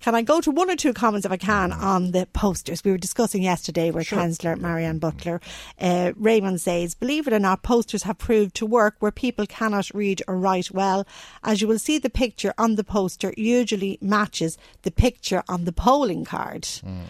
Can 0.00 0.14
I 0.14 0.22
go 0.22 0.40
to 0.40 0.50
one 0.50 0.70
or 0.70 0.76
two 0.76 0.92
comments 0.92 1.26
if 1.26 1.32
I 1.32 1.36
can 1.36 1.72
on 1.72 2.12
the 2.12 2.26
posters 2.32 2.84
we 2.84 2.90
were 2.90 2.98
discussing 2.98 3.42
yesterday 3.42 3.90
with 3.90 4.06
sure. 4.06 4.18
Councillor 4.18 4.56
Marianne 4.56 4.98
Butler? 4.98 5.40
Uh, 5.80 6.12
Raymond 6.16 6.60
says, 6.60 6.94
believe 6.94 7.26
it 7.26 7.32
or 7.32 7.38
not, 7.38 7.62
posters 7.62 8.04
have 8.04 8.18
proved 8.18 8.54
to 8.56 8.66
work 8.66 8.96
where 9.00 9.12
people 9.12 9.46
cannot 9.46 9.90
read 9.94 10.22
or 10.28 10.36
write 10.36 10.70
well. 10.70 11.06
As 11.42 11.60
you 11.60 11.68
will 11.68 11.78
see, 11.78 11.98
the 11.98 12.10
picture 12.10 12.54
on 12.58 12.76
the 12.76 12.84
poster 12.84 13.32
usually 13.36 13.98
matches 14.00 14.58
the 14.82 14.90
picture 14.90 15.42
on 15.48 15.64
the 15.64 15.72
polling 15.72 16.24
card. 16.24 16.62
Mm. 16.62 17.04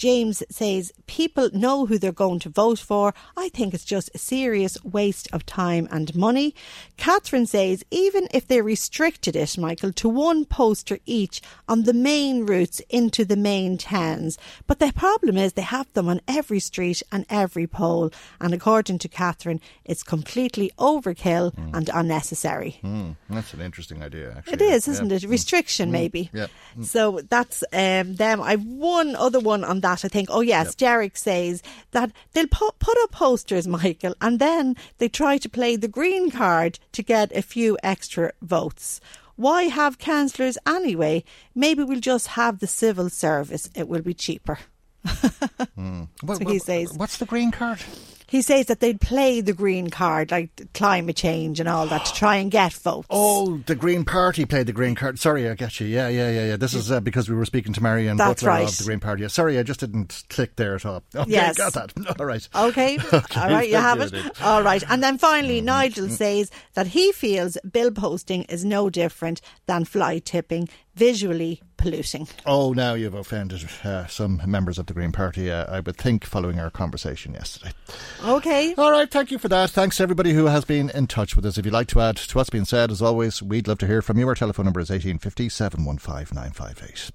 James 0.00 0.42
says 0.48 0.94
people 1.06 1.50
know 1.52 1.84
who 1.84 1.98
they're 1.98 2.10
going 2.10 2.38
to 2.38 2.48
vote 2.48 2.78
for. 2.78 3.12
I 3.36 3.50
think 3.50 3.74
it's 3.74 3.84
just 3.84 4.08
a 4.14 4.18
serious 4.18 4.82
waste 4.82 5.28
of 5.30 5.44
time 5.44 5.86
and 5.90 6.14
money. 6.14 6.54
Catherine 6.96 7.44
says 7.44 7.84
even 7.90 8.26
if 8.32 8.48
they 8.48 8.62
restricted 8.62 9.36
it, 9.36 9.58
Michael, 9.58 9.92
to 9.92 10.08
one 10.08 10.46
poster 10.46 11.00
each 11.04 11.42
on 11.68 11.82
the 11.82 11.92
main 11.92 12.46
routes 12.46 12.80
into 12.88 13.26
the 13.26 13.36
main 13.36 13.76
towns, 13.76 14.38
but 14.66 14.78
the 14.78 14.90
problem 14.94 15.36
is 15.36 15.52
they 15.52 15.60
have 15.60 15.92
them 15.92 16.08
on 16.08 16.22
every 16.26 16.60
street 16.60 17.02
and 17.12 17.26
every 17.28 17.66
pole. 17.66 18.10
And 18.40 18.54
according 18.54 19.00
to 19.00 19.08
Catherine, 19.08 19.60
it's 19.84 20.02
completely 20.02 20.70
overkill 20.78 21.54
mm. 21.54 21.74
and 21.74 21.90
unnecessary. 21.92 22.80
Mm. 22.82 23.16
That's 23.28 23.52
an 23.52 23.60
interesting 23.60 24.02
idea, 24.02 24.32
actually. 24.34 24.54
It 24.54 24.62
is, 24.62 24.88
isn't 24.88 25.10
yeah. 25.10 25.16
it? 25.16 25.24
Restriction, 25.24 25.90
mm. 25.90 25.92
maybe. 25.92 26.30
Yeah. 26.32 26.46
So 26.80 27.20
that's 27.28 27.62
um, 27.74 28.14
them. 28.14 28.40
I've 28.40 28.64
one 28.64 29.14
other 29.14 29.40
one 29.40 29.62
on 29.62 29.80
that 29.80 29.89
that, 29.90 30.04
I 30.04 30.08
think, 30.08 30.28
oh 30.30 30.40
yes, 30.40 30.68
yep. 30.68 30.76
Derek 30.76 31.16
says 31.16 31.62
that 31.90 32.12
they'll 32.32 32.46
put, 32.46 32.78
put 32.78 32.96
up 33.02 33.12
posters, 33.12 33.66
Michael, 33.66 34.14
and 34.20 34.38
then 34.38 34.76
they 34.98 35.08
try 35.08 35.38
to 35.38 35.48
play 35.48 35.76
the 35.76 35.88
green 35.88 36.30
card 36.30 36.78
to 36.92 37.02
get 37.02 37.36
a 37.36 37.42
few 37.42 37.76
extra 37.82 38.32
votes. 38.42 39.00
Why 39.36 39.64
have 39.64 39.98
councillors 39.98 40.58
anyway? 40.66 41.24
Maybe 41.54 41.82
we'll 41.82 42.00
just 42.00 42.28
have 42.28 42.58
the 42.58 42.66
civil 42.66 43.08
service. 43.08 43.70
It 43.74 43.88
will 43.88 44.02
be 44.02 44.14
cheaper. 44.14 44.58
mm. 45.06 46.08
what, 46.22 46.42
he 46.46 46.58
says. 46.58 46.92
What's 46.92 47.16
the 47.16 47.24
green 47.24 47.50
card? 47.50 47.82
He 48.30 48.42
says 48.42 48.66
that 48.66 48.78
they'd 48.78 49.00
play 49.00 49.40
the 49.40 49.52
Green 49.52 49.90
card, 49.90 50.30
like 50.30 50.72
climate 50.72 51.16
change 51.16 51.58
and 51.58 51.68
all 51.68 51.88
that, 51.88 52.04
to 52.04 52.14
try 52.14 52.36
and 52.36 52.48
get 52.48 52.72
votes. 52.72 53.08
Oh, 53.10 53.58
the 53.66 53.74
Green 53.74 54.04
Party 54.04 54.44
played 54.44 54.68
the 54.68 54.72
Green 54.72 54.94
card. 54.94 55.18
Sorry, 55.18 55.48
I 55.48 55.54
get 55.54 55.80
you. 55.80 55.88
Yeah, 55.88 56.06
yeah, 56.06 56.30
yeah, 56.30 56.46
yeah. 56.46 56.56
This 56.56 56.72
is 56.72 56.92
uh, 56.92 57.00
because 57.00 57.28
we 57.28 57.34
were 57.34 57.44
speaking 57.44 57.72
to 57.72 57.82
Marianne 57.82 58.16
That's 58.16 58.42
Butler 58.42 58.48
right. 58.48 58.70
of 58.70 58.78
the 58.78 58.84
Green 58.84 59.00
Party. 59.00 59.22
Yeah, 59.22 59.28
sorry, 59.28 59.58
I 59.58 59.64
just 59.64 59.80
didn't 59.80 60.22
click 60.28 60.54
there 60.54 60.76
at 60.76 60.86
all. 60.86 61.02
Okay, 61.20 61.32
yes. 61.32 61.56
got 61.56 61.72
that. 61.74 61.92
All 62.20 62.24
right. 62.24 62.48
Okay. 62.54 62.98
okay. 63.12 63.40
All 63.40 63.50
right, 63.50 63.68
you 63.68 63.76
have 63.76 64.00
it. 64.00 64.40
All 64.40 64.62
right. 64.62 64.82
And 64.88 65.02
then 65.02 65.18
finally, 65.18 65.58
mm-hmm. 65.58 65.66
Nigel 65.66 66.08
says 66.08 66.50
that 66.74 66.86
he 66.86 67.12
feels 67.12 67.58
bill 67.70 67.90
posting 67.90 68.44
is 68.44 68.64
no 68.64 68.88
different 68.88 69.40
than 69.66 69.84
fly 69.84 70.18
tipping 70.18 70.68
visually 71.00 71.62
polluting. 71.78 72.28
Oh, 72.44 72.74
now 72.74 72.92
you've 72.92 73.14
offended 73.14 73.66
uh, 73.84 74.06
some 74.06 74.42
members 74.46 74.78
of 74.78 74.84
the 74.84 74.92
Green 74.92 75.12
Party, 75.12 75.50
uh, 75.50 75.64
I 75.64 75.80
would 75.80 75.96
think, 75.96 76.26
following 76.26 76.60
our 76.60 76.68
conversation 76.68 77.32
yesterday. 77.32 77.72
Okay. 78.22 78.74
All 78.76 78.92
right, 78.92 79.10
thank 79.10 79.30
you 79.30 79.38
for 79.38 79.48
that. 79.48 79.70
Thanks 79.70 79.96
to 79.96 80.02
everybody 80.02 80.34
who 80.34 80.44
has 80.44 80.66
been 80.66 80.90
in 80.90 81.06
touch 81.06 81.36
with 81.36 81.46
us. 81.46 81.56
If 81.56 81.64
you'd 81.64 81.72
like 81.72 81.88
to 81.88 82.02
add 82.02 82.18
to 82.18 82.36
what's 82.36 82.50
been 82.50 82.66
said, 82.66 82.90
as 82.90 83.00
always, 83.00 83.42
we'd 83.42 83.66
love 83.66 83.78
to 83.78 83.86
hear 83.86 84.02
from 84.02 84.18
you. 84.18 84.28
Our 84.28 84.34
telephone 84.34 84.66
number 84.66 84.80
is 84.80 84.90
1850 84.90 85.48
715 85.48 86.36
958. 86.36 87.10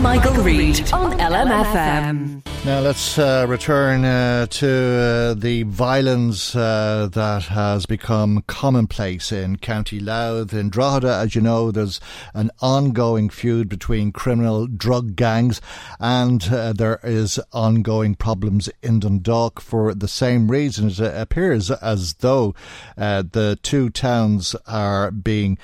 Michael, 0.00 0.34
Reade 0.42 0.92
on 0.92 1.18
LMFM. 1.18 2.42
Now 2.64 2.80
let's 2.80 3.18
uh, 3.18 3.44
return 3.46 4.06
uh, 4.06 4.46
to 4.46 4.66
uh, 4.66 5.34
the 5.34 5.64
violence 5.64 6.56
uh, 6.56 7.10
that 7.12 7.42
has 7.42 7.84
become 7.84 8.42
commonplace 8.46 9.30
in 9.32 9.56
County 9.56 10.00
Louth. 10.00 10.54
In 10.54 10.70
Drogheda, 10.70 11.14
as 11.14 11.34
you 11.34 11.42
know, 11.42 11.70
there's 11.70 12.00
an 12.32 12.50
ongoing 12.60 13.28
feud 13.28 13.68
between 13.68 14.12
criminal 14.12 14.66
drug 14.66 15.14
gangs, 15.14 15.60
and 16.00 16.42
uh, 16.50 16.72
there 16.72 17.00
is 17.02 17.38
ongoing 17.52 18.14
problems 18.14 18.70
in 18.82 19.00
Dundalk 19.00 19.60
for 19.60 19.94
the 19.94 20.08
same 20.08 20.50
reason. 20.50 20.88
It 20.88 21.00
appears 21.00 21.70
as 21.70 22.14
though 22.14 22.54
uh, 22.96 23.24
the 23.30 23.58
two 23.62 23.90
towns 23.90 24.56
are 24.66 25.10
being 25.10 25.58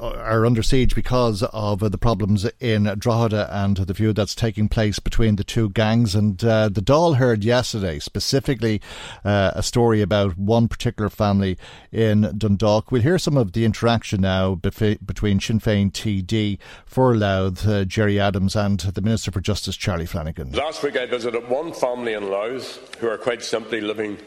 are 0.00 0.46
under 0.46 0.62
siege 0.62 0.94
because 0.94 1.42
of 1.42 1.82
uh, 1.82 1.88
the 1.88 1.98
problems 1.98 2.48
in 2.60 2.84
Drogheda 2.98 3.48
and 3.50 3.76
the 3.76 3.94
feud 3.94 4.16
that's 4.16 4.34
taking 4.34 4.68
place 4.68 4.98
between 4.98 5.36
the 5.36 5.44
two 5.44 5.70
gangs. 5.70 6.14
And 6.14 6.42
uh, 6.44 6.68
the 6.68 6.80
Dáil 6.80 7.16
heard 7.16 7.44
yesterday 7.44 7.98
specifically 7.98 8.80
uh, 9.24 9.52
a 9.54 9.62
story 9.62 10.02
about 10.02 10.38
one 10.38 10.68
particular 10.68 11.08
family 11.08 11.58
in 11.92 12.32
Dundalk. 12.36 12.90
We'll 12.90 13.02
hear 13.02 13.18
some 13.18 13.36
of 13.36 13.52
the 13.52 13.64
interaction 13.64 14.20
now 14.20 14.54
between 14.54 15.40
Sinn 15.40 15.60
Féin 15.60 15.90
TD 15.90 16.58
for 16.86 17.16
Louth, 17.16 17.66
uh, 17.66 17.84
Gerry 17.84 18.20
Adams, 18.20 18.56
and 18.56 18.80
the 18.80 19.02
Minister 19.02 19.30
for 19.30 19.40
Justice, 19.40 19.76
Charlie 19.76 20.06
Flanagan. 20.06 20.52
Last 20.52 20.82
week 20.82 20.96
I 20.96 21.06
visited 21.06 21.48
one 21.48 21.72
family 21.72 22.14
in 22.14 22.30
Louth 22.30 22.94
who 22.96 23.08
are 23.08 23.18
quite 23.18 23.42
simply 23.42 23.80
living 23.80 24.18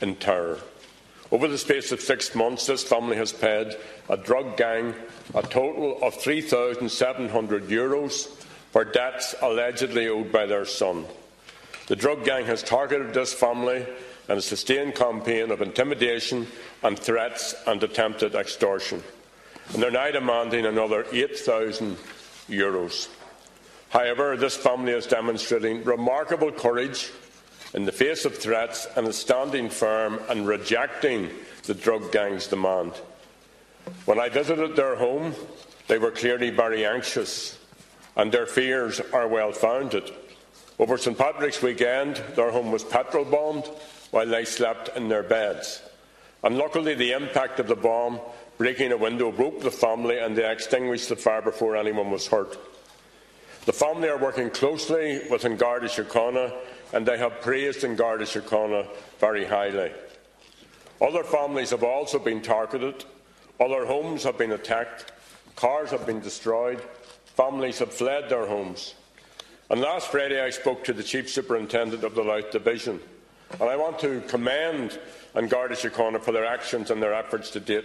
in 0.00 0.16
terror. 0.16 0.58
Over 1.32 1.46
the 1.46 1.58
space 1.58 1.92
of 1.92 2.00
six 2.00 2.34
months, 2.34 2.66
this 2.66 2.82
family 2.82 3.16
has 3.16 3.32
paid 3.32 3.76
a 4.08 4.16
drug 4.16 4.56
gang 4.56 4.96
a 5.32 5.42
total 5.42 5.96
of 6.02 6.16
€3,700 6.16 8.28
for 8.72 8.84
debts 8.84 9.36
allegedly 9.40 10.08
owed 10.08 10.32
by 10.32 10.46
their 10.46 10.64
son. 10.64 11.06
The 11.86 11.94
drug 11.94 12.24
gang 12.24 12.46
has 12.46 12.64
targeted 12.64 13.14
this 13.14 13.32
family 13.32 13.86
in 14.28 14.38
a 14.38 14.42
sustained 14.42 14.96
campaign 14.96 15.52
of 15.52 15.62
intimidation 15.62 16.48
and 16.82 16.98
threats 16.98 17.54
and 17.66 17.80
attempted 17.82 18.34
extortion. 18.34 19.02
And 19.72 19.82
they're 19.82 19.90
now 19.90 20.10
demanding 20.10 20.66
another 20.66 21.06
€8,000. 21.12 23.08
However, 23.90 24.36
this 24.36 24.56
family 24.56 24.92
is 24.92 25.06
demonstrating 25.06 25.84
remarkable 25.84 26.50
courage 26.52 27.10
in 27.74 27.84
the 27.84 27.92
face 27.92 28.24
of 28.24 28.36
threats 28.36 28.86
and 28.96 29.06
is 29.06 29.16
standing 29.16 29.70
firm 29.70 30.20
and 30.28 30.46
rejecting 30.46 31.30
the 31.64 31.74
drug 31.74 32.10
gang's 32.10 32.46
demand. 32.46 32.92
When 34.04 34.18
I 34.18 34.28
visited 34.28 34.76
their 34.76 34.96
home, 34.96 35.34
they 35.86 35.98
were 35.98 36.10
clearly 36.10 36.50
very 36.50 36.84
anxious, 36.84 37.58
and 38.16 38.30
their 38.30 38.46
fears 38.46 39.00
are 39.12 39.28
well 39.28 39.52
founded. 39.52 40.10
Over 40.78 40.96
St 40.96 41.16
Patrick's 41.16 41.62
weekend, 41.62 42.22
their 42.36 42.50
home 42.50 42.72
was 42.72 42.84
petrol 42.84 43.24
bombed 43.24 43.66
while 44.10 44.26
they 44.26 44.44
slept 44.44 44.96
in 44.96 45.08
their 45.08 45.22
beds. 45.22 45.82
And 46.42 46.56
luckily, 46.56 46.94
the 46.94 47.12
impact 47.12 47.60
of 47.60 47.68
the 47.68 47.76
bomb 47.76 48.18
breaking 48.56 48.92
a 48.92 48.96
window 48.96 49.30
broke 49.30 49.60
the 49.60 49.70
family 49.70 50.18
and 50.18 50.36
they 50.36 50.50
extinguished 50.50 51.08
the 51.08 51.16
fire 51.16 51.42
before 51.42 51.76
anyone 51.76 52.10
was 52.10 52.26
hurt. 52.26 52.58
The 53.66 53.72
family 53.72 54.08
are 54.08 54.18
working 54.18 54.50
closely 54.50 55.20
with 55.30 55.42
Garda 55.58 55.86
Síochána 55.86 56.52
and 56.92 57.06
they 57.06 57.18
have 57.18 57.40
praised 57.40 57.84
An 57.84 57.96
Garda 57.96 58.24
Síochána 58.24 58.86
very 59.18 59.44
highly. 59.44 59.92
Other 61.00 61.24
families 61.24 61.70
have 61.70 61.84
also 61.84 62.18
been 62.18 62.42
targeted 62.42 63.04
other 63.60 63.84
homes 63.84 64.24
have 64.24 64.38
been 64.38 64.52
attacked, 64.52 65.12
cars 65.54 65.90
have 65.90 66.06
been 66.06 66.20
destroyed, 66.20 66.80
families 67.36 67.78
have 67.80 67.92
fled 67.92 68.30
their 68.30 68.46
homes. 68.46 68.94
And 69.68 69.82
last 69.82 70.10
Friday, 70.10 70.42
I 70.42 70.48
spoke 70.48 70.82
to 70.84 70.94
the 70.94 71.02
Chief 71.02 71.28
Superintendent 71.28 72.02
of 72.02 72.14
the 72.14 72.22
Louth 72.22 72.50
Division, 72.50 73.00
and 73.52 73.68
I 73.68 73.76
want 73.76 73.98
to 73.98 74.22
commend 74.22 74.98
An 75.34 75.46
Garda 75.46 75.74
Síochána 75.74 76.22
for 76.22 76.32
their 76.32 76.46
actions 76.46 76.90
and 76.90 77.02
their 77.02 77.12
efforts 77.12 77.50
to 77.50 77.60
date. 77.60 77.84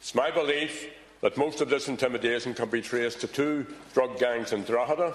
It's 0.00 0.16
my 0.16 0.32
belief 0.32 0.90
that 1.20 1.36
most 1.36 1.60
of 1.60 1.68
this 1.70 1.86
intimidation 1.86 2.54
can 2.54 2.68
be 2.68 2.82
traced 2.82 3.20
to 3.20 3.28
two 3.28 3.66
drug 3.94 4.18
gangs 4.18 4.52
in 4.52 4.64
Drogheda, 4.64 5.14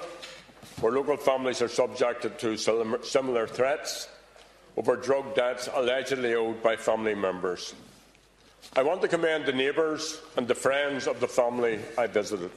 where 0.80 0.92
local 0.92 1.18
families 1.18 1.62
are 1.62 1.68
subjected 1.68 2.40
to 2.40 2.58
similar 2.58 3.48
threats 3.48 4.08
over 4.76 4.96
drug 4.96 5.36
debts 5.36 5.70
allegedly 5.74 6.34
owed 6.34 6.62
by 6.64 6.76
family 6.76 7.16
members. 7.16 7.74
I 8.76 8.84
want 8.84 9.02
to 9.02 9.08
commend 9.08 9.46
the 9.46 9.54
neighbours 9.54 10.20
and 10.36 10.48
the 10.48 10.56
friends 10.56 11.08
of 11.08 11.20
the 11.20 11.28
family 11.28 11.80
I 11.98 12.08
visited. 12.08 12.52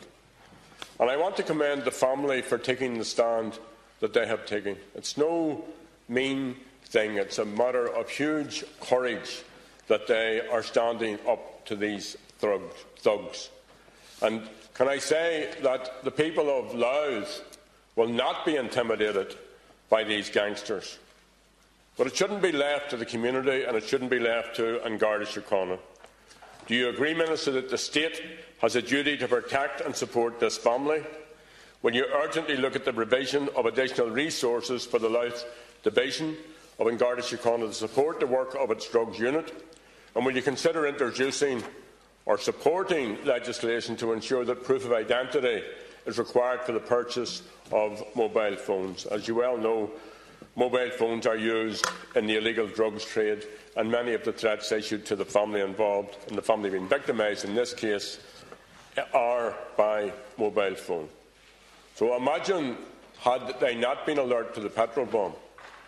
And 0.98 1.10
I 1.10 1.16
want 1.16 1.36
to 1.36 1.42
commend 1.42 1.84
the 1.84 1.90
family 1.90 2.40
for 2.40 2.56
taking 2.56 2.96
the 2.96 3.04
stand 3.04 3.58
that 4.00 4.14
they 4.14 4.26
have 4.26 4.46
taken. 4.46 4.76
It's 4.94 5.18
no 5.18 5.64
mean 6.08 6.56
thing, 6.86 7.16
it's 7.16 7.38
a 7.38 7.44
matter 7.44 7.86
of 7.86 8.08
huge 8.08 8.64
courage 8.80 9.42
that 9.88 10.06
they 10.06 10.40
are 10.48 10.62
standing 10.62 11.18
up 11.28 11.64
to 11.66 11.76
these 11.76 12.16
thugs. 12.38 13.50
And 14.22 14.48
can 14.74 14.88
I 14.88 14.98
say 14.98 15.52
that 15.62 16.04
the 16.04 16.10
people 16.10 16.48
of 16.48 16.74
Louth 16.74 17.55
will 17.96 18.08
not 18.08 18.44
be 18.44 18.56
intimidated 18.56 19.34
by 19.88 20.04
these 20.04 20.30
gangsters. 20.30 20.98
But 21.96 22.06
it 22.06 22.16
shouldn't 22.16 22.42
be 22.42 22.52
left 22.52 22.90
to 22.90 22.96
the 22.96 23.06
community 23.06 23.64
and 23.64 23.76
it 23.76 23.84
shouldn't 23.84 24.10
be 24.10 24.20
left 24.20 24.56
to 24.56 24.84
An 24.84 24.98
Garda 24.98 25.24
Síochána. 25.24 25.78
Do 26.66 26.74
you 26.74 26.88
agree, 26.90 27.14
Minister, 27.14 27.52
that 27.52 27.70
the 27.70 27.78
state 27.78 28.20
has 28.58 28.76
a 28.76 28.82
duty 28.82 29.16
to 29.16 29.28
protect 29.28 29.80
and 29.80 29.96
support 29.96 30.38
this 30.38 30.58
family? 30.58 31.02
Will 31.82 31.94
you 31.94 32.04
urgently 32.12 32.56
look 32.56 32.76
at 32.76 32.84
the 32.84 32.92
provision 32.92 33.48
of 33.56 33.66
additional 33.66 34.10
resources 34.10 34.84
for 34.84 34.98
the 34.98 35.08
Louth 35.08 35.44
Division 35.82 36.36
of 36.78 36.98
Garda 36.98 37.22
Síochána 37.22 37.68
to 37.68 37.72
support 37.72 38.20
the 38.20 38.26
work 38.26 38.54
of 38.58 38.70
its 38.70 38.90
drugs 38.90 39.18
unit? 39.18 39.52
And 40.14 40.26
will 40.26 40.34
you 40.34 40.42
consider 40.42 40.86
introducing 40.86 41.62
or 42.26 42.36
supporting 42.36 43.24
legislation 43.24 43.96
to 43.98 44.12
ensure 44.12 44.44
that 44.44 44.64
proof 44.64 44.84
of 44.84 44.92
identity 44.92 45.62
is 46.06 46.18
required 46.18 46.62
for 46.62 46.72
the 46.72 46.80
purchase 46.80 47.42
of 47.72 48.02
mobile 48.14 48.56
phones? 48.56 49.06
As 49.06 49.28
you 49.28 49.34
well 49.34 49.56
know, 49.56 49.90
mobile 50.54 50.90
phones 50.90 51.26
are 51.26 51.36
used 51.36 51.86
in 52.14 52.26
the 52.26 52.36
illegal 52.36 52.66
drugs 52.66 53.04
trade, 53.04 53.44
and 53.76 53.90
many 53.90 54.14
of 54.14 54.24
the 54.24 54.32
threats 54.32 54.72
issued 54.72 55.04
to 55.06 55.16
the 55.16 55.24
family 55.24 55.60
involved 55.60 56.16
and 56.28 56.38
the 56.38 56.42
family 56.42 56.70
being 56.70 56.88
victimised 56.88 57.44
in 57.44 57.54
this 57.54 57.74
case 57.74 58.18
are 59.12 59.54
by 59.76 60.12
mobile 60.38 60.74
phone. 60.74 61.08
So 61.94 62.16
imagine 62.16 62.76
had 63.18 63.58
they 63.60 63.74
not 63.74 64.06
been 64.06 64.18
alert 64.18 64.54
to 64.54 64.60
the 64.60 64.70
petrol 64.70 65.06
bomb, 65.06 65.32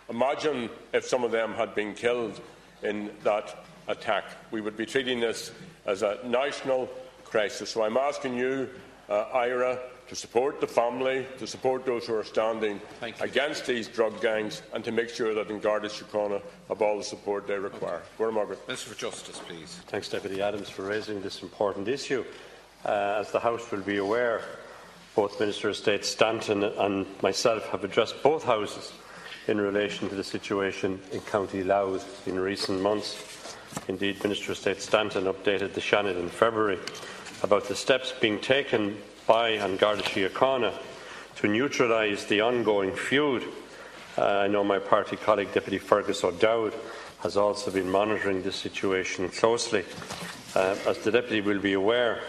imagine 0.08 0.68
if 0.92 1.04
some 1.06 1.24
of 1.24 1.30
them 1.30 1.52
had 1.54 1.74
been 1.74 1.94
killed 1.94 2.40
in 2.82 3.10
that 3.24 3.64
attack. 3.88 4.24
We 4.50 4.60
would 4.60 4.76
be 4.76 4.86
treating 4.86 5.20
this 5.20 5.50
as 5.86 6.02
a 6.02 6.18
national 6.24 6.88
crisis. 7.24 7.70
So 7.70 7.82
I'm 7.82 7.96
asking 7.96 8.36
you, 8.36 8.68
uh, 9.08 9.24
Ira, 9.32 9.78
to 10.08 10.16
support 10.16 10.60
the 10.60 10.66
family, 10.66 11.26
to 11.38 11.46
support 11.46 11.84
those 11.84 12.06
who 12.06 12.14
are 12.14 12.24
standing 12.24 12.80
against 13.20 13.66
these 13.66 13.88
drug 13.88 14.20
gangs, 14.20 14.62
and 14.72 14.82
to 14.84 14.90
make 14.90 15.10
sure 15.10 15.34
that 15.34 15.50
in 15.50 15.60
Garda 15.60 15.88
Síochána 15.88 16.40
have 16.68 16.80
all 16.82 16.96
the 16.96 17.04
support 17.04 17.46
they 17.46 17.58
require. 17.58 18.02
Okay. 18.18 18.34
Margaret. 18.34 18.66
Minister 18.66 18.90
for 18.90 18.98
Justice, 18.98 19.38
please. 19.46 19.80
Thanks, 19.86 20.08
Deputy 20.08 20.40
Adams, 20.40 20.70
for 20.70 20.82
raising 20.82 21.20
this 21.20 21.42
important 21.42 21.88
issue. 21.88 22.24
Uh, 22.84 23.18
as 23.20 23.30
the 23.32 23.40
House 23.40 23.70
will 23.70 23.80
be 23.80 23.98
aware, 23.98 24.42
both 25.14 25.38
Minister 25.40 25.68
of 25.68 25.76
State 25.76 26.04
Stanton 26.04 26.62
and 26.64 27.06
myself 27.22 27.68
have 27.68 27.84
addressed 27.84 28.22
both 28.22 28.44
Houses 28.44 28.92
in 29.46 29.60
relation 29.60 30.08
to 30.08 30.14
the 30.14 30.24
situation 30.24 31.00
in 31.12 31.20
County 31.22 31.64
Louth 31.64 32.26
in 32.26 32.38
recent 32.38 32.80
months. 32.80 33.56
Indeed, 33.88 34.22
Minister 34.22 34.52
of 34.52 34.58
State 34.58 34.80
Stanton 34.80 35.24
updated 35.24 35.74
the 35.74 35.80
Seanad 35.80 36.18
in 36.18 36.28
February 36.28 36.78
about 37.42 37.64
the 37.68 37.74
steps 37.74 38.12
being 38.20 38.40
taken 38.40 38.96
by 39.28 39.50
An 39.50 39.76
Garda 39.76 40.02
Síochána 40.02 40.72
to 41.36 41.48
neutralise 41.48 42.24
the 42.24 42.40
ongoing 42.40 42.96
feud. 42.96 43.44
Uh, 44.16 44.24
I 44.24 44.48
know 44.48 44.64
my 44.64 44.78
party 44.78 45.16
colleague, 45.16 45.52
Deputy 45.52 45.76
Fergus 45.76 46.24
O'Dowd, 46.24 46.72
has 47.20 47.36
also 47.36 47.70
been 47.70 47.90
monitoring 47.90 48.42
this 48.42 48.56
situation 48.56 49.28
closely. 49.28 49.84
Uh, 50.54 50.76
as 50.86 50.96
the 51.00 51.12
Deputy 51.12 51.42
will 51.42 51.58
be 51.58 51.74
aware, 51.74 52.22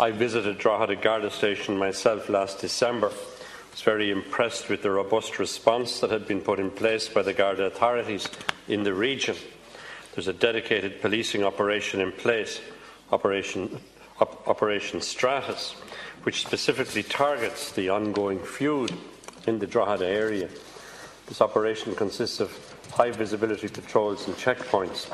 I 0.00 0.12
visited 0.12 0.56
Drogheda 0.56 0.96
Garda 0.96 1.30
Station 1.30 1.76
myself 1.76 2.30
last 2.30 2.58
December. 2.58 3.08
I 3.08 3.70
was 3.72 3.82
very 3.82 4.10
impressed 4.10 4.70
with 4.70 4.82
the 4.82 4.90
robust 4.90 5.38
response 5.38 6.00
that 6.00 6.10
had 6.10 6.26
been 6.26 6.40
put 6.40 6.58
in 6.58 6.70
place 6.70 7.06
by 7.06 7.20
the 7.20 7.34
Garda 7.34 7.64
authorities 7.64 8.26
in 8.66 8.82
the 8.82 8.94
region. 8.94 9.36
There's 10.14 10.28
a 10.28 10.32
dedicated 10.32 11.02
policing 11.02 11.44
operation 11.44 12.00
in 12.00 12.12
place, 12.12 12.62
Operation, 13.12 13.78
Op- 14.20 14.48
operation 14.48 15.02
Stratus, 15.02 15.74
which 16.22 16.44
specifically 16.44 17.02
targets 17.02 17.72
the 17.72 17.88
ongoing 17.88 18.38
feud 18.38 18.92
in 19.46 19.58
the 19.58 19.66
Drogheda 19.66 20.06
area. 20.06 20.48
This 21.26 21.40
operation 21.40 21.94
consists 21.94 22.40
of 22.40 22.50
high 22.90 23.10
visibility 23.10 23.68
patrols 23.68 24.26
and 24.26 24.36
checkpoints, 24.36 25.10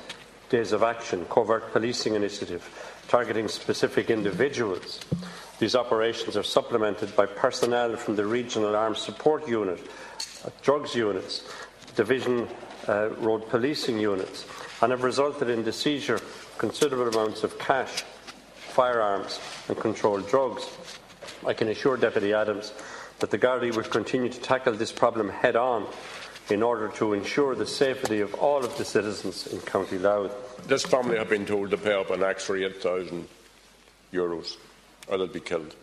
days 0.48 0.72
of 0.72 0.82
action, 0.82 1.24
covert 1.26 1.72
policing 1.72 2.14
initiative, 2.14 2.68
targeting 3.09 3.48
specific 3.48 4.11
individuals. 4.11 5.00
These 5.59 5.76
operations 5.76 6.36
are 6.36 6.42
supplemented 6.42 7.14
by 7.16 7.26
personnel 7.26 7.96
from 7.96 8.16
the 8.16 8.26
Regional 8.26 8.74
Armed 8.76 8.96
Support 8.96 9.48
Unit, 9.48 9.80
uh, 10.44 10.50
drugs 10.62 10.94
units, 10.94 11.42
division 11.94 12.48
uh, 12.88 13.11
road 13.18 13.48
policing 13.48 13.98
units, 13.98 14.44
and 14.82 14.90
have 14.90 15.02
resulted 15.02 15.48
in 15.48 15.64
the 15.64 15.72
seizure 15.72 16.16
of 16.16 16.54
considerable 16.59 17.09
amounts 17.09 17.42
of 17.42 17.59
cash, 17.59 18.04
firearms, 18.77 19.41
and 19.68 19.77
controlled 19.79 20.29
drugs. 20.29 20.68
I 21.47 21.55
can 21.55 21.68
assure 21.68 21.97
Deputy 21.97 22.35
Adams 22.35 22.74
that 23.20 23.31
the 23.31 23.39
Gardaí 23.39 23.74
will 23.74 23.85
continue 23.85 24.29
to 24.29 24.41
tackle 24.41 24.74
this 24.74 24.93
problem 24.93 25.31
head 25.31 25.57
on 25.57 25.87
in 26.51 26.62
order 26.62 26.89
to 26.89 27.14
ensure 27.14 27.55
the 27.55 27.66
safety 27.66 28.20
of 28.20 28.35
all 28.35 28.62
of 28.62 28.77
the 28.77 28.85
citizens 28.85 29.47
in 29.47 29.61
County 29.61 29.97
Louth. 29.97 30.68
This 30.68 30.85
family 30.85 31.16
have 31.16 31.31
been 31.31 31.47
told 31.47 31.70
to 31.70 31.79
pay 31.79 31.95
up 31.95 32.11
an 32.11 32.22
extra 32.22 32.66
8,000 32.66 33.27
euros 34.12 34.59
or 35.09 35.16
they'll 35.16 35.27
be 35.27 35.41
killed. 35.41 35.74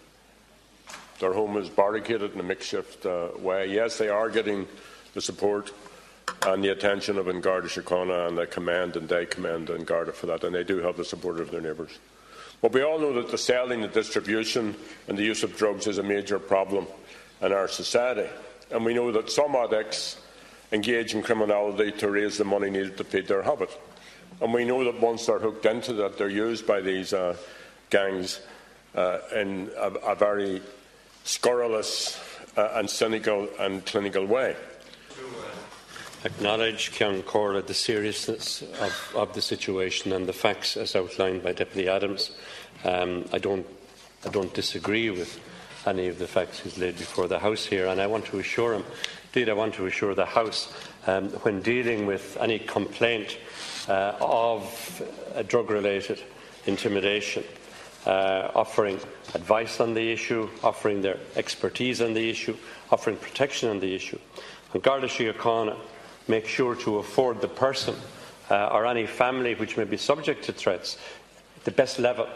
Their 1.20 1.34
home 1.34 1.58
is 1.58 1.70
barricaded 1.70 2.34
in 2.34 2.40
a 2.40 2.44
makeshift 2.44 3.08
uh, 3.08 3.30
way. 3.40 3.74
Yes, 3.74 3.98
they 3.98 4.10
are 4.10 4.30
getting 4.30 4.68
the 5.16 5.22
support 5.22 5.72
and 6.46 6.64
the 6.64 6.70
attention 6.70 7.18
of 7.18 7.28
An 7.28 7.42
Garda 7.42 7.70
Síochána 7.70 8.28
and 8.28 8.38
the 8.38 8.46
command, 8.46 8.96
and 8.98 9.10
they 9.10 9.26
commend 9.26 9.72
An 9.72 9.84
Garda 9.84 10.12
for 10.12 10.28
that, 10.28 10.44
and 10.44 10.54
they 10.54 10.64
do 10.64 10.78
have 10.78 10.96
the 10.96 11.06
support 11.06 11.40
of 11.40 11.50
their 11.50 11.62
neighbours. 11.62 11.98
But 12.64 12.72
we 12.72 12.82
all 12.82 12.98
know 12.98 13.12
that 13.16 13.30
the 13.30 13.38
selling, 13.38 13.82
the 13.82 13.90
distribution, 13.90 14.74
and 15.10 15.18
the 15.18 15.24
use 15.24 15.44
of 15.44 15.58
drugs 15.58 15.86
is 15.86 15.98
a 15.98 16.04
major 16.04 16.40
problem 16.40 16.88
in 17.42 17.52
our 17.52 17.68
society. 17.68 18.30
And 18.72 18.86
we 18.86 18.94
know 18.94 19.12
that 19.12 19.30
some 19.30 19.54
addicts 19.54 20.16
engage 20.72 21.14
in 21.14 21.24
criminality 21.24 21.92
to 21.92 22.10
raise 22.10 22.38
the 22.38 22.46
money 22.46 22.70
needed 22.70 22.96
to 23.00 23.04
feed 23.04 23.28
their 23.28 23.44
habit. 23.44 23.70
And 24.40 24.54
we 24.54 24.64
know 24.64 24.86
that 24.86 25.02
once 25.02 25.26
they're 25.26 25.40
hooked 25.40 25.66
into 25.66 25.92
that, 25.96 26.18
they're 26.18 26.30
used 26.30 26.66
by 26.66 26.80
these 26.80 27.12
uh, 27.12 27.36
gangs 27.90 28.40
uh, 28.96 29.20
in 29.36 29.70
a, 29.78 29.90
a, 29.90 30.16
very 30.16 30.62
scurrilous 31.26 32.18
uh, 32.56 32.70
and 32.76 32.90
cynical 32.90 33.50
and 33.60 33.86
clinical 33.86 34.26
way. 34.26 34.56
Acknowledge, 36.26 36.92
Ceann 36.92 37.22
Comhairle, 37.24 37.68
the 37.68 37.74
seriousness 37.74 38.62
of, 38.62 39.14
of, 39.14 39.34
the 39.34 39.42
situation 39.42 40.14
and 40.14 40.26
the 40.26 40.32
facts 40.32 40.78
as 40.78 40.96
outlined 40.96 41.44
by 41.44 41.52
Deputy 41.52 41.90
Adams. 41.90 42.32
Um, 42.86 43.26
I, 43.34 43.40
don't, 43.40 43.66
I 44.26 44.30
don't 44.30 44.54
disagree 44.54 45.10
with 45.10 45.38
any 45.86 46.08
of 46.08 46.20
the 46.20 46.28
facts 46.28 46.60
he's 46.60 46.78
laid 46.78 46.98
before 46.98 47.28
the 47.28 47.40
House 47.40 47.66
here, 47.66 47.88
and 47.88 48.00
I 48.00 48.08
want 48.08 48.26
to 48.28 48.40
assure 48.40 48.74
him, 48.74 48.86
indeed, 49.34 49.50
I 49.50 49.54
want 49.54 49.74
to 49.74 49.86
assure 49.86 50.16
the 50.16 50.26
House, 50.26 50.74
um, 51.08 51.28
when 51.42 51.62
dealing 51.62 52.06
with 52.06 52.38
any 52.40 52.58
complaint 52.58 53.38
uh, 53.90 54.16
of 54.22 55.02
drug 55.50 55.70
related 55.70 56.22
intimidation, 56.66 57.44
uh, 58.06 58.50
offering 58.56 58.96
advice 59.34 59.82
on 59.82 59.94
the 59.94 60.14
issue, 60.14 60.50
offering 60.64 61.02
their 61.02 61.18
expertise 61.36 62.02
on 62.02 62.14
the 62.14 62.30
issue, 62.30 62.56
offering 62.92 63.18
protection 63.18 63.68
on 63.68 63.82
the 63.82 63.94
issue. 63.94 64.20
An 64.74 64.80
Garda 64.80 65.08
Síochána 65.08 65.78
make 66.28 66.48
sure 66.48 66.76
to 66.76 66.98
afford 66.98 67.42
the 67.42 67.48
person 67.48 67.96
uh, 68.50 68.68
or 68.68 68.86
any 68.86 69.06
family 69.06 69.56
which 69.56 69.78
may 69.78 69.84
be 69.84 69.98
subject 69.98 70.44
to 70.46 70.54
threats 70.54 70.98
the 71.64 71.72
best 71.72 72.00
level 72.00 72.28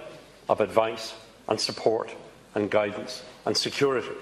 of 0.50 0.62
advice 0.62 1.14
and 1.48 1.60
support 1.60 2.14
and 2.56 2.72
guidance 2.72 3.24
and 3.46 3.56
security. 3.56 4.16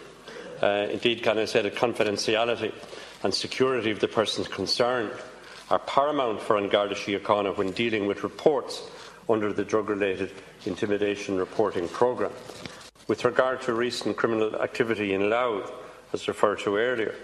Uh, 0.62 0.88
indeed, 0.90 1.22
can 1.22 1.38
I 1.38 1.46
say 1.46 1.62
that 1.62 1.76
confidentiality 1.76 2.74
and 3.24 3.34
security 3.34 3.92
of 3.92 4.00
the 4.00 4.08
persons 4.08 4.48
concerned 4.48 5.12
are 5.70 5.80
paramount 5.80 6.42
for 6.42 6.58
An 6.58 6.70
Garda 6.70 6.96
Síochána 6.96 7.58
when 7.58 7.72
dealing 7.72 8.06
with 8.06 8.24
reports 8.24 8.84
under 9.28 9.52
the 9.52 9.66
drug 9.66 9.90
related 9.90 10.32
intimidation 10.66 11.38
reporting 11.38 11.88
programme. 11.88 12.34
With 13.08 13.26
regard 13.26 13.62
to 13.64 13.74
recent 13.74 14.18
criminal 14.18 14.56
activity 14.62 15.14
in 15.14 15.30
Louth, 15.30 15.72
as 16.14 16.28
referred 16.28 16.60
to 16.60 16.78
earlier, 16.78 17.16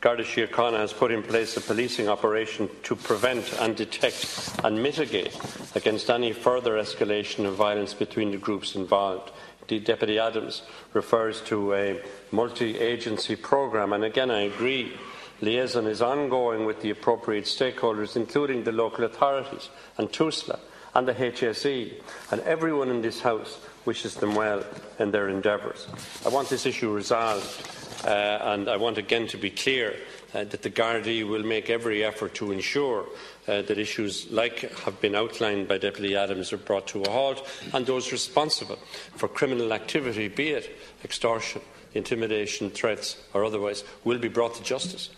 Garda 0.00 0.22
Síochána 0.22 0.78
has 0.78 0.92
put 0.92 1.10
in 1.10 1.22
place 1.22 1.56
a 1.56 1.60
policing 1.60 2.08
operation 2.08 2.68
to 2.82 2.94
prevent 2.94 3.52
and 3.60 3.74
detect 3.74 4.52
and 4.62 4.82
mitigate 4.82 5.38
against 5.74 6.10
any 6.10 6.32
further 6.32 6.74
escalation 6.74 7.46
of 7.46 7.54
violence 7.54 7.94
between 7.94 8.30
the 8.30 8.36
groups 8.36 8.74
involved. 8.74 9.30
Deputy 9.66 10.18
Adams 10.18 10.62
refers 10.92 11.40
to 11.42 11.72
a 11.74 12.00
multi 12.30 12.78
agency 12.78 13.34
programme, 13.34 13.94
and 13.94 14.04
again 14.04 14.30
I 14.30 14.42
agree 14.42 14.92
liaison 15.40 15.86
is 15.86 16.02
ongoing 16.02 16.66
with 16.66 16.80
the 16.82 16.90
appropriate 16.90 17.44
stakeholders, 17.44 18.16
including 18.16 18.64
the 18.64 18.72
local 18.72 19.04
authorities 19.04 19.70
and 19.96 20.12
TUSLA 20.12 20.58
and 20.94 21.08
the 21.08 21.14
HSE, 21.14 21.92
and 22.30 22.40
everyone 22.42 22.88
in 22.88 23.02
this 23.02 23.20
House 23.20 23.58
wishes 23.84 24.14
them 24.14 24.34
well 24.34 24.64
in 24.98 25.10
their 25.10 25.28
endeavours. 25.28 25.86
I 26.24 26.28
want 26.28 26.48
this 26.48 26.66
issue 26.66 26.92
resolved, 26.92 27.83
and 28.04 28.68
I 28.68 28.76
want 28.76 28.98
again 28.98 29.26
to 29.28 29.36
be 29.36 29.50
clear 29.50 29.94
uh, 30.34 30.44
that 30.44 30.62
the 30.62 30.70
Gardaí 30.70 31.26
will 31.28 31.44
make 31.44 31.70
every 31.70 32.04
effort 32.04 32.34
to 32.34 32.52
ensure 32.52 33.06
uh, 33.46 33.62
that 33.62 33.78
issues 33.78 34.30
like 34.30 34.70
have 34.80 35.00
been 35.00 35.14
outlined 35.14 35.68
by 35.68 35.78
Deputy 35.78 36.16
Adams 36.16 36.52
are 36.52 36.58
brought 36.58 36.86
to 36.88 37.02
a 37.02 37.10
halt, 37.10 37.46
and 37.72 37.86
those 37.86 38.12
responsible 38.12 38.78
for 39.16 39.28
criminal 39.28 39.72
activity, 39.72 40.28
be 40.28 40.50
it 40.50 40.76
extortion, 41.04 41.62
intimidation, 41.94 42.70
threats, 42.70 43.16
or 43.32 43.44
otherwise, 43.44 43.84
will 44.04 44.18
be 44.18 44.28
brought 44.28 44.54
to 44.54 44.62
justice. 44.62 45.10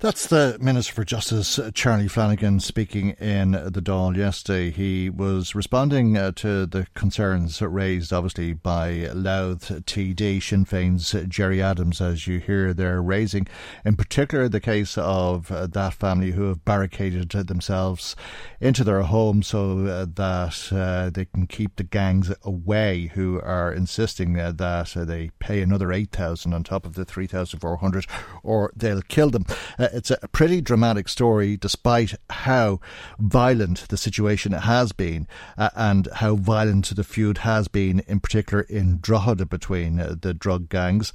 That's 0.00 0.28
the 0.28 0.56
Minister 0.58 0.94
for 0.94 1.04
Justice, 1.04 1.58
uh, 1.58 1.70
Charlie 1.74 2.08
Flanagan, 2.08 2.60
speaking 2.60 3.10
in 3.20 3.50
the 3.50 3.82
Dáil 3.82 4.16
yesterday. 4.16 4.70
He 4.70 5.10
was 5.10 5.54
responding 5.54 6.16
uh, 6.16 6.32
to 6.36 6.64
the 6.64 6.86
concerns 6.94 7.60
raised, 7.60 8.10
obviously, 8.10 8.54
by 8.54 9.10
Louth 9.12 9.68
TD, 9.84 10.42
Sinn 10.42 10.64
Féin's 10.64 11.14
Gerry 11.28 11.60
Adams, 11.60 12.00
as 12.00 12.26
you 12.26 12.38
hear 12.38 12.72
they're 12.72 13.02
raising. 13.02 13.46
In 13.84 13.94
particular, 13.94 14.48
the 14.48 14.58
case 14.58 14.96
of 14.96 15.52
uh, 15.52 15.66
that 15.66 15.92
family 15.92 16.30
who 16.30 16.44
have 16.44 16.64
barricaded 16.64 17.28
themselves 17.32 18.16
into 18.58 18.84
their 18.84 19.02
home 19.02 19.42
so 19.42 19.86
uh, 19.86 20.06
that 20.14 20.72
uh, 20.72 21.10
they 21.10 21.26
can 21.26 21.46
keep 21.46 21.76
the 21.76 21.84
gangs 21.84 22.32
away, 22.42 23.10
who 23.12 23.38
are 23.42 23.70
insisting 23.70 24.40
uh, 24.40 24.50
that 24.52 24.94
they 24.94 25.30
pay 25.40 25.60
another 25.60 25.92
8000 25.92 26.54
on 26.54 26.64
top 26.64 26.86
of 26.86 26.94
the 26.94 27.04
3400 27.04 28.06
or 28.42 28.72
they'll 28.74 29.02
kill 29.02 29.28
them 29.28 29.44
it's 29.92 30.10
a 30.10 30.28
pretty 30.28 30.60
dramatic 30.60 31.08
story, 31.08 31.56
despite 31.56 32.14
how 32.30 32.80
violent 33.18 33.88
the 33.88 33.96
situation 33.96 34.52
has 34.52 34.92
been 34.92 35.26
uh, 35.56 35.70
and 35.74 36.08
how 36.14 36.36
violent 36.36 36.94
the 36.94 37.04
feud 37.04 37.38
has 37.38 37.68
been, 37.68 38.00
in 38.06 38.20
particular 38.20 38.62
in 38.62 38.98
Drogheda 39.00 39.46
between 39.46 40.00
uh, 40.00 40.14
the 40.20 40.34
drug 40.34 40.68
gangs. 40.68 41.12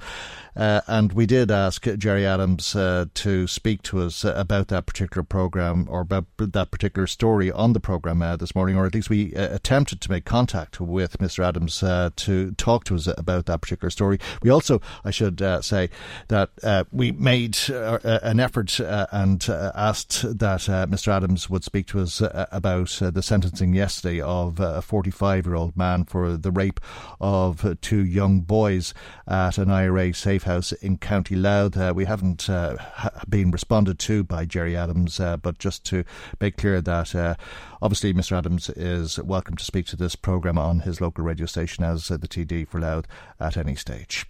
Uh, 0.54 0.80
and 0.86 1.12
we 1.12 1.26
did 1.26 1.50
ask 1.50 1.86
Gerry 1.98 2.24
Adams 2.26 2.74
uh, 2.74 3.06
to 3.14 3.46
speak 3.46 3.82
to 3.82 4.00
us 4.00 4.24
about 4.24 4.68
that 4.68 4.86
particular 4.86 5.22
programme 5.22 5.86
or 5.90 6.00
about 6.00 6.24
that 6.38 6.70
particular 6.70 7.06
story 7.06 7.52
on 7.52 7.72
the 7.72 7.80
programme 7.80 8.22
uh, 8.22 8.36
this 8.36 8.54
morning, 8.54 8.76
or 8.76 8.86
at 8.86 8.94
least 8.94 9.10
we 9.10 9.34
attempted 9.34 10.00
to 10.00 10.10
make 10.10 10.24
contact 10.24 10.80
with 10.80 11.18
Mr. 11.18 11.44
Adams 11.44 11.80
to 12.16 12.52
talk 12.52 12.84
to 12.84 12.94
us 12.94 13.08
about 13.18 13.46
that 13.46 13.60
particular 13.60 13.90
story. 13.90 14.18
We 14.42 14.50
also, 14.50 14.80
I 15.04 15.10
should 15.10 15.40
say, 15.62 15.90
that 16.28 16.86
we 16.90 17.12
made 17.12 17.58
an 17.68 18.40
effort 18.40 18.65
uh, 18.80 19.06
and 19.12 19.48
uh, 19.48 19.72
asked 19.74 20.22
that 20.38 20.68
uh, 20.68 20.86
Mr. 20.86 21.08
Adams 21.08 21.48
would 21.48 21.64
speak 21.64 21.86
to 21.88 22.00
us 22.00 22.20
uh, 22.20 22.46
about 22.52 23.00
uh, 23.02 23.10
the 23.10 23.22
sentencing 23.22 23.74
yesterday 23.74 24.20
of 24.20 24.60
uh, 24.60 24.74
a 24.76 24.82
45 24.82 25.46
year 25.46 25.54
old 25.54 25.76
man 25.76 26.04
for 26.04 26.36
the 26.36 26.50
rape 26.50 26.80
of 27.20 27.76
two 27.80 28.04
young 28.04 28.40
boys 28.40 28.94
at 29.26 29.58
an 29.58 29.70
IRA 29.70 30.12
safe 30.14 30.44
house 30.44 30.72
in 30.72 30.98
County 30.98 31.36
Louth. 31.36 31.76
we 31.94 32.04
haven't 32.04 32.46
ha- 32.46 33.10
been 33.28 33.50
responded 33.50 33.98
to 33.98 34.24
by 34.24 34.44
Gerry 34.44 34.76
Adams, 34.76 35.18
but 35.18 35.58
just 35.58 35.84
to 35.86 36.04
make 36.40 36.56
clear 36.56 36.80
that 36.80 37.36
obviously 37.82 38.12
Mr. 38.12 38.36
Adams 38.36 38.70
is 38.70 39.18
welcome 39.20 39.56
to 39.56 39.64
speak 39.64 39.86
to 39.86 39.96
this 39.96 40.16
programme 40.16 40.58
on 40.58 40.80
his 40.80 41.00
local 41.00 41.24
radio 41.24 41.46
station 41.46 41.84
as 41.84 42.08
the 42.08 42.18
TD 42.18 42.68
for 42.68 42.80
Louth 42.80 43.06
at 43.40 43.56
any 43.56 43.74
stage. 43.74 44.26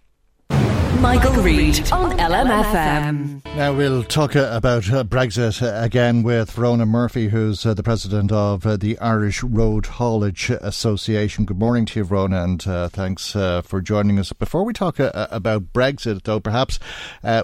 Michael, 1.00 1.42
Reade 1.42 1.92
on 1.92 2.12
LMFM. 2.18 3.42
Now 3.56 3.72
we'll 3.72 4.04
talk 4.04 4.36
uh, 4.36 4.50
about 4.52 4.92
uh, 4.92 5.02
Brexit 5.02 5.62
uh, 5.62 5.82
again 5.82 6.22
with 6.22 6.50
Verona 6.50 6.84
Murphy, 6.84 7.28
who's 7.28 7.64
uh, 7.64 7.72
the 7.72 7.82
president 7.82 8.30
of 8.30 8.66
uh, 8.66 8.76
the 8.76 8.98
Irish 8.98 9.42
Road 9.42 9.86
Haulage 9.86 10.50
Association. 10.50 11.46
Good 11.46 11.58
morning 11.58 11.86
to 11.86 12.00
you, 12.00 12.04
Verona, 12.04 12.44
and 12.44 12.66
uh, 12.66 12.90
thanks 12.90 13.32
for 13.32 13.80
joining 13.80 14.18
us. 14.18 14.34
Before 14.34 14.62
we 14.62 14.74
talk 14.74 14.98
about 14.98 15.72
Brexit, 15.72 16.24
though, 16.24 16.38
perhaps 16.38 16.78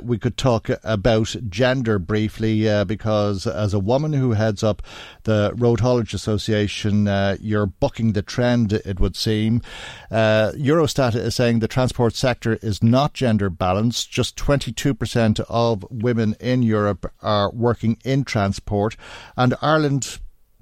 we 0.02 0.18
could 0.18 0.36
talk 0.36 0.68
about 0.84 1.34
gender 1.48 1.98
briefly, 1.98 2.84
because 2.84 3.46
as 3.46 3.72
a 3.72 3.78
woman 3.78 4.12
who 4.12 4.32
heads 4.32 4.62
up 4.62 4.82
the 5.22 5.54
Road 5.56 5.80
Haulage 5.80 6.12
Association, 6.12 7.06
you're 7.40 7.66
bucking 7.66 8.12
the 8.12 8.22
trend, 8.22 8.74
it 8.74 9.00
would 9.00 9.16
seem. 9.16 9.62
Eurostat 10.10 11.14
is 11.14 11.34
saying 11.34 11.60
the 11.60 11.68
transport 11.68 12.14
sector 12.14 12.58
is 12.60 12.82
not 12.82 13.14
gender 13.14 13.31
balanced. 13.38 14.10
Just 14.10 14.36
22% 14.36 15.40
of 15.48 15.84
women 15.90 16.36
in 16.40 16.62
Europe 16.62 17.12
are 17.22 17.50
working 17.50 17.98
in 18.04 18.24
transport, 18.24 18.96
and 19.36 19.54
Ireland 19.62 20.18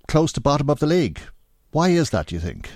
close 0.08 0.32
to 0.32 0.40
bottom 0.40 0.68
of 0.68 0.80
the 0.80 0.86
league. 0.86 1.20
Why 1.72 1.90
is 1.90 2.10
that, 2.10 2.26
do 2.26 2.34
you 2.34 2.40
think? 2.40 2.70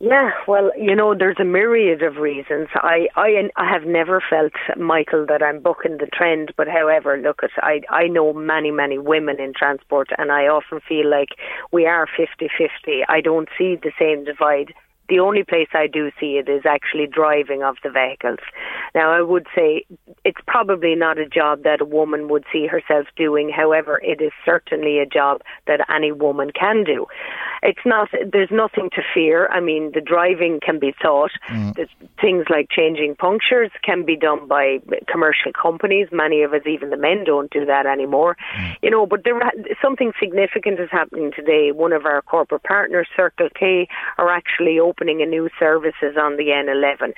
Yeah, 0.00 0.30
well, 0.48 0.70
you 0.76 0.94
know, 0.94 1.14
there's 1.16 1.38
a 1.40 1.44
myriad 1.44 2.02
of 2.02 2.16
reasons. 2.16 2.68
I, 2.74 3.08
I, 3.16 3.48
I 3.56 3.70
have 3.72 3.84
never 3.84 4.22
felt, 4.28 4.52
Michael, 4.76 5.24
that 5.28 5.42
I'm 5.42 5.60
bucking 5.60 5.98
the 5.98 6.08
trend. 6.12 6.52
But 6.56 6.68
however, 6.68 7.16
look 7.16 7.42
at, 7.42 7.50
I, 7.58 7.80
I 7.88 8.08
know 8.08 8.32
many, 8.32 8.70
many 8.70 8.98
women 8.98 9.40
in 9.40 9.52
transport, 9.56 10.08
and 10.18 10.32
I 10.32 10.42
often 10.46 10.80
feel 10.86 11.08
like 11.08 11.30
we 11.72 11.86
are 11.86 12.06
50-50. 12.18 13.02
I 13.08 13.20
don't 13.20 13.48
see 13.56 13.76
the 13.76 13.92
same 13.98 14.24
divide 14.24 14.74
the 15.08 15.18
only 15.18 15.44
place 15.44 15.68
I 15.74 15.86
do 15.86 16.10
see 16.18 16.38
it 16.38 16.48
is 16.48 16.62
actually 16.64 17.06
driving 17.06 17.62
of 17.62 17.76
the 17.82 17.90
vehicles. 17.90 18.38
Now, 18.94 19.12
I 19.12 19.20
would 19.20 19.46
say 19.54 19.84
it's 20.24 20.40
probably 20.46 20.94
not 20.94 21.18
a 21.18 21.26
job 21.26 21.62
that 21.64 21.80
a 21.80 21.84
woman 21.84 22.28
would 22.28 22.44
see 22.52 22.66
herself 22.66 23.06
doing. 23.16 23.50
However, 23.50 24.00
it 24.02 24.22
is 24.22 24.32
certainly 24.44 24.98
a 24.98 25.06
job 25.06 25.42
that 25.66 25.80
any 25.94 26.12
woman 26.12 26.50
can 26.58 26.84
do. 26.84 27.06
It's 27.62 27.84
not, 27.84 28.08
there's 28.32 28.50
nothing 28.50 28.90
to 28.90 29.02
fear. 29.12 29.48
I 29.48 29.60
mean, 29.60 29.92
the 29.94 30.00
driving 30.00 30.60
can 30.64 30.78
be 30.78 30.94
taught. 31.02 31.32
Mm. 31.50 31.88
Things 32.20 32.44
like 32.48 32.68
changing 32.70 33.16
punctures 33.16 33.70
can 33.82 34.04
be 34.04 34.16
done 34.16 34.46
by 34.46 34.78
commercial 35.10 35.52
companies. 35.52 36.08
Many 36.12 36.42
of 36.42 36.52
us, 36.52 36.62
even 36.66 36.90
the 36.90 36.96
men, 36.96 37.24
don't 37.24 37.50
do 37.50 37.64
that 37.66 37.86
anymore. 37.86 38.36
Mm. 38.58 38.76
You 38.82 38.90
know, 38.90 39.06
but 39.06 39.24
there, 39.24 39.40
something 39.82 40.12
significant 40.20 40.78
is 40.80 40.90
happening 40.90 41.32
today. 41.34 41.72
One 41.72 41.92
of 41.92 42.06
our 42.06 42.22
corporate 42.22 42.62
partners, 42.62 43.08
Circle 43.16 43.48
K, 43.58 43.88
are 44.18 44.30
actually 44.30 44.78
open 44.78 44.93
opening 44.94 45.22
a 45.22 45.26
new 45.26 45.48
services 45.58 46.16
on 46.20 46.36
the 46.36 46.48
N11 46.48 47.12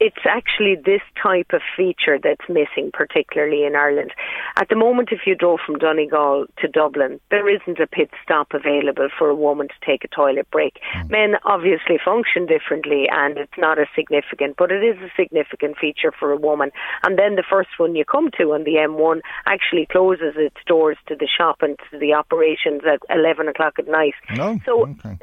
it's 0.00 0.24
actually 0.24 0.76
this 0.76 1.02
type 1.20 1.48
of 1.52 1.60
feature 1.76 2.18
that's 2.22 2.48
missing, 2.48 2.90
particularly 2.92 3.64
in 3.64 3.74
Ireland. 3.74 4.12
At 4.56 4.68
the 4.68 4.76
moment, 4.76 5.08
if 5.10 5.20
you 5.26 5.34
drove 5.34 5.58
from 5.64 5.78
Donegal 5.78 6.46
to 6.58 6.68
Dublin, 6.68 7.18
there 7.30 7.48
isn't 7.48 7.80
a 7.80 7.86
pit 7.86 8.10
stop 8.22 8.48
available 8.52 9.08
for 9.18 9.28
a 9.28 9.34
woman 9.34 9.66
to 9.66 9.86
take 9.86 10.04
a 10.04 10.08
toilet 10.08 10.48
break. 10.52 10.78
Mm. 10.94 11.10
Men 11.10 11.34
obviously 11.44 11.98
function 12.02 12.46
differently, 12.46 13.08
and 13.10 13.38
it's 13.38 13.58
not 13.58 13.80
as 13.80 13.88
significant, 13.96 14.56
but 14.56 14.70
it 14.70 14.84
is 14.84 14.96
a 15.02 15.10
significant 15.16 15.76
feature 15.78 16.12
for 16.16 16.30
a 16.30 16.36
woman. 16.36 16.70
And 17.02 17.18
then 17.18 17.34
the 17.34 17.44
first 17.48 17.70
one 17.76 17.96
you 17.96 18.04
come 18.04 18.30
to 18.38 18.54
on 18.54 18.62
the 18.62 18.74
M1 18.74 19.20
actually 19.46 19.86
closes 19.90 20.34
its 20.36 20.56
doors 20.66 20.96
to 21.08 21.16
the 21.16 21.26
shop 21.26 21.56
and 21.60 21.76
to 21.90 21.98
the 21.98 22.12
operations 22.14 22.82
at 22.86 23.00
11 23.10 23.48
o'clock 23.48 23.74
at 23.80 23.88
night. 23.88 24.14
No? 24.36 24.60
So 24.64 24.82
okay. 24.82 25.18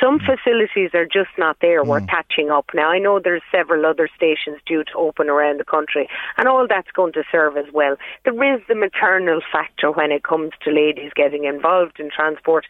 some 0.00 0.18
facilities 0.18 0.90
are 0.94 1.06
just 1.06 1.30
not 1.38 1.58
there. 1.60 1.84
Mm. 1.84 1.86
We're 1.86 2.06
catching 2.06 2.50
up. 2.50 2.66
Now, 2.74 2.90
I 2.90 2.98
know 2.98 3.20
there's 3.22 3.42
several 3.52 3.86
other 3.86 4.08
stations 4.16 4.58
due 4.66 4.84
to 4.84 4.92
open 4.96 5.28
around 5.28 5.60
the 5.60 5.64
country, 5.64 6.08
and 6.38 6.48
all 6.48 6.66
that's 6.68 6.90
going 6.92 7.12
to 7.12 7.22
serve 7.30 7.56
as 7.56 7.66
well. 7.72 7.96
There 8.24 8.54
is 8.54 8.62
the 8.68 8.74
maternal 8.74 9.40
factor 9.52 9.90
when 9.92 10.10
it 10.10 10.24
comes 10.24 10.52
to 10.64 10.70
ladies 10.70 11.12
getting 11.14 11.44
involved 11.44 12.00
in 12.00 12.10
transport. 12.10 12.66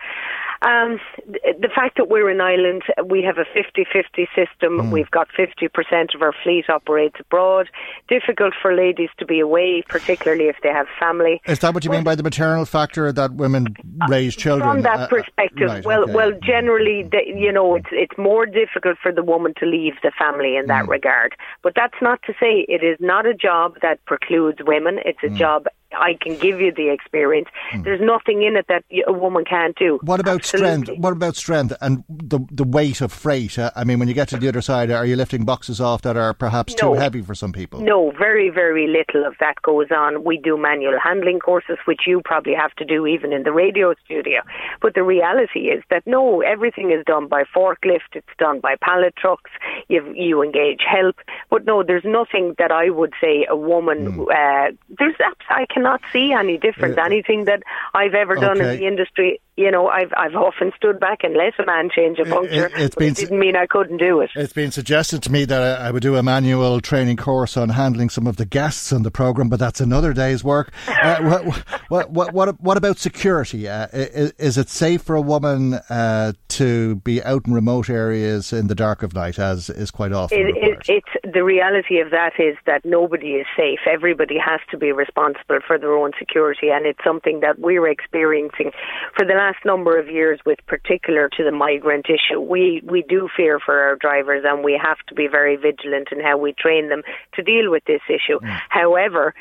Um, 0.62 0.98
the 1.26 1.68
fact 1.74 1.96
that 1.96 2.08
we're 2.08 2.30
in 2.30 2.40
Ireland, 2.40 2.82
we 3.04 3.22
have 3.22 3.36
a 3.38 3.44
50-50 3.44 4.26
system. 4.34 4.78
Mm. 4.78 4.90
We've 4.90 5.10
got 5.10 5.28
50% 5.28 6.14
of 6.14 6.22
our 6.22 6.32
fleet 6.42 6.70
operates 6.70 7.16
abroad. 7.20 7.68
Difficult 8.08 8.54
for 8.60 8.74
ladies 8.74 9.10
to 9.18 9.26
be 9.26 9.38
away, 9.38 9.84
particularly 9.86 10.44
if 10.44 10.56
they 10.62 10.70
have 10.70 10.86
family. 10.98 11.42
Is 11.46 11.58
that 11.60 11.74
what 11.74 11.84
you 11.84 11.90
well, 11.90 11.98
mean 11.98 12.04
by 12.04 12.14
the 12.14 12.22
maternal 12.22 12.64
factor 12.64 13.12
that 13.12 13.34
women 13.34 13.76
raise 14.08 14.34
children? 14.34 14.68
From 14.68 14.82
that 14.82 14.98
uh, 14.98 15.02
uh 15.02 15.08
perspective, 15.08 15.68
right, 15.68 15.84
well, 15.84 16.04
okay. 16.04 16.14
well, 16.14 16.32
generally, 16.42 17.02
the, 17.02 17.20
you 17.26 17.52
know, 17.52 17.74
it's 17.76 17.88
it's 17.92 18.16
more 18.18 18.46
difficult 18.46 18.96
for 19.02 19.12
the 19.12 19.22
woman 19.22 19.52
to 19.58 19.66
leave 19.66 19.94
the 20.02 20.12
family 20.18 20.56
in 20.56 20.66
that 20.66 20.86
mm. 20.86 20.88
regard. 20.88 21.35
But 21.62 21.74
that's 21.74 22.00
not 22.00 22.20
to 22.24 22.32
say 22.40 22.66
it 22.68 22.82
is 22.82 22.98
not 23.00 23.26
a 23.26 23.34
job 23.34 23.78
that 23.82 24.04
precludes 24.04 24.58
women. 24.60 24.98
It's 25.04 25.22
a 25.22 25.28
mm. 25.28 25.36
job 25.36 25.66
I 25.96 26.16
can 26.20 26.36
give 26.38 26.60
you 26.60 26.72
the 26.72 26.90
experience. 26.90 27.48
Mm. 27.72 27.84
There's 27.84 28.00
nothing 28.00 28.42
in 28.42 28.56
it 28.56 28.66
that 28.68 28.84
a 29.06 29.12
woman 29.12 29.44
can't 29.44 29.76
do. 29.76 29.98
What 30.02 30.20
about 30.20 30.40
Absolutely. 30.40 30.84
strength? 30.84 31.00
What 31.02 31.12
about 31.12 31.36
strength 31.36 31.74
and 31.80 32.04
the 32.08 32.40
the 32.50 32.64
weight 32.64 33.00
of 33.00 33.12
freight? 33.12 33.58
Uh, 33.58 33.70
I 33.74 33.84
mean, 33.84 33.98
when 33.98 34.08
you 34.08 34.14
get 34.14 34.28
to 34.28 34.36
the 34.36 34.48
other 34.48 34.62
side, 34.62 34.90
are 34.90 35.06
you 35.06 35.16
lifting 35.16 35.44
boxes 35.44 35.80
off 35.80 36.02
that 36.02 36.16
are 36.16 36.34
perhaps 36.34 36.74
no. 36.80 36.94
too 36.94 37.00
heavy 37.00 37.22
for 37.22 37.34
some 37.34 37.52
people? 37.52 37.80
No, 37.80 38.12
very 38.18 38.50
very 38.50 38.86
little 38.86 39.26
of 39.26 39.34
that 39.40 39.60
goes 39.62 39.88
on. 39.90 40.24
We 40.24 40.38
do 40.38 40.56
manual 40.56 40.98
handling 41.02 41.40
courses, 41.40 41.78
which 41.86 42.02
you 42.06 42.22
probably 42.24 42.54
have 42.54 42.74
to 42.76 42.84
do 42.84 43.06
even 43.06 43.32
in 43.32 43.42
the 43.42 43.52
radio 43.52 43.94
studio. 44.04 44.42
But 44.80 44.94
the 44.94 45.02
reality 45.02 45.68
is 45.68 45.82
that 45.90 46.06
no, 46.06 46.40
everything 46.42 46.90
is 46.90 47.04
done 47.04 47.28
by 47.28 47.44
forklift. 47.54 48.14
It's 48.14 48.26
done 48.38 48.60
by 48.60 48.76
pallet 48.80 49.14
trucks. 49.16 49.50
You 49.88 50.12
you 50.14 50.42
engage 50.42 50.80
help, 50.88 51.16
but 51.50 51.64
no, 51.64 51.82
there's 51.82 52.04
nothing 52.04 52.54
that 52.58 52.70
I 52.70 52.90
would 52.90 53.12
say 53.20 53.46
a 53.48 53.56
woman. 53.56 54.18
Mm. 54.18 54.30
Uh, 54.30 54.76
there's 54.98 55.14
I 55.48 55.66
can 55.72 55.85
not 55.86 56.00
see 56.12 56.32
any 56.32 56.58
different. 56.58 56.98
Anything 56.98 57.44
that 57.44 57.62
I've 57.94 58.14
ever 58.14 58.34
done 58.34 58.58
okay. 58.58 58.74
in 58.74 58.80
the 58.80 58.86
industry 58.86 59.40
you 59.56 59.70
know, 59.70 59.88
I've 59.88 60.12
I've 60.16 60.34
often 60.34 60.72
stood 60.76 61.00
back 61.00 61.20
and 61.22 61.34
let 61.34 61.58
a 61.58 61.66
man 61.66 61.88
change 61.94 62.18
a 62.18 62.24
puncture. 62.24 62.70
It, 62.76 62.94
been, 62.96 63.08
it 63.08 63.16
didn't 63.16 63.38
mean 63.38 63.56
I 63.56 63.66
couldn't 63.66 63.96
do 63.96 64.20
it. 64.20 64.30
It's 64.34 64.52
been 64.52 64.70
suggested 64.70 65.22
to 65.24 65.32
me 65.32 65.44
that 65.46 65.80
I, 65.80 65.90
would 65.90 66.02
do 66.02 66.16
a 66.16 66.22
manual 66.22 66.80
training 66.80 67.16
course 67.16 67.56
on 67.56 67.70
handling 67.70 68.10
some 68.10 68.26
of 68.26 68.36
the 68.36 68.44
guests 68.44 68.92
on 68.92 69.02
the 69.02 69.10
program, 69.10 69.48
but 69.48 69.58
that's 69.58 69.80
another 69.80 70.12
day's 70.12 70.44
work. 70.44 70.72
Uh, 71.06 71.42
what, 71.88 72.10
what, 72.10 72.32
what, 72.32 72.60
what, 72.60 72.76
about 72.76 72.98
security? 72.98 73.68
Uh, 73.68 73.86
is, 73.92 74.32
is, 74.38 74.58
it 74.58 74.68
safe 74.68 75.02
for 75.02 75.14
a 75.14 75.20
woman 75.20 75.74
uh, 75.88 76.32
to 76.48 76.96
be 76.96 77.22
out 77.22 77.46
in 77.46 77.52
remote 77.52 77.88
areas 77.88 78.52
in 78.52 78.66
the 78.66 78.74
dark 78.74 79.04
of 79.04 79.14
night, 79.14 79.38
as 79.38 79.70
is 79.70 79.90
quite 79.92 80.10
often 80.10 80.38
it, 80.38 80.56
it, 80.56 80.78
it's 80.88 81.34
the 81.34 81.44
reality 81.44 82.00
of 82.00 82.10
that 82.10 82.32
is 82.40 82.56
that 82.66 82.84
nobody 82.84 83.34
is 83.34 83.46
safe. 83.56 83.80
Everybody 83.86 84.36
has 84.38 84.60
to 84.70 84.76
be 84.76 84.90
responsible 84.90 85.60
for 85.64 85.78
their 85.78 85.92
own 85.92 86.10
security, 86.18 86.70
and 86.70 86.86
it's 86.86 87.02
something 87.04 87.40
that 87.40 87.58
we're 87.58 87.88
experiencing 87.88 88.72
for 89.16 89.24
the 89.24 89.34
last 89.34 89.45
number 89.64 89.98
of 89.98 90.08
years, 90.08 90.40
with 90.44 90.58
particular 90.66 91.28
to 91.36 91.44
the 91.44 91.52
migrant 91.52 92.06
issue. 92.08 92.40
We 92.40 92.82
we 92.84 93.02
do 93.02 93.28
fear 93.36 93.58
for 93.58 93.80
our 93.80 93.96
drivers, 93.96 94.44
and 94.46 94.64
we 94.64 94.80
have 94.82 94.98
to 95.08 95.14
be 95.14 95.28
very 95.28 95.56
vigilant 95.56 96.08
in 96.12 96.20
how 96.20 96.38
we 96.38 96.52
train 96.52 96.88
them 96.88 97.02
to 97.34 97.42
deal 97.42 97.70
with 97.70 97.84
this 97.84 98.02
issue. 98.08 98.40
Mm. 98.40 98.60
However, 98.68 99.34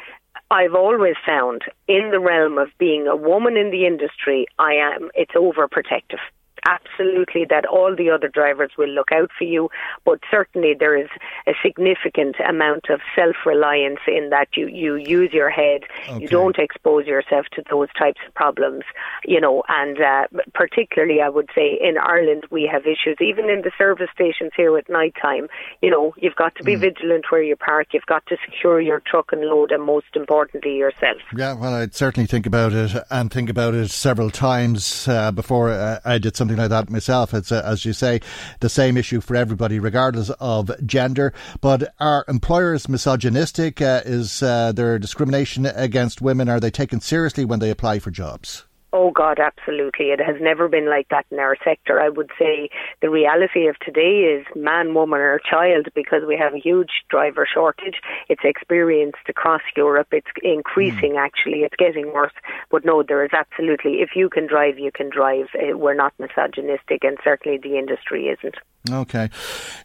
I've 0.51 0.75
always 0.75 1.15
found 1.25 1.63
in 1.87 2.11
the 2.11 2.19
realm 2.19 2.57
of 2.57 2.69
being 2.77 3.07
a 3.07 3.15
woman 3.15 3.57
in 3.57 3.71
the 3.71 3.85
industry, 3.85 4.45
I 4.59 4.73
am 4.73 5.09
it's 5.15 5.33
overprotective 5.33 6.19
absolutely 6.65 7.45
that 7.49 7.65
all 7.65 7.95
the 7.95 8.09
other 8.09 8.27
drivers 8.27 8.71
will 8.77 8.89
look 8.89 9.11
out 9.11 9.29
for 9.37 9.43
you, 9.43 9.69
but 10.03 10.19
certainly 10.29 10.73
there 10.77 10.97
is 10.97 11.09
a 11.47 11.53
significant 11.63 12.35
amount 12.47 12.89
of 12.89 12.99
self 13.15 13.35
reliance 13.45 13.99
in 14.07 14.29
that 14.29 14.49
you, 14.55 14.67
you 14.67 14.95
use 14.95 15.31
your 15.33 15.49
head, 15.49 15.81
okay. 16.09 16.19
you 16.19 16.27
don't 16.27 16.57
expose 16.57 17.05
yourself 17.05 17.45
to 17.53 17.63
those 17.69 17.89
types 17.97 18.19
of 18.27 18.33
problems, 18.33 18.83
you 19.23 19.39
know, 19.39 19.63
and 19.67 19.99
uh, 20.01 20.27
particularly 20.53 21.21
I 21.21 21.29
would 21.29 21.49
say 21.55 21.77
in 21.81 21.97
Ireland 21.97 22.45
we 22.51 22.69
have 22.71 22.83
issues, 22.83 23.17
even 23.19 23.49
in 23.49 23.61
the 23.61 23.71
service 23.77 24.09
stations 24.13 24.51
here 24.55 24.77
at 24.77 24.89
night 24.89 25.15
time, 25.21 25.47
you 25.81 25.89
know, 25.89 26.13
you've 26.17 26.35
got 26.35 26.55
to 26.55 26.63
be 26.63 26.75
mm. 26.75 26.79
vigilant 26.79 27.25
where 27.29 27.43
you 27.43 27.55
park, 27.55 27.87
you've 27.93 28.05
got 28.05 28.25
to 28.27 28.37
secure 28.45 28.81
your 28.81 29.01
truck 29.05 29.31
and 29.31 29.41
load, 29.41 29.71
and 29.71 29.83
most 29.83 30.07
importantly, 30.15 30.75
yourself. 30.75 31.17
Yeah, 31.35 31.53
well, 31.53 31.73
I'd 31.73 31.95
certainly 31.95 32.27
think 32.27 32.45
about 32.45 32.73
it 32.73 32.91
and 33.09 33.31
think 33.31 33.49
about 33.49 33.73
it 33.73 33.89
several 33.89 34.29
times 34.29 35.07
uh, 35.07 35.31
before 35.31 35.69
uh, 35.69 35.99
I 36.05 36.17
did 36.17 36.35
something 36.35 36.54
something 36.55 36.71
like 36.71 36.87
that 36.87 36.91
myself. 36.91 37.33
It's, 37.33 37.51
uh, 37.51 37.61
as 37.65 37.85
you 37.85 37.93
say, 37.93 38.21
the 38.59 38.69
same 38.69 38.97
issue 38.97 39.21
for 39.21 39.35
everybody, 39.35 39.79
regardless 39.79 40.29
of 40.39 40.71
gender. 40.85 41.33
But 41.61 41.93
are 41.99 42.25
employers 42.27 42.89
misogynistic? 42.89 43.81
Uh, 43.81 44.01
is 44.05 44.41
uh, 44.41 44.71
there 44.71 44.97
discrimination 44.99 45.65
against 45.65 46.21
women? 46.21 46.49
Are 46.49 46.59
they 46.59 46.71
taken 46.71 47.01
seriously 47.01 47.45
when 47.45 47.59
they 47.59 47.69
apply 47.69 47.99
for 47.99 48.11
jobs? 48.11 48.65
Oh 48.97 49.11
God, 49.11 49.39
absolutely. 49.39 50.11
It 50.11 50.21
has 50.21 50.37
never 50.39 50.69
been 50.69 50.89
like 50.89 51.09
that 51.09 51.25
in 51.29 51.37
our 51.37 51.57
sector. 51.65 51.99
I 51.99 52.07
would 52.07 52.31
say 52.39 52.69
the 53.01 53.09
reality 53.09 53.67
of 53.67 53.77
today 53.79 54.23
is 54.23 54.45
man, 54.55 54.93
woman, 54.93 55.19
or 55.19 55.37
child 55.39 55.89
because 55.93 56.21
we 56.25 56.37
have 56.37 56.53
a 56.53 56.59
huge 56.59 57.03
driver 57.09 57.45
shortage. 57.45 57.95
It's 58.29 58.45
experienced 58.45 59.27
across 59.27 59.59
Europe. 59.75 60.07
It's 60.13 60.31
increasing 60.41 61.15
mm. 61.15 61.25
actually. 61.25 61.63
It's 61.63 61.75
getting 61.75 62.13
worse. 62.13 62.31
But 62.71 62.85
no, 62.85 63.03
there 63.03 63.25
is 63.25 63.31
absolutely, 63.33 63.95
if 63.95 64.11
you 64.15 64.29
can 64.29 64.47
drive, 64.47 64.79
you 64.79 64.93
can 64.93 65.09
drive. 65.09 65.47
Uh, 65.53 65.77
we're 65.77 65.93
not 65.93 66.13
misogynistic 66.17 67.03
and 67.03 67.17
certainly 67.21 67.57
the 67.57 67.77
industry 67.77 68.27
isn't. 68.27 68.55
Okay. 68.91 69.29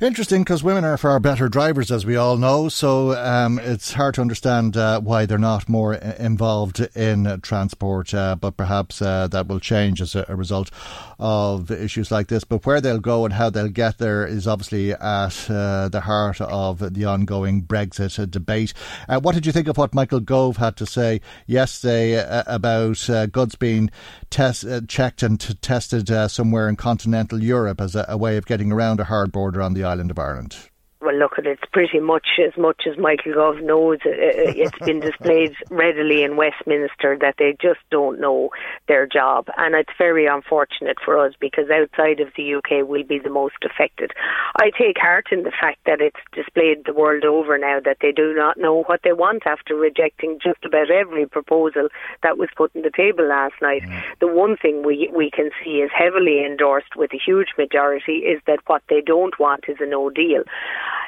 Interesting 0.00 0.42
because 0.42 0.62
women 0.62 0.84
are 0.84 0.98
far 0.98 1.18
better 1.20 1.48
drivers, 1.48 1.90
as 1.90 2.04
we 2.04 2.16
all 2.16 2.36
know. 2.36 2.68
So 2.68 3.12
um, 3.12 3.58
it's 3.58 3.94
hard 3.94 4.14
to 4.14 4.20
understand 4.20 4.76
uh, 4.76 5.00
why 5.00 5.24
they're 5.24 5.38
not 5.38 5.68
more 5.68 5.94
uh, 5.94 6.14
involved 6.18 6.80
in 6.94 7.26
uh, 7.26 7.38
transport. 7.38 8.12
Uh, 8.12 8.36
but 8.36 8.56
perhaps 8.56 8.99
uh, 9.02 9.28
that 9.28 9.48
will 9.48 9.60
change 9.60 10.00
as 10.00 10.14
a, 10.14 10.24
a, 10.28 10.36
result 10.36 10.70
of 11.18 11.70
issues 11.70 12.10
like 12.10 12.28
this. 12.28 12.44
But 12.44 12.64
where 12.64 12.80
they'll 12.80 12.98
go 12.98 13.24
and 13.24 13.34
how 13.34 13.50
they'll 13.50 13.68
get 13.68 13.98
there 13.98 14.26
is 14.26 14.46
obviously 14.46 14.92
at 14.92 15.50
uh, 15.50 15.88
the 15.88 16.02
heart 16.02 16.40
of 16.40 16.94
the 16.94 17.04
ongoing 17.04 17.62
Brexit 17.62 18.30
debate. 18.30 18.72
Uh, 19.08 19.20
what 19.20 19.34
did 19.34 19.46
you 19.46 19.52
think 19.52 19.68
of 19.68 19.76
what 19.76 19.94
Michael 19.94 20.20
Gove 20.20 20.56
had 20.56 20.76
to 20.76 20.86
say 20.86 21.20
yesterday 21.46 22.18
uh, 22.18 22.44
about 22.46 23.08
uh, 23.10 23.26
goods 23.26 23.54
being 23.54 23.90
test, 24.30 24.64
checked 24.88 25.22
and 25.22 25.40
t- 25.40 25.54
tested 25.54 26.08
somewhere 26.30 26.68
in 26.68 26.76
continental 26.76 27.42
Europe 27.42 27.80
as 27.80 27.94
a, 27.94 28.04
a 28.08 28.16
way 28.16 28.36
of 28.36 28.46
getting 28.46 28.72
around 28.72 29.00
a 29.00 29.04
hard 29.04 29.32
border 29.32 29.60
on 29.60 29.74
the 29.74 29.84
island 29.84 30.10
of 30.10 30.18
Ireland? 30.18 30.69
Well, 31.02 31.16
look, 31.16 31.38
at 31.38 31.46
it, 31.46 31.58
it's 31.62 31.70
pretty 31.72 31.98
much 31.98 32.38
as 32.44 32.56
much 32.58 32.82
as 32.86 32.98
Michael 32.98 33.34
Gove 33.34 33.62
knows. 33.62 33.98
Uh, 34.04 34.10
uh, 34.10 34.52
it's 34.54 34.78
been 34.84 35.00
displayed 35.10 35.54
readily 35.70 36.22
in 36.22 36.36
Westminster 36.36 37.16
that 37.20 37.36
they 37.38 37.56
just 37.60 37.80
don't 37.90 38.20
know 38.20 38.50
their 38.86 39.06
job, 39.06 39.46
and 39.56 39.74
it's 39.74 39.92
very 39.96 40.26
unfortunate 40.26 40.98
for 41.02 41.18
us 41.18 41.32
because 41.40 41.70
outside 41.70 42.20
of 42.20 42.28
the 42.36 42.54
UK 42.54 42.86
we'll 42.86 43.04
be 43.04 43.18
the 43.18 43.30
most 43.30 43.56
affected. 43.64 44.12
I 44.56 44.70
take 44.78 44.98
heart 44.98 45.28
in 45.32 45.42
the 45.42 45.52
fact 45.58 45.78
that 45.86 46.02
it's 46.02 46.20
displayed 46.32 46.84
the 46.84 46.92
world 46.92 47.24
over 47.24 47.56
now 47.56 47.80
that 47.84 47.98
they 48.02 48.12
do 48.12 48.34
not 48.34 48.58
know 48.58 48.82
what 48.84 49.00
they 49.02 49.12
want 49.12 49.46
after 49.46 49.74
rejecting 49.74 50.38
just 50.42 50.64
about 50.64 50.90
every 50.90 51.26
proposal 51.26 51.88
that 52.22 52.36
was 52.36 52.50
put 52.56 52.76
on 52.76 52.82
the 52.82 52.90
table 52.94 53.26
last 53.26 53.54
night. 53.62 53.82
Mm. 53.82 54.02
The 54.20 54.28
one 54.28 54.56
thing 54.56 54.84
we 54.84 55.10
we 55.14 55.30
can 55.30 55.50
see 55.64 55.80
is 55.80 55.90
heavily 55.96 56.44
endorsed 56.44 56.94
with 56.94 57.12
a 57.14 57.18
huge 57.24 57.48
majority 57.56 58.28
is 58.28 58.40
that 58.46 58.60
what 58.66 58.82
they 58.90 59.00
don't 59.00 59.38
want 59.38 59.64
is 59.66 59.76
a 59.80 59.86
no 59.86 60.10
deal. 60.10 60.44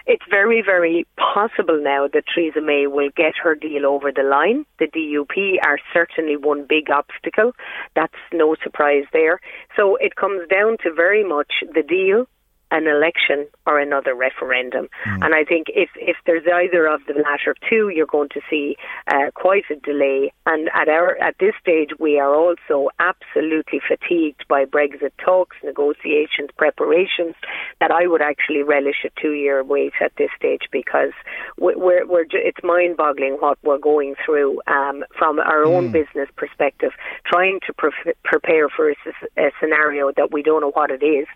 It's 0.06 0.24
very, 0.28 0.62
very 0.62 1.06
possible 1.16 1.80
now 1.80 2.08
that 2.12 2.24
Theresa 2.34 2.60
May 2.60 2.86
will 2.86 3.10
get 3.16 3.34
her 3.42 3.54
deal 3.54 3.86
over 3.86 4.10
the 4.12 4.22
line. 4.22 4.66
The 4.78 4.86
DUP 4.86 5.64
are 5.64 5.78
certainly 5.92 6.36
one 6.36 6.66
big 6.68 6.90
obstacle. 6.90 7.52
That's 7.94 8.12
no 8.32 8.56
surprise 8.62 9.04
there. 9.12 9.40
So 9.76 9.96
it 9.96 10.16
comes 10.16 10.48
down 10.48 10.78
to 10.82 10.92
very 10.92 11.24
much 11.24 11.52
the 11.74 11.82
deal 11.82 12.26
an 12.72 12.86
election 12.88 13.46
or 13.66 13.78
another 13.78 14.14
referendum. 14.14 14.88
Mm. 15.06 15.26
And 15.26 15.34
I 15.34 15.44
think 15.44 15.66
if, 15.68 15.90
if 15.96 16.16
there's 16.26 16.46
either 16.52 16.86
of 16.86 17.00
the 17.06 17.14
latter 17.22 17.54
two, 17.68 17.90
you're 17.94 18.06
going 18.06 18.30
to 18.30 18.40
see 18.50 18.76
uh, 19.06 19.30
quite 19.34 19.64
a 19.70 19.76
delay. 19.76 20.32
And 20.46 20.68
at 20.74 20.88
our 20.88 21.16
at 21.22 21.36
this 21.38 21.54
stage, 21.60 21.90
we 21.98 22.18
are 22.18 22.34
also 22.34 22.88
absolutely 22.98 23.80
fatigued 23.86 24.48
by 24.48 24.64
Brexit 24.64 25.12
talks, 25.22 25.56
negotiations, 25.62 26.48
preparations. 26.56 27.34
That 27.80 27.90
I 27.90 28.06
would 28.06 28.22
actually 28.22 28.62
relish 28.62 29.04
a 29.04 29.20
two-year 29.20 29.62
wait 29.62 29.92
at 30.00 30.12
this 30.16 30.30
stage 30.36 30.62
because 30.72 31.12
we're, 31.58 32.06
we're 32.06 32.24
it's 32.32 32.62
mind-boggling 32.64 33.36
what 33.40 33.58
we're 33.62 33.78
going 33.78 34.14
through 34.24 34.60
um, 34.66 35.04
from 35.18 35.38
our 35.38 35.64
own 35.64 35.90
mm. 35.90 35.92
business 35.92 36.28
perspective, 36.36 36.92
trying 37.26 37.60
to 37.66 37.72
pre- 37.74 38.14
prepare 38.24 38.68
for 38.68 38.90
a, 38.90 38.94
a, 39.36 39.50
scenario 39.60 40.10
that 40.16 40.32
we 40.32 40.42
don't 40.42 40.62
know 40.62 40.70
what 40.70 40.90
it 40.90 41.04
is, 41.04 41.26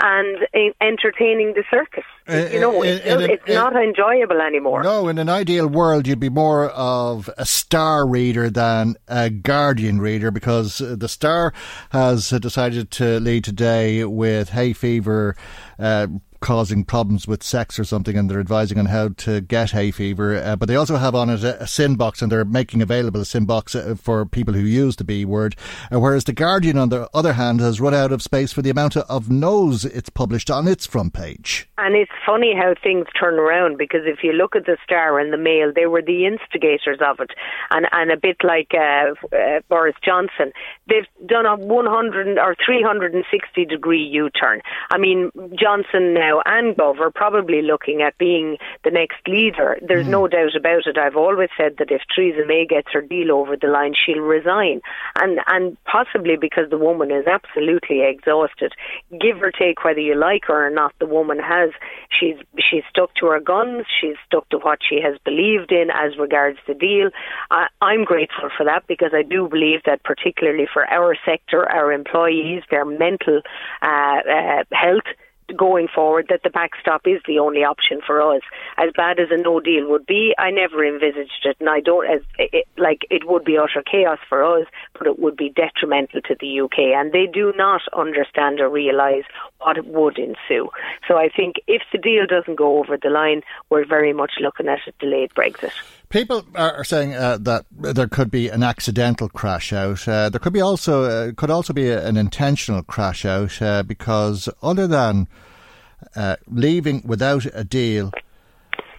and 0.00 0.38
entertaining 0.80 1.54
the 1.54 1.64
circus. 1.70 2.04
Uh, 2.28 2.48
you 2.52 2.60
know, 2.60 2.76
uh, 2.76 2.80
uh, 2.80 2.82
in, 2.82 2.88
it's, 2.88 3.06
in, 3.06 3.20
in, 3.22 3.30
it's 3.30 3.48
not 3.48 3.76
enjoyable 3.76 4.40
anymore. 4.40 4.82
No, 4.82 5.08
in 5.08 5.18
an 5.18 5.28
ideal 5.28 5.66
world, 5.66 6.06
you'd 6.06 6.20
be 6.20 6.28
more 6.28 6.70
of 6.70 7.28
a 7.36 7.44
star 7.44 8.06
reader 8.06 8.48
than 8.50 8.96
a 9.08 9.30
Guardian 9.30 10.00
reader 10.00 10.30
because 10.30 10.80
uh, 10.80 10.96
the 10.98 11.08
Star 11.08 11.52
has 11.90 12.30
decided 12.30 12.90
to 12.92 13.20
lead 13.20 13.44
today 13.44 14.04
with 14.04 14.50
hay 14.50 14.72
fever. 14.72 15.36
Uh, 15.78 16.06
causing 16.40 16.84
problems 16.84 17.26
with 17.26 17.42
sex 17.42 17.78
or 17.78 17.84
something, 17.84 18.16
and 18.16 18.30
they're 18.30 18.40
advising 18.40 18.78
on 18.78 18.86
how 18.86 19.08
to 19.08 19.40
get 19.40 19.70
hay 19.70 19.90
fever. 19.90 20.36
Uh, 20.36 20.56
but 20.56 20.68
they 20.68 20.76
also 20.76 20.96
have 20.96 21.14
on 21.14 21.30
it 21.30 21.44
a, 21.44 21.62
a, 21.62 21.66
sin 21.66 21.96
box, 21.96 22.22
and 22.22 22.32
they're 22.32 22.44
making 22.44 22.82
available 22.82 23.20
a 23.20 23.24
sin 23.24 23.44
box 23.44 23.74
uh, 23.74 23.94
for 24.00 24.24
people 24.26 24.54
who 24.54 24.60
use 24.60 24.96
the 24.96 25.04
B 25.04 25.24
word. 25.24 25.56
Uh, 25.92 26.00
whereas 26.00 26.24
the 26.24 26.32
Guardian, 26.32 26.78
on 26.78 26.88
the 26.88 27.08
other 27.14 27.34
hand, 27.34 27.60
has 27.60 27.80
run 27.80 27.94
out 27.94 28.12
of 28.12 28.22
space 28.22 28.52
for 28.52 28.62
the 28.62 28.70
amount 28.70 28.96
of 28.96 29.30
no's 29.30 29.84
it's 29.84 30.10
published 30.10 30.50
on 30.50 30.66
its 30.66 30.86
front 30.86 31.12
page. 31.12 31.68
And 31.78 31.94
it's 31.96 32.10
funny 32.26 32.54
how 32.54 32.74
things 32.82 33.06
turn 33.18 33.34
around 33.34 33.78
because 33.78 34.02
if 34.04 34.22
you 34.22 34.32
look 34.32 34.54
at 34.54 34.66
the 34.66 34.76
Star 34.84 35.18
and 35.18 35.32
the 35.32 35.38
Mail, 35.38 35.72
they 35.74 35.86
were 35.86 36.02
the 36.02 36.26
instigators 36.26 36.98
of 37.00 37.20
it, 37.20 37.30
and 37.70 37.86
and 37.92 38.10
a 38.10 38.16
bit 38.16 38.38
like 38.42 38.72
uh, 38.74 39.14
uh, 39.34 39.60
Boris 39.68 39.96
Johnson, 40.04 40.52
they've 40.88 41.06
done 41.26 41.46
a 41.46 41.56
100 41.56 42.38
or 42.38 42.54
360 42.64 43.64
degree 43.64 44.02
U-turn. 44.02 44.60
I 44.90 44.98
mean, 44.98 45.30
Johnson 45.58 46.14
now 46.14 46.29
and 46.44 46.76
Gove 46.76 47.00
are 47.00 47.10
probably 47.10 47.62
looking 47.62 48.02
at 48.02 48.16
being 48.18 48.56
the 48.84 48.90
next 48.90 49.26
leader. 49.26 49.78
There's 49.86 50.06
mm. 50.06 50.10
no 50.10 50.28
doubt 50.28 50.54
about 50.56 50.86
it. 50.86 50.96
I've 50.96 51.16
always 51.16 51.48
said 51.56 51.76
that 51.78 51.90
if 51.90 52.02
Theresa 52.14 52.46
May 52.46 52.66
gets 52.66 52.88
her 52.92 53.02
deal 53.02 53.32
over 53.32 53.56
the 53.56 53.66
line, 53.66 53.94
she'll 53.94 54.22
resign, 54.22 54.80
and 55.16 55.40
and 55.48 55.76
possibly 55.84 56.36
because 56.36 56.70
the 56.70 56.78
woman 56.78 57.10
is 57.10 57.26
absolutely 57.26 58.02
exhausted. 58.02 58.72
Give 59.20 59.42
or 59.42 59.50
take 59.50 59.84
whether 59.84 60.00
you 60.00 60.14
like 60.14 60.44
her 60.46 60.66
or 60.66 60.70
not, 60.70 60.94
the 61.00 61.06
woman 61.06 61.38
has 61.38 61.70
she's 62.10 62.36
she's 62.58 62.84
stuck 62.88 63.14
to 63.16 63.26
her 63.26 63.40
guns. 63.40 63.86
She's 64.00 64.16
stuck 64.26 64.48
to 64.50 64.58
what 64.58 64.78
she 64.86 65.00
has 65.02 65.18
believed 65.24 65.72
in 65.72 65.88
as 65.90 66.16
regards 66.18 66.58
the 66.66 66.74
deal. 66.74 67.10
I, 67.50 67.66
I'm 67.80 68.04
grateful 68.04 68.50
for 68.56 68.64
that 68.64 68.86
because 68.86 69.12
I 69.14 69.22
do 69.22 69.48
believe 69.48 69.80
that 69.86 70.04
particularly 70.04 70.66
for 70.72 70.86
our 70.90 71.16
sector, 71.24 71.68
our 71.68 71.92
employees, 71.92 72.62
their 72.70 72.84
mental 72.84 73.40
uh, 73.82 74.20
uh, 74.28 74.64
health 74.72 75.06
going 75.56 75.88
forward 75.88 76.26
that 76.28 76.42
the 76.42 76.50
backstop 76.50 77.02
is 77.06 77.20
the 77.26 77.38
only 77.38 77.64
option 77.64 78.00
for 78.06 78.20
us. 78.22 78.42
As 78.76 78.90
bad 78.96 79.18
as 79.18 79.28
a 79.30 79.36
no 79.36 79.60
deal 79.60 79.88
would 79.88 80.06
be, 80.06 80.34
I 80.38 80.50
never 80.50 80.84
envisaged 80.84 81.44
it, 81.44 81.56
and 81.60 81.68
I 81.68 81.80
don't 81.80 82.06
as 82.08 82.20
it, 82.38 82.66
like 82.76 83.06
it 83.10 83.26
would 83.26 83.44
be 83.44 83.58
utter 83.58 83.82
chaos 83.82 84.18
for 84.28 84.42
us, 84.42 84.66
but 84.98 85.06
it 85.06 85.18
would 85.18 85.36
be 85.36 85.50
detrimental 85.50 86.20
to 86.22 86.36
the 86.38 86.60
UK, 86.60 86.78
and 86.96 87.12
they 87.12 87.26
do 87.26 87.52
not 87.56 87.82
understand 87.96 88.60
or 88.60 88.68
realise 88.68 89.24
what 89.58 89.84
would 89.86 90.18
ensue. 90.18 90.68
So 91.06 91.16
I 91.16 91.28
think 91.28 91.56
if 91.66 91.82
the 91.92 91.98
deal 91.98 92.26
doesn't 92.26 92.56
go 92.56 92.78
over 92.78 92.96
the 92.96 93.10
line, 93.10 93.42
we're 93.68 93.86
very 93.86 94.12
much 94.12 94.32
looking 94.40 94.68
at 94.68 94.80
a 94.86 94.92
delayed 94.98 95.30
Brexit. 95.34 95.72
People 96.10 96.44
are 96.56 96.82
saying 96.82 97.14
uh, 97.14 97.38
that 97.42 97.66
there 97.70 98.08
could 98.08 98.32
be 98.32 98.48
an 98.48 98.64
accidental 98.64 99.28
crash 99.28 99.72
out. 99.72 100.08
Uh, 100.08 100.28
there 100.28 100.40
could 100.40 100.52
be 100.52 100.60
also 100.60 101.04
uh, 101.04 101.32
could 101.36 101.50
also 101.50 101.72
be 101.72 101.88
an 101.88 102.16
intentional 102.16 102.82
crash 102.82 103.24
out 103.24 103.62
uh, 103.62 103.84
because 103.84 104.48
other 104.60 104.88
than 104.88 105.28
uh, 106.16 106.34
leaving 106.48 107.02
without 107.06 107.46
a 107.54 107.62
deal, 107.62 108.10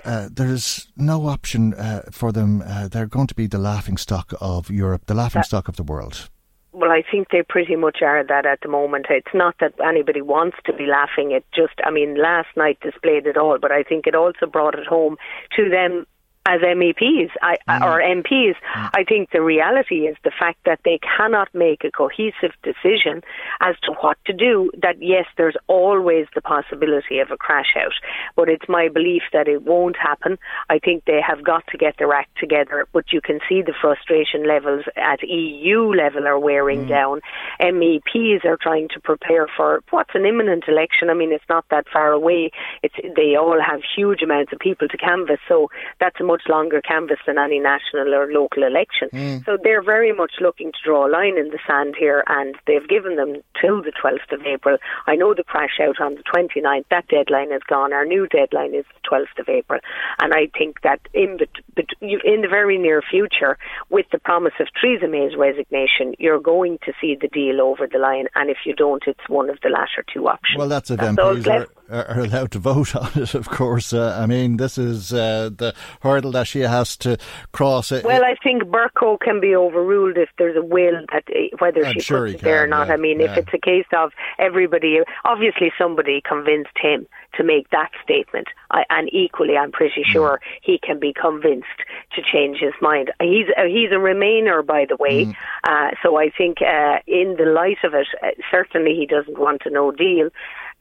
uh, 0.05 0.29
there 0.31 0.47
is 0.47 0.87
no 0.95 1.27
option 1.27 1.73
for 2.11 2.31
them. 2.31 2.63
they're 2.91 3.07
going 3.07 3.27
to 3.27 3.35
be 3.35 3.45
the 3.45 3.57
laughing 3.57 3.97
stock 3.97 4.33
of 4.39 4.71
Europe, 4.71 5.07
the 5.07 5.13
laughing 5.13 5.43
stock 5.43 5.67
of 5.67 5.75
the 5.75 5.83
world. 5.83 6.29
Well, 6.71 6.91
I 6.91 7.03
think 7.11 7.27
they 7.31 7.43
pretty 7.43 7.75
much 7.75 7.97
are 8.01 8.23
that 8.23 8.45
at 8.45 8.61
the 8.61 8.69
moment. 8.69 9.07
It's 9.09 9.33
not 9.33 9.55
that 9.59 9.73
anybody 9.85 10.21
wants 10.21 10.55
to 10.65 10.73
be 10.73 10.85
laughing. 10.85 11.31
It 11.31 11.43
just, 11.53 11.73
I 11.85 11.91
mean, 11.91 12.15
last 12.15 12.47
night 12.55 12.79
displayed 12.79 13.27
it 13.27 13.35
all, 13.35 13.59
but 13.59 13.73
I 13.73 13.83
think 13.83 14.07
it 14.07 14.15
also 14.15 14.45
brought 14.45 14.75
it 14.75 14.87
home 14.87 15.17
to 15.57 15.69
them 15.69 16.05
as 16.45 16.61
MEPs 16.61 17.29
I, 17.41 17.57
mm. 17.69 17.81
or 17.81 18.01
MPs. 18.01 18.55
Mm. 18.75 18.89
I 18.93 19.03
think 19.03 19.29
the 19.31 19.41
reality 19.41 20.07
is 20.07 20.17
the 20.23 20.31
fact 20.37 20.59
that 20.65 20.79
they 20.83 20.99
cannot 21.17 21.53
make 21.53 21.83
a 21.83 21.91
cohesive 21.91 22.53
decision 22.63 23.21
as 23.59 23.75
to 23.83 23.93
what 24.01 24.17
to 24.25 24.33
do. 24.33 24.71
That 24.81 25.01
yes, 25.01 25.25
there's 25.37 25.55
always 25.67 26.25
the 26.33 26.41
possibility 26.41 27.19
of 27.19 27.29
a 27.31 27.37
crash 27.37 27.75
out, 27.77 27.93
but 28.35 28.49
it's 28.49 28.67
my 28.67 28.89
belief 28.89 29.21
that 29.33 29.47
it 29.47 29.63
won't 29.63 29.95
happen. 29.95 30.39
I 30.69 30.79
think 30.79 31.05
they 31.05 31.21
have 31.25 31.43
got 31.43 31.65
to 31.67 31.77
get 31.77 31.95
their 31.99 32.13
act 32.13 32.37
together, 32.39 32.87
but 32.91 33.13
you 33.13 33.21
can 33.21 33.39
see 33.47 33.61
the 33.61 33.73
frustration 33.79 34.47
levels 34.47 34.85
at 34.95 35.21
EU 35.21 35.93
level 35.93 36.27
are 36.27 36.39
wearing 36.39 36.85
mm. 36.85 36.89
down. 36.89 37.21
MEPs 37.61 38.45
are 38.45 38.57
trying 38.59 38.87
to 38.89 38.99
prepare 38.99 39.47
for 39.55 39.83
what's 39.91 40.15
an 40.15 40.25
imminent 40.25 40.63
election. 40.67 41.09
I 41.09 41.13
mean, 41.13 41.31
it's 41.31 41.43
not 41.49 41.65
that 41.69 41.85
far 41.91 42.11
away. 42.11 42.49
It's 42.81 42.95
they 43.15 43.35
all 43.35 43.59
have 43.61 43.81
huge 43.95 44.23
amounts 44.23 44.53
of 44.53 44.59
people 44.59 44.87
to 44.87 44.97
canvass, 44.97 45.39
so 45.47 45.69
that's 45.99 46.19
a 46.19 46.30
much 46.31 46.43
longer 46.47 46.81
canvas 46.81 47.19
than 47.27 47.37
any 47.37 47.59
national 47.59 48.13
or 48.13 48.31
local 48.31 48.63
election. 48.63 49.09
Mm. 49.13 49.45
So 49.45 49.57
they're 49.63 49.83
very 49.83 50.13
much 50.13 50.33
looking 50.39 50.71
to 50.71 50.81
draw 50.83 51.07
a 51.07 51.11
line 51.11 51.37
in 51.37 51.49
the 51.49 51.59
sand 51.67 51.95
here, 51.99 52.23
and 52.27 52.55
they've 52.67 52.87
given 52.87 53.15
them 53.15 53.41
till 53.59 53.81
the 53.81 53.91
12th 54.01 54.31
of 54.31 54.41
April. 54.45 54.77
I 55.07 55.15
know 55.15 55.33
the 55.33 55.43
crash 55.43 55.79
out 55.81 55.99
on 55.99 56.15
the 56.15 56.23
29th, 56.23 56.85
that 56.89 57.07
deadline 57.07 57.51
is 57.51 57.61
gone. 57.67 57.93
Our 57.93 58.05
new 58.05 58.27
deadline 58.27 58.73
is 58.73 58.85
the 58.95 59.09
12th 59.09 59.39
of 59.39 59.49
April. 59.49 59.79
And 60.21 60.33
I 60.33 60.47
think 60.57 60.81
that 60.83 61.01
in 61.13 61.37
the, 61.39 61.47
in 62.01 62.41
the 62.41 62.47
very 62.49 62.77
near 62.77 63.01
future, 63.01 63.57
with 63.89 64.05
the 64.11 64.19
promise 64.19 64.53
of 64.59 64.67
Theresa 64.79 65.07
May's 65.07 65.35
resignation, 65.37 66.15
you're 66.19 66.39
going 66.39 66.77
to 66.85 66.93
see 67.01 67.17
the 67.19 67.27
deal 67.27 67.61
over 67.61 67.87
the 67.91 67.99
line. 67.99 68.27
And 68.35 68.49
if 68.49 68.57
you 68.65 68.73
don't, 68.73 69.03
it's 69.07 69.27
one 69.27 69.49
of 69.49 69.59
the 69.63 69.69
latter 69.69 70.03
two 70.13 70.27
options. 70.27 70.57
Well, 70.57 70.69
that's 70.69 70.89
if 70.89 70.99
that's 70.99 71.17
MPs 71.17 71.67
are, 71.91 72.07
are, 72.07 72.19
allowed 72.19 72.51
to 72.51 72.59
vote 72.59 72.95
on 72.95 73.11
it, 73.15 73.33
of 73.35 73.49
course. 73.49 73.93
Uh, 73.93 74.17
I 74.21 74.25
mean, 74.25 74.57
this 74.57 74.77
is 74.77 75.11
uh, 75.11 75.49
the 75.55 75.73
hurdle 76.01 76.20
hurdle 76.21 76.31
that 76.31 76.47
she 76.47 76.61
has 76.61 76.95
to 76.97 77.17
cross. 77.51 77.91
It. 77.91 78.03
Well, 78.03 78.23
I 78.23 78.35
think 78.43 78.63
Bercow 78.63 79.19
can 79.19 79.39
be 79.39 79.55
overruled 79.55 80.17
if 80.17 80.29
there's 80.37 80.55
a 80.55 80.63
will 80.63 81.05
that 81.11 81.23
eh, 81.33 81.49
whether 81.59 81.85
I'm 81.85 81.93
she 81.93 81.99
sure 81.99 82.25
puts 82.25 82.35
it 82.35 82.37
can, 82.39 82.45
there 82.45 82.63
or 82.63 82.67
not. 82.67 82.87
Yeah, 82.87 82.93
I 82.93 82.97
mean, 82.97 83.19
yeah. 83.19 83.31
if 83.31 83.37
it's 83.37 83.53
a 83.53 83.57
case 83.57 83.85
of 83.95 84.11
everybody, 84.37 84.99
obviously 85.25 85.71
somebody 85.77 86.21
convinced 86.21 86.77
him 86.79 87.07
to 87.35 87.43
make 87.43 87.69
that 87.69 87.91
statement, 88.03 88.47
I, 88.71 88.83
and 88.89 89.09
equally, 89.13 89.55
I'm 89.57 89.71
pretty 89.71 90.01
mm. 90.01 90.11
sure 90.11 90.39
mm. 90.41 90.59
he 90.61 90.79
can 90.79 90.99
be 90.99 91.13
convinced 91.13 91.67
to 92.15 92.21
change 92.21 92.59
his 92.59 92.73
mind. 92.81 93.11
He's 93.21 93.47
uh, 93.57 93.63
he's 93.63 93.91
a 93.91 93.95
Remainer, 93.95 94.65
by 94.65 94.85
the 94.87 94.97
way, 94.97 95.25
mm. 95.25 95.35
uh, 95.63 95.91
so 96.03 96.17
I 96.17 96.29
think 96.29 96.57
uh, 96.61 96.99
in 97.07 97.35
the 97.37 97.45
light 97.45 97.77
of 97.83 97.93
it, 97.93 98.07
uh, 98.23 98.31
certainly 98.51 98.95
he 98.95 99.05
doesn't 99.05 99.39
want 99.39 99.63
a 99.65 99.69
no 99.69 99.91
deal. 99.91 100.29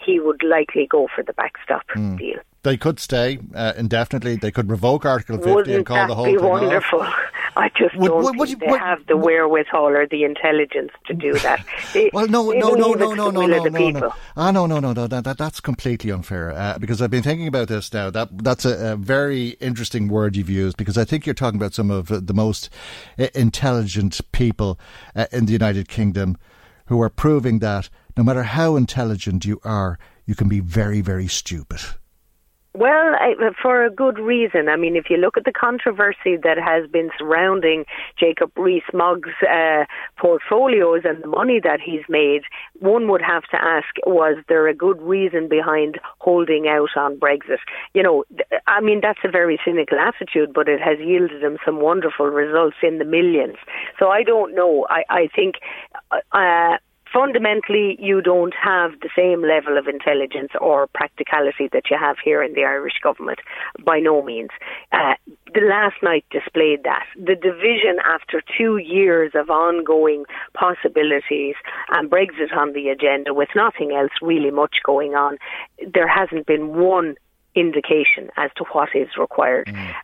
He 0.04 0.18
would 0.18 0.42
likely 0.42 0.86
go 0.86 1.08
for 1.14 1.22
the 1.22 1.32
backstop 1.32 1.86
mm. 1.94 2.18
deal 2.18 2.40
they 2.62 2.76
could 2.76 3.00
stay 3.00 3.38
uh, 3.54 3.72
indefinitely. 3.76 4.36
They 4.36 4.50
could 4.50 4.70
revoke 4.70 5.04
Article 5.04 5.36
50 5.36 5.50
Wouldn't 5.50 5.76
and 5.76 5.86
call 5.86 6.06
the 6.06 6.14
whole 6.14 6.26
be 6.26 6.36
thing 6.36 6.46
wonderful? 6.46 7.00
Off. 7.00 7.14
I 7.56 7.68
just 7.76 7.96
would, 7.96 8.08
don't 8.08 8.22
would, 8.22 8.48
think 8.48 8.60
would, 8.60 8.70
they 8.70 8.78
have 8.78 9.04
the 9.06 9.16
wherewithal 9.16 9.88
or 9.88 10.06
the 10.06 10.22
intelligence 10.22 10.92
to 11.06 11.14
do 11.14 11.32
that. 11.40 11.64
They, 11.92 12.08
well, 12.12 12.28
no, 12.28 12.50
no, 12.50 12.74
no, 12.74 12.92
no, 12.92 13.14
no, 13.14 13.30
no, 13.30 13.46
no, 13.46 13.64
no, 13.64 13.90
no. 13.90 14.14
Ah, 14.36 14.52
no, 14.52 14.66
no, 14.66 14.78
no, 14.78 14.92
no. 14.92 15.08
That, 15.08 15.24
that 15.24 15.36
that's 15.36 15.60
completely 15.60 16.12
unfair. 16.12 16.52
Uh, 16.52 16.78
because 16.78 17.02
I've 17.02 17.10
been 17.10 17.24
thinking 17.24 17.48
about 17.48 17.66
this 17.66 17.92
now. 17.92 18.10
That 18.10 18.44
that's 18.44 18.64
a, 18.64 18.92
a, 18.92 18.96
very 18.96 19.50
interesting 19.60 20.06
word 20.06 20.36
you've 20.36 20.48
used 20.48 20.76
because 20.76 20.96
I 20.96 21.04
think 21.04 21.26
you're 21.26 21.34
talking 21.34 21.58
about 21.58 21.74
some 21.74 21.90
of 21.90 22.26
the 22.26 22.34
most 22.34 22.70
uh, 23.18 23.26
intelligent 23.34 24.20
people 24.30 24.78
uh, 25.16 25.26
in 25.32 25.46
the 25.46 25.52
United 25.52 25.88
Kingdom 25.88 26.38
who 26.86 27.02
are 27.02 27.10
proving 27.10 27.58
that 27.58 27.88
no 28.16 28.22
matter 28.22 28.42
how 28.42 28.76
intelligent 28.76 29.44
you 29.44 29.60
are, 29.64 29.98
you 30.26 30.34
can 30.34 30.48
be 30.48 30.60
very, 30.60 31.00
very 31.00 31.26
stupid. 31.26 31.80
Well, 32.72 33.16
I, 33.16 33.34
for 33.60 33.84
a 33.84 33.90
good 33.90 34.16
reason. 34.20 34.68
I 34.68 34.76
mean, 34.76 34.94
if 34.94 35.10
you 35.10 35.16
look 35.16 35.36
at 35.36 35.44
the 35.44 35.52
controversy 35.52 36.36
that 36.44 36.56
has 36.56 36.88
been 36.88 37.10
surrounding 37.18 37.84
Jacob 38.16 38.52
Rees-Mogg's 38.56 39.34
uh, 39.42 39.86
portfolios 40.16 41.00
and 41.04 41.20
the 41.20 41.26
money 41.26 41.58
that 41.64 41.80
he's 41.84 42.04
made, 42.08 42.42
one 42.78 43.10
would 43.10 43.22
have 43.22 43.42
to 43.50 43.60
ask, 43.60 43.88
was 44.06 44.36
there 44.48 44.68
a 44.68 44.74
good 44.74 45.02
reason 45.02 45.48
behind 45.48 45.98
holding 46.20 46.68
out 46.68 46.90
on 46.96 47.18
Brexit? 47.18 47.58
You 47.92 48.04
know, 48.04 48.24
I 48.68 48.80
mean, 48.80 49.00
that's 49.02 49.18
a 49.24 49.30
very 49.30 49.58
cynical 49.64 49.98
attitude, 49.98 50.52
but 50.54 50.68
it 50.68 50.80
has 50.80 50.98
yielded 51.00 51.42
him 51.42 51.58
some 51.64 51.80
wonderful 51.80 52.26
results 52.26 52.76
in 52.84 52.98
the 52.98 53.04
millions. 53.04 53.56
So 53.98 54.10
I 54.10 54.22
don't 54.22 54.54
know. 54.54 54.86
I, 54.88 55.02
I 55.10 55.28
think 55.34 55.56
uh, 56.12 56.76
fundamentally 57.12 57.96
you 58.00 58.20
don't 58.22 58.54
have 58.54 58.92
the 59.00 59.10
same 59.16 59.42
level 59.42 59.78
of 59.78 59.88
intelligence 59.88 60.52
or 60.60 60.86
practicality 60.88 61.68
that 61.72 61.90
you 61.90 61.96
have 61.98 62.16
here 62.22 62.42
in 62.42 62.54
the 62.54 62.64
Irish 62.64 62.98
government. 63.02 63.40
By 63.84 63.98
no 63.98 64.22
means. 64.22 64.50
Uh, 64.92 65.14
the 65.52 65.60
last 65.60 65.96
night 66.02 66.24
displayed 66.30 66.84
that. 66.84 67.06
The 67.16 67.34
division 67.34 67.98
after 68.04 68.42
two 68.56 68.76
years 68.76 69.32
of 69.34 69.50
ongoing 69.50 70.24
possibilities 70.54 71.56
and 71.90 72.10
Brexit 72.10 72.56
on 72.56 72.72
the 72.72 72.88
agenda 72.88 73.34
with 73.34 73.48
nothing 73.56 73.92
else 73.92 74.12
really 74.22 74.50
much 74.50 74.76
going 74.84 75.14
on, 75.14 75.38
there 75.92 76.08
hasn't 76.08 76.46
been 76.46 76.74
one 76.74 77.16
indication 77.54 78.30
as 78.36 78.50
to 78.56 78.64
what 78.72 78.90
is 78.94 79.08
required. 79.18 79.66
Mm 79.66 79.94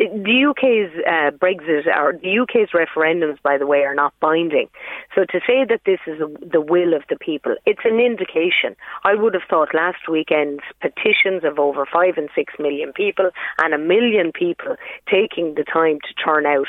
the 0.00 0.46
UK's 0.48 0.90
uh, 1.06 1.30
Brexit 1.36 1.86
or 1.86 2.18
the 2.22 2.38
UK's 2.40 2.70
referendums, 2.72 3.40
by 3.42 3.58
the 3.58 3.66
way, 3.66 3.80
are 3.80 3.94
not 3.94 4.14
binding. 4.18 4.68
So 5.14 5.24
to 5.26 5.40
say 5.46 5.64
that 5.68 5.82
this 5.84 6.00
is 6.06 6.18
the 6.40 6.60
will 6.60 6.94
of 6.94 7.02
the 7.10 7.16
people, 7.16 7.54
it's 7.66 7.84
an 7.84 8.00
indication. 8.00 8.76
I 9.04 9.14
would 9.14 9.34
have 9.34 9.42
thought 9.48 9.74
last 9.74 10.08
weekend's 10.08 10.62
petitions 10.80 11.44
of 11.44 11.58
over 11.58 11.86
five 11.86 12.14
and 12.16 12.30
six 12.34 12.54
million 12.58 12.92
people 12.92 13.30
and 13.58 13.74
a 13.74 13.78
million 13.78 14.32
people 14.32 14.76
taking 15.10 15.54
the 15.54 15.64
time 15.64 15.98
to 16.00 16.14
turn 16.14 16.46
out 16.46 16.68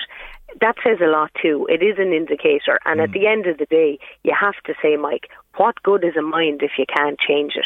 that 0.59 0.75
says 0.83 0.97
a 1.01 1.07
lot 1.07 1.31
too. 1.41 1.65
It 1.69 1.81
is 1.81 1.95
an 1.97 2.11
indicator. 2.11 2.79
And 2.85 2.99
mm. 2.99 3.03
at 3.03 3.11
the 3.11 3.27
end 3.27 3.47
of 3.47 3.57
the 3.57 3.65
day, 3.67 3.99
you 4.23 4.35
have 4.37 4.55
to 4.65 4.73
say, 4.81 4.97
Mike, 4.97 5.29
what 5.57 5.81
good 5.83 6.03
is 6.03 6.15
a 6.17 6.21
mind 6.21 6.61
if 6.63 6.71
you 6.77 6.85
can't 6.85 7.19
change 7.19 7.53
it? 7.55 7.65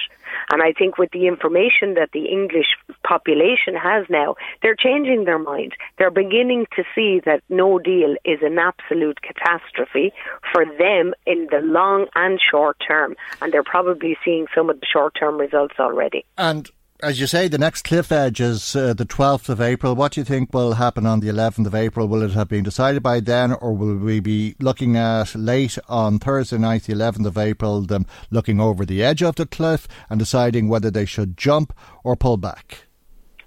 And 0.51 0.61
I 0.61 0.73
think 0.73 0.97
with 0.97 1.11
the 1.11 1.27
information 1.27 1.93
that 1.95 2.09
the 2.13 2.25
English 2.25 2.77
population 3.03 3.75
has 3.75 4.05
now, 4.09 4.35
they're 4.61 4.75
changing 4.75 5.25
their 5.25 5.39
mind. 5.39 5.73
They're 5.97 6.11
beginning 6.11 6.65
to 6.75 6.83
see 6.93 7.21
that 7.25 7.41
no 7.49 7.79
deal 7.79 8.15
is 8.25 8.39
an 8.41 8.57
absolute 8.57 9.19
catastrophe 9.21 10.13
for 10.51 10.65
them 10.65 11.13
in 11.25 11.47
the 11.51 11.61
long 11.61 12.07
and 12.15 12.39
short 12.39 12.77
term. 12.85 13.15
And 13.41 13.53
they're 13.53 13.63
probably 13.63 14.17
seeing 14.25 14.47
some 14.53 14.69
of 14.69 14.79
the 14.79 14.85
short 14.91 15.15
term 15.19 15.37
results 15.37 15.75
already. 15.79 16.25
And 16.37 16.69
as 17.03 17.19
you 17.19 17.27
say, 17.27 17.47
the 17.47 17.57
next 17.57 17.83
cliff 17.83 18.11
edge 18.11 18.39
is 18.39 18.75
uh, 18.75 18.93
the 18.93 19.05
12th 19.05 19.49
of 19.49 19.59
April. 19.59 19.95
What 19.95 20.13
do 20.13 20.21
you 20.21 20.25
think 20.25 20.53
will 20.53 20.73
happen 20.73 21.05
on 21.05 21.19
the 21.19 21.27
11th 21.27 21.67
of 21.67 21.75
April? 21.75 22.07
Will 22.07 22.21
it 22.21 22.31
have 22.31 22.47
been 22.47 22.63
decided 22.63 23.03
by 23.03 23.19
then, 23.19 23.51
or 23.51 23.73
will 23.73 23.97
we 23.97 24.21
be 24.21 24.55
looking 24.59 24.95
at 24.95 25.35
late 25.35 25.77
on 25.89 26.19
Thursday 26.19 26.57
night, 26.57 26.83
the 26.83 26.93
11th 26.93 27.25
of 27.25 27.37
April, 27.37 27.81
them 27.81 28.05
looking 28.31 28.61
over 28.61 28.85
the 28.85 29.03
edge 29.03 29.21
of 29.21 29.35
the 29.35 29.45
cliff 29.45 29.87
and 30.09 30.19
deciding 30.19 30.69
whether 30.69 30.89
they 30.89 31.05
should 31.05 31.37
jump 31.37 31.73
or 32.03 32.15
pull 32.15 32.37
back? 32.37 32.84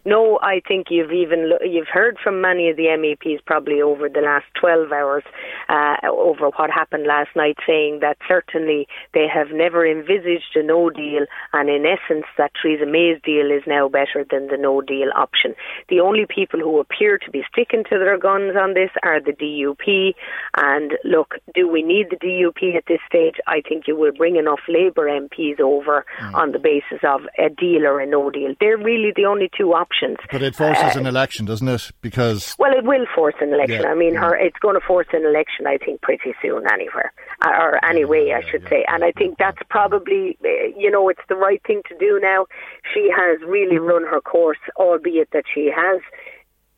No, 0.05 0.39
I 0.43 0.61
think 0.67 0.87
you've 0.91 1.13
even 1.13 1.53
you've 1.63 1.89
heard 1.93 2.19
from 2.23 2.41
many 2.41 2.71
of 2.71 2.77
the 2.77 2.85
MEPs 2.85 3.45
probably 3.45 3.83
over 3.83 4.09
the 4.09 4.21
last 4.21 4.47
12 4.61 4.93
hours 4.93 5.25
uh, 5.69 5.97
over 6.09 6.51
what 6.57 6.71
happened 6.71 7.07
last 7.07 7.31
night, 7.35 7.57
saying 7.67 7.99
that 8.01 8.17
certainly 8.27 8.87
they 9.13 9.27
have 9.33 9.49
never 9.53 9.87
envisaged 9.87 10.55
a 10.55 10.63
no 10.63 10.89
deal, 10.89 11.27
and 11.53 11.69
in 11.69 11.85
essence, 11.85 12.27
that 12.39 12.53
Theresa 12.61 12.87
May's 12.87 13.21
deal 13.23 13.51
is 13.51 13.63
now 13.67 13.89
better 13.89 14.25
than 14.31 14.47
the 14.47 14.57
no 14.57 14.81
deal 14.81 15.11
option. 15.15 15.55
The 15.89 16.01
only 16.01 16.27
people 16.27 16.61
who 16.61 16.79
appear 16.79 17.19
to 17.19 17.31
be 17.31 17.43
sticking 17.53 17.85
to 17.91 17.99
their 17.99 18.19
guns 18.19 18.57
on 18.57 18.75
this 18.75 18.91
are 19.03 19.21
the 19.21 19.33
DUP. 19.33 20.15
And 20.57 20.93
look, 21.05 21.35
do 21.55 21.69
we 21.69 21.83
need 21.83 22.11
the 22.11 22.17
DUP 22.17 22.77
at 22.77 22.85
this 22.87 23.01
stage? 23.07 23.37
I 23.47 23.61
think 23.61 23.87
you 23.87 23.97
will 23.97 24.13
bring 24.13 24.37
enough 24.37 24.61
Labour 24.69 25.07
MPs 25.07 25.61
over 25.61 26.07
mm. 26.21 26.35
on 26.35 26.53
the 26.53 26.59
basis 26.59 27.01
of 27.03 27.23
a 27.37 27.51
deal 27.51 27.85
or 27.85 28.01
a 28.01 28.07
no 28.07 28.31
deal. 28.31 28.55
They're 28.61 28.79
really 28.79 29.13
the 29.15 29.25
only 29.25 29.51
two 29.57 29.75
options. 29.75 29.88
But 30.31 30.43
it 30.43 30.55
forces 30.55 30.97
uh, 30.97 31.01
an 31.01 31.07
election, 31.07 31.47
doesn't 31.47 31.69
it? 31.69 31.91
Because 32.01 32.55
well, 32.59 32.73
it 32.73 32.85
will 32.85 33.07
force 33.15 33.35
an 33.41 33.53
election. 33.53 33.83
Yeah, 33.83 33.91
I 33.91 33.95
mean, 33.95 34.15
yeah. 34.15 34.21
her 34.21 34.37
it's 34.37 34.59
going 34.59 34.75
to 34.75 34.87
force 34.87 35.07
an 35.13 35.25
election. 35.25 35.67
I 35.67 35.79
think 35.79 36.03
pretty 36.03 36.35
soon, 36.43 36.65
anywhere 36.71 37.13
uh, 37.43 37.51
or 37.51 37.85
anyway, 37.85 38.33
I 38.33 38.49
should 38.49 38.69
say. 38.69 38.85
And 38.89 39.05
I 39.05 39.13
think 39.13 39.39
that's 39.39 39.59
probably 39.71 40.39
uh, 40.45 40.49
you 40.77 40.91
know 40.91 41.09
it's 41.09 41.23
the 41.29 41.37
right 41.37 41.63
thing 41.67 41.83
to 41.89 41.97
do 41.99 42.19
now. 42.23 42.47
She 42.95 43.11
has 43.15 43.41
really 43.47 43.79
run 43.79 44.05
her 44.05 44.21
course, 44.21 44.59
albeit 44.77 45.31
that 45.33 45.45
she 45.53 45.71
has 45.75 46.01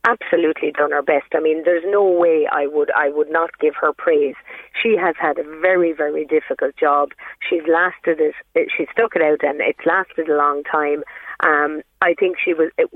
absolutely 0.05 0.73
done 0.73 0.93
her 0.93 1.03
best. 1.03 1.27
I 1.35 1.41
mean, 1.41 1.63
there's 1.65 1.85
no 1.87 2.05
way 2.05 2.47
I 2.51 2.67
would 2.67 2.91
I 2.97 3.11
would 3.11 3.31
not 3.31 3.59
give 3.59 3.75
her 3.81 3.93
praise. 3.93 4.35
She 4.83 4.97
has 4.97 5.15
had 5.19 5.39
a 5.39 5.45
very 5.61 5.93
very 5.93 6.25
difficult 6.25 6.77
job. 6.77 7.11
She's 7.49 7.63
lasted 7.69 8.21
it. 8.21 8.69
She 8.77 8.87
stuck 8.93 9.17
it 9.17 9.23
out, 9.23 9.43
and 9.43 9.61
it's 9.61 9.87
lasted 9.87 10.29
a 10.29 10.37
long 10.37 10.63
time. 10.65 11.03
Um, 11.43 11.83
I 12.01 12.15
think 12.15 12.37
she 12.43 12.55
was. 12.55 12.71
It, 12.79 12.91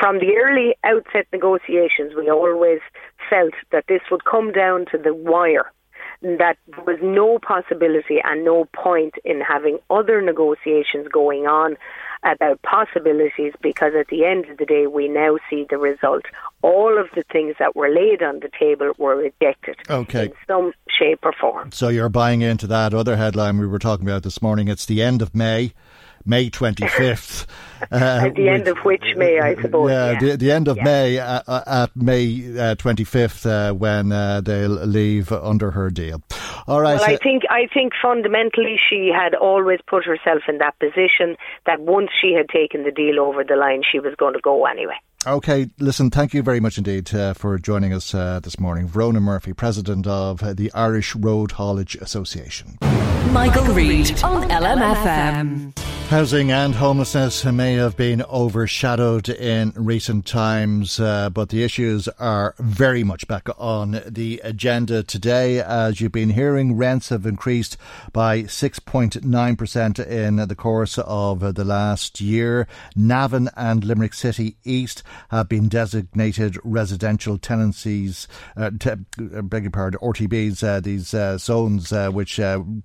from 0.00 0.18
the 0.18 0.36
early 0.36 0.74
outset 0.82 1.26
negotiations, 1.32 2.14
we 2.16 2.28
always 2.28 2.80
felt 3.30 3.54
that 3.70 3.84
this 3.88 4.00
would 4.10 4.24
come 4.24 4.50
down 4.50 4.86
to 4.90 4.98
the 4.98 5.14
wire 5.14 5.70
that 6.22 6.56
there 6.66 6.84
was 6.84 6.98
no 7.02 7.38
possibility 7.38 8.18
and 8.22 8.44
no 8.44 8.66
point 8.74 9.14
in 9.24 9.40
having 9.40 9.78
other 9.90 10.22
negotiations 10.22 11.06
going 11.12 11.46
on 11.46 11.76
about 12.22 12.60
possibilities 12.62 13.52
because 13.60 13.92
at 13.98 14.08
the 14.08 14.24
end 14.24 14.46
of 14.48 14.56
the 14.56 14.64
day, 14.64 14.86
we 14.86 15.08
now 15.08 15.36
see 15.50 15.66
the 15.68 15.76
result. 15.76 16.22
All 16.62 16.98
of 16.98 17.08
the 17.14 17.24
things 17.30 17.56
that 17.58 17.76
were 17.76 17.90
laid 17.90 18.22
on 18.22 18.40
the 18.40 18.48
table 18.58 18.92
were 18.96 19.16
rejected 19.16 19.76
okay. 19.90 20.26
in 20.26 20.32
some 20.46 20.72
shape 20.88 21.20
or 21.22 21.34
form. 21.38 21.70
So 21.72 21.88
you're 21.88 22.08
buying 22.08 22.40
into 22.40 22.66
that 22.68 22.94
other 22.94 23.16
headline 23.16 23.58
we 23.58 23.66
were 23.66 23.78
talking 23.78 24.08
about 24.08 24.22
this 24.22 24.40
morning. 24.40 24.68
It's 24.68 24.86
the 24.86 25.02
end 25.02 25.20
of 25.20 25.34
May. 25.34 25.74
May 26.26 26.50
25th. 26.50 27.46
Uh, 27.92 28.22
at 28.28 28.34
the 28.34 28.48
end 28.48 28.66
of 28.66 28.78
which 28.78 29.04
May, 29.14 29.38
I 29.40 29.60
suppose. 29.60 29.90
Yeah, 29.90 30.12
yeah. 30.12 30.18
The, 30.18 30.36
the, 30.36 30.52
end 30.52 30.68
of 30.68 30.78
yeah. 30.78 30.84
May, 30.84 31.18
uh, 31.18 31.42
uh 31.46 31.62
at 31.84 31.94
May 31.94 32.24
uh, 32.24 32.76
25th, 32.76 33.44
uh, 33.44 33.74
when 33.74 34.10
uh, 34.10 34.40
they'll 34.40 34.70
leave 34.70 35.30
under 35.30 35.72
her 35.72 35.90
deal. 35.90 36.22
All 36.66 36.80
right. 36.80 36.98
Well, 36.98 37.10
I 37.10 37.16
think 37.16 37.42
I 37.50 37.66
think 37.74 37.92
fundamentally 38.00 38.76
she 38.88 39.12
had 39.14 39.34
always 39.34 39.80
put 39.86 40.04
herself 40.06 40.44
in 40.48 40.58
that 40.58 40.78
position 40.78 41.36
that 41.66 41.80
once 41.80 42.08
she 42.22 42.32
had 42.32 42.48
taken 42.48 42.84
the 42.84 42.90
deal 42.90 43.20
over 43.20 43.44
the 43.44 43.56
line, 43.56 43.82
she 43.90 43.98
was 43.98 44.14
going 44.16 44.32
to 44.32 44.40
go 44.40 44.64
anyway. 44.64 44.96
Okay, 45.26 45.70
listen, 45.78 46.10
thank 46.10 46.34
you 46.34 46.42
very 46.42 46.60
much 46.60 46.76
indeed 46.76 47.14
uh, 47.14 47.32
for 47.32 47.58
joining 47.58 47.94
us 47.94 48.14
uh, 48.14 48.40
this 48.40 48.60
morning. 48.60 48.86
Verona 48.86 49.20
Murphy, 49.20 49.54
President 49.54 50.06
of 50.06 50.42
uh, 50.42 50.52
the 50.52 50.70
Irish 50.74 51.14
Road 51.14 51.52
Haulage 51.52 51.96
Association. 51.96 52.76
Michael, 53.32 53.64
Reade 53.72 54.22
on 54.22 54.48
LMFM. 54.50 55.72
Housing 56.10 56.52
and 56.52 56.76
homelessness 56.76 57.44
may 57.44 57.74
have 57.74 57.96
been 57.96 58.22
overshadowed 58.22 59.28
in 59.28 59.72
recent 59.74 60.26
times, 60.26 61.00
uh, 61.00 61.28
but 61.28 61.48
the 61.48 61.64
issues 61.64 62.06
are 62.20 62.54
very 62.60 63.02
much 63.02 63.26
back 63.26 63.48
on 63.58 64.00
the 64.06 64.40
agenda 64.44 65.02
today. 65.02 65.58
As 65.58 66.00
you've 66.00 66.12
been 66.12 66.30
hearing, 66.30 66.76
rents 66.76 67.08
have 67.08 67.26
increased 67.26 67.76
by 68.12 68.42
6.9% 68.42 70.06
in 70.06 70.36
the 70.36 70.54
course 70.54 70.98
of 70.98 71.54
the 71.54 71.64
last 71.64 72.20
year. 72.20 72.68
Navan 72.94 73.50
and 73.56 73.82
Limerick 73.82 74.14
City 74.14 74.56
East 74.62 75.02
have 75.30 75.48
been 75.48 75.68
designated 75.68 76.58
residential 76.62 77.38
tenancies, 77.38 78.28
uh, 78.56 78.70
te- 78.78 78.90
uh, 78.90 79.42
beg 79.42 79.64
your 79.64 79.72
pardon, 79.72 79.98
RTBs, 80.00 80.62
uh, 80.62 80.78
these 80.78 81.12
uh, 81.12 81.38
zones 81.38 81.92
uh, 81.92 82.10
which 82.10 82.38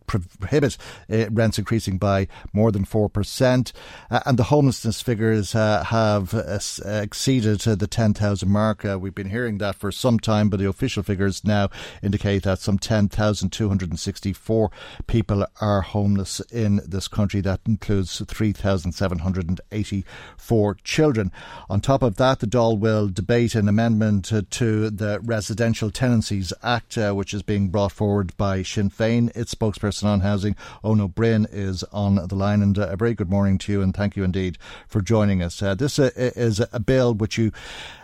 prohibit 0.07 0.77
rents 1.09 1.59
increasing 1.59 1.99
by 1.99 2.27
more 2.53 2.71
than 2.71 2.85
4%. 2.85 3.18
Uh, 3.23 4.19
and 4.25 4.37
the 4.37 4.43
homelessness 4.43 5.01
figures 5.01 5.55
uh, 5.55 5.83
have 5.85 6.33
uh, 6.33 6.59
exceeded 6.85 7.61
the 7.61 7.87
10,000 7.87 8.49
mark. 8.49 8.83
we've 8.83 9.15
been 9.15 9.29
hearing 9.29 9.59
that 9.59 9.75
for 9.75 9.91
some 9.91 10.19
time, 10.19 10.49
but 10.49 10.59
the 10.59 10.67
official 10.67 11.03
figures 11.03 11.43
now 11.43 11.69
indicate 12.03 12.43
that 12.43 12.59
some 12.59 12.77
10,264 12.77 14.71
people 15.07 15.45
are 15.61 15.81
homeless 15.81 16.41
in 16.51 16.81
this 16.85 17.07
country. 17.07 17.39
That 17.41 17.61
includes 17.65 18.21
3,784 18.25 20.75
children. 20.83 21.31
On 21.69 21.81
top 21.81 22.03
of 22.03 22.17
that, 22.17 22.39
the 22.39 22.47
Dáil 22.47 22.79
will 22.79 23.07
debate 23.07 23.55
an 23.55 23.67
amendment 23.67 24.31
to 24.49 24.89
the 24.89 25.19
Residential 25.23 25.91
Tenancies 25.91 26.53
Act, 26.63 26.97
uh, 26.97 27.13
which 27.13 27.33
is 27.33 27.43
being 27.43 27.69
brought 27.69 27.91
forward 27.91 28.35
by 28.37 28.63
Sinn 28.63 28.89
Féin. 28.89 29.35
Its 29.35 29.53
spokesperson 29.53 30.05
on 30.05 30.21
housing, 30.21 30.55
Eoin 30.83 31.01
Ó 31.01 31.07
Broin, 31.07 31.45
is 31.51 31.83
on 31.91 32.15
the 32.15 32.35
line. 32.35 32.61
And 32.61 32.77
uh, 32.77 32.87
very 32.99 33.13
good 33.13 33.29
morning 33.29 33.57
to 33.59 33.71
you, 33.71 33.81
and 33.81 33.95
thank 33.95 34.17
you 34.17 34.23
indeed 34.25 34.57
for 34.87 35.01
joining 35.01 35.41
us. 35.41 35.63
Uh, 35.63 35.73
this 35.73 35.97
uh, 35.97 36.11
is 36.15 36.61
a 36.73 36.79
bill 36.79 37.13
which 37.13 37.37
you 37.37 37.51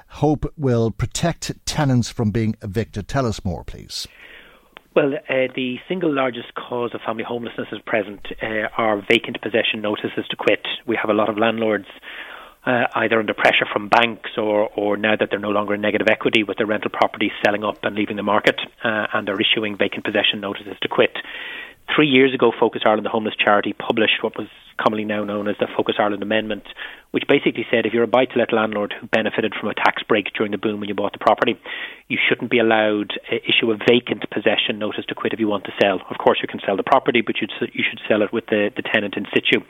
hope 0.08 0.52
will 0.58 0.90
protect 0.90 1.52
tenants 1.66 2.10
from 2.10 2.32
being 2.32 2.56
evicted. 2.62 3.08
Tell 3.08 3.26
us 3.26 3.44
more, 3.44 3.66
please. 3.66 4.08
Well, 4.96 5.14
uh, 5.16 5.52
the 5.54 5.76
single 5.90 6.14
largest 6.14 6.56
cause 6.56 6.92
of 6.94 7.02
family 7.06 7.26
homelessness 7.28 7.68
at 7.74 7.86
present 7.86 8.26
uh, 8.42 8.70
are 8.78 9.06
vacant 9.10 9.42
possession 9.42 9.82
notices 9.82 10.26
to 10.30 10.38
quit. 10.38 10.66
We 10.88 10.96
have 10.96 11.10
a 11.10 11.14
lot 11.14 11.28
of 11.28 11.38
landlords 11.38 11.88
uh, 12.66 12.86
either 12.96 13.20
under 13.20 13.34
pressure 13.34 13.66
from 13.72 13.90
banks 13.90 14.32
or, 14.38 14.70
or 14.76 14.96
now 14.96 15.16
that 15.20 15.30
they're 15.30 15.40
no 15.40 15.50
longer 15.50 15.74
in 15.74 15.82
negative 15.82 16.08
equity 16.10 16.44
with 16.44 16.58
their 16.58 16.66
rental 16.66 16.90
properties 16.92 17.32
selling 17.44 17.64
up 17.64 17.84
and 17.84 17.96
leaving 17.96 18.16
the 18.16 18.24
market 18.24 18.60
uh, 18.84 19.08
and 19.14 19.30
are 19.30 19.38
issuing 19.40 19.78
vacant 19.78 20.06
possession 20.06 20.40
notices 20.40 20.78
to 20.82 20.88
quit. 20.88 21.16
Three 21.94 22.08
years 22.08 22.34
ago, 22.34 22.52
Focus 22.58 22.82
Ireland, 22.86 23.06
the 23.06 23.10
homeless 23.10 23.36
charity, 23.36 23.74
published 23.74 24.24
what 24.24 24.38
was 24.38 24.48
commonly 24.78 25.06
now 25.06 25.24
known 25.24 25.48
as 25.48 25.56
the 25.60 25.68
Focus 25.78 25.96
Ireland 26.00 26.24
Amendment, 26.24 26.64
which 27.12 27.24
basically 27.30 27.66
said 27.72 27.86
if 27.86 27.94
you're 27.94 28.04
a 28.04 28.08
buy 28.08 28.26
to 28.26 28.40
let 28.40 28.52
landlord 28.52 28.94
who 29.00 29.08
benefited 29.08 29.54
from 29.54 29.70
a 29.70 29.74
tax 29.74 30.04
break 30.04 30.34
during 30.36 30.52
the 30.52 30.58
boom 30.58 30.80
when 30.80 30.90
you 30.90 30.96
bought 30.96 31.14
the 31.14 31.20
property, 31.20 31.58
you 32.10 32.18
shouldn't 32.28 32.52
be 32.52 32.60
allowed 32.60 33.14
to 33.30 33.36
issue 33.48 33.72
a 33.72 33.78
vacant 33.78 34.30
possession 34.32 34.80
notice 34.80 35.06
to 35.06 35.16
quit 35.16 35.34
if 35.34 35.40
you 35.40 35.48
want 35.48 35.64
to 35.66 35.72
sell. 35.82 36.02
Of 36.10 36.18
course, 36.18 36.40
you 36.42 36.48
can 36.48 36.60
sell 36.66 36.76
the 36.76 36.84
property, 36.84 37.22
but 37.22 37.36
you 37.40 37.48
should 37.84 38.02
sell 38.10 38.22
it 38.22 38.34
with 38.34 38.48
the, 38.48 38.72
the 38.76 38.82
tenant 38.82 39.16
in 39.16 39.26
situ. 39.34 39.64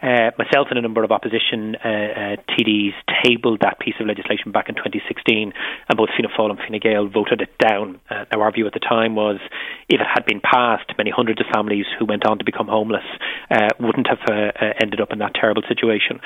Uh, 0.00 0.30
myself 0.38 0.68
and 0.70 0.78
a 0.78 0.82
number 0.82 1.02
of 1.02 1.10
opposition 1.10 1.74
uh, 1.74 1.88
uh, 1.88 2.36
TDs 2.54 2.94
tabled 3.24 3.58
that 3.62 3.80
piece 3.80 3.94
of 3.98 4.06
legislation 4.06 4.52
back 4.52 4.68
in 4.68 4.76
2016, 4.76 5.52
and 5.88 5.96
both 5.96 6.08
Fianna 6.14 6.32
Fáil 6.38 6.50
and 6.50 6.58
Fine 6.58 6.78
Gael 6.78 7.08
voted 7.08 7.42
it 7.42 7.50
down. 7.58 7.98
Uh, 8.08 8.24
now, 8.30 8.42
our 8.42 8.52
view 8.52 8.64
at 8.68 8.72
the 8.72 8.78
time 8.78 9.16
was 9.16 9.40
if 9.88 10.00
it 10.00 10.06
had 10.06 10.24
been 10.24 10.40
passed, 10.40 10.86
many 10.96 11.10
hundreds 11.10 11.40
of 11.40 11.46
families 11.52 11.86
who 11.98 12.04
went 12.04 12.24
on 12.26 12.38
to 12.38 12.44
become 12.44 12.68
homeless 12.68 13.02
uh, 13.50 13.74
wouldn't 13.80 14.06
have 14.06 14.22
uh, 14.30 14.52
ended 14.80 15.00
up 15.00 15.10
in 15.10 15.18
that 15.18 15.34
terrible 15.34 15.62
situation. 15.66 16.20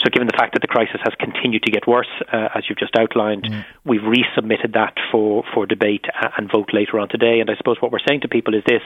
So, 0.00 0.08
given 0.08 0.26
the 0.26 0.36
fact 0.38 0.54
that 0.54 0.62
the 0.62 0.72
crisis 0.72 1.00
has 1.04 1.12
continued 1.20 1.64
to 1.64 1.70
get 1.70 1.86
worse, 1.86 2.08
as 2.32 2.64
you've 2.68 2.78
just 2.78 2.96
outlined, 2.96 3.44
mm. 3.44 3.64
we've 3.84 4.00
resubmitted 4.00 4.72
that 4.72 4.94
for, 5.12 5.44
for 5.52 5.66
debate 5.66 6.06
and 6.38 6.50
vote 6.50 6.70
later 6.72 6.98
on 6.98 7.10
today. 7.10 7.40
And 7.40 7.50
I 7.50 7.56
suppose 7.56 7.76
what 7.80 7.92
we're 7.92 8.04
saying 8.08 8.22
to 8.22 8.28
people 8.28 8.54
is 8.54 8.62
this 8.66 8.82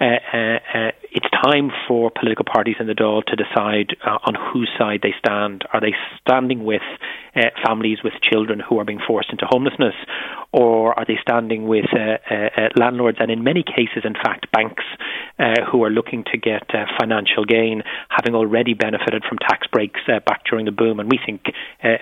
Uh, 0.00 0.04
uh, 0.04 0.58
uh, 0.74 0.90
it's 1.12 1.26
time 1.44 1.70
for 1.86 2.10
political 2.10 2.44
parties 2.44 2.76
in 2.80 2.86
the 2.86 2.94
Dáil 2.94 3.22
to 3.24 3.36
decide 3.36 3.94
uh, 4.04 4.18
on 4.24 4.34
whose 4.34 4.68
side 4.78 5.00
they 5.02 5.14
stand. 5.18 5.64
Are 5.72 5.80
they 5.80 5.94
standing 6.20 6.64
with 6.64 6.82
uh, 7.36 7.42
families 7.64 7.98
with 8.02 8.14
children 8.22 8.58
who 8.58 8.78
are 8.78 8.84
being 8.84 9.00
forced 9.06 9.30
into 9.30 9.46
homelessness, 9.48 9.94
or 10.52 10.98
are 10.98 11.04
they 11.06 11.18
standing 11.22 11.68
with 11.68 11.86
landlords 12.76 13.18
and, 13.20 13.30
in 13.30 13.44
many 13.44 13.62
cases, 13.62 14.02
in 14.04 14.14
fact, 14.14 14.50
banks 14.52 14.84
who 15.70 15.84
are 15.84 15.90
looking 15.90 16.24
to 16.32 16.38
get 16.38 16.62
financial 16.98 17.44
gain, 17.44 17.82
having 18.08 18.34
already 18.34 18.74
benefited 18.74 19.22
from 19.28 19.38
tax 19.38 19.66
breaks 19.72 20.00
back 20.06 20.42
during 20.50 20.64
the 20.66 20.72
boom? 20.72 21.00
And 21.00 21.10
we 21.10 21.18
think 21.24 21.44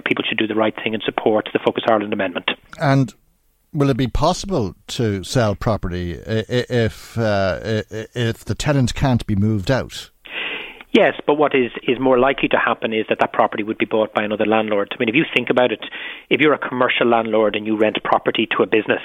people 0.05 0.25
should 0.29 0.39
do 0.39 0.47
the 0.47 0.55
right 0.55 0.75
thing 0.75 0.95
and 0.95 1.03
support 1.05 1.49
the 1.53 1.61
Focus 1.65 1.85
Ireland 1.89 2.13
amendment. 2.13 2.51
And 2.81 3.15
will 3.73 3.91
it 3.91 3.97
be 3.97 4.09
possible 4.09 4.75
to 4.89 5.23
sell 5.25 5.55
property 5.55 6.13
if 6.13 7.17
uh, 7.19 7.83
if 7.91 8.45
the 8.45 8.55
tenant 8.55 8.95
can't 8.95 9.27
be 9.27 9.37
moved 9.37 9.71
out? 9.71 10.11
Yes, 10.93 11.15
but 11.25 11.35
what 11.35 11.55
is, 11.55 11.71
is 11.87 12.01
more 12.01 12.19
likely 12.19 12.49
to 12.49 12.57
happen 12.57 12.93
is 12.93 13.07
that 13.09 13.19
that 13.21 13.33
property 13.33 13.63
would 13.63 13.79
be 13.79 13.87
bought 13.87 14.13
by 14.13 14.25
another 14.25 14.45
landlord. 14.45 14.89
I 14.93 14.97
mean, 14.99 15.09
if 15.09 15.15
you 15.15 15.25
think 15.33 15.49
about 15.49 15.71
it, 15.71 15.85
if 16.31 16.41
you're 16.41 16.53
a 16.53 16.59
commercial 16.59 17.07
landlord 17.07 17.55
and 17.55 17.65
you 17.65 17.79
rent 17.79 17.99
property 18.03 18.49
to 18.57 18.65
a 18.65 18.67
business, 18.67 19.03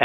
uh, 0.00 0.04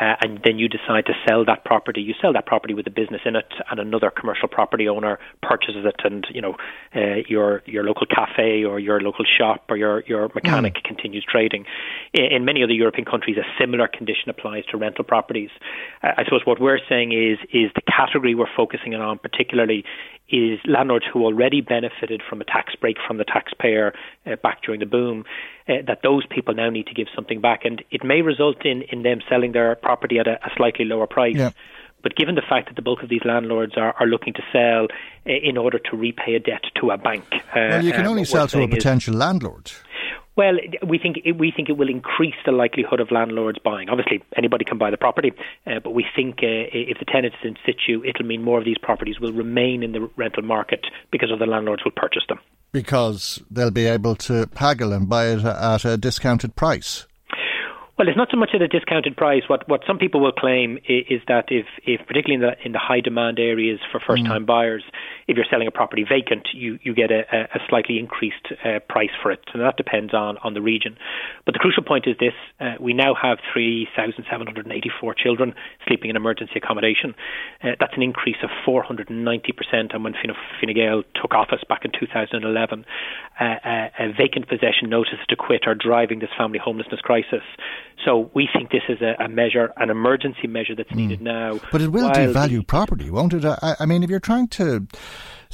uh, 0.00 0.16
and 0.22 0.40
then 0.42 0.58
you 0.58 0.68
decide 0.68 1.04
to 1.06 1.12
sell 1.28 1.44
that 1.44 1.64
property. 1.64 2.00
You 2.00 2.14
sell 2.20 2.32
that 2.32 2.46
property 2.46 2.72
with 2.72 2.86
a 2.86 2.90
business 2.90 3.20
in 3.26 3.36
it, 3.36 3.52
and 3.70 3.78
another 3.78 4.10
commercial 4.10 4.48
property 4.48 4.88
owner 4.88 5.18
purchases 5.42 5.84
it, 5.84 6.00
and 6.04 6.26
you 6.32 6.40
know 6.40 6.56
uh, 6.96 7.22
your 7.28 7.62
your 7.66 7.84
local 7.84 8.06
cafe 8.06 8.64
or 8.64 8.78
your 8.80 9.00
local 9.00 9.24
shop 9.24 9.64
or 9.68 9.76
your 9.76 10.02
your 10.06 10.30
mechanic 10.34 10.74
mm. 10.74 10.84
continues 10.84 11.24
trading. 11.30 11.66
In, 12.14 12.24
in, 12.24 12.44
many 12.44 12.62
other 12.62 12.72
European 12.72 13.04
countries, 13.04 13.36
a 13.36 13.44
similar 13.60 13.86
condition 13.86 14.30
applies 14.30 14.64
to 14.70 14.78
rental 14.78 15.04
properties. 15.04 15.50
Uh, 16.02 16.12
I 16.16 16.24
suppose 16.24 16.42
what 16.44 16.60
we're 16.60 16.80
saying 16.88 17.12
is 17.12 17.38
is 17.52 17.70
the 17.74 17.82
category 17.82 18.34
we're 18.34 18.46
focusing 18.56 18.94
on 18.94 19.18
particularly 19.18 19.84
is 20.30 20.58
landlords 20.66 21.04
who 21.12 21.24
already 21.24 21.60
benefited 21.60 22.22
from 22.28 22.40
a 22.40 22.44
tax 22.44 22.74
break 22.80 22.96
from 23.06 23.18
the 23.18 23.24
taxpayer 23.24 23.92
uh, 24.26 24.36
back 24.42 24.62
during 24.62 24.80
the 24.80 24.86
boom, 24.86 25.24
uh, 25.68 25.74
that 25.86 26.00
those 26.02 26.26
people 26.26 26.54
now 26.54 26.70
need 26.70 26.86
to 26.86 26.94
give 26.94 27.06
something 27.14 27.40
back. 27.40 27.64
And 27.64 27.82
it 27.90 28.04
may 28.04 28.22
result 28.22 28.64
in, 28.64 28.82
in 28.82 29.02
them 29.02 29.20
selling 29.28 29.52
their 29.52 29.74
property 29.76 30.18
at 30.18 30.26
a, 30.26 30.34
a 30.44 30.50
slightly 30.56 30.84
lower 30.84 31.06
price. 31.06 31.36
Yeah. 31.36 31.50
But 32.02 32.16
given 32.16 32.34
the 32.34 32.42
fact 32.46 32.68
that 32.68 32.76
the 32.76 32.82
bulk 32.82 33.02
of 33.02 33.08
these 33.08 33.22
landlords 33.24 33.72
are, 33.76 33.94
are 33.98 34.06
looking 34.06 34.34
to 34.34 34.42
sell 34.52 34.88
uh, 35.26 35.32
in 35.32 35.56
order 35.56 35.78
to 35.78 35.96
repay 35.96 36.34
a 36.34 36.40
debt 36.40 36.64
to 36.80 36.90
a 36.90 36.98
bank. 36.98 37.24
Uh, 37.32 37.40
well, 37.54 37.84
you 37.84 37.92
can 37.92 38.06
only 38.06 38.24
sell 38.24 38.46
to 38.48 38.62
a 38.62 38.68
potential 38.68 39.14
is, 39.14 39.20
landlord. 39.20 39.72
Well, 40.36 40.54
we 40.86 40.98
think 40.98 41.18
it, 41.24 41.38
we 41.38 41.52
think 41.54 41.68
it 41.68 41.76
will 41.78 41.88
increase 41.88 42.34
the 42.44 42.50
likelihood 42.50 42.98
of 42.98 43.12
landlords 43.12 43.58
buying. 43.60 43.88
Obviously, 43.88 44.22
anybody 44.36 44.64
can 44.64 44.78
buy 44.78 44.90
the 44.90 44.96
property, 44.96 45.32
uh, 45.66 45.78
but 45.82 45.92
we 45.94 46.04
think 46.16 46.38
uh, 46.42 46.66
if 46.72 46.98
the 46.98 47.04
tenant 47.04 47.34
is 47.34 47.48
in 47.48 47.56
situ, 47.64 48.04
it'll 48.04 48.26
mean 48.26 48.42
more 48.42 48.58
of 48.58 48.64
these 48.64 48.78
properties 48.78 49.20
will 49.20 49.32
remain 49.32 49.84
in 49.84 49.92
the 49.92 50.10
rental 50.16 50.42
market 50.42 50.86
because 51.12 51.30
other 51.32 51.46
landlords 51.46 51.84
will 51.84 51.92
purchase 51.92 52.24
them. 52.28 52.40
Because 52.72 53.40
they'll 53.48 53.70
be 53.70 53.86
able 53.86 54.16
to 54.16 54.48
haggle 54.56 54.92
and 54.92 55.08
buy 55.08 55.26
it 55.26 55.44
at 55.44 55.84
a 55.84 55.96
discounted 55.96 56.56
price. 56.56 57.06
Well, 57.96 58.08
it's 58.08 58.16
not 58.16 58.28
so 58.32 58.36
much 58.36 58.50
at 58.54 58.60
a 58.60 58.66
discounted 58.66 59.16
price. 59.16 59.42
What 59.46 59.68
what 59.68 59.82
some 59.86 59.98
people 59.98 60.20
will 60.20 60.32
claim 60.32 60.78
is, 60.88 61.04
is 61.10 61.20
that 61.28 61.44
if, 61.48 61.66
if 61.84 62.04
particularly 62.08 62.34
in 62.34 62.40
the 62.40 62.66
in 62.66 62.72
the 62.72 62.80
high 62.80 63.00
demand 63.00 63.38
areas 63.38 63.78
for 63.92 64.00
first 64.00 64.26
time 64.26 64.42
mm. 64.42 64.46
buyers, 64.46 64.82
if 65.26 65.36
you're 65.36 65.46
selling 65.50 65.66
a 65.66 65.70
property 65.70 66.04
vacant, 66.08 66.48
you 66.52 66.78
you 66.82 66.94
get 66.94 67.10
a, 67.10 67.22
a 67.54 67.58
slightly 67.68 67.98
increased 67.98 68.46
uh, 68.64 68.80
price 68.88 69.14
for 69.22 69.30
it, 69.30 69.40
and 69.52 69.62
that 69.62 69.76
depends 69.76 70.12
on 70.12 70.38
on 70.38 70.54
the 70.54 70.62
region. 70.62 70.96
But 71.44 71.52
the 71.52 71.58
crucial 71.58 71.82
point 71.82 72.06
is 72.06 72.16
this: 72.18 72.34
uh, 72.60 72.74
we 72.80 72.92
now 72.92 73.14
have 73.14 73.38
3,784 73.52 75.14
children 75.14 75.54
sleeping 75.86 76.10
in 76.10 76.16
emergency 76.16 76.54
accommodation. 76.56 77.14
Uh, 77.62 77.76
that's 77.80 77.94
an 77.96 78.02
increase 78.02 78.36
of 78.42 78.50
490 78.64 79.52
percent 79.52 79.94
on 79.94 80.02
when 80.02 80.12
Fine, 80.14 80.34
Fine 80.60 80.74
Gael 80.74 81.02
took 81.20 81.34
office 81.34 81.62
back 81.68 81.84
in 81.84 81.92
2011. 81.98 82.84
Uh, 83.40 83.44
uh, 83.44 83.88
vacant 84.16 84.48
possession 84.48 84.88
notices 84.88 85.18
to 85.28 85.36
quit 85.36 85.66
are 85.66 85.74
driving 85.74 86.18
this 86.20 86.30
family 86.36 86.58
homelessness 86.62 87.00
crisis. 87.00 87.42
So 88.04 88.30
we 88.34 88.48
think 88.52 88.70
this 88.70 88.82
is 88.88 89.00
a, 89.00 89.24
a 89.24 89.28
measure, 89.28 89.72
an 89.76 89.90
emergency 89.90 90.46
measure 90.46 90.74
that's 90.74 90.92
needed 90.94 91.20
mm. 91.20 91.24
now. 91.24 91.60
But 91.72 91.80
it 91.80 91.88
will 91.88 92.10
devalue 92.10 92.66
property, 92.66 93.10
won't 93.10 93.32
it? 93.32 93.44
I, 93.44 93.76
I, 93.80 93.86
mean, 93.86 94.02
if 94.02 94.10
you're 94.10 94.20
trying 94.20 94.48
to 94.48 94.86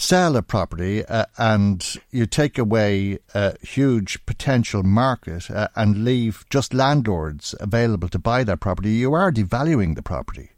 sell 0.01 0.35
a 0.35 0.43
property 0.43 1.05
uh, 1.05 1.27
and 1.36 1.98
you 2.10 2.24
take 2.24 2.56
away 2.56 3.18
a 3.35 3.55
huge 3.60 4.24
potential 4.24 4.82
market 4.82 5.51
uh, 5.51 5.68
and 5.77 6.05
leave 6.05 6.44
just 6.48 6.72
landlords 6.72 7.55
available 7.60 8.09
to 8.09 8.18
buy 8.18 8.43
that 8.43 8.60
property, 8.60 8.90
you 8.90 9.12
are 9.12 9.31
devaluing 9.31 9.94
the 9.94 10.02
property. 10.02 10.51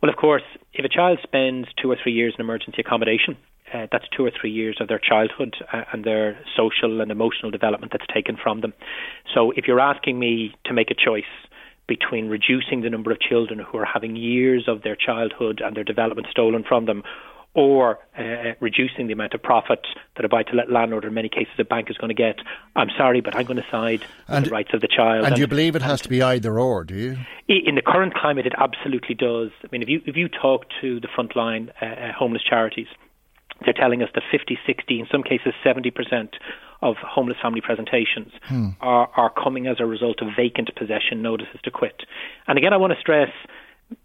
Well, 0.00 0.10
of 0.10 0.16
course, 0.16 0.42
if 0.72 0.84
a 0.84 0.88
child 0.88 1.18
spends 1.22 1.68
two 1.80 1.90
or 1.90 1.96
three 2.02 2.12
years 2.12 2.34
in 2.38 2.44
emergency 2.44 2.80
accommodation, 2.80 3.36
uh, 3.74 3.86
that's 3.92 4.04
two 4.16 4.24
or 4.24 4.30
three 4.30 4.50
years 4.50 4.78
of 4.80 4.88
their 4.88 5.00
childhood 5.00 5.54
uh, 5.72 5.82
and 5.92 6.04
their 6.04 6.38
social 6.56 7.00
and 7.00 7.10
emotional 7.10 7.50
development 7.50 7.92
that's 7.92 8.06
taken 8.12 8.36
from 8.42 8.60
them. 8.62 8.72
So 9.34 9.50
if 9.50 9.66
you're 9.66 9.80
asking 9.80 10.18
me 10.18 10.54
to 10.64 10.72
make 10.72 10.90
a 10.90 10.94
choice 10.94 11.24
between 11.86 12.28
reducing 12.28 12.82
the 12.82 12.90
number 12.90 13.10
of 13.10 13.20
children 13.20 13.58
who 13.60 13.78
are 13.78 13.84
having 13.84 14.16
years 14.16 14.64
of 14.66 14.82
their 14.82 14.96
childhood 14.96 15.60
and 15.64 15.76
their 15.76 15.84
development 15.84 16.26
stolen 16.30 16.64
from 16.66 16.86
them 16.86 17.02
or 17.56 17.98
uh, 18.18 18.52
reducing 18.60 19.06
the 19.06 19.14
amount 19.14 19.32
of 19.32 19.42
profit 19.42 19.80
that 20.14 20.26
a 20.26 20.28
buy-to-let 20.28 20.70
landlord, 20.70 21.06
or 21.06 21.08
in 21.08 21.14
many 21.14 21.30
cases 21.30 21.54
a 21.58 21.64
bank, 21.64 21.88
is 21.88 21.96
going 21.96 22.10
to 22.10 22.14
get. 22.14 22.36
I'm 22.76 22.90
sorry, 22.98 23.22
but 23.22 23.34
I'm 23.34 23.46
going 23.46 23.56
to 23.56 23.66
side 23.70 24.04
with 24.28 24.44
the 24.44 24.50
rights 24.50 24.74
of 24.74 24.82
the 24.82 24.88
child. 24.88 25.24
And, 25.24 25.32
and 25.32 25.38
you 25.38 25.46
believe 25.46 25.74
it 25.74 25.80
has 25.80 26.02
to 26.02 26.08
be 26.10 26.22
either 26.22 26.60
or, 26.60 26.84
do 26.84 26.94
you? 26.94 27.16
In 27.48 27.74
the 27.74 27.82
current 27.82 28.12
climate, 28.12 28.44
it 28.44 28.52
absolutely 28.58 29.14
does. 29.14 29.50
I 29.64 29.68
mean, 29.72 29.82
if 29.82 29.88
you 29.88 30.02
if 30.04 30.16
you 30.16 30.28
talk 30.28 30.66
to 30.82 31.00
the 31.00 31.08
frontline 31.08 31.70
uh, 31.80 31.86
uh 31.86 32.12
homeless 32.12 32.42
charities, 32.42 32.88
they're 33.64 33.72
telling 33.72 34.02
us 34.02 34.10
that 34.14 34.22
50, 34.30 34.58
60, 34.66 35.00
in 35.00 35.06
some 35.10 35.22
cases 35.22 35.54
70% 35.64 36.34
of 36.82 36.96
homeless 36.96 37.38
family 37.40 37.62
presentations 37.62 38.32
hmm. 38.44 38.68
are, 38.82 39.08
are 39.16 39.30
coming 39.30 39.66
as 39.66 39.76
a 39.80 39.86
result 39.86 40.20
of 40.20 40.28
vacant 40.36 40.70
possession 40.76 41.22
notices 41.22 41.58
to 41.64 41.70
quit. 41.70 42.02
And 42.46 42.58
again, 42.58 42.74
I 42.74 42.76
want 42.76 42.92
to 42.92 43.00
stress 43.00 43.30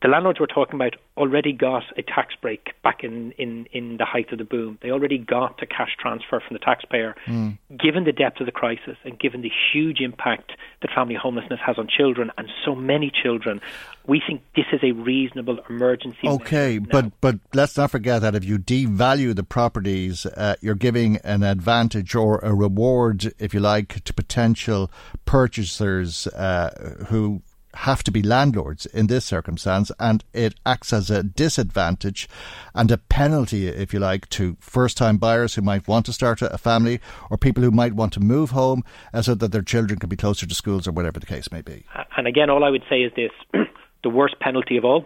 the 0.02 0.08
landlords 0.08 0.40
we're 0.40 0.46
talking 0.46 0.76
about 0.76 0.96
already 1.18 1.54
got 1.54 1.84
a 1.98 2.04
tax 2.04 2.36
break 2.40 2.70
back 2.84 3.04
in, 3.04 3.32
in, 3.34 3.68
in 3.72 3.98
the 3.98 4.06
height 4.06 4.32
of 4.32 4.38
the 4.38 4.44
boom. 4.44 4.78
They 4.82 4.92
already 4.92 5.18
got 5.18 5.62
a 5.62 5.66
cash 5.66 5.96
transfer 6.00 6.40
from 6.40 6.54
the 6.54 6.60
taxpayer. 6.60 7.16
Mm. 7.26 7.58
Given 7.80 8.04
the 8.04 8.12
depth 8.12 8.40
of 8.40 8.46
the 8.46 8.52
crisis 8.52 8.98
and 9.04 9.20
given 9.20 9.42
the 9.42 9.52
huge 9.74 10.00
impact 10.00 10.52
that 10.82 10.92
family 10.94 11.16
homelessness 11.16 11.60
has 11.66 11.78
on 11.80 11.88
children 11.88 12.32
and 12.38 12.48
so 12.64 12.76
many 12.76 13.12
children, 13.12 13.60
we 14.06 14.22
think 14.26 14.44
this 14.56 14.66
is 14.72 14.80
a 14.84 14.92
reasonable 14.92 15.60
emergency. 15.70 16.28
Okay, 16.28 16.78
but 16.78 17.20
but 17.22 17.40
let's 17.54 17.78
not 17.78 17.92
forget 17.92 18.22
that 18.22 18.36
if 18.36 18.44
you 18.44 18.60
devalue 18.60 19.36
the 19.36 19.44
properties, 19.44 20.26
uh, 20.26 20.56
you're 20.62 20.76
giving 20.76 21.18
an 21.18 21.44
advantage 21.44 22.14
or 22.16 22.40
a 22.40 22.54
reward, 22.54 23.34
if 23.40 23.54
you 23.54 23.60
like, 23.60 24.04
to 24.04 24.14
potential 24.14 24.92
purchasers 25.26 26.28
uh, 26.28 27.06
who 27.10 27.42
have 27.76 28.04
to 28.04 28.12
be 28.12 28.22
landlords 28.22 28.86
in 28.86 29.08
this 29.08 29.26
circumstance, 29.26 29.92
and 30.00 30.24
it 30.34 30.56
acts 30.66 30.94
as 30.94 31.10
a 31.10 31.24
disadvantage 31.24 32.28
and 32.74 32.92
a 32.92 32.98
penalty, 32.98 33.68
if 33.68 33.94
you 33.94 34.00
like, 34.00 34.30
to 34.30 34.58
first 34.60 34.98
time 34.98 35.18
buyers 35.18 35.56
who 35.56 35.62
might 35.62 35.88
want 35.88 36.06
to 36.06 36.14
start 36.14 36.42
a 36.42 36.58
family 36.58 37.00
or 37.30 37.38
people 37.38 37.64
who 37.64 37.72
might 37.72 37.94
want 37.94 38.14
to 38.14 38.20
move 38.20 38.52
home 38.52 38.84
uh, 39.14 39.22
so 39.22 39.36
that 39.36 39.52
their 39.52 39.62
children 39.62 40.00
can 40.00 40.10
be 40.10 40.18
closer 40.18 40.46
to 40.46 40.56
schools 40.56 40.88
or 40.88 40.92
whatever 40.92 41.20
the 41.20 41.26
case 41.26 41.52
may 41.52 41.62
be. 41.62 41.86
And 42.18 42.28
again, 42.28 42.50
all 42.50 42.64
I 42.64 42.70
would 42.70 42.84
say 42.90 43.02
is 43.02 43.12
this 43.16 43.32
the 44.04 44.10
worst 44.10 44.40
penalty 44.40 44.78
of 44.78 44.86
all 44.86 45.06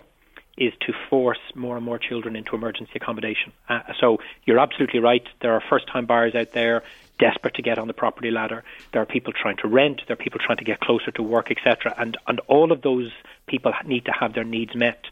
is 0.58 0.74
to 0.82 0.94
force 1.10 1.40
more 1.54 1.76
and 1.76 1.86
more 1.86 2.00
children 2.00 2.36
into 2.36 2.56
emergency 2.56 2.94
accommodation. 2.96 3.52
Uh, 3.68 3.80
so 4.00 4.20
you're 4.46 4.60
absolutely 4.60 5.00
right. 5.00 5.24
There 5.42 5.54
are 5.54 5.62
first 5.70 5.88
time 5.92 6.06
buyers 6.06 6.34
out 6.34 6.54
there 6.54 6.84
desperate 7.20 7.56
to 7.56 7.62
get 7.62 7.78
on 7.78 7.88
the 7.88 7.94
property 7.94 8.32
ladder. 8.32 8.64
There 8.92 9.02
are 9.02 9.06
people 9.06 9.34
trying 9.34 9.58
to 9.58 9.68
rent. 9.68 10.02
There 10.08 10.14
are 10.14 10.18
people 10.18 10.40
trying 10.44 10.58
to 10.58 10.64
get 10.64 10.80
closer 10.80 11.12
to 11.12 11.24
work, 11.24 11.52
etc. 11.52 11.94
And 11.98 12.18
and 12.28 12.40
all 12.48 12.72
of 12.72 12.82
those 12.82 13.12
people 13.48 13.74
need 13.86 14.06
to 14.06 14.12
have 14.12 14.34
their 14.34 14.44
needs 14.44 14.76
met. 14.76 15.06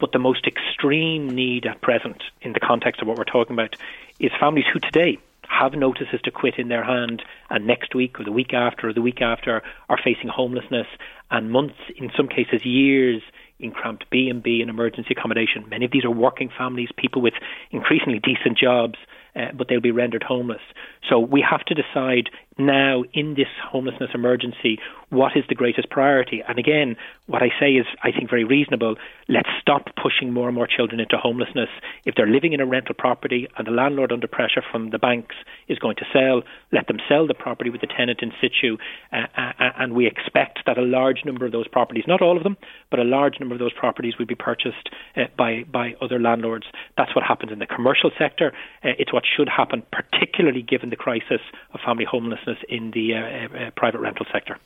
But 0.00 0.12
the 0.12 0.18
most 0.18 0.46
extreme 0.46 1.28
need 1.28 1.66
at 1.66 1.80
present, 1.80 2.22
in 2.40 2.52
the 2.52 2.60
context 2.60 3.02
of 3.02 3.08
what 3.08 3.18
we're 3.18 3.24
talking 3.24 3.54
about, 3.54 3.76
is 4.20 4.30
families 4.38 4.66
who 4.72 4.78
today 4.78 5.18
have 5.48 5.72
notices 5.72 6.20
to 6.22 6.30
quit 6.30 6.58
in 6.58 6.68
their 6.68 6.84
hand, 6.84 7.22
and 7.50 7.66
next 7.66 7.94
week 7.94 8.20
or 8.20 8.24
the 8.24 8.32
week 8.32 8.52
after 8.52 8.88
or 8.88 8.92
the 8.92 9.02
week 9.02 9.22
after 9.22 9.62
are 9.88 9.98
facing 10.02 10.28
homelessness 10.28 10.86
and 11.30 11.50
months, 11.50 11.78
in 11.96 12.10
some 12.16 12.28
cases 12.28 12.64
years, 12.64 13.22
in 13.58 13.72
cramped 13.72 14.08
B 14.10 14.28
and 14.28 14.42
B 14.42 14.60
and 14.60 14.70
emergency 14.70 15.14
accommodation. 15.16 15.68
Many 15.68 15.84
of 15.86 15.90
these 15.90 16.04
are 16.04 16.10
working 16.10 16.50
families, 16.56 16.90
people 16.96 17.22
with 17.22 17.34
increasingly 17.70 18.20
decent 18.20 18.56
jobs 18.56 18.98
uh, 19.38 19.52
but 19.56 19.68
they'll 19.68 19.80
be 19.80 19.90
rendered 19.90 20.22
homeless. 20.22 20.60
So 21.08 21.18
we 21.18 21.44
have 21.48 21.64
to 21.66 21.74
decide 21.74 22.30
now 22.58 23.04
in 23.14 23.34
this 23.34 23.48
homelessness 23.70 24.10
emergency 24.14 24.78
what 25.10 25.32
is 25.36 25.44
the 25.48 25.54
greatest 25.54 25.88
priority. 25.90 26.42
And 26.46 26.58
again, 26.58 26.96
what 27.26 27.42
I 27.42 27.48
say 27.60 27.72
is, 27.72 27.86
I 28.02 28.12
think, 28.12 28.28
very 28.28 28.44
reasonable. 28.44 28.96
Let's 29.28 29.48
stop 29.60 29.88
pushing 30.00 30.32
more 30.32 30.48
and 30.48 30.54
more 30.54 30.66
children 30.66 31.00
into 31.00 31.16
homelessness. 31.16 31.68
If 32.04 32.14
they're 32.14 32.26
living 32.26 32.52
in 32.52 32.60
a 32.60 32.66
rental 32.66 32.94
property 32.96 33.48
and 33.56 33.66
the 33.66 33.70
landlord 33.70 34.12
under 34.12 34.26
pressure 34.26 34.62
from 34.70 34.90
the 34.90 34.98
banks 34.98 35.36
is 35.68 35.78
going 35.78 35.96
to 35.96 36.04
sell, 36.12 36.42
let 36.72 36.86
them 36.86 36.98
sell 37.08 37.26
the 37.26 37.34
property 37.34 37.70
with 37.70 37.80
the 37.80 37.86
tenant 37.86 38.20
in 38.22 38.32
situ. 38.40 38.76
Uh, 39.12 39.26
uh, 39.36 39.52
uh, 39.58 39.70
and 39.78 39.94
we 39.94 40.06
expect 40.06 40.60
that 40.66 40.78
a 40.78 40.82
large 40.82 41.24
number 41.24 41.46
of 41.46 41.52
those 41.52 41.68
properties, 41.68 42.04
not 42.06 42.22
all 42.22 42.36
of 42.36 42.42
them, 42.42 42.56
but 42.90 43.00
a 43.00 43.04
large 43.04 43.40
number 43.40 43.54
of 43.54 43.58
those 43.58 43.72
properties 43.72 44.14
will 44.18 44.26
be 44.26 44.34
purchased 44.34 44.88
uh, 45.16 45.22
by, 45.36 45.64
by 45.70 45.94
other 46.00 46.18
landlords. 46.18 46.66
That's 46.96 47.14
what 47.14 47.24
happens 47.24 47.52
in 47.52 47.58
the 47.58 47.66
commercial 47.66 48.10
sector. 48.18 48.52
Uh, 48.84 48.96
it's 48.98 49.12
what 49.12 49.24
should 49.36 49.48
happen, 49.48 49.82
particularly 49.92 50.62
given 50.62 50.90
the 50.90 50.96
crisis 50.96 51.40
of 51.72 51.80
family 51.84 52.06
homelessness 52.08 52.47
in 52.68 52.90
the 52.92 53.14
uh, 53.14 53.70
private 53.76 54.00
rental 54.00 54.26
sector. 54.32 54.58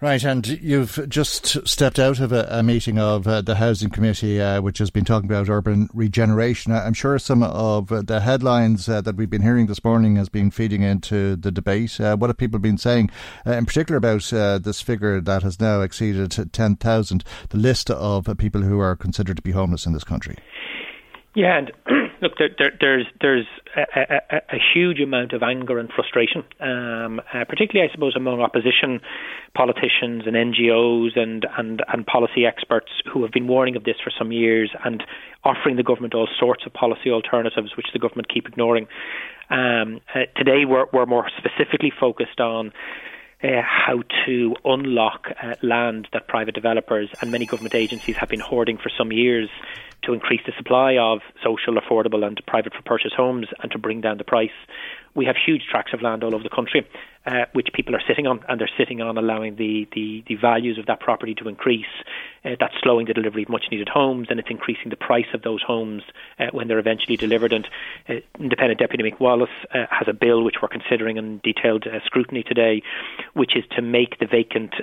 Right, 0.00 0.22
and 0.24 0.46
you've 0.46 1.08
just 1.08 1.66
stepped 1.66 1.98
out 1.98 2.18
of 2.18 2.32
a, 2.32 2.46
a 2.50 2.62
meeting 2.62 2.98
of 2.98 3.26
uh, 3.26 3.40
the 3.40 3.54
Housing 3.54 3.90
Committee, 3.90 4.38
uh, 4.38 4.60
which 4.60 4.78
has 4.78 4.90
been 4.90 5.04
talking 5.04 5.30
about 5.30 5.48
urban 5.48 5.88
regeneration. 5.94 6.72
I'm 6.72 6.94
sure 6.94 7.18
some 7.18 7.42
of 7.42 7.88
the 7.88 8.20
headlines 8.20 8.88
uh, 8.88 9.00
that 9.02 9.14
we've 9.16 9.30
been 9.30 9.40
hearing 9.40 9.66
this 9.66 9.84
morning 9.84 10.16
has 10.16 10.28
been 10.28 10.50
feeding 10.50 10.82
into 10.82 11.36
the 11.36 11.52
debate. 11.52 12.00
Uh, 12.00 12.16
what 12.16 12.28
have 12.28 12.36
people 12.36 12.58
been 12.58 12.76
saying, 12.76 13.10
uh, 13.46 13.52
in 13.52 13.66
particular, 13.66 13.96
about 13.96 14.30
uh, 14.32 14.58
this 14.58 14.82
figure 14.82 15.20
that 15.20 15.42
has 15.42 15.60
now 15.60 15.80
exceeded 15.80 16.52
10,000, 16.52 17.24
the 17.50 17.56
list 17.56 17.88
of 17.88 18.28
people 18.36 18.62
who 18.62 18.80
are 18.80 18.96
considered 18.96 19.36
to 19.36 19.42
be 19.42 19.52
homeless 19.52 19.86
in 19.86 19.92
this 19.92 20.04
country? 20.04 20.36
Yeah, 21.34 21.58
and 21.58 21.72
Look, 22.24 22.38
there, 22.38 22.48
there, 22.58 22.72
there's 22.80 23.06
there's 23.20 23.46
a, 23.76 24.00
a, 24.00 24.56
a, 24.56 24.58
huge 24.72 24.98
amount 24.98 25.34
of 25.34 25.42
anger 25.42 25.78
and 25.78 25.90
frustration, 25.94 26.42
um, 26.58 27.20
uh, 27.20 27.44
particularly, 27.44 27.86
I 27.86 27.92
suppose, 27.92 28.16
among 28.16 28.40
opposition 28.40 29.00
politicians 29.54 30.22
and 30.24 30.34
NGOs 30.34 31.18
and, 31.18 31.44
and, 31.58 31.82
and 31.86 32.06
policy 32.06 32.46
experts 32.46 32.88
who 33.12 33.24
have 33.24 33.30
been 33.30 33.46
warning 33.46 33.76
of 33.76 33.84
this 33.84 33.96
for 34.02 34.10
some 34.18 34.32
years 34.32 34.70
and 34.86 35.04
offering 35.44 35.76
the 35.76 35.82
government 35.82 36.14
all 36.14 36.26
sorts 36.40 36.64
of 36.64 36.72
policy 36.72 37.10
alternatives, 37.10 37.76
which 37.76 37.88
the 37.92 37.98
government 37.98 38.28
keep 38.32 38.48
ignoring. 38.48 38.86
Um, 39.50 40.00
uh, 40.14 40.20
today, 40.34 40.64
we're, 40.64 40.86
we're 40.94 41.04
more 41.04 41.28
specifically 41.36 41.92
focused 42.00 42.40
on 42.40 42.72
uh, 43.44 43.62
how 43.62 44.02
to 44.24 44.54
unlock 44.64 45.28
uh, 45.42 45.54
land 45.62 46.08
that 46.12 46.26
private 46.26 46.54
developers 46.54 47.10
and 47.20 47.30
many 47.30 47.44
government 47.44 47.74
agencies 47.74 48.16
have 48.16 48.28
been 48.30 48.40
hoarding 48.40 48.78
for 48.78 48.90
some 48.96 49.12
years 49.12 49.50
to 50.02 50.12
increase 50.12 50.40
the 50.46 50.52
supply 50.56 50.96
of 50.96 51.20
social, 51.42 51.74
affordable, 51.74 52.24
and 52.26 52.40
private 52.46 52.72
for 52.74 52.82
purchase 52.82 53.12
homes 53.14 53.46
and 53.62 53.70
to 53.72 53.78
bring 53.78 54.00
down 54.00 54.18
the 54.18 54.24
price. 54.24 54.50
We 55.14 55.26
have 55.26 55.36
huge 55.36 55.62
tracts 55.70 55.92
of 55.92 56.02
land 56.02 56.24
all 56.24 56.34
over 56.34 56.42
the 56.42 56.54
country, 56.54 56.86
uh, 57.26 57.44
which 57.52 57.68
people 57.72 57.94
are 57.94 58.02
sitting 58.08 58.26
on, 58.26 58.40
and 58.48 58.60
they're 58.60 58.70
sitting 58.78 59.00
on, 59.00 59.16
allowing 59.16 59.56
the, 59.56 59.86
the, 59.94 60.24
the 60.26 60.34
values 60.36 60.78
of 60.78 60.86
that 60.86 61.00
property 61.00 61.34
to 61.36 61.48
increase. 61.48 61.86
Uh, 62.44 62.56
that's 62.60 62.74
slowing 62.82 63.06
the 63.06 63.14
delivery 63.14 63.42
of 63.42 63.48
much 63.48 63.66
needed 63.70 63.88
homes, 63.88 64.28
and 64.30 64.38
it's 64.38 64.50
increasing 64.50 64.90
the 64.90 64.96
price 64.96 65.26
of 65.32 65.42
those 65.42 65.62
homes 65.62 66.02
uh, 66.38 66.46
when 66.52 66.68
they're 66.68 66.78
eventually 66.78 67.16
delivered. 67.16 67.52
And 67.52 67.66
uh, 68.08 68.14
Independent 68.38 68.78
Deputy 68.78 69.02
Mick 69.02 69.18
Wallace 69.18 69.48
uh, 69.74 69.86
has 69.90 70.08
a 70.08 70.12
bill 70.12 70.44
which 70.44 70.56
we're 70.60 70.68
considering 70.68 71.16
in 71.16 71.40
detailed 71.42 71.86
uh, 71.86 72.00
scrutiny 72.04 72.42
today, 72.42 72.82
which 73.32 73.56
is 73.56 73.64
to 73.76 73.82
make 73.82 74.18
the 74.18 74.26
vacant 74.26 74.74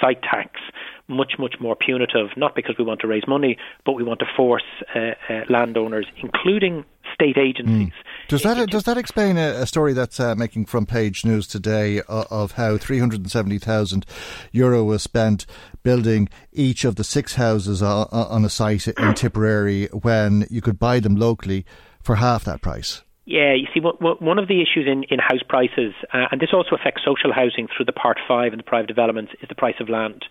site 0.00 0.22
tax 0.22 0.60
much, 1.08 1.32
much 1.38 1.54
more 1.60 1.74
punitive, 1.74 2.28
not 2.36 2.54
because 2.54 2.76
we 2.78 2.84
want 2.84 3.00
to 3.00 3.06
raise 3.06 3.26
money, 3.26 3.56
but 3.84 3.92
we 3.92 4.02
want 4.02 4.20
to 4.20 4.26
force 4.36 4.62
uh, 4.94 5.12
uh, 5.28 5.40
landowners, 5.48 6.06
including 6.22 6.84
state 7.14 7.38
agencies. 7.38 7.88
Mm. 7.88 8.28
Does 8.28 8.42
that 8.42 8.68
does 8.68 8.84
that 8.84 8.98
explain 8.98 9.38
a, 9.38 9.62
a 9.62 9.66
story 9.66 9.94
that's 9.94 10.20
uh, 10.20 10.34
making 10.34 10.66
front 10.66 10.88
page 10.88 11.24
news 11.24 11.46
today 11.46 12.00
of, 12.02 12.26
of 12.30 12.52
how 12.52 12.76
370,000 12.76 14.04
euro 14.52 14.84
was 14.84 15.02
spent 15.02 15.46
building 15.82 16.28
each 16.52 16.84
of 16.84 16.96
the 16.96 17.04
six 17.04 17.34
houses 17.36 17.82
on, 17.82 18.06
on 18.12 18.44
a 18.44 18.50
site 18.50 18.86
in 18.86 19.14
Tipperary 19.14 19.86
when 19.86 20.46
you 20.50 20.60
could 20.60 20.78
buy 20.78 21.00
them 21.00 21.16
locally 21.16 21.64
for 22.02 22.16
half 22.16 22.44
that 22.44 22.60
price? 22.60 23.02
Yeah, 23.24 23.52
you 23.52 23.66
see, 23.74 23.80
one 23.80 24.38
of 24.38 24.48
the 24.48 24.62
issues 24.62 24.86
in, 24.90 25.04
in 25.10 25.18
house 25.18 25.42
prices, 25.46 25.92
uh, 26.14 26.28
and 26.32 26.40
this 26.40 26.48
also 26.54 26.74
affects 26.74 27.02
social 27.04 27.30
housing 27.30 27.68
through 27.68 27.84
the 27.84 27.92
Part 27.92 28.18
5 28.26 28.52
and 28.52 28.58
the 28.58 28.64
private 28.64 28.86
developments, 28.86 29.32
is 29.42 29.50
the 29.50 29.54
price 29.54 29.74
of 29.80 29.90
land 29.90 30.24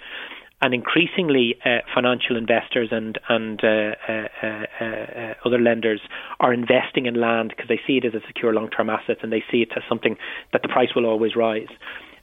and 0.62 0.74
increasingly 0.74 1.56
uh, 1.66 1.80
financial 1.94 2.36
investors 2.36 2.90
and 2.92 3.20
and 3.30 3.64
uh, 3.64 3.92
uh, 4.08 4.28
uh, 4.42 4.86
uh 4.86 5.34
other 5.46 5.60
lenders 5.60 6.02
are 6.40 6.54
investing 6.54 7.06
in 7.06 7.20
land 7.20 7.54
because 7.56 7.68
they 7.68 7.80
see 7.86 7.98
it 7.98 8.06
as 8.06 8.14
a 8.14 8.26
secure 8.28 8.54
long-term 8.54 8.90
asset 8.90 9.18
and 9.22 9.32
they 9.32 9.44
see 9.52 9.62
it 9.62 9.70
as 9.76 9.84
something 9.88 10.18
that 10.54 10.62
the 10.62 10.68
price 10.68 10.90
will 10.96 11.06
always 11.06 11.36
rise 11.36 11.70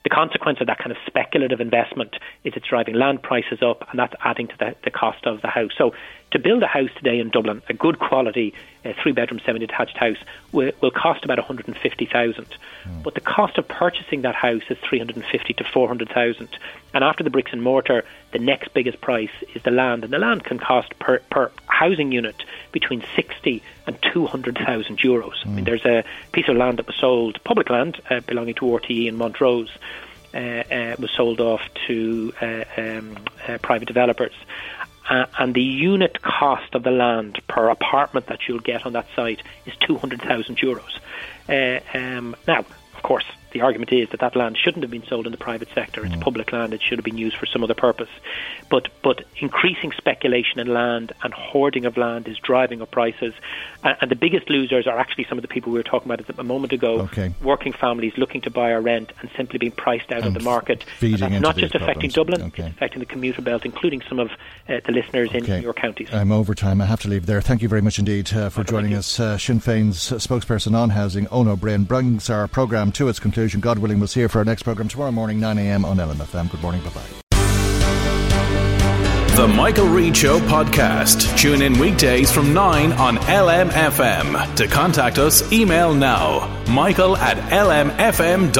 the 0.04 0.10
consequence 0.10 0.58
of 0.60 0.66
that 0.66 0.78
kind 0.78 0.92
of 0.92 0.98
speculative 1.06 1.60
investment 1.60 2.16
is 2.44 2.52
it's 2.54 2.68
driving 2.68 2.94
land 2.94 3.22
prices 3.22 3.60
up 3.64 3.88
and 3.90 3.98
that's 3.98 4.12
adding 4.22 4.46
to 4.48 4.54
the, 4.58 4.76
the 4.84 4.90
cost 4.90 5.24
of 5.24 5.40
the 5.40 5.48
house. 5.48 5.72
So 5.76 5.92
to 6.34 6.40
build 6.40 6.64
a 6.64 6.66
house 6.66 6.90
today 6.96 7.20
in 7.20 7.30
Dublin, 7.30 7.62
a 7.68 7.72
good 7.72 8.00
quality 8.00 8.54
uh, 8.84 8.92
three 9.00 9.12
bedroom 9.12 9.40
semi 9.46 9.60
detached 9.60 9.96
house 9.96 10.16
will, 10.50 10.72
will 10.80 10.90
cost 10.90 11.24
about 11.24 11.38
150,000. 11.38 12.44
Mm. 12.44 13.02
But 13.04 13.14
the 13.14 13.20
cost 13.20 13.56
of 13.56 13.68
purchasing 13.68 14.22
that 14.22 14.34
house 14.34 14.64
is 14.68 14.76
350 14.78 15.54
to 15.54 15.64
400,000. 15.64 16.48
And 16.92 17.04
after 17.04 17.22
the 17.22 17.30
bricks 17.30 17.52
and 17.52 17.62
mortar, 17.62 18.04
the 18.32 18.40
next 18.40 18.74
biggest 18.74 19.00
price 19.00 19.30
is 19.54 19.62
the 19.62 19.70
land 19.70 20.02
and 20.02 20.12
the 20.12 20.18
land 20.18 20.42
can 20.42 20.58
cost 20.58 20.98
per 20.98 21.20
per 21.30 21.52
housing 21.68 22.10
unit 22.10 22.42
between 22.72 23.04
60 23.14 23.62
and 23.86 23.96
200,000 24.12 24.98
euros. 24.98 25.22
Mm. 25.22 25.46
I 25.46 25.48
mean, 25.50 25.58
hmm. 25.58 25.64
there's 25.64 25.86
a 25.86 26.02
piece 26.32 26.48
of 26.48 26.56
land 26.56 26.78
that 26.78 26.88
was 26.88 26.96
sold, 26.96 27.38
public 27.44 27.70
land 27.70 28.00
uh, 28.10 28.20
belonging 28.26 28.54
to 28.54 28.62
RTE 28.62 29.06
in 29.06 29.16
Montrose, 29.16 29.70
uh, 30.34 30.38
uh, 30.38 30.96
was 30.98 31.12
sold 31.12 31.40
off 31.40 31.62
to 31.86 32.32
uh, 32.42 32.64
um, 32.76 33.16
uh, 33.46 33.58
private 33.58 33.86
developers. 33.86 34.32
Uh, 35.08 35.26
and 35.38 35.54
the 35.54 35.62
unit 35.62 36.22
cost 36.22 36.74
of 36.74 36.82
the 36.82 36.90
land 36.90 37.40
per 37.46 37.68
apartment 37.68 38.26
that 38.26 38.40
you'll 38.48 38.58
get 38.58 38.86
on 38.86 38.94
that 38.94 39.06
site 39.14 39.42
is 39.66 39.74
200,000 39.80 40.56
euros. 40.56 40.98
Um, 41.94 42.34
now, 42.48 42.60
of 42.60 43.02
course, 43.02 43.26
the 43.54 43.60
argument 43.60 43.92
is 43.92 44.10
that 44.10 44.20
that 44.20 44.34
land 44.34 44.58
shouldn't 44.58 44.82
have 44.82 44.90
been 44.90 45.06
sold 45.06 45.26
in 45.26 45.32
the 45.32 45.38
private 45.38 45.68
sector. 45.74 46.04
It's 46.04 46.14
mm. 46.16 46.20
public 46.20 46.52
land. 46.52 46.74
It 46.74 46.82
should 46.82 46.98
have 46.98 47.04
been 47.04 47.16
used 47.16 47.36
for 47.36 47.46
some 47.46 47.62
other 47.62 47.74
purpose. 47.74 48.10
But 48.68 48.88
but 49.00 49.24
increasing 49.38 49.92
speculation 49.92 50.58
in 50.58 50.66
land 50.66 51.12
and 51.22 51.32
hoarding 51.32 51.86
of 51.86 51.96
land 51.96 52.26
is 52.26 52.36
driving 52.38 52.82
up 52.82 52.90
prices. 52.90 53.32
And, 53.84 53.96
and 54.00 54.10
the 54.10 54.16
biggest 54.16 54.50
losers 54.50 54.88
are 54.88 54.98
actually 54.98 55.26
some 55.28 55.38
of 55.38 55.42
the 55.42 55.48
people 55.48 55.72
we 55.72 55.78
were 55.78 55.84
talking 55.84 56.10
about 56.10 56.28
a 56.36 56.42
moment 56.42 56.72
ago. 56.72 57.02
Okay. 57.02 57.32
Working 57.42 57.72
families 57.72 58.12
looking 58.18 58.40
to 58.40 58.50
buy 58.50 58.70
or 58.70 58.80
rent 58.80 59.12
and 59.20 59.30
simply 59.36 59.58
being 59.58 59.72
priced 59.72 60.10
out 60.10 60.18
and 60.18 60.26
of 60.26 60.34
the 60.34 60.40
market. 60.40 60.82
Feeding 60.98 61.40
not 61.40 61.56
just 61.56 61.70
problems. 61.70 61.74
affecting 61.74 62.10
Dublin, 62.10 62.42
okay. 62.42 62.64
it's 62.64 62.74
affecting 62.74 62.98
the 62.98 63.06
commuter 63.06 63.40
belt, 63.40 63.64
including 63.64 64.02
some 64.08 64.18
of 64.18 64.32
uh, 64.68 64.80
the 64.84 64.90
listeners 64.90 65.28
okay. 65.32 65.58
in 65.58 65.62
your 65.62 65.74
counties. 65.74 66.08
I'm 66.12 66.32
over 66.32 66.56
time. 66.56 66.80
I 66.80 66.86
have 66.86 67.00
to 67.02 67.08
leave 67.08 67.26
there. 67.26 67.40
Thank 67.40 67.62
you 67.62 67.68
very 67.68 67.82
much 67.82 68.00
indeed 68.00 68.32
uh, 68.34 68.48
for 68.48 68.64
joining 68.64 68.94
us. 68.94 69.20
Uh, 69.20 69.38
Sinn 69.38 69.60
Féin's 69.60 70.10
spokesperson 70.10 70.74
on 70.74 70.90
housing, 70.90 71.26
Eoin 71.26 71.46
Ó 71.46 71.56
Broin, 71.56 71.84
brings 71.84 72.28
our 72.28 72.48
programme 72.48 72.90
to 72.92 73.08
its 73.08 73.20
conclusion. 73.20 73.43
God 73.48 73.78
willing, 73.78 73.98
we'll 73.98 74.08
see 74.08 74.20
you 74.20 74.28
for 74.28 74.38
our 74.38 74.44
next 74.44 74.62
programme 74.62 74.88
tomorrow 74.88 75.12
morning, 75.12 75.38
9am 75.40 75.84
on 75.84 75.98
LMFM. 75.98 76.50
Good 76.50 76.62
morning. 76.62 76.82
Bye 76.82 76.90
bye. 76.90 77.24
The 79.36 79.48
Michael 79.48 79.88
Reade 79.88 80.16
Show 80.16 80.38
podcast. 80.38 81.36
Tune 81.36 81.60
in 81.60 81.76
weekdays 81.78 82.30
from 82.30 82.54
9 82.54 82.92
on 82.92 83.16
LMFM. 83.16 84.54
To 84.54 84.68
contact 84.68 85.18
us, 85.18 85.52
email 85.52 85.92
now 85.92 86.62
michael 86.68 87.16
at 87.16 87.36
lmfm.ie. 87.50 88.54